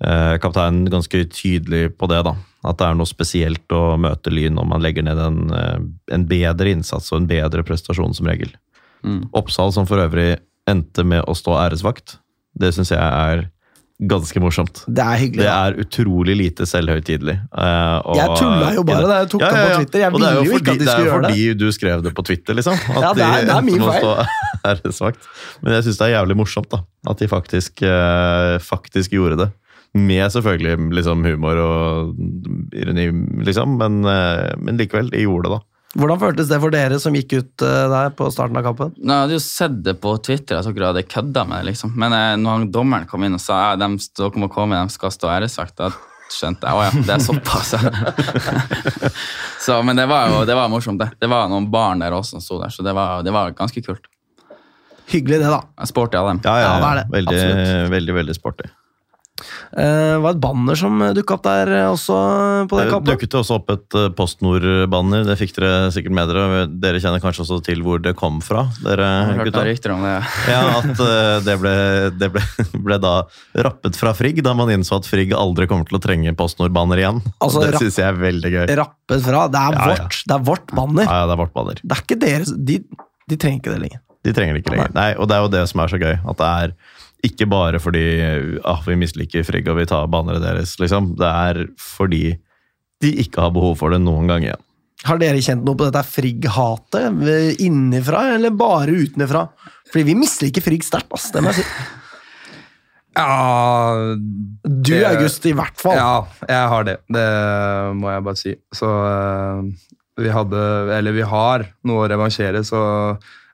eh, 0.06 0.36
kaptein 0.40 0.86
ganske 0.88 1.26
tydelig 1.28 1.98
på 1.98 2.08
det, 2.08 2.22
da. 2.24 2.34
At 2.64 2.80
det 2.80 2.88
er 2.88 2.96
noe 2.96 3.08
spesielt 3.08 3.72
å 3.72 3.96
møte 4.00 4.32
Lyn 4.32 4.56
når 4.56 4.72
man 4.72 4.82
legger 4.84 5.04
ned 5.04 5.20
en, 5.20 5.40
eh, 5.52 5.78
en 6.16 6.26
bedre 6.28 6.72
innsats 6.72 7.12
og 7.12 7.20
en 7.20 7.30
bedre 7.30 7.64
prestasjon 7.66 8.16
som 8.16 8.32
regel. 8.32 8.56
Mm. 9.04 9.22
Oppsal, 9.32 9.72
som 9.72 9.86
for 9.86 9.96
øvrig 10.02 10.38
endte 10.68 11.04
med 11.06 11.24
å 11.24 11.32
stå 11.34 11.56
æresvakt, 11.56 12.18
det 12.58 12.74
syns 12.74 12.90
jeg 12.90 13.00
er 13.00 13.48
ganske 14.00 14.40
morsomt. 14.40 14.78
Det 14.88 15.02
er 15.04 15.18
hyggelig. 15.20 15.44
Det 15.44 15.52
er 15.52 15.74
utrolig 15.82 16.34
lite 16.38 16.64
selvhøytidelig. 16.64 17.34
eh, 17.52 17.96
og- 18.04 18.16
Jeg 18.16 18.28
tulla 18.38 18.70
jo 18.74 18.82
bare 18.82 19.06
da 19.06 19.18
jeg 19.20 19.28
tok 19.28 19.40
det 19.40 19.50
på 19.50 19.76
Twitter. 19.76 19.98
Jeg 20.00 20.12
det 20.12 20.20
ville 20.20 20.32
jo 20.32 20.40
fordi, 20.40 20.60
ikke 20.60 20.72
at 20.72 20.78
de 20.78 20.84
det 20.84 20.88
er 20.88 20.98
jo 20.98 21.04
gjøre 21.04 21.22
det. 21.22 21.30
fordi 21.30 21.58
du 21.58 21.66
skrev 21.72 22.02
det 22.02 22.14
på 22.14 22.24
Twitter, 22.24 22.54
liksom. 22.54 22.72
At 22.74 23.02
Ja, 23.02 23.12
det 23.12 23.24
er- 23.24 23.44
det 23.44 23.56
er 23.56 23.62
min 23.62 23.80
feil. 23.80 24.26
Men 25.62 25.72
jeg 25.74 25.84
syns 25.84 25.98
det 25.98 26.06
er 26.08 26.14
jævlig 26.16 26.36
morsomt 26.36 26.68
da, 26.70 26.78
at 27.08 27.18
de 27.18 27.26
faktisk, 27.28 27.82
eh, 27.82 28.58
faktisk 28.58 29.10
gjorde 29.10 29.36
det. 29.38 29.52
Med 29.94 30.30
selvfølgelig 30.30 30.92
liksom 30.94 31.24
humor 31.24 31.56
og 31.58 32.14
ironi, 32.72 33.10
liksom, 33.44 33.76
men, 33.76 34.04
eh, 34.06 34.54
men 34.58 34.78
likevel, 34.78 35.10
de 35.10 35.24
gjorde 35.24 35.48
det, 35.48 35.50
da. 35.50 35.60
Hvordan 35.98 36.20
føltes 36.20 36.46
det 36.46 36.58
for 36.62 36.70
dere 36.70 37.00
som 37.02 37.16
gikk 37.18 37.32
ut 37.34 37.64
eh, 37.66 37.86
der 37.90 38.12
på 38.14 38.28
starten 38.30 38.58
av 38.60 38.62
kampen? 38.68 38.92
Nå, 38.94 39.10
Jeg 39.10 39.24
hadde 39.24 39.34
jo 39.34 39.42
sett 39.42 39.80
det 39.82 39.96
på 39.98 40.12
Twitter 40.22 40.60
at 40.60 40.68
dere 40.68 40.92
hadde 40.92 41.02
kødda 41.10 41.42
med 41.48 41.64
det, 41.64 41.72
liksom. 41.72 41.96
Men 41.98 42.14
eh, 42.14 42.36
når 42.38 42.68
dommeren 42.70 43.08
kom 43.10 43.26
inn 43.26 43.34
og 43.34 43.42
sa 43.42 43.72
at 43.72 43.82
de, 43.82 43.88
dere 44.20 44.42
må 44.44 44.50
komme, 44.52 44.78
de 44.78 44.94
skal 44.94 45.10
stå 45.14 45.32
æresvakt, 45.34 45.74
da 45.80 45.90
skjønte 46.30 46.70
jeg 46.70 46.78
å 46.78 46.84
ja, 46.86 46.92
det 47.08 47.16
er 47.16 47.24
såpass. 47.24 47.74
så, 49.66 49.80
men 49.82 49.98
det 49.98 50.06
var 50.06 50.30
jo 50.30 50.44
det 50.46 50.54
var 50.54 50.70
morsomt, 50.70 51.02
det. 51.02 51.10
Det 51.18 51.30
var 51.30 51.50
noen 51.50 51.66
barn 51.72 52.04
der 52.04 52.14
også 52.14 52.38
som 52.38 52.44
sto 52.44 52.60
der, 52.62 52.70
så 52.70 52.86
det 52.86 52.94
var, 52.94 53.24
det 53.26 53.34
var 53.34 53.50
ganske 53.58 53.82
kult. 53.82 54.06
Hyggelig 55.10 55.40
det, 55.42 55.50
da. 55.50 55.64
Jeg 55.82 55.90
sporty 55.90 56.20
av 56.20 56.30
dem. 56.30 56.44
Ja, 56.46 56.54
ja, 56.62 56.74
Ja, 56.78 56.92
det. 57.00 57.08
Veldig, 57.16 57.40
veldig, 57.90 58.14
veldig 58.20 58.38
sporty. 58.38 58.70
Eh, 59.40 59.80
Det 59.80 60.20
var 60.20 60.34
et 60.34 60.40
banner 60.42 60.76
som 60.76 60.98
dukka 61.16 61.36
opp 61.38 61.44
der 61.46 61.70
eh, 61.72 61.86
også 61.88 62.16
på 62.68 62.76
den 62.76 62.84
Det 62.88 62.92
kampen. 62.92 63.08
dukket 63.14 63.36
også 63.38 63.54
opp 63.56 63.70
et 63.72 63.96
eh, 63.96 64.08
PostNord-banner. 64.18 65.24
Det 65.24 65.36
fikk 65.40 65.54
dere 65.56 65.90
sikkert 65.94 66.12
med 66.18 66.28
dere. 66.28 66.64
Dere 66.82 67.00
kjenner 67.00 67.22
kanskje 67.22 67.44
også 67.46 67.60
til 67.64 67.80
hvor 67.86 68.02
det 68.04 68.12
kom 68.18 68.40
fra? 68.44 68.66
dere 68.84 69.08
gutta? 69.40 69.62
rykter 69.64 69.94
om 69.94 70.04
det. 70.04 70.16
Ja, 70.50 70.60
at 70.82 71.00
eh, 71.06 71.38
det, 71.46 71.56
ble, 71.62 71.74
det 72.20 72.30
ble, 72.34 72.42
ble 72.90 72.98
da 73.00 73.14
rappet 73.64 73.96
fra 73.96 74.12
Frigg, 74.18 74.42
da 74.44 74.52
man 74.58 74.72
innså 74.74 75.00
at 75.00 75.08
Frigg 75.08 75.32
aldri 75.32 75.68
kommer 75.70 75.88
til 75.88 75.96
å 76.00 76.02
trenge 76.04 76.34
PostNord-banner 76.36 77.00
igjen. 77.00 77.22
Altså, 77.40 77.64
det 77.64 77.80
syns 77.80 77.96
jeg 78.02 78.08
er 78.10 78.20
veldig 78.20 78.52
gøy. 78.58 78.66
Rappet 78.82 79.24
fra. 79.24 79.46
Det 79.48 79.64
er 79.64 79.80
Ja, 79.80 79.88
ja. 79.88 79.96
vårt 80.04 80.20
Det 80.28 80.36
er 80.36 80.44
vårt 80.52 80.76
banner. 80.76 81.06
Ja, 81.08 81.18
ja, 81.22 81.26
det 81.30 81.38
er 81.38 81.42
vårt 81.46 81.56
banner. 81.56 81.80
Det 81.80 81.96
er 81.96 82.04
ikke 82.04 82.20
deres 82.20 82.52
De, 82.60 82.80
de 83.30 83.36
trenger 83.40 83.62
ikke 83.62 83.72
det 83.78 83.82
lenger. 83.86 84.00
De 84.20 84.32
trenger 84.36 84.52
det 84.52 84.60
ikke 84.66 84.74
lenger. 84.76 84.90
Nei, 84.92 85.10
og 85.16 85.30
det 85.30 85.36
er 85.38 85.46
jo 85.46 85.52
det 85.54 85.60
som 85.70 85.80
er 85.80 85.88
så 85.94 85.96
gøy. 86.02 86.18
At 86.28 86.36
det 86.42 86.48
er 86.66 86.74
ikke 87.26 87.46
bare 87.50 87.80
fordi 87.82 88.02
ah, 88.64 88.80
vi 88.86 88.96
misliker 89.00 89.44
Frigg 89.44 89.68
og 89.68 89.76
vi 89.80 89.86
tar 89.90 90.06
banneret 90.12 90.42
deres, 90.44 90.76
liksom. 90.80 91.12
Det 91.20 91.28
er 91.28 91.62
fordi 91.80 92.24
de 93.00 93.10
ikke 93.24 93.40
har 93.44 93.52
behov 93.54 93.76
for 93.80 93.92
det 93.94 94.00
noen 94.04 94.26
gang 94.30 94.44
igjen. 94.46 94.60
Har 95.08 95.16
dere 95.20 95.40
kjent 95.40 95.64
noe 95.64 95.78
på 95.80 95.86
dette 95.88 96.02
Frigg-hatet? 96.04 97.06
eh, 97.24 97.54
Innenfra, 97.64 98.34
eller 98.34 98.52
bare 98.52 98.92
utenfra? 98.92 99.46
Fordi 99.90 100.02
vi 100.10 100.16
misliker 100.20 100.60
Frigg 100.64 100.84
sterkt, 100.84 101.08
ass. 101.16 101.30
Det 101.32 101.40
må 101.44 101.52
jeg 101.54 101.62
si. 101.62 101.68
Ja 103.16 103.96
Du, 104.62 104.92
Det- 104.92 105.06
August, 105.08 105.46
i 105.46 105.52
hvert 105.56 105.80
fall. 105.80 105.96
Ja, 105.98 106.26
jeg 106.48 106.68
har 106.72 106.84
det. 106.86 106.96
Det 107.10 107.24
må 107.98 108.10
jeg 108.12 108.22
bare 108.28 108.38
si. 108.38 108.52
Så 108.76 108.86
eh, 108.86 109.62
vi 110.20 110.28
hadde, 110.30 110.60
eller 110.98 111.12
vi 111.16 111.24
har, 111.26 111.64
noe 111.88 112.04
å 112.04 112.08
revansjere, 112.12 112.62
så 112.64 112.80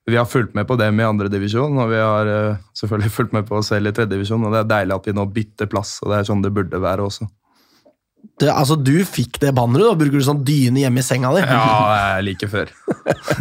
vi 0.07 0.17
har 0.17 0.29
fulgt 0.31 0.55
med 0.55 0.69
på 0.69 0.77
dem 0.79 1.01
i 1.01 1.07
andre 1.07 1.31
divisjon, 1.33 1.75
og 1.83 1.91
vi 1.91 1.99
har 1.99 2.29
eh, 2.31 2.61
selvfølgelig 2.79 3.11
fulgt 3.11 3.35
med 3.35 3.49
på 3.49 3.59
oss 3.59 3.73
selv 3.73 3.91
i 3.91 3.95
tredje 3.95 4.13
divisjon, 4.15 4.45
og 4.47 4.55
det 4.55 4.63
er 4.63 4.71
deilig 4.71 4.95
at 4.95 5.09
vi 5.09 5.17
nå 5.17 5.27
bytter 5.35 5.71
plass, 5.71 5.97
og 6.05 6.13
det 6.13 6.21
er 6.21 6.29
sånn 6.29 6.45
det 6.45 6.55
burde 6.55 6.81
være 6.83 7.09
også. 7.09 7.27
Det, 8.39 8.49
altså, 8.53 8.77
du 8.79 8.95
fikk 9.09 9.41
det 9.43 9.55
banneret, 9.57 9.89
da 9.91 9.99
bruker 9.99 10.23
du 10.23 10.27
sånn 10.27 10.45
dyne 10.47 10.85
hjemme 10.85 11.03
i 11.03 11.07
senga 11.07 11.33
di. 11.35 11.43
Ja, 11.43 12.17
er 12.17 12.25
like 12.27 12.51
før. 12.53 12.71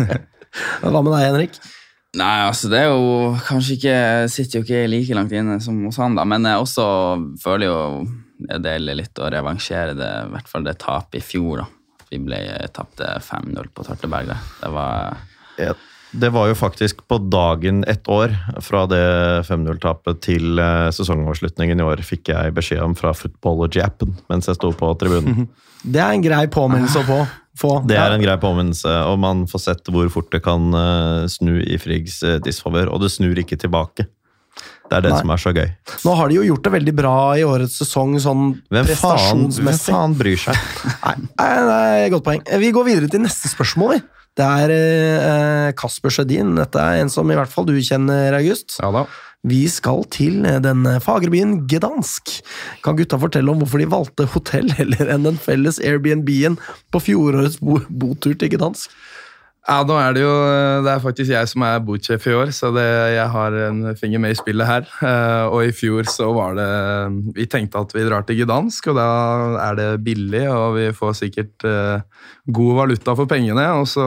Hva 0.82 1.02
med 1.02 1.12
deg, 1.12 1.22
Henrik? 1.28 1.58
Nei, 2.16 2.36
altså 2.48 2.70
det 2.72 2.80
er 2.80 2.94
jo 2.94 3.34
kanskje 3.44 3.74
ikke 3.76 3.96
Sitter 4.32 4.62
jo 4.62 4.64
ikke 4.64 4.86
like 4.88 5.18
langt 5.18 5.34
inne 5.36 5.58
som 5.60 5.82
hos 5.84 5.98
han, 6.00 6.16
da, 6.16 6.24
men 6.24 6.48
jeg 6.48 6.62
også 6.64 6.86
føler 7.44 7.68
jo 7.68 7.80
det 8.46 8.62
deler 8.64 8.98
litt 9.00 9.20
å 9.20 9.30
revansjere 9.32 9.96
det, 9.98 10.12
i 10.26 10.32
hvert 10.34 10.50
fall 10.50 10.66
det 10.66 10.78
tapet 10.82 11.22
i 11.22 11.24
fjor. 11.24 11.62
da. 11.62 12.06
Vi 12.12 12.20
ble 12.24 12.40
tapte 12.76 13.18
5-0 13.24 13.70
på 13.74 13.86
Tørteberg. 13.88 14.32
Det. 14.32 14.40
det 14.62 14.72
var 14.76 15.22
Det 16.16 16.30
var 16.32 16.48
jo 16.48 16.56
faktisk 16.56 17.02
på 17.10 17.18
dagen 17.18 17.84
ett 17.92 18.08
år 18.08 18.32
fra 18.64 18.86
det 18.88 19.04
5-0-tapet 19.50 20.22
til 20.24 20.60
eh, 20.62 20.88
sesongavslutningen 20.96 21.82
i 21.82 21.86
år, 21.86 22.04
fikk 22.08 22.32
jeg 22.32 22.54
beskjed 22.56 22.84
om 22.84 22.96
fra 22.96 23.12
Footballogy-appen 23.18 24.14
mens 24.32 24.48
jeg 24.48 24.60
sto 24.60 24.72
på 24.76 24.94
tribunen. 25.02 25.50
Det 25.86 26.02
er 26.02 26.16
en 26.16 26.24
grei 26.24 26.46
påminnelse 26.50 27.04
å 27.04 27.06
få. 27.06 27.18
få. 27.62 27.72
Det 27.86 27.98
er 28.00 28.16
en 28.16 28.24
grei 28.24 28.34
påminnelse, 28.42 28.90
og 29.06 29.20
man 29.22 29.44
får 29.46 29.62
sett 29.68 29.92
hvor 29.94 30.08
fort 30.10 30.32
det 30.34 30.42
kan 30.42 30.72
eh, 30.74 31.28
snu 31.30 31.60
i 31.62 31.78
Friggs 31.78 32.24
uh, 32.26 32.40
disfavør. 32.42 32.90
Og 32.90 33.04
det 33.04 33.12
snur 33.14 33.38
ikke 33.38 33.60
tilbake. 33.62 34.08
Det 34.90 34.98
er 34.98 35.06
det 35.06 35.12
Nei. 35.14 35.20
som 35.22 35.34
er 35.36 35.44
så 35.44 35.54
gøy. 35.54 35.70
Nå 36.08 36.16
har 36.18 36.32
de 36.32 36.40
jo 36.40 36.48
gjort 36.48 36.66
det 36.66 36.74
veldig 36.80 36.96
bra 36.98 37.14
i 37.38 37.46
årets 37.46 37.78
sesong, 37.82 38.18
sånn 38.24 38.44
Hvem 38.74 38.90
faen, 38.98 39.46
hvem 39.60 39.80
faen 39.82 40.18
bryr 40.18 40.42
seg? 40.42 40.60
Nei, 41.06 41.16
det 41.38 41.78
er 41.78 42.02
et 42.08 42.14
godt 42.14 42.26
poeng. 42.28 42.44
Vi 42.66 42.74
går 42.74 42.90
videre 42.90 43.10
til 43.12 43.22
neste 43.26 43.52
spørsmål. 43.52 43.98
vi. 43.98 44.15
Det 44.36 44.46
er 44.46 44.74
eh, 44.76 45.70
Kasper 45.80 46.12
Sjødin. 46.12 46.56
Dette 46.60 46.82
er 46.82 47.04
en 47.04 47.12
som 47.12 47.30
i 47.32 47.38
hvert 47.38 47.52
fall 47.52 47.68
du 47.70 47.76
kjenner, 47.80 48.36
August. 48.36 48.78
Ja 48.82 48.92
da. 48.96 49.06
Vi 49.46 49.62
skal 49.70 50.02
til 50.10 50.40
den 50.42 50.88
fagre 51.06 51.30
byen 51.30 51.60
Gdansk. 51.70 52.32
Kan 52.84 52.98
gutta 52.98 53.20
fortelle 53.22 53.54
om 53.54 53.62
hvorfor 53.62 53.82
de 53.82 53.90
valgte 53.92 54.26
hotell 54.34 54.72
heller 54.80 55.12
enn 55.14 55.28
den 55.28 55.38
felles 55.42 55.78
Airbnb-en 55.80 56.58
på 56.92 57.04
fjorårets 57.10 57.60
bo 57.62 57.78
botur 57.90 58.34
til 58.42 58.56
Gdansk? 58.56 58.90
Ja, 59.66 59.80
nå 59.82 59.96
er 59.98 60.14
det 60.14 60.22
jo 60.22 60.34
Det 60.86 60.92
er 60.92 61.02
faktisk 61.02 61.32
jeg 61.34 61.50
som 61.50 61.64
er 61.66 61.80
botsjef 61.82 62.28
i 62.30 62.36
år, 62.38 62.52
så 62.54 62.70
det, 62.76 62.86
jeg 63.16 63.30
har 63.34 63.56
en 63.66 63.80
finger 63.98 64.22
med 64.22 64.36
i 64.36 64.38
spillet 64.38 64.70
her. 64.70 64.90
Eh, 65.06 65.46
og 65.50 65.66
i 65.68 65.74
fjor 65.76 66.08
så 66.10 66.28
var 66.34 66.56
det 66.58 66.70
Vi 67.36 67.46
tenkte 67.50 67.82
at 67.82 67.94
vi 67.94 68.06
drar 68.06 68.26
til 68.26 68.40
Gdansk, 68.42 68.92
og 68.92 68.98
da 68.98 69.08
er 69.68 69.78
det 69.80 69.88
billig, 70.06 70.44
og 70.50 70.78
vi 70.78 70.86
får 70.94 71.18
sikkert 71.22 71.66
eh, 71.66 72.06
god 72.46 72.78
valuta 72.82 73.16
for 73.18 73.30
pengene. 73.30 73.66
Og 73.80 73.88
så 73.90 74.06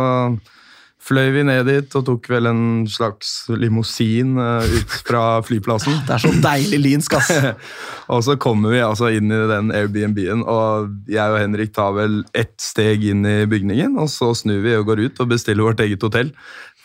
fløy 1.08 1.30
vi 1.34 1.44
ned 1.48 1.66
dit 1.68 1.96
og 1.98 2.04
tok 2.06 2.28
vel 2.32 2.50
en 2.50 2.62
slags 2.90 3.32
limousin 3.50 4.36
eh, 4.42 4.76
ut 4.78 4.96
fra 5.08 5.24
flyplassen. 5.46 5.96
Det 6.08 6.16
er 6.18 6.24
så 6.24 6.32
deilig 6.44 6.80
linsk, 6.84 7.18
ass. 7.18 7.32
Og 8.14 8.24
så 8.24 8.38
kommer 8.40 8.72
vi 8.76 8.84
altså 8.84 9.10
inn 9.16 9.32
i 9.32 9.42
den 9.50 9.72
Airbnb-en, 9.74 10.46
og 10.48 11.10
jeg 11.12 11.28
og 11.28 11.36
Henrik 11.42 11.74
tar 11.76 11.92
vel 11.92 12.22
ett 12.36 12.54
steg 12.62 13.04
inn 13.10 13.26
i 13.28 13.42
bygningen, 13.50 13.98
og 14.00 14.08
så 14.08 14.30
snur 14.36 14.62
vi 14.64 14.72
og 14.78 14.86
går 14.88 15.02
ut 15.04 15.20
og 15.20 15.28
bestiller 15.34 15.66
vårt 15.66 15.82
eget 15.84 16.06
hotell. 16.06 16.32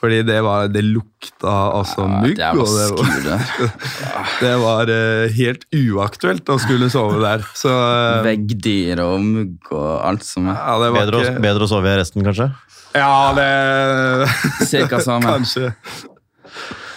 Fordi 0.03 0.17
det, 0.27 0.41
var, 0.43 0.67
det 0.67 0.81
lukta 0.83 1.51
altså 1.77 2.03
mugg, 2.11 2.35
det 2.35 2.49
var, 2.59 3.45
det 4.43 4.55
var 4.59 4.91
eh, 4.91 5.31
helt 5.37 5.63
uaktuelt 5.71 6.51
å 6.51 6.57
skulle 6.59 6.89
sove 6.91 7.21
der. 7.23 7.45
Så 7.55 7.71
eh, 7.71 8.19
Veggdyr 8.25 8.99
og 9.05 9.23
mugg 9.23 9.71
og 9.71 9.93
alt 10.03 10.27
som 10.27 10.51
er. 10.51 10.59
ja, 10.59 10.75
det 10.83 10.91
var 10.91 11.07
Bedre, 11.07 11.21
å, 11.23 11.43
bedre 11.47 11.69
å 11.69 11.71
sove 11.71 11.95
i 11.95 12.01
resten, 12.01 12.27
kanskje? 12.27 12.49
Ja, 12.93 13.33
det 13.37 14.65
Cirka 14.69 14.99
samme. 15.01 15.27
Kanskje. 15.27 15.73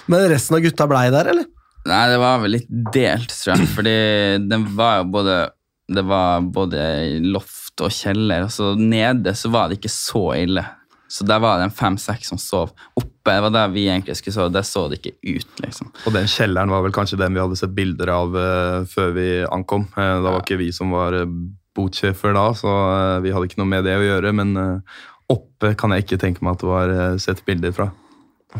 Men 0.06 0.28
resten 0.30 0.58
av 0.58 0.64
gutta 0.64 0.86
blei 0.90 1.08
der, 1.14 1.32
eller? 1.32 1.46
Nei, 1.86 2.02
det 2.10 2.18
var 2.18 2.40
vel 2.42 2.56
litt 2.56 2.70
delt, 2.94 3.30
tror 3.30 3.54
jeg. 3.54 3.68
Fordi 3.74 3.98
det 4.50 4.62
var 4.76 5.00
jo 5.00 5.10
både 5.14 5.36
Det 5.86 6.02
var 6.02 6.42
både 6.50 6.80
loft 7.22 7.84
og 7.84 7.92
kjeller. 7.94 8.46
Og 8.46 8.52
så 8.52 8.72
nede 8.78 9.34
så 9.38 9.52
var 9.54 9.70
det 9.70 9.78
ikke 9.78 9.92
så 9.92 10.24
ille. 10.34 10.64
Så 11.08 11.24
der 11.24 11.38
var 11.38 11.60
det 11.60 11.68
en 11.68 11.74
fem-seks 11.74 12.32
som 12.32 12.40
sov. 12.42 12.72
Oppe 12.98 13.12
det 13.30 13.42
var 13.42 13.52
der 13.54 13.70
vi 13.74 13.86
egentlig 13.86 14.16
skulle 14.18 14.34
sove. 14.34 14.54
Der 14.54 14.66
så 14.66 14.86
det 14.90 14.98
ikke 15.00 15.36
ut, 15.38 15.52
liksom. 15.62 15.92
Og 16.06 16.14
den 16.14 16.26
kjelleren 16.30 16.72
var 16.74 16.82
vel 16.82 16.94
kanskje 16.94 17.18
den 17.20 17.36
vi 17.36 17.42
hadde 17.42 17.58
sett 17.58 17.76
bilder 17.76 18.10
av 18.14 18.34
uh, 18.34 18.80
før 18.90 19.14
vi 19.14 19.28
ankom. 19.46 19.86
Uh, 19.94 20.18
da 20.24 20.32
var 20.32 20.42
ikke 20.42 20.58
vi 20.60 20.72
som 20.74 20.90
var 20.94 21.14
uh, 21.14 21.38
botsjefer 21.76 22.34
da, 22.34 22.48
så 22.56 22.70
vi 23.20 23.34
hadde 23.34 23.50
ikke 23.50 23.60
noe 23.60 23.68
med 23.68 23.84
det 23.84 23.98
å 23.98 24.04
gjøre. 24.04 24.30
Men 24.32 24.54
oppe 25.32 25.72
kan 25.78 25.94
jeg 25.94 26.04
ikke 26.04 26.20
tenke 26.22 26.44
meg 26.44 26.56
at 26.56 26.64
det 26.64 26.70
var 26.70 26.92
eh, 26.94 27.16
sett 27.22 27.42
bilder 27.46 27.74
fra. 27.76 27.90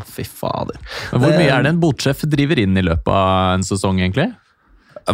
Fy 0.05 0.25
fader. 0.29 0.81
Men 1.13 1.23
Hvor 1.23 1.37
mye 1.39 1.53
er 1.53 1.65
det 1.65 1.73
en 1.73 1.81
botsjef 1.81 2.25
driver 2.29 2.59
inn 2.61 2.77
i 2.77 2.85
løpet 2.85 3.13
av 3.13 3.55
en 3.55 3.65
sesong, 3.67 4.01
egentlig? 4.03 4.33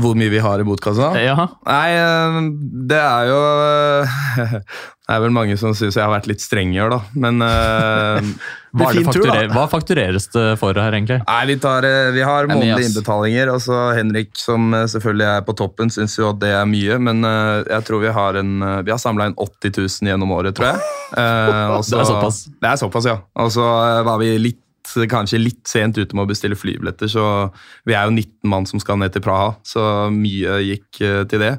Hvor 0.00 0.16
mye 0.16 0.32
vi 0.32 0.40
har 0.40 0.62
i 0.62 0.64
botkassa? 0.64 1.12
Ja, 1.20 1.36
Nei, 1.68 1.88
eh, 1.98 2.40
det 2.88 3.00
er 3.02 3.28
jo 3.28 3.40
eh, 3.68 4.56
Det 5.02 5.16
er 5.18 5.22
vel 5.26 5.32
mange 5.34 5.56
som 5.60 5.74
syns 5.76 5.96
jeg 5.98 6.04
har 6.06 6.12
vært 6.12 6.28
litt 6.30 6.40
streng 6.40 6.70
i 6.72 6.78
år, 6.80 6.92
da. 6.94 6.98
Men 7.20 7.42
eh, 7.44 8.28
hva, 8.78 8.86
er 8.88 9.02
fakturer, 9.04 9.48
hva 9.52 9.64
faktureres 9.68 10.28
det 10.32 10.44
for 10.60 10.78
her, 10.78 10.94
egentlig? 10.96 11.18
Nei, 11.26 11.40
vi, 11.50 11.56
tar, 11.60 11.84
eh, 11.84 12.12
vi 12.14 12.22
har 12.24 12.48
månedlige 12.48 12.88
innbetalinger, 12.88 13.50
og 13.52 13.60
så 13.60 13.80
Henrik, 13.98 14.30
som 14.38 14.70
eh, 14.78 14.86
selvfølgelig 14.94 15.28
er 15.34 15.44
på 15.44 15.56
toppen, 15.58 15.92
syns 15.92 16.16
jo 16.16 16.30
at 16.30 16.40
det 16.40 16.54
er 16.54 16.70
mye, 16.70 16.96
men 17.02 17.26
eh, 17.28 17.66
jeg 17.74 17.88
tror 17.90 18.04
vi 18.06 18.14
har 18.14 18.40
en 18.40 18.54
eh, 18.62 18.80
Vi 18.86 18.94
har 18.94 19.02
samla 19.02 19.28
inn 19.28 19.36
80 19.36 19.76
000 19.82 20.12
gjennom 20.14 20.32
året, 20.38 20.56
tror 20.56 20.72
jeg. 20.72 20.82
Eh, 21.12 21.66
og 21.68 21.82
Det 21.84 21.98
er 22.00 22.06
såpass? 22.08 22.36
Det 22.56 22.68
er 22.70 22.78
såpass, 22.80 23.04
ja. 23.04 23.18
Og 23.36 23.50
så 23.52 23.60
eh, 23.60 23.98
var 24.06 24.16
vi 24.22 24.30
litt 24.40 24.62
Kanskje 25.10 25.40
litt 25.40 25.66
sent 25.68 25.98
ute 25.98 26.16
med 26.16 26.24
å 26.24 26.30
bestille 26.30 26.58
flybilletter, 26.58 27.10
så 27.10 27.24
vi 27.88 27.96
er 27.96 28.08
jo 28.08 28.14
19 28.14 28.50
mann 28.52 28.68
som 28.68 28.82
skal 28.82 29.00
ned 29.00 29.14
til 29.14 29.24
Praha, 29.24 29.54
så 29.66 30.08
mye 30.12 30.60
gikk 30.66 31.02
eh, 31.04 31.22
til 31.30 31.44
det. 31.44 31.52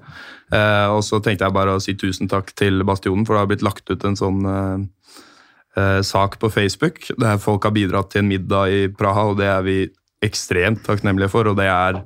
Eh, 0.54 0.88
og 0.94 1.02
så 1.06 1.22
tenkte 1.24 1.48
jeg 1.48 1.56
bare 1.56 1.78
å 1.78 1.84
si 1.84 1.98
tusen 2.00 2.32
takk 2.32 2.54
til 2.60 2.86
Bastionen, 2.88 3.26
for 3.28 3.36
det 3.36 3.44
har 3.44 3.52
blitt 3.54 3.66
lagt 3.66 3.90
ut 3.90 4.08
en 4.08 4.20
sånn 4.20 4.50
eh, 4.50 6.02
sak 6.06 6.38
på 6.42 6.52
Facebook 6.54 7.08
der 7.18 7.40
folk 7.42 7.66
har 7.66 7.74
bidratt 7.74 8.12
til 8.14 8.22
en 8.22 8.30
middag 8.30 8.74
i 8.74 8.84
Praha, 8.94 9.32
og 9.32 9.40
det 9.42 9.50
er 9.50 9.64
vi 9.66 9.78
ekstremt 10.24 10.86
takknemlige 10.86 11.34
for. 11.34 11.50
Og 11.50 11.58
det 11.60 11.72
er 11.72 12.04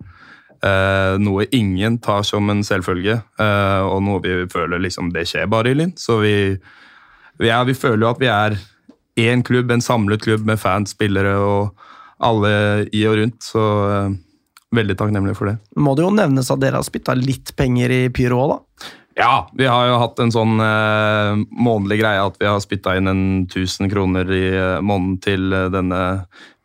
Eh, 0.66 1.16
noe 1.22 1.46
ingen 1.54 2.00
tar 2.02 2.24
som 2.26 2.50
en 2.50 2.64
selvfølge, 2.66 3.20
eh, 3.40 3.82
og 3.86 4.02
noe 4.02 4.22
vi 4.24 4.48
føler 4.50 4.82
liksom 4.82 5.12
det 5.14 5.28
skjer 5.30 5.46
bare 5.52 5.72
i 5.72 5.78
Lyn. 5.78 5.94
Så 6.00 6.18
vi, 6.24 6.34
vi, 7.38 7.50
er, 7.50 7.66
vi 7.68 7.78
føler 7.78 8.08
jo 8.08 8.10
at 8.10 8.24
vi 8.24 8.32
er 8.32 8.58
én 9.18 9.44
klubb, 9.46 9.72
en 9.72 9.84
samlet 9.84 10.24
klubb 10.24 10.46
med 10.48 10.60
fans, 10.62 10.94
spillere 10.96 11.36
og 11.42 11.74
alle 12.24 12.88
i 12.96 13.04
og 13.10 13.18
rundt. 13.20 13.42
Så 13.44 13.64
eh, 13.90 14.16
veldig 14.78 14.98
takknemlig 15.00 15.36
for 15.38 15.52
det. 15.52 15.58
Må 15.80 15.96
det 15.98 16.06
jo 16.06 16.14
nevnes 16.14 16.52
at 16.54 16.62
dere 16.64 16.82
har 16.82 16.88
spytta 16.88 17.18
litt 17.18 17.56
penger 17.58 17.94
i 17.94 18.02
pyro 18.14 18.40
òg, 18.46 18.56
da. 18.56 18.94
Ja, 19.18 19.50
vi 19.58 19.66
har 19.66 19.88
jo 19.90 19.98
hatt 19.98 20.20
en 20.22 20.32
sånn 20.34 20.60
eh, 20.62 21.40
månedlig 21.58 22.04
greie 22.04 22.22
at 22.22 22.36
vi 22.38 22.46
har 22.46 22.62
spytta 22.62 22.94
inn 23.00 23.10
en 23.10 23.24
1000 23.48 23.90
kroner 23.90 24.30
i 24.30 24.44
eh, 24.54 24.78
måneden 24.86 25.16
til 25.26 25.54
eh, 25.58 25.70
denne 25.74 26.02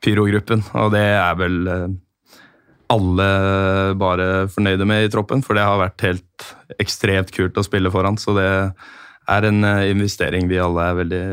pyrogruppen. 0.05 0.65
Og 0.77 0.93
det 0.93 1.07
er 1.17 1.39
vel 1.41 1.57
eh, 1.73 1.87
alle 2.93 3.29
bare 3.97 4.27
fornøyde 4.53 4.85
med 4.89 5.07
i 5.07 5.13
troppen, 5.15 5.41
for 5.41 5.57
det 5.57 5.65
har 5.65 5.81
vært 5.81 6.05
helt 6.05 6.51
ekstremt 6.83 7.33
kult 7.33 7.57
å 7.57 7.65
spille 7.65 7.93
foran. 7.95 8.21
Så 8.21 8.37
det 8.37 8.51
er 8.53 9.49
en 9.49 9.65
eh, 9.65 9.89
investering 9.95 10.51
vi 10.51 10.61
alle 10.61 10.91
er 10.91 11.01
veldig 11.01 11.25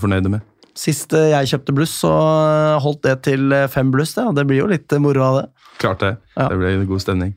fornøyde 0.00 0.32
med. 0.32 0.44
Sist 0.76 1.14
eh, 1.16 1.30
jeg 1.32 1.52
kjøpte 1.54 1.76
bluss, 1.76 1.94
så 2.02 2.12
eh, 2.12 2.82
holdt 2.84 3.06
det 3.06 3.16
til 3.30 3.52
eh, 3.54 3.68
fem 3.72 3.92
bluss, 3.94 4.12
det. 4.18 4.26
Og 4.28 4.36
det 4.36 4.44
blir 4.48 4.60
jo 4.60 4.68
litt 4.70 4.92
moro 5.00 5.24
av 5.24 5.38
det. 5.40 5.46
Klart 5.80 6.04
det. 6.04 6.12
Ja. 6.36 6.50
Det 6.52 6.60
ble 6.60 6.74
god 6.88 7.04
stemning. 7.04 7.32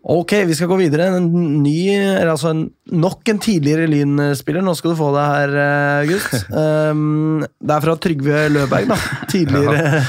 Ok, 0.00 0.32
vi 0.48 0.56
skal 0.56 0.70
gå 0.70 0.78
videre. 0.80 1.10
En 1.12 1.26
ny, 1.60 1.78
eller 1.92 2.32
altså 2.32 2.54
en, 2.54 2.62
nok 2.88 3.28
en 3.28 3.40
tidligere 3.40 3.88
Lyn-spiller. 3.90 4.64
Nå 4.64 4.72
skal 4.76 4.94
du 4.94 5.00
få 5.00 5.10
det 5.12 5.24
her, 5.28 5.56
August. 6.00 6.36
Um, 6.48 7.42
det 7.68 7.74
er 7.76 7.84
fra 7.84 7.96
Trygve 8.00 8.46
Løberg, 8.52 8.88
da. 8.92 8.96
Tidligere 9.28 10.04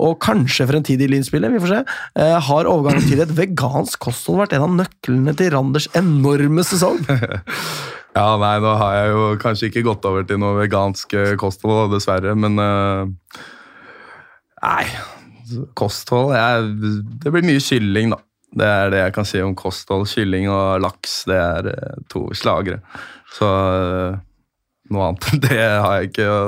og 0.00 0.18
kanskje 0.24 0.66
fremtidig 0.70 1.08
Lyn-spiller. 1.10 1.52
Vi 1.52 1.62
får 1.62 1.72
se. 1.72 1.80
Eh, 2.18 2.36
har 2.48 2.70
overgangen 2.70 3.08
til 3.08 3.22
et 3.24 3.34
vegansk 3.36 4.00
kosthold 4.02 4.42
vært 4.42 4.56
en 4.56 4.66
av 4.66 4.76
nøklene 4.82 5.34
til 5.38 5.52
Randers 5.54 5.90
enorme 5.98 6.64
sesong? 6.66 7.02
Ja, 8.12 8.34
nei, 8.36 8.58
nå 8.60 8.74
har 8.76 8.90
jeg 8.92 9.12
jo 9.14 9.20
kanskje 9.40 9.68
ikke 9.70 9.82
gått 9.86 10.04
over 10.04 10.26
til 10.28 10.36
noe 10.36 10.58
vegansk 10.58 11.14
eh, 11.16 11.30
kosthold, 11.40 11.94
dessverre, 11.94 12.34
men 12.36 12.60
eh, 12.60 13.38
Nei, 14.62 14.84
kosthold 15.80 16.34
jeg, 16.36 16.66
Det 17.22 17.32
blir 17.32 17.46
mye 17.48 17.62
kylling, 17.64 18.12
da. 18.12 18.20
Det 18.52 18.68
er 18.68 18.92
det 18.92 19.00
jeg 19.00 19.14
kan 19.16 19.26
si 19.26 19.40
om 19.40 19.54
kosthold. 19.56 20.04
Kylling 20.12 20.50
og 20.52 20.84
laks, 20.84 21.22
det 21.24 21.38
er 21.40 21.70
to 22.12 22.26
slagere. 22.36 22.82
Så 23.32 23.48
noe 24.92 25.08
annet 25.08 25.28
enn 25.32 25.42
det 25.46 25.62
har 25.62 25.96
jeg 25.96 26.12
ikke 26.12 26.28
å 26.28 26.42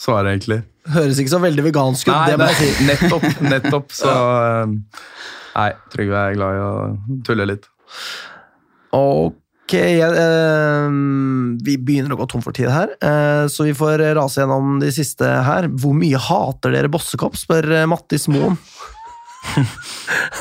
svare, 0.00 0.32
egentlig. 0.32 0.62
Høres 0.94 1.18
ikke 1.20 1.34
så 1.34 1.40
veldig 1.42 1.64
vegansk 1.68 2.08
ut, 2.08 2.14
Nei, 2.14 2.30
det 2.30 2.38
må 2.40 2.48
jeg 2.52 2.60
si. 2.62 2.86
nettopp. 2.88 3.26
nettopp 3.44 3.92
så 3.96 4.14
eh, 4.46 5.02
Nei, 5.58 5.70
Trygve 5.92 6.24
er 6.30 6.38
glad 6.38 6.56
i 6.56 6.62
å 6.62 6.72
tulle 7.26 7.46
litt. 7.50 7.66
Ok, 8.94 9.74
eh, 9.74 10.88
vi 11.66 11.74
begynner 11.76 12.14
å 12.14 12.20
gå 12.20 12.28
tom 12.30 12.44
for 12.44 12.56
tid 12.56 12.70
her, 12.72 12.94
eh, 13.02 13.44
så 13.50 13.66
vi 13.66 13.74
får 13.76 14.04
rase 14.16 14.40
gjennom 14.40 14.78
de 14.80 14.92
siste 14.94 15.26
her. 15.26 15.68
Hvor 15.68 15.96
mye 15.98 16.20
hater 16.28 16.72
dere 16.76 16.92
Bossekopp, 16.92 17.36
spør 17.36 17.68
eh, 17.82 17.88
Mattis 17.90 18.28
Moen. 18.32 18.56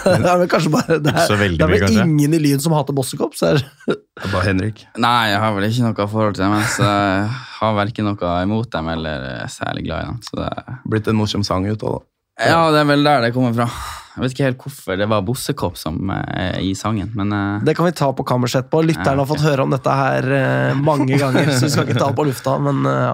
Det 0.08 0.30
er 0.30 0.40
vel 0.42 0.50
kanskje 0.52 0.72
bare 0.74 0.98
Det 1.04 1.14
er, 1.14 1.28
det 1.28 1.36
er 1.36 1.72
vel 1.72 1.84
kanskje. 1.84 2.06
ingen 2.06 2.36
i 2.38 2.42
Lyn 2.42 2.64
som 2.64 2.76
hater 2.78 2.96
Bossekopp, 2.98 3.38
så 3.38 3.54
er 3.54 3.62
Det 3.62 3.98
er 3.98 4.34
bare 4.34 4.46
Henrik. 4.50 4.84
Nei, 4.98 5.30
jeg 5.32 5.44
har 5.44 5.56
vel 5.56 5.70
ikke 5.70 5.86
noe 5.86 6.10
forhold 6.16 6.38
til 6.38 6.48
dem. 6.48 6.58
Så 6.74 6.88
jeg 6.88 7.30
har 7.60 7.78
verken 7.78 8.10
noe 8.12 8.34
imot 8.48 8.72
dem 8.74 8.92
eller 8.96 9.30
er 9.38 9.54
særlig 9.54 9.88
glad 9.88 10.04
i 10.04 10.12
dem. 10.12 10.20
Så 10.26 10.42
det, 10.42 10.52
Blitt 10.88 11.12
en 11.12 11.20
morsom 11.20 11.46
sang 11.48 11.68
ut 11.68 11.84
av 11.84 12.00
det. 12.00 12.06
ja, 12.52 12.60
det 12.74 12.84
er 12.84 12.92
vel 12.92 13.08
der 13.08 13.26
det 13.28 13.34
kommer 13.36 13.56
fra. 13.58 13.70
Jeg 14.18 14.24
vet 14.24 14.34
ikke 14.34 14.46
helt 14.48 14.64
hvorfor 14.66 14.98
det 14.98 15.06
var 15.12 15.26
Bossekopp 15.26 15.76
som 15.78 16.10
er 16.10 16.56
i 16.66 16.72
sangen, 16.78 17.12
men 17.14 17.30
uh... 17.30 17.60
Det 17.62 17.76
kan 17.78 17.86
vi 17.86 17.94
ta 17.94 18.08
på 18.18 18.26
kammerset 18.26 18.64
etterpå. 18.64 18.82
Lytterne 18.88 19.22
har 19.22 19.30
fått 19.30 19.46
høre 19.46 19.68
om 19.68 19.74
dette 19.74 19.98
her 20.00 20.26
uh, 20.26 20.80
mange 20.82 21.20
ganger, 21.22 21.52
så 21.54 21.68
vi 21.68 21.74
skal 21.76 21.86
ikke 21.86 22.00
ta 22.00 22.08
det 22.10 22.18
på 22.18 22.26
lufta, 22.26 22.56
men 22.66 22.82
uh, 22.90 22.96
ja. 23.12 23.14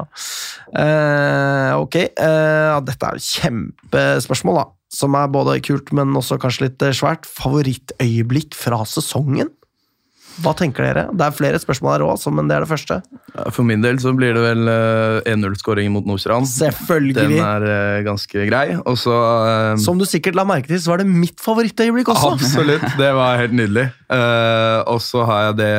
Eh, 0.74 1.72
ok, 1.78 1.96
eh, 1.96 2.76
dette 2.88 3.10
er 3.10 3.20
et 3.20 3.28
kjempespørsmål, 3.28 4.58
da. 4.58 4.66
Som 4.94 5.18
er 5.18 5.32
både 5.34 5.58
kult, 5.66 5.90
men 5.96 6.14
også 6.20 6.38
kanskje 6.42 6.68
litt 6.68 6.86
eh, 6.86 6.94
svært. 6.96 7.26
Favorittøyeblikk 7.40 8.58
fra 8.58 8.84
sesongen? 8.90 9.50
Hva 10.42 10.54
tenker 10.58 10.86
dere? 10.86 11.04
Det 11.14 11.26
er 11.28 11.36
flere 11.36 11.60
spørsmål 11.62 11.92
her 11.94 12.04
òg, 12.08 12.24
men 12.34 12.48
det 12.50 12.56
er 12.56 12.64
det 12.66 12.70
første. 12.72 13.00
For 13.54 13.66
min 13.68 13.84
del 13.84 14.00
så 14.02 14.14
blir 14.18 14.34
det 14.34 14.42
vel 14.42 14.72
eh, 14.72 15.34
1-0-skåringen 15.34 15.94
mot 15.94 16.08
Nordstrand. 16.10 16.50
Den 17.14 17.36
er 17.38 17.68
eh, 17.68 18.00
ganske 18.08 18.48
grei. 18.50 18.64
Og 18.82 18.98
så 19.02 19.14
eh, 19.14 19.76
Som 19.84 20.02
du 20.02 20.08
sikkert 20.10 20.38
la 20.40 20.46
merke 20.48 20.72
til, 20.72 20.82
så 20.82 20.94
var 20.94 21.04
det 21.04 21.10
mitt 21.10 21.44
favorittøyeblikk 21.44 22.10
også. 22.16 22.34
Absolutt, 22.40 22.88
det 22.98 23.12
var 23.14 23.38
helt 23.42 23.54
nydelig. 23.60 23.86
Eh, 24.10 24.80
og 24.90 25.04
så 25.06 25.28
har 25.30 25.48
jeg 25.50 25.60
det 25.62 25.76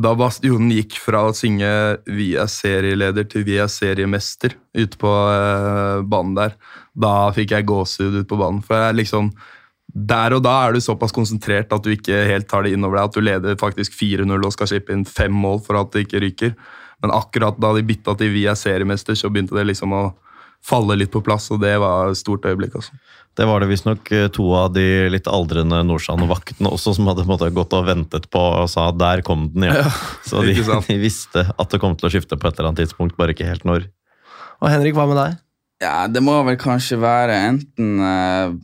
Da 0.00 0.12
Bastionen 0.14 0.70
gikk 0.70 0.98
fra 1.02 1.24
å 1.26 1.34
synge 1.34 1.70
'Vi 2.06 2.36
er 2.38 2.46
serieleder' 2.46 3.26
til 3.26 3.42
'Vi 3.42 3.56
er 3.58 3.66
seriemester' 3.66 4.54
ute 4.74 4.98
på 4.98 5.10
eh, 5.10 6.02
banen 6.06 6.36
der, 6.36 6.54
da 6.94 7.30
fikk 7.36 7.54
jeg 7.54 7.68
gåsehud 7.68 8.20
ute 8.20 8.28
på 8.30 8.38
banen. 8.40 8.62
For 8.66 8.78
jeg 8.78 9.00
liksom 9.02 9.32
der 9.90 10.36
og 10.36 10.44
da 10.44 10.52
er 10.66 10.74
du 10.74 10.82
såpass 10.82 11.14
konsentrert 11.14 11.72
at 11.74 11.82
du 11.82 11.90
ikke 11.90 12.22
helt 12.28 12.46
tar 12.50 12.62
det 12.62 12.74
innover 12.76 13.00
deg. 13.00 13.08
At 13.08 13.16
du 13.16 13.24
leder 13.26 13.60
faktisk 13.60 13.96
4-0 13.98 14.36
og 14.38 14.54
skal 14.54 14.70
slippe 14.70 14.94
inn 14.94 15.06
fem 15.08 15.34
mål 15.34 15.62
for 15.66 15.80
at 15.80 15.90
det 15.94 16.06
ikke 16.06 16.22
ryker. 16.22 16.54
Men 17.02 17.14
akkurat 17.16 17.58
da 17.60 17.72
de 17.74 17.86
bytta 17.86 18.14
til 18.18 18.30
'Vi 18.30 18.46
er 18.46 18.58
seriemester', 18.58 19.16
så 19.16 19.30
begynte 19.32 19.56
det 19.56 19.66
liksom 19.66 19.92
å 19.92 20.12
falle 20.60 20.96
litt 20.98 21.10
på 21.10 21.22
plass, 21.24 21.48
og 21.50 21.62
det 21.62 21.72
var 21.80 22.10
et 22.10 22.20
stort 22.20 22.44
øyeblikk. 22.44 22.76
Også. 22.76 22.92
Det 23.34 23.46
var 23.48 23.62
det 23.62 23.70
visstnok 23.70 24.10
eh, 24.12 24.28
to 24.28 24.44
av 24.54 24.74
de 24.74 25.08
litt 25.08 25.28
aldrende 25.30 25.80
Nordsand-vaktene 25.88 26.68
også 26.68 26.94
som 26.98 27.08
hadde 27.08 27.24
måte, 27.24 27.48
gått 27.54 27.72
og 27.72 27.86
ventet 27.88 28.28
på 28.30 28.38
og 28.38 28.68
sa 28.68 28.90
'der 28.92 29.22
kom 29.22 29.48
den', 29.54 29.72
ja. 29.72 29.88
Så 30.28 30.44
de, 30.44 30.52
de 30.54 30.98
visste 31.08 31.48
at 31.58 31.70
det 31.70 31.80
kom 31.80 31.96
til 31.96 32.10
å 32.10 32.12
skifte 32.12 32.36
på 32.36 32.48
et 32.48 32.58
eller 32.58 32.68
annet 32.68 32.84
tidspunkt, 32.84 33.16
bare 33.16 33.32
ikke 33.32 33.48
helt 33.48 33.64
når. 33.64 33.88
Og 34.60 34.68
Henrik, 34.68 34.94
hva 34.94 35.08
med 35.08 35.16
deg? 35.16 35.40
Ja, 35.80 35.94
det 36.12 36.20
må 36.24 36.34
vel 36.46 36.58
kanskje 36.60 36.98
være 37.00 37.36
enten 37.48 38.02
eh, 38.04 38.56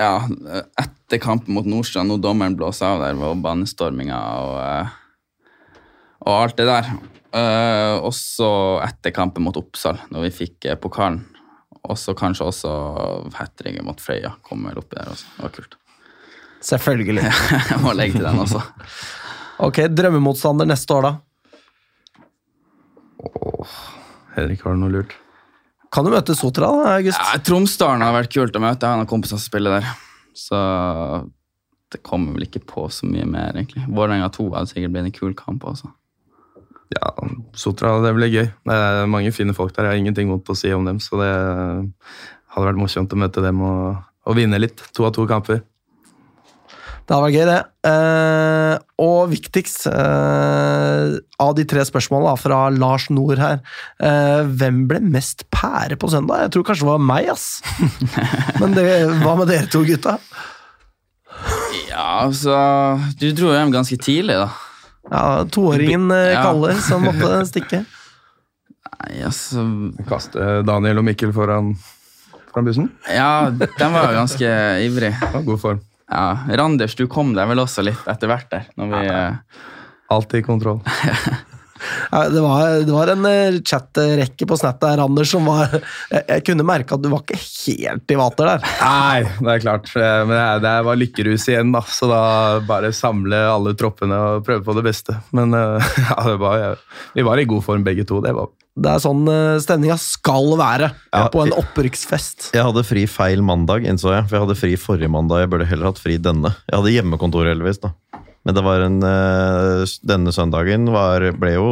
ja, 0.00 0.14
etter 0.80 1.20
kampen 1.22 1.54
mot 1.54 1.66
Nordstrand, 1.68 2.10
når 2.10 2.22
dommeren 2.24 2.56
blåser 2.58 2.88
av 2.88 3.04
der, 3.04 3.18
og 3.22 3.42
banestorminga 3.44 4.20
og, 4.44 4.54
eh, 4.64 5.78
og 6.26 6.32
alt 6.34 6.58
det 6.58 6.66
der. 6.68 6.90
Eh, 7.30 7.96
også 8.02 8.50
etter 8.82 9.14
kampen 9.14 9.46
mot 9.46 9.58
Oppsal, 9.60 10.00
når 10.10 10.26
vi 10.26 10.32
fikk 10.42 10.72
pokalen. 10.82 11.22
Og 11.80 11.96
så 11.96 12.12
kanskje 12.18 12.44
også 12.50 12.70
hat 13.38 13.62
mot 13.86 14.02
Frøya 14.02 14.34
kom 14.44 14.66
vel 14.68 14.82
oppi 14.82 14.98
der 14.98 15.08
også. 15.14 15.30
Det 15.36 15.46
var 15.46 15.54
kult. 15.54 15.78
Selvfølgelig. 16.60 17.24
Jeg 17.70 17.80
må 17.80 17.94
legge 17.96 18.18
til 18.18 18.26
den 18.26 18.42
også. 18.42 18.60
Ok, 19.64 19.84
Drømmemotstander 19.88 20.68
neste 20.68 20.98
år, 20.98 21.08
da? 21.08 21.14
Henrik, 24.36 24.62
har 24.64 24.76
du 24.76 24.84
noe 24.84 24.92
lurt? 24.98 25.19
Kan 25.90 26.06
du 26.06 26.12
møte 26.12 26.36
Sotra, 26.38 26.68
da, 26.70 26.96
August? 27.00 27.18
Ja, 27.18 27.38
Tromsdalen 27.42 28.04
har 28.06 28.14
vært 28.14 28.32
kult 28.34 28.54
å 28.54 28.62
møte. 28.62 28.86
Jeg 28.86 28.94
har 28.94 29.00
noen 29.00 29.10
kompiser 29.10 29.38
som 29.38 29.42
spiller 29.42 29.80
der. 29.80 29.88
Så 30.38 30.58
det 31.90 32.02
kommer 32.06 32.36
vel 32.36 32.46
ikke 32.46 32.62
på 32.62 32.84
så 32.94 33.08
mye 33.10 33.26
mer, 33.26 33.56
egentlig. 33.56 33.82
Vålerenga 33.90 34.28
2 34.36 34.46
hadde 34.54 34.70
sikkert 34.70 34.94
blitt 34.94 35.08
en 35.08 35.16
kul 35.16 35.34
kamp 35.38 35.66
også. 35.66 35.90
Ja, 36.94 37.10
Sotra, 37.58 37.96
det 38.02 38.12
blir 38.16 38.30
gøy. 38.30 38.46
Det 38.66 38.76
er 38.76 39.10
mange 39.10 39.34
fine 39.34 39.54
folk 39.54 39.74
der. 39.74 39.88
Jeg 39.88 39.96
har 39.96 40.04
ingenting 40.04 40.30
vondt 40.30 40.50
å 40.50 40.58
si 40.58 40.70
om 40.74 40.86
dem, 40.86 41.02
så 41.02 41.18
det 41.18 41.30
hadde 41.30 42.66
vært 42.68 42.80
morsomt 42.80 43.14
å 43.14 43.18
møte 43.18 43.42
dem 43.42 43.62
og, 43.66 43.98
og 44.26 44.38
vinne 44.38 44.58
litt. 44.62 44.82
To 44.94 45.06
av 45.06 45.14
to 45.14 45.26
kamper. 45.30 45.62
Det 47.10 47.16
hadde 47.16 47.26
vært 47.26 47.34
gøy, 47.34 47.46
det. 47.48 47.62
Eh, 47.90 48.74
og 49.02 49.32
viktigst 49.32 49.88
eh, 49.90 51.14
av 51.42 51.56
de 51.58 51.64
tre 51.66 51.82
spørsmålene 51.88 52.38
fra 52.38 52.58
Lars 52.70 53.08
Nord 53.10 53.40
her 53.42 53.56
eh, 53.98 54.44
Hvem 54.46 54.84
ble 54.86 55.00
mest 55.02 55.42
pære 55.50 55.98
på 55.98 56.10
søndag? 56.12 56.44
Jeg 56.44 56.52
tror 56.54 56.68
kanskje 56.68 56.86
det 56.86 56.92
var 56.92 57.02
meg, 57.08 57.32
ass. 57.32 57.48
Men 58.62 58.78
det, 58.78 58.86
hva 59.24 59.34
med 59.40 59.50
dere 59.50 59.66
to 59.74 59.82
gutta? 59.88 60.20
Ja, 61.88 62.06
altså 62.28 62.54
Du 63.18 63.26
dro 63.34 63.50
hjem 63.56 63.74
ganske 63.74 63.98
tidlig, 63.98 64.38
da. 64.44 64.46
Ja, 65.10 65.26
Toåringen 65.50 66.06
eh, 66.14 66.36
Ja. 66.36 66.46
Kalle 66.46 66.78
som 66.78 67.10
måtte 67.10 67.42
stikke. 67.50 67.82
Nei, 68.86 69.12
altså 69.26 69.66
Kaste 70.06 70.60
Daniel 70.62 71.02
og 71.02 71.10
Mikkel 71.10 71.34
foran, 71.34 71.74
foran 72.52 72.70
bussen. 72.70 72.90
Ja, 73.10 73.48
den 73.50 73.98
var 73.98 74.12
jo 74.12 74.18
ganske 74.22 74.58
ivrig. 74.86 75.16
Ja, 75.18 75.40
god 75.42 75.64
form. 75.66 75.86
Ja, 76.10 76.38
Randers, 76.58 76.96
du 76.98 77.06
kom 77.06 77.34
deg 77.36 77.46
vel 77.52 77.62
også 77.62 77.84
litt 77.86 78.06
etter 78.10 78.26
hvert 78.32 78.50
der. 78.50 78.66
Når 78.76 78.90
vi, 78.96 79.04
Ja. 79.06 79.22
Alltid 80.10 80.40
i 80.40 80.46
kontroll. 80.46 80.80
Det, 82.10 82.40
var, 82.44 82.82
det 82.84 82.92
var 82.92 83.08
en 83.08 83.24
eh, 83.24 83.54
chat-rekke 83.64 84.44
på 84.50 84.56
Snap 84.60 84.82
der, 84.82 85.00
Anders, 85.00 85.30
som 85.32 85.46
var 85.48 85.70
Jeg, 85.72 86.20
jeg 86.28 86.42
kunne 86.44 86.66
merke 86.68 86.92
at 86.92 87.00
du 87.00 87.06
var 87.08 87.22
ikke 87.24 87.38
helt 87.40 88.12
i 88.12 88.18
vater 88.20 88.50
der. 88.50 88.66
Nei, 88.82 89.22
det 89.38 89.54
er 89.54 89.62
klart. 89.64 89.88
Eh, 89.96 90.18
Men 90.28 90.34
det- 90.36 90.60
det 90.66 90.74
var 90.84 90.98
lykkerus 91.00 91.46
igjen, 91.48 91.72
da. 91.72 91.80
Så 91.88 92.10
da 92.10 92.20
bare 92.68 92.90
samle 92.92 93.40
alle 93.48 93.72
troppene 93.80 94.12
og 94.34 94.44
prøve 94.44 94.60
på 94.66 94.74
det 94.76 94.84
beste. 94.90 95.16
Men 95.32 95.54
eh, 95.56 95.80
ja, 96.10 96.18
det 96.28 96.36
var, 96.42 96.76
vi 97.16 97.24
var 97.30 97.40
i 97.40 97.48
god 97.48 97.64
form 97.64 97.86
begge 97.86 98.04
to. 98.04 98.20
Det 98.20 98.34
var 98.36 98.50
Det 98.80 98.88
er 98.88 99.02
sånn 99.02 99.26
uh, 99.28 99.58
stemninga 99.60 99.96
skal 100.00 100.54
være 100.56 100.86
Ja, 101.12 101.26
på 101.32 101.42
en 101.44 101.52
opprykksfest. 101.52 102.50
Jeg 102.56 102.64
hadde 102.64 102.84
fri 102.88 103.04
feil 103.10 103.42
mandag, 103.44 103.84
innså 103.84 104.14
jeg. 104.14 104.24
For 104.28 104.38
jeg 104.38 104.46
hadde 104.46 104.56
fri 104.56 104.72
forrige 104.80 105.12
mandag. 105.12 105.42
Jeg 105.44 105.50
burde 105.52 105.68
heller 105.68 105.90
hatt 105.90 106.00
fri 106.00 106.16
denne. 106.22 106.54
Jeg 106.70 106.78
hadde 106.78 106.94
hjemmekontor, 106.94 107.50
heldigvis. 107.50 107.82
da. 107.82 107.92
Men 108.48 108.56
det 108.56 108.64
var 108.64 108.80
en, 108.86 109.02
eh, 109.04 109.84
denne 110.08 110.32
søndagen 110.32 110.88
var, 110.92 111.26
ble 111.36 111.52
jo 111.58 111.70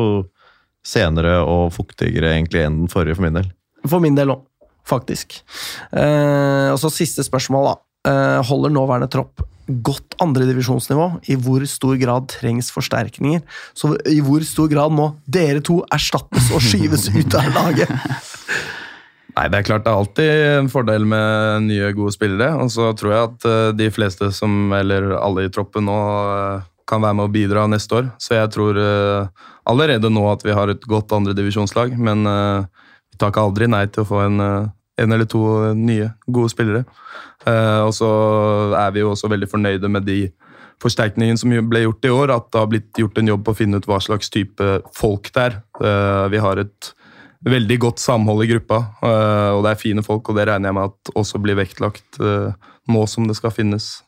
senere 0.85 1.39
og 1.41 1.73
fuktigere 1.73 2.35
egentlig 2.35 2.65
enn 2.67 2.83
den 2.83 2.93
forrige, 2.93 3.17
for 3.17 3.25
min 3.25 3.41
del. 3.41 3.49
For 3.89 4.05
min 4.05 4.19
del 4.19 4.35
òg, 4.35 4.45
faktisk. 4.89 5.41
Eh, 5.93 6.69
og 6.69 6.79
så 6.83 6.93
siste 6.93 7.25
spørsmål, 7.25 7.71
da. 7.73 7.77
Eh, 8.13 8.43
holder 8.47 8.75
nåværende 8.75 9.09
tropp 9.11 9.43
godt 9.69 10.16
andredivisjonsnivå? 10.25 11.11
I 11.29 11.37
hvor 11.41 11.64
stor 11.69 11.99
grad 12.01 12.29
trengs 12.33 12.73
forsterkninger? 12.75 13.45
Så 13.77 13.95
i 14.09 14.19
hvor 14.25 14.45
stor 14.47 14.71
grad 14.73 14.95
må 14.95 15.12
dere 15.29 15.62
to 15.64 15.83
erstattes 15.95 16.51
og 16.55 16.64
skyves 16.64 17.09
ut 17.19 17.39
av 17.39 17.53
laget? 17.55 17.93
Nei, 19.39 19.45
det 19.53 19.61
er 19.61 19.66
klart 19.69 19.85
det 19.87 19.93
er 19.93 20.01
alltid 20.01 20.31
en 20.57 20.71
fordel 20.73 21.05
med 21.07 21.69
nye, 21.69 21.93
gode 21.95 22.11
spillere. 22.16 22.57
Og 22.59 22.73
så 22.75 22.91
tror 22.99 23.12
jeg 23.12 23.29
at 23.29 23.47
eh, 23.47 23.69
de 23.79 23.87
fleste 23.95 24.33
som, 24.35 24.73
eller 24.75 25.12
alle 25.21 25.47
i 25.47 25.53
troppen 25.55 25.87
nå, 25.87 25.99
eh, 26.33 26.64
kan 26.89 27.05
være 27.05 27.19
med 27.21 27.29
å 27.29 27.31
bidra 27.31 27.66
neste 27.71 28.01
år. 28.01 28.09
Så 28.19 28.35
jeg 28.35 28.51
tror 28.55 28.81
eh, 28.83 29.47
allerede 29.69 30.11
nå 30.11 30.25
at 30.33 30.43
vi 30.43 30.57
har 30.57 30.73
et 30.73 30.89
godt 30.91 31.14
andredivisjonslag, 31.14 31.95
men 32.01 32.25
vi 32.25 33.21
tar 33.21 33.31
ikke 33.31 33.45
aldri 33.45 33.69
nei 33.71 33.85
til 33.93 34.03
å 34.03 34.09
få 34.09 34.23
en, 34.25 34.41
en 34.41 35.14
eller 35.14 35.29
to 35.29 35.43
nye, 35.77 36.09
gode 36.27 36.51
spillere. 36.55 36.87
Eh, 37.49 37.81
Og 37.87 37.95
så 37.97 38.09
er 38.77 38.93
vi 38.95 39.01
jo 39.05 39.13
også 39.15 39.31
veldig 39.33 39.49
fornøyde 39.51 39.91
med 39.91 40.07
de 40.09 40.21
forsterkningene 40.83 41.41
som 41.41 41.51
ble 41.71 41.83
gjort 41.87 42.05
i 42.07 42.13
år. 42.15 42.35
At 42.37 42.51
det 42.53 42.61
har 42.61 42.71
blitt 42.71 43.01
gjort 43.01 43.19
en 43.19 43.33
jobb 43.33 43.45
på 43.47 43.55
å 43.55 43.59
finne 43.59 43.81
ut 43.81 43.89
hva 43.89 44.01
slags 44.05 44.31
type 44.35 44.69
folk 44.97 45.33
det 45.35 45.47
er. 45.49 45.59
Eh, 45.81 46.29
Vi 46.35 46.43
har 46.45 46.61
et 46.63 46.93
veldig 47.49 47.79
godt 47.79 48.03
samhold 48.03 48.43
i 48.45 48.51
gruppa, 48.51 48.79
eh, 49.07 49.51
og 49.55 49.63
det 49.65 49.71
er 49.71 49.81
fine 49.83 50.03
folk, 50.03 50.29
og 50.29 50.37
det 50.37 50.49
regner 50.49 50.69
jeg 50.69 50.75
med 50.75 50.91
at 50.91 51.13
også 51.15 51.39
blir 51.41 51.55
vektlagt 51.55 52.19
nå 52.19 53.03
som 53.07 53.29
det 53.29 53.37
skal 53.39 53.55
finnes. 53.55 54.03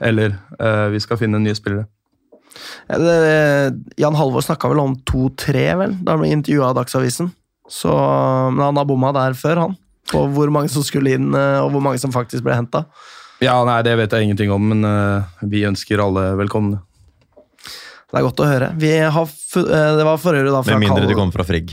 Eller 0.00 0.34
vi 0.90 0.98
skal 0.98 1.16
finne 1.20 1.38
nye 1.38 1.54
spillere. 1.54 1.86
Jan 2.90 4.18
Halvor 4.18 4.42
snakka 4.42 4.68
vel 4.72 4.82
om 4.82 4.96
to-tre, 5.06 5.68
vel, 5.78 5.94
da 6.02 6.14
han 6.16 6.22
ble 6.24 6.32
intervjua 6.34 6.72
av 6.72 6.78
Dagsavisen. 6.80 7.30
Så, 7.70 7.94
men 8.52 8.60
han 8.64 8.76
har 8.76 8.88
bomma 8.88 9.12
der 9.14 9.36
før, 9.38 9.62
han. 9.64 9.76
På 10.12 10.26
hvor 10.34 10.50
mange 10.52 10.68
som 10.72 10.84
skulle 10.86 11.14
inn, 11.16 11.30
eh, 11.34 11.60
og 11.64 11.70
hvor 11.74 11.82
mange 11.84 12.00
som 12.02 12.12
faktisk 12.14 12.44
ble 12.46 12.56
henta. 12.58 12.84
Ja, 13.42 13.56
nei, 13.66 13.80
det 13.82 13.96
vet 13.98 14.12
jeg 14.14 14.28
ingenting 14.28 14.52
om, 14.54 14.68
men 14.70 14.84
uh, 14.86 15.24
vi 15.50 15.64
ønsker 15.66 16.00
alle 16.00 16.30
velkomne. 16.38 16.78
Det 18.14 18.20
er 18.20 18.26
godt 18.28 18.40
å 18.44 18.46
høre. 18.46 18.68
Vi 18.78 18.92
har, 18.94 19.26
eh, 19.58 19.92
det 19.98 20.04
var 20.06 20.20
for 20.22 20.36
øvrig 20.38 20.52
da 20.54 20.60
fra 20.62 20.76
Med 20.78 20.86
mindre 20.86 21.08
du 21.10 21.16
kommer 21.18 21.34
fra 21.34 21.46
Frigg. 21.48 21.72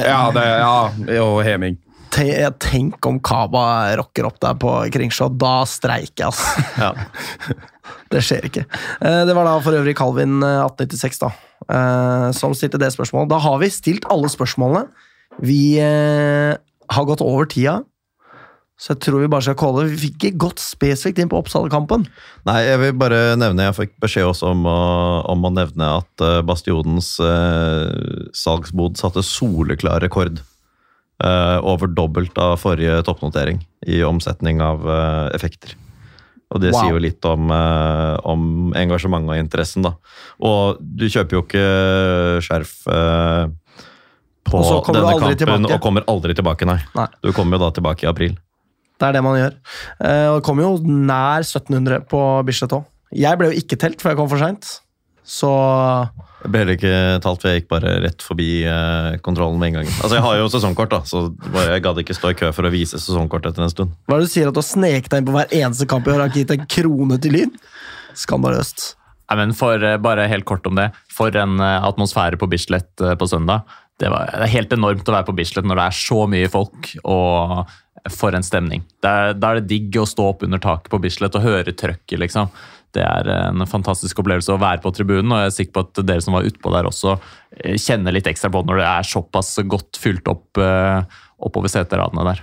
Ja, 0.00 0.22
det, 0.32 0.44
ja 0.62 1.20
og 1.20 1.42
Heming. 1.44 1.76
Te- 2.12 2.48
Tenk 2.60 3.04
om 3.08 3.18
Kaba 3.24 3.92
rocker 4.00 4.26
opp 4.28 4.38
der 4.40 4.56
på 4.60 4.72
Kringsjå. 4.92 5.28
Da 5.40 5.62
streiker 5.68 6.24
jeg, 6.24 6.32
altså. 6.32 6.64
Ja. 6.86 6.92
Det 8.12 8.20
skjer 8.24 8.44
ikke. 8.48 8.62
Eh, 9.02 9.22
Det 9.28 9.34
var 9.36 9.48
da 9.48 9.54
for 9.64 9.76
øvrig 9.76 9.94
Calvin 9.98 10.38
eh, 10.44 10.62
1896 10.64 11.20
da, 11.22 11.30
eh, 11.68 12.26
som 12.36 12.54
stilte 12.56 12.80
det 12.80 12.92
spørsmålet. 12.94 13.30
Da 13.32 13.40
har 13.44 13.60
vi 13.60 13.68
stilt 13.72 14.08
alle 14.12 14.28
spørsmålene. 14.32 14.86
Vi 15.44 15.60
har 16.90 17.04
gått 17.08 17.20
over 17.24 17.46
tida, 17.46 17.82
så 18.82 18.94
jeg 18.94 19.00
tror 19.04 19.20
vi 19.22 19.28
bare 19.30 19.42
skal 19.46 19.54
calle. 19.60 19.84
Vi 19.92 19.98
fikk 20.08 20.16
ikke 20.24 20.38
gått 20.42 20.58
spesifikt 20.58 21.20
inn 21.22 21.28
på 21.30 21.38
Oppsal-kampen. 21.38 22.08
Nei, 22.48 22.56
jeg 22.66 22.80
vil 22.80 22.92
bare 22.98 23.36
nevne 23.38 23.68
Jeg 23.68 23.76
fikk 23.76 23.92
beskjed 24.02 24.26
også 24.26 24.48
om 24.56 24.64
å, 24.66 24.78
om 25.30 25.44
å 25.46 25.52
nevne 25.54 25.90
at 26.00 26.24
eh, 26.24 26.40
Bastionens 26.42 27.12
eh, 27.22 28.26
salgsbod 28.34 28.98
satte 28.98 29.22
soleklar 29.22 30.00
rekord. 30.02 30.40
eh, 31.22 31.58
over 31.62 31.86
dobbelt 31.86 32.34
av 32.42 32.56
forrige 32.58 33.02
toppnotering 33.06 33.60
i 33.86 34.00
omsetning 34.02 34.60
av 34.60 34.82
eh, 34.90 35.28
effekter. 35.36 35.76
Og 36.52 36.60
det 36.60 36.72
Wow. 36.74 36.80
sier 36.82 36.92
jo 36.92 36.98
litt 37.00 37.24
om, 37.24 37.46
eh, 37.54 38.16
om 38.28 38.72
engasjementet 38.76 39.30
og 39.30 39.38
interessen, 39.40 39.82
da. 39.86 39.94
Og 40.42 40.76
du 40.82 41.06
kjøper 41.08 41.38
jo 41.38 41.42
ikke 41.46 42.42
skjerf 42.44 42.74
eh, 42.92 43.46
på 44.44 44.58
Og 44.58 44.64
så 44.66 44.78
kommer 44.84 45.00
du 45.00 45.06
denne 45.06 45.12
aldri 45.12 45.34
kampen 45.36 45.38
tilbake. 45.42 45.74
og 45.74 45.80
kommer 45.84 46.04
aldri 46.08 46.34
tilbake, 46.38 46.66
nei. 46.66 46.78
Nei. 46.98 47.06
Du 47.22 47.32
kommer 47.32 47.58
jo 47.58 47.64
da 47.66 47.70
tilbake 47.76 48.04
i 48.04 48.10
april. 48.10 48.36
Det 48.98 49.08
er 49.08 49.12
det 49.16 49.22
man 49.24 49.38
gjør. 49.38 49.54
Eh, 50.04 50.26
Og 50.30 50.40
det 50.40 50.44
kom 50.46 50.58
jo 50.62 50.76
nær 50.86 51.42
1700 51.42 52.04
på 52.08 52.20
Bislett 52.46 52.72
òg. 52.76 52.84
Jeg 53.12 53.36
ble 53.38 53.50
jo 53.52 53.58
ikke 53.60 53.76
telt, 53.78 54.00
for 54.00 54.10
jeg 54.12 54.16
kom 54.16 54.28
for 54.28 54.38
seint. 54.38 54.78
Så 55.24 55.48
Jeg 56.42 56.50
ble 56.50 56.58
heller 56.58 56.74
ikke 56.74 57.20
talt, 57.22 57.40
for 57.42 57.48
jeg 57.52 57.60
gikk 57.62 57.68
bare 57.70 57.92
rett 58.02 58.22
forbi 58.24 58.64
eh, 58.66 59.16
kontrollen 59.22 59.58
med 59.60 59.68
en 59.68 59.74
gang. 59.80 59.90
Altså, 60.02 60.16
Jeg 60.18 60.22
har 60.24 60.36
jo 60.40 60.48
sesongkort, 60.50 60.90
da, 60.90 61.00
så 61.06 61.28
bare, 61.52 61.76
jeg 61.76 61.82
gadd 61.84 62.00
ikke 62.02 62.16
stå 62.18 62.32
i 62.32 62.38
kø 62.40 62.50
for 62.52 62.66
å 62.66 62.72
vise 62.72 62.98
sesongkort 62.98 63.46
etter 63.46 63.62
en 63.62 63.70
stund. 63.70 63.92
hva 64.08 64.16
er 64.16 64.24
det 64.24 64.26
du 64.26 64.32
sier 64.32 64.48
at 64.50 64.54
du 64.54 64.58
har 64.58 64.66
sneket 64.66 65.08
deg 65.12 65.22
inn 65.22 65.28
på 65.28 65.36
hver 65.36 65.54
eneste 65.54 65.86
kamp 65.86 66.08
i 66.08 66.10
år 66.10 66.24
og 66.24 66.32
ikke 66.32 66.42
gitt 66.42 66.56
en 66.56 66.66
krone 66.66 67.20
til 67.22 67.32
Lyn? 67.36 67.54
Skandaløst. 68.18 68.94
Nei, 69.30 69.36
men 69.38 69.52
for, 69.56 69.78
eh, 69.82 69.96
bare 70.02 70.26
helt 70.28 70.44
kort 70.44 70.66
om 70.66 70.74
det. 70.76 70.90
For 71.08 71.30
en 71.36 71.58
atmosfære 71.62 72.36
på 72.36 72.48
Bislett 72.50 72.90
på 72.96 73.28
søndag. 73.30 73.62
Det, 74.02 74.10
var, 74.10 74.32
det 74.34 74.48
er 74.48 74.54
helt 74.56 74.72
enormt 74.74 75.06
å 75.06 75.14
være 75.14 75.28
på 75.28 75.36
Bislett 75.38 75.66
når 75.68 75.78
det 75.78 75.86
er 75.86 75.98
så 76.02 76.20
mye 76.30 76.50
folk, 76.50 76.92
og 77.06 77.62
for 78.10 78.34
en 78.34 78.42
stemning. 78.42 78.82
Da 79.04 79.30
er 79.30 79.60
det 79.60 79.68
digg 79.70 79.98
å 80.00 80.08
stå 80.08 80.32
opp 80.32 80.42
under 80.42 80.58
taket 80.62 80.90
på 80.90 80.98
Bislett 81.04 81.36
og 81.38 81.44
høre 81.44 81.74
trøkket, 81.76 82.18
liksom. 82.18 82.50
Det 82.92 83.00
er 83.00 83.28
en 83.30 83.64
fantastisk 83.68 84.18
opplevelse 84.20 84.52
å 84.52 84.60
være 84.60 84.82
på 84.84 84.92
tribunen, 84.92 85.30
og 85.32 85.40
jeg 85.40 85.50
er 85.50 85.54
sikker 85.56 85.76
på 85.78 85.84
at 85.86 86.00
dere 86.10 86.24
som 86.24 86.36
var 86.36 86.48
utpå 86.48 86.72
der 86.74 86.88
også 86.88 87.14
eh, 87.14 87.78
kjenner 87.80 88.12
litt 88.12 88.28
ekstra 88.28 88.50
på 88.52 88.60
når 88.68 88.82
det 88.82 88.88
er 88.90 89.08
såpass 89.08 89.54
godt 89.64 90.00
fylt 90.02 90.28
opp 90.28 90.60
eh, 90.60 91.20
oppover 91.42 91.72
seteradene 91.72 92.26
der. 92.28 92.42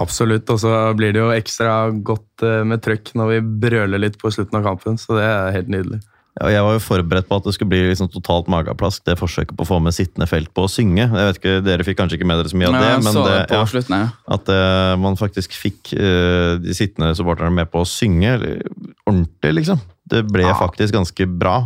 Absolutt, 0.00 0.46
og 0.52 0.60
så 0.62 0.74
blir 0.94 1.16
det 1.16 1.24
jo 1.24 1.32
ekstra 1.34 1.74
godt 2.06 2.44
eh, 2.46 2.62
med 2.62 2.84
trøkk 2.84 3.10
når 3.18 3.32
vi 3.32 3.40
brøler 3.64 4.04
litt 4.04 4.20
på 4.20 4.30
slutten 4.30 4.60
av 4.60 4.68
kampen, 4.68 5.00
så 5.00 5.18
det 5.18 5.26
er 5.26 5.56
helt 5.58 5.72
nydelig. 5.74 6.00
Ja, 6.38 6.46
jeg 6.52 6.62
var 6.62 6.76
jo 6.76 6.82
forberedt 6.82 7.26
på 7.26 7.36
at 7.40 7.46
det 7.46 7.52
skulle 7.56 7.72
bli 7.72 7.80
liksom 7.88 8.08
totalt 8.12 8.46
mageplask, 8.52 9.02
det 9.08 9.16
forsøket 9.18 9.56
på 9.58 9.64
å 9.66 9.68
få 9.72 9.80
med 9.82 9.94
sittende 9.96 10.28
felt 10.30 10.52
på 10.54 10.62
å 10.62 10.70
synge. 10.70 11.02
Jeg 11.02 11.26
vet 11.26 11.40
ikke, 11.40 11.54
Dere 11.66 11.86
fikk 11.86 11.98
kanskje 11.98 12.20
ikke 12.20 12.28
med 12.30 12.38
dere 12.38 12.52
så 12.52 12.60
mye 12.60 12.68
av 12.70 12.76
det, 12.78 12.90
men 13.02 13.16
det, 13.18 13.32
det 13.50 13.58
ja, 13.58 13.62
slutten, 13.72 13.96
ja. 14.04 14.10
at 14.36 14.52
uh, 14.54 14.92
man 15.02 15.18
faktisk 15.18 15.56
fikk 15.58 15.90
uh, 15.98 16.54
de 16.62 16.76
sittende 16.76 17.16
supporterne 17.18 17.50
med 17.56 17.72
på 17.72 17.82
å 17.82 17.88
synge 17.88 18.36
ordentlig, 18.38 19.56
liksom. 19.58 19.82
Det 20.10 20.22
ble 20.26 20.46
faktisk 20.58 20.94
ganske 20.94 21.26
bra. 21.38 21.56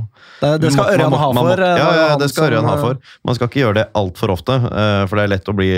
Det, 0.41 0.55
det 0.65 0.73
skal 0.73 0.91
Ørjan 0.97 1.15
ha 1.17 1.29
for. 1.37 1.63
Ja, 1.65 1.93
ja, 1.97 2.09
det 2.21 2.31
skal 2.33 2.51
Ørjan 2.51 2.69
ha 2.69 2.75
for. 2.81 2.99
Man 3.25 3.37
skal 3.37 3.49
ikke 3.49 3.63
gjøre 3.63 3.79
det 3.83 3.87
altfor 4.01 4.33
ofte, 4.33 4.59
uh, 4.65 5.05
for 5.05 5.21
det 5.21 5.29
er 5.29 5.33
lett 5.37 5.53
å 5.53 5.57
bli 5.61 5.71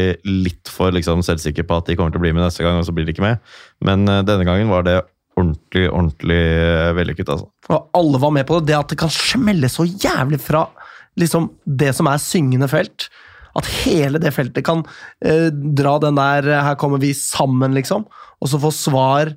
litt 0.46 0.70
for 0.70 0.94
liksom, 0.94 1.26
selvsikker 1.26 1.66
på 1.66 1.82
at 1.82 1.90
de 1.90 1.98
kommer 1.98 2.14
til 2.14 2.22
å 2.22 2.26
bli 2.28 2.34
med 2.38 2.46
neste 2.46 2.62
gang, 2.62 2.78
og 2.78 2.86
så 2.86 2.94
blir 2.94 3.06
de 3.06 3.14
ikke 3.14 3.26
med. 3.26 3.42
Men 3.82 4.06
denne 4.06 4.46
gangen 4.46 4.70
var 4.70 4.86
det 4.86 5.00
ordentlig, 5.36 5.86
ordentlig 5.90 6.40
eh, 6.40 6.90
vellykket, 6.96 7.30
altså. 7.34 7.48
Og 7.72 7.88
alle 7.98 8.20
var 8.22 8.34
med 8.34 8.46
på 8.48 8.58
det. 8.58 8.70
Det 8.70 8.78
at 8.78 8.92
det 8.92 9.00
kan 9.00 9.12
smelle 9.12 9.70
så 9.72 9.86
jævlig 9.86 10.40
fra 10.42 10.66
liksom, 11.20 11.50
det 11.64 11.92
som 11.96 12.08
er 12.10 12.22
syngende 12.22 12.68
felt. 12.72 13.08
At 13.56 13.68
hele 13.84 14.20
det 14.20 14.34
feltet 14.36 14.66
kan 14.66 14.84
eh, 15.24 15.48
dra 15.50 15.96
den 16.02 16.18
der 16.18 16.48
eh, 16.48 16.62
'her 16.64 16.76
kommer 16.80 17.00
vi 17.00 17.12
sammen', 17.12 17.74
liksom. 17.74 18.06
Og 18.40 18.48
så 18.48 18.60
få 18.60 18.70
svar 18.70 19.34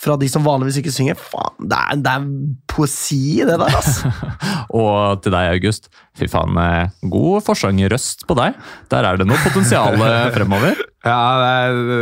fra 0.00 0.16
de 0.16 0.28
som 0.28 0.44
vanligvis 0.46 0.80
ikke 0.80 0.94
synger. 0.94 1.18
Faen, 1.18 1.68
det 1.68 1.78
er, 1.78 1.96
det 2.00 2.12
er 2.12 2.28
poesi 2.70 3.40
i 3.40 3.46
det 3.48 3.56
der, 3.60 3.66
altså. 3.70 4.10
Og 4.80 5.20
til 5.24 5.34
deg, 5.34 5.54
August. 5.56 5.90
Fy 6.18 6.26
faen, 6.30 6.56
eh, 6.60 6.90
god 7.10 7.42
forsangerrøst 7.46 8.26
på 8.28 8.36
deg. 8.38 8.56
Der 8.92 9.06
er 9.08 9.18
det 9.20 9.26
noe 9.30 9.38
potensial 9.44 9.94
eh, 9.98 10.30
fremover. 10.36 10.78
Ja, 11.00 11.16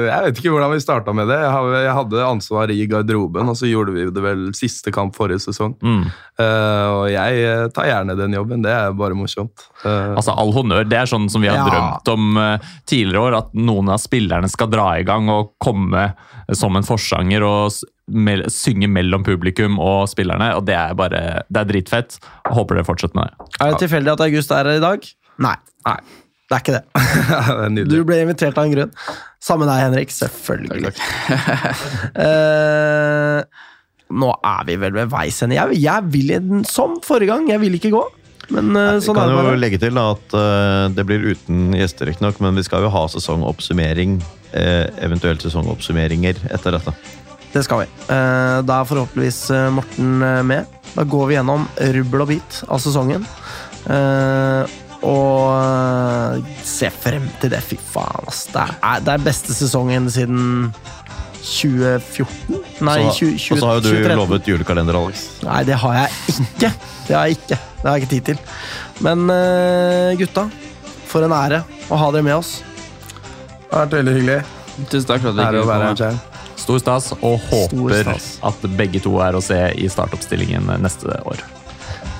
Jeg 0.08 0.22
vet 0.24 0.38
ikke 0.40 0.50
hvordan 0.50 0.72
vi 0.72 0.80
starta 0.82 1.12
med 1.14 1.28
det. 1.30 1.36
Jeg 1.38 1.92
hadde 1.94 2.22
ansvar 2.26 2.72
i 2.74 2.80
garderoben, 2.90 3.46
og 3.46 3.54
så 3.60 3.68
gjorde 3.70 3.92
vi 3.94 4.08
det 4.10 4.24
vel 4.24 4.48
siste 4.58 4.90
kamp 4.94 5.14
forrige 5.14 5.38
sesong. 5.44 5.76
Mm. 5.86 6.00
Uh, 6.34 6.86
og 6.96 7.04
jeg 7.12 7.68
tar 7.76 7.86
gjerne 7.86 8.16
den 8.18 8.34
jobben. 8.34 8.64
Det 8.66 8.72
er 8.74 8.96
bare 8.98 9.14
morsomt. 9.14 9.68
Uh, 9.84 10.16
Altså, 10.18 10.34
All 10.34 10.50
honnør. 10.56 10.82
Det 10.90 10.98
er 10.98 11.06
sånn 11.12 11.28
som 11.30 11.44
vi 11.46 11.50
har 11.52 11.60
Ja. 11.60 11.68
drømt 11.70 12.10
om 12.16 12.40
tidligere 12.90 13.22
år. 13.28 13.38
At 13.44 13.54
noen 13.54 13.92
av 13.94 14.02
spillerne 14.02 14.50
skal 14.50 14.72
dra 14.74 14.88
i 14.98 15.06
gang 15.06 15.30
og 15.30 15.54
komme 15.62 16.08
som 16.58 16.74
en 16.74 16.86
forsanger 16.90 17.46
og 17.46 17.70
mel 18.08 18.44
synge 18.52 18.88
mellom 18.90 19.24
publikum 19.26 19.78
og 19.82 20.08
spillerne. 20.10 20.52
og 20.56 20.66
Det 20.68 20.76
er 20.76 20.96
bare, 20.98 21.42
det 21.48 21.62
er 21.62 21.68
dritfett. 21.72 22.18
Håper 22.48 22.80
det 22.80 22.86
fortsetter 22.88 23.18
med 23.18 23.30
det. 23.30 23.50
Er 23.60 23.72
det 23.72 23.82
tilfeldig 23.84 24.14
at 24.14 24.24
August 24.28 24.54
er 24.54 24.64
her 24.64 24.80
i 24.80 24.84
dag? 24.84 25.08
Nei. 25.44 25.54
Nei. 25.86 25.98
Det 26.48 26.56
er 26.56 26.62
ikke 26.62 26.76
det. 26.78 26.84
det 27.76 27.82
er 27.84 27.90
Du 27.92 27.98
ble 28.08 28.20
invitert 28.24 28.58
av 28.58 28.68
en 28.68 28.72
grunn. 28.72 28.92
Sammen 29.44 29.66
med 29.66 29.74
deg, 29.74 29.82
Henrik. 29.84 30.14
Selvfølgelig. 30.16 30.94
uh, 32.16 33.42
nå 34.22 34.30
er 34.52 34.62
vi 34.70 34.78
vel 34.80 34.96
ved 34.96 35.12
veis 35.12 35.42
ende. 35.44 35.58
Jeg, 35.58 35.82
jeg 35.84 36.08
vil, 36.14 36.32
som 36.68 36.96
forrige 37.04 37.34
gang, 37.34 37.50
jeg 37.52 37.62
vil 37.66 37.76
ikke 37.76 37.92
gå. 37.92 38.06
Men 38.48 38.72
Vi 38.72 39.04
sånn 39.04 39.12
kan 39.18 39.28
er 39.28 39.44
det 39.44 39.52
jo 39.52 39.60
legge 39.60 39.78
til 39.82 39.98
da, 40.00 40.06
at 40.16 40.32
uh, 40.32 40.88
det 40.96 41.04
blir 41.04 41.26
uten 41.34 41.76
gjester, 41.76 42.08
riktignok, 42.08 42.40
men 42.40 42.56
vi 42.56 42.64
skal 42.64 42.86
jo 42.86 42.92
ha 42.96 43.06
sesongoppsummering, 43.12 44.18
Uh, 44.48 44.88
eventuelt 45.04 45.42
sesongoppsummeringer 45.44 46.38
etter 46.48 46.72
dette. 46.72 46.94
Det 47.58 47.64
skal 47.66 47.80
vi. 47.82 47.86
Eh, 48.14 48.58
da 48.62 48.76
er 48.78 48.86
forhåpentligvis 48.86 49.38
eh, 49.50 49.64
Morten 49.74 50.20
eh, 50.22 50.42
med. 50.46 50.66
Da 50.94 51.02
går 51.10 51.24
vi 51.26 51.34
gjennom 51.34 51.64
rubbel 51.96 52.22
og 52.22 52.28
bit 52.30 52.58
av 52.70 52.78
sesongen. 52.84 53.24
Eh, 53.90 54.76
Og 55.08 56.46
se 56.66 56.88
frem 56.90 57.26
til 57.42 57.50
det. 57.52 57.60
Fy 57.62 57.76
faen, 57.78 58.24
ass. 58.30 58.44
Det 58.50 58.62
er, 58.82 59.02
det 59.06 59.12
er 59.12 59.22
beste 59.26 59.54
sesongen 59.54 60.08
siden 60.10 60.72
2014? 61.38 62.58
Nei, 62.82 62.96
Så- 63.06 63.12
20, 63.38 63.52
og 63.54 63.58
så 63.62 63.66
har 63.68 63.74
jo 63.78 63.80
du 63.80 63.90
2013. 63.92 64.18
lovet 64.18 64.50
julekalender, 64.50 64.98
Alex. 64.98 65.22
Nei, 65.46 65.62
det 65.64 65.78
har 65.82 65.94
jeg 66.00 66.10
ikke. 66.34 66.72
Det 67.06 67.14
har 67.16 67.26
jeg 67.26 67.38
ikke. 67.38 67.58
Det 67.78 67.86
har 67.86 67.94
jeg 67.96 68.02
ikke 68.02 68.14
tid 68.16 68.24
til. 68.32 68.38
Men 69.06 69.26
gutta, 70.18 70.48
for 71.06 71.22
en 71.26 71.32
ære 71.32 71.62
å 71.90 71.96
ha 72.02 72.10
dere 72.14 72.26
med 72.26 72.34
oss. 72.38 72.56
Det 72.58 73.70
har 73.72 73.86
vært 73.86 73.98
veldig 74.00 74.16
hyggelig. 74.18 74.40
Tusen 74.90 75.06
takk 75.10 75.22
for 75.22 75.30
at 75.30 75.38
vi 75.38 75.46
fikk 75.62 75.98
komme. 75.98 76.18
Stor 76.58 76.82
stas, 76.82 77.12
og 77.22 77.38
håper 77.48 78.02
stas. 78.02 78.26
at 78.44 78.66
begge 78.76 79.00
to 79.04 79.14
er 79.24 79.38
å 79.38 79.42
se 79.44 79.60
i 79.78 79.88
startoppstillingen 79.90 80.68
neste 80.82 81.14
år. 81.24 81.40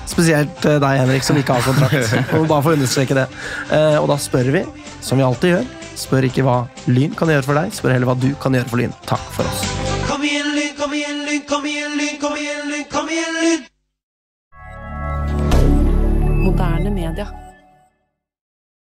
Spesielt 0.09 0.65
øh, 0.65 0.79
deg, 0.81 0.99
Henrik, 1.03 1.23
som 1.23 1.37
ikke 1.37 1.53
har 1.59 1.65
kontrakt. 1.67 2.15
og 2.37 2.47
bare 2.49 2.65
få 2.65 2.73
understreke 2.77 3.17
det. 3.17 3.27
Eh, 3.75 3.97
og 3.99 4.07
da 4.09 4.17
spør 4.19 4.49
vi, 4.55 4.63
som 5.05 5.19
vi 5.19 5.27
alltid 5.27 5.53
gjør, 5.53 5.65
spør 5.99 6.29
ikke 6.29 6.45
hva 6.47 6.57
Lyn 6.89 7.13
kan 7.17 7.29
gjøre 7.29 7.45
for 7.45 7.59
deg, 7.59 7.75
spør 7.75 7.93
heller 7.93 8.09
hva 8.09 8.17
du 8.19 8.31
kan 8.41 8.55
gjøre 8.57 8.71
for 8.71 8.81
Lyn. 8.81 8.95
Takk 9.09 9.25
for 9.35 9.43
oss. 9.49 9.61
Kom 10.09 10.23
igjen, 10.25 10.49
Lyn, 10.55 10.73
kom 10.79 10.95
igjen, 10.97 11.19
Lyn, 11.27 11.43
kom 11.49 11.67
igjen, 11.69 11.93
Lyn, 11.99 12.15
kom 12.23 12.39
igjen, 12.39 12.65
Lyn, 12.71 12.87
kom 12.89 13.13
igjen, 13.13 13.33
Lyn! 13.43 13.61
Moderne 16.39 16.89
media. 16.95 17.27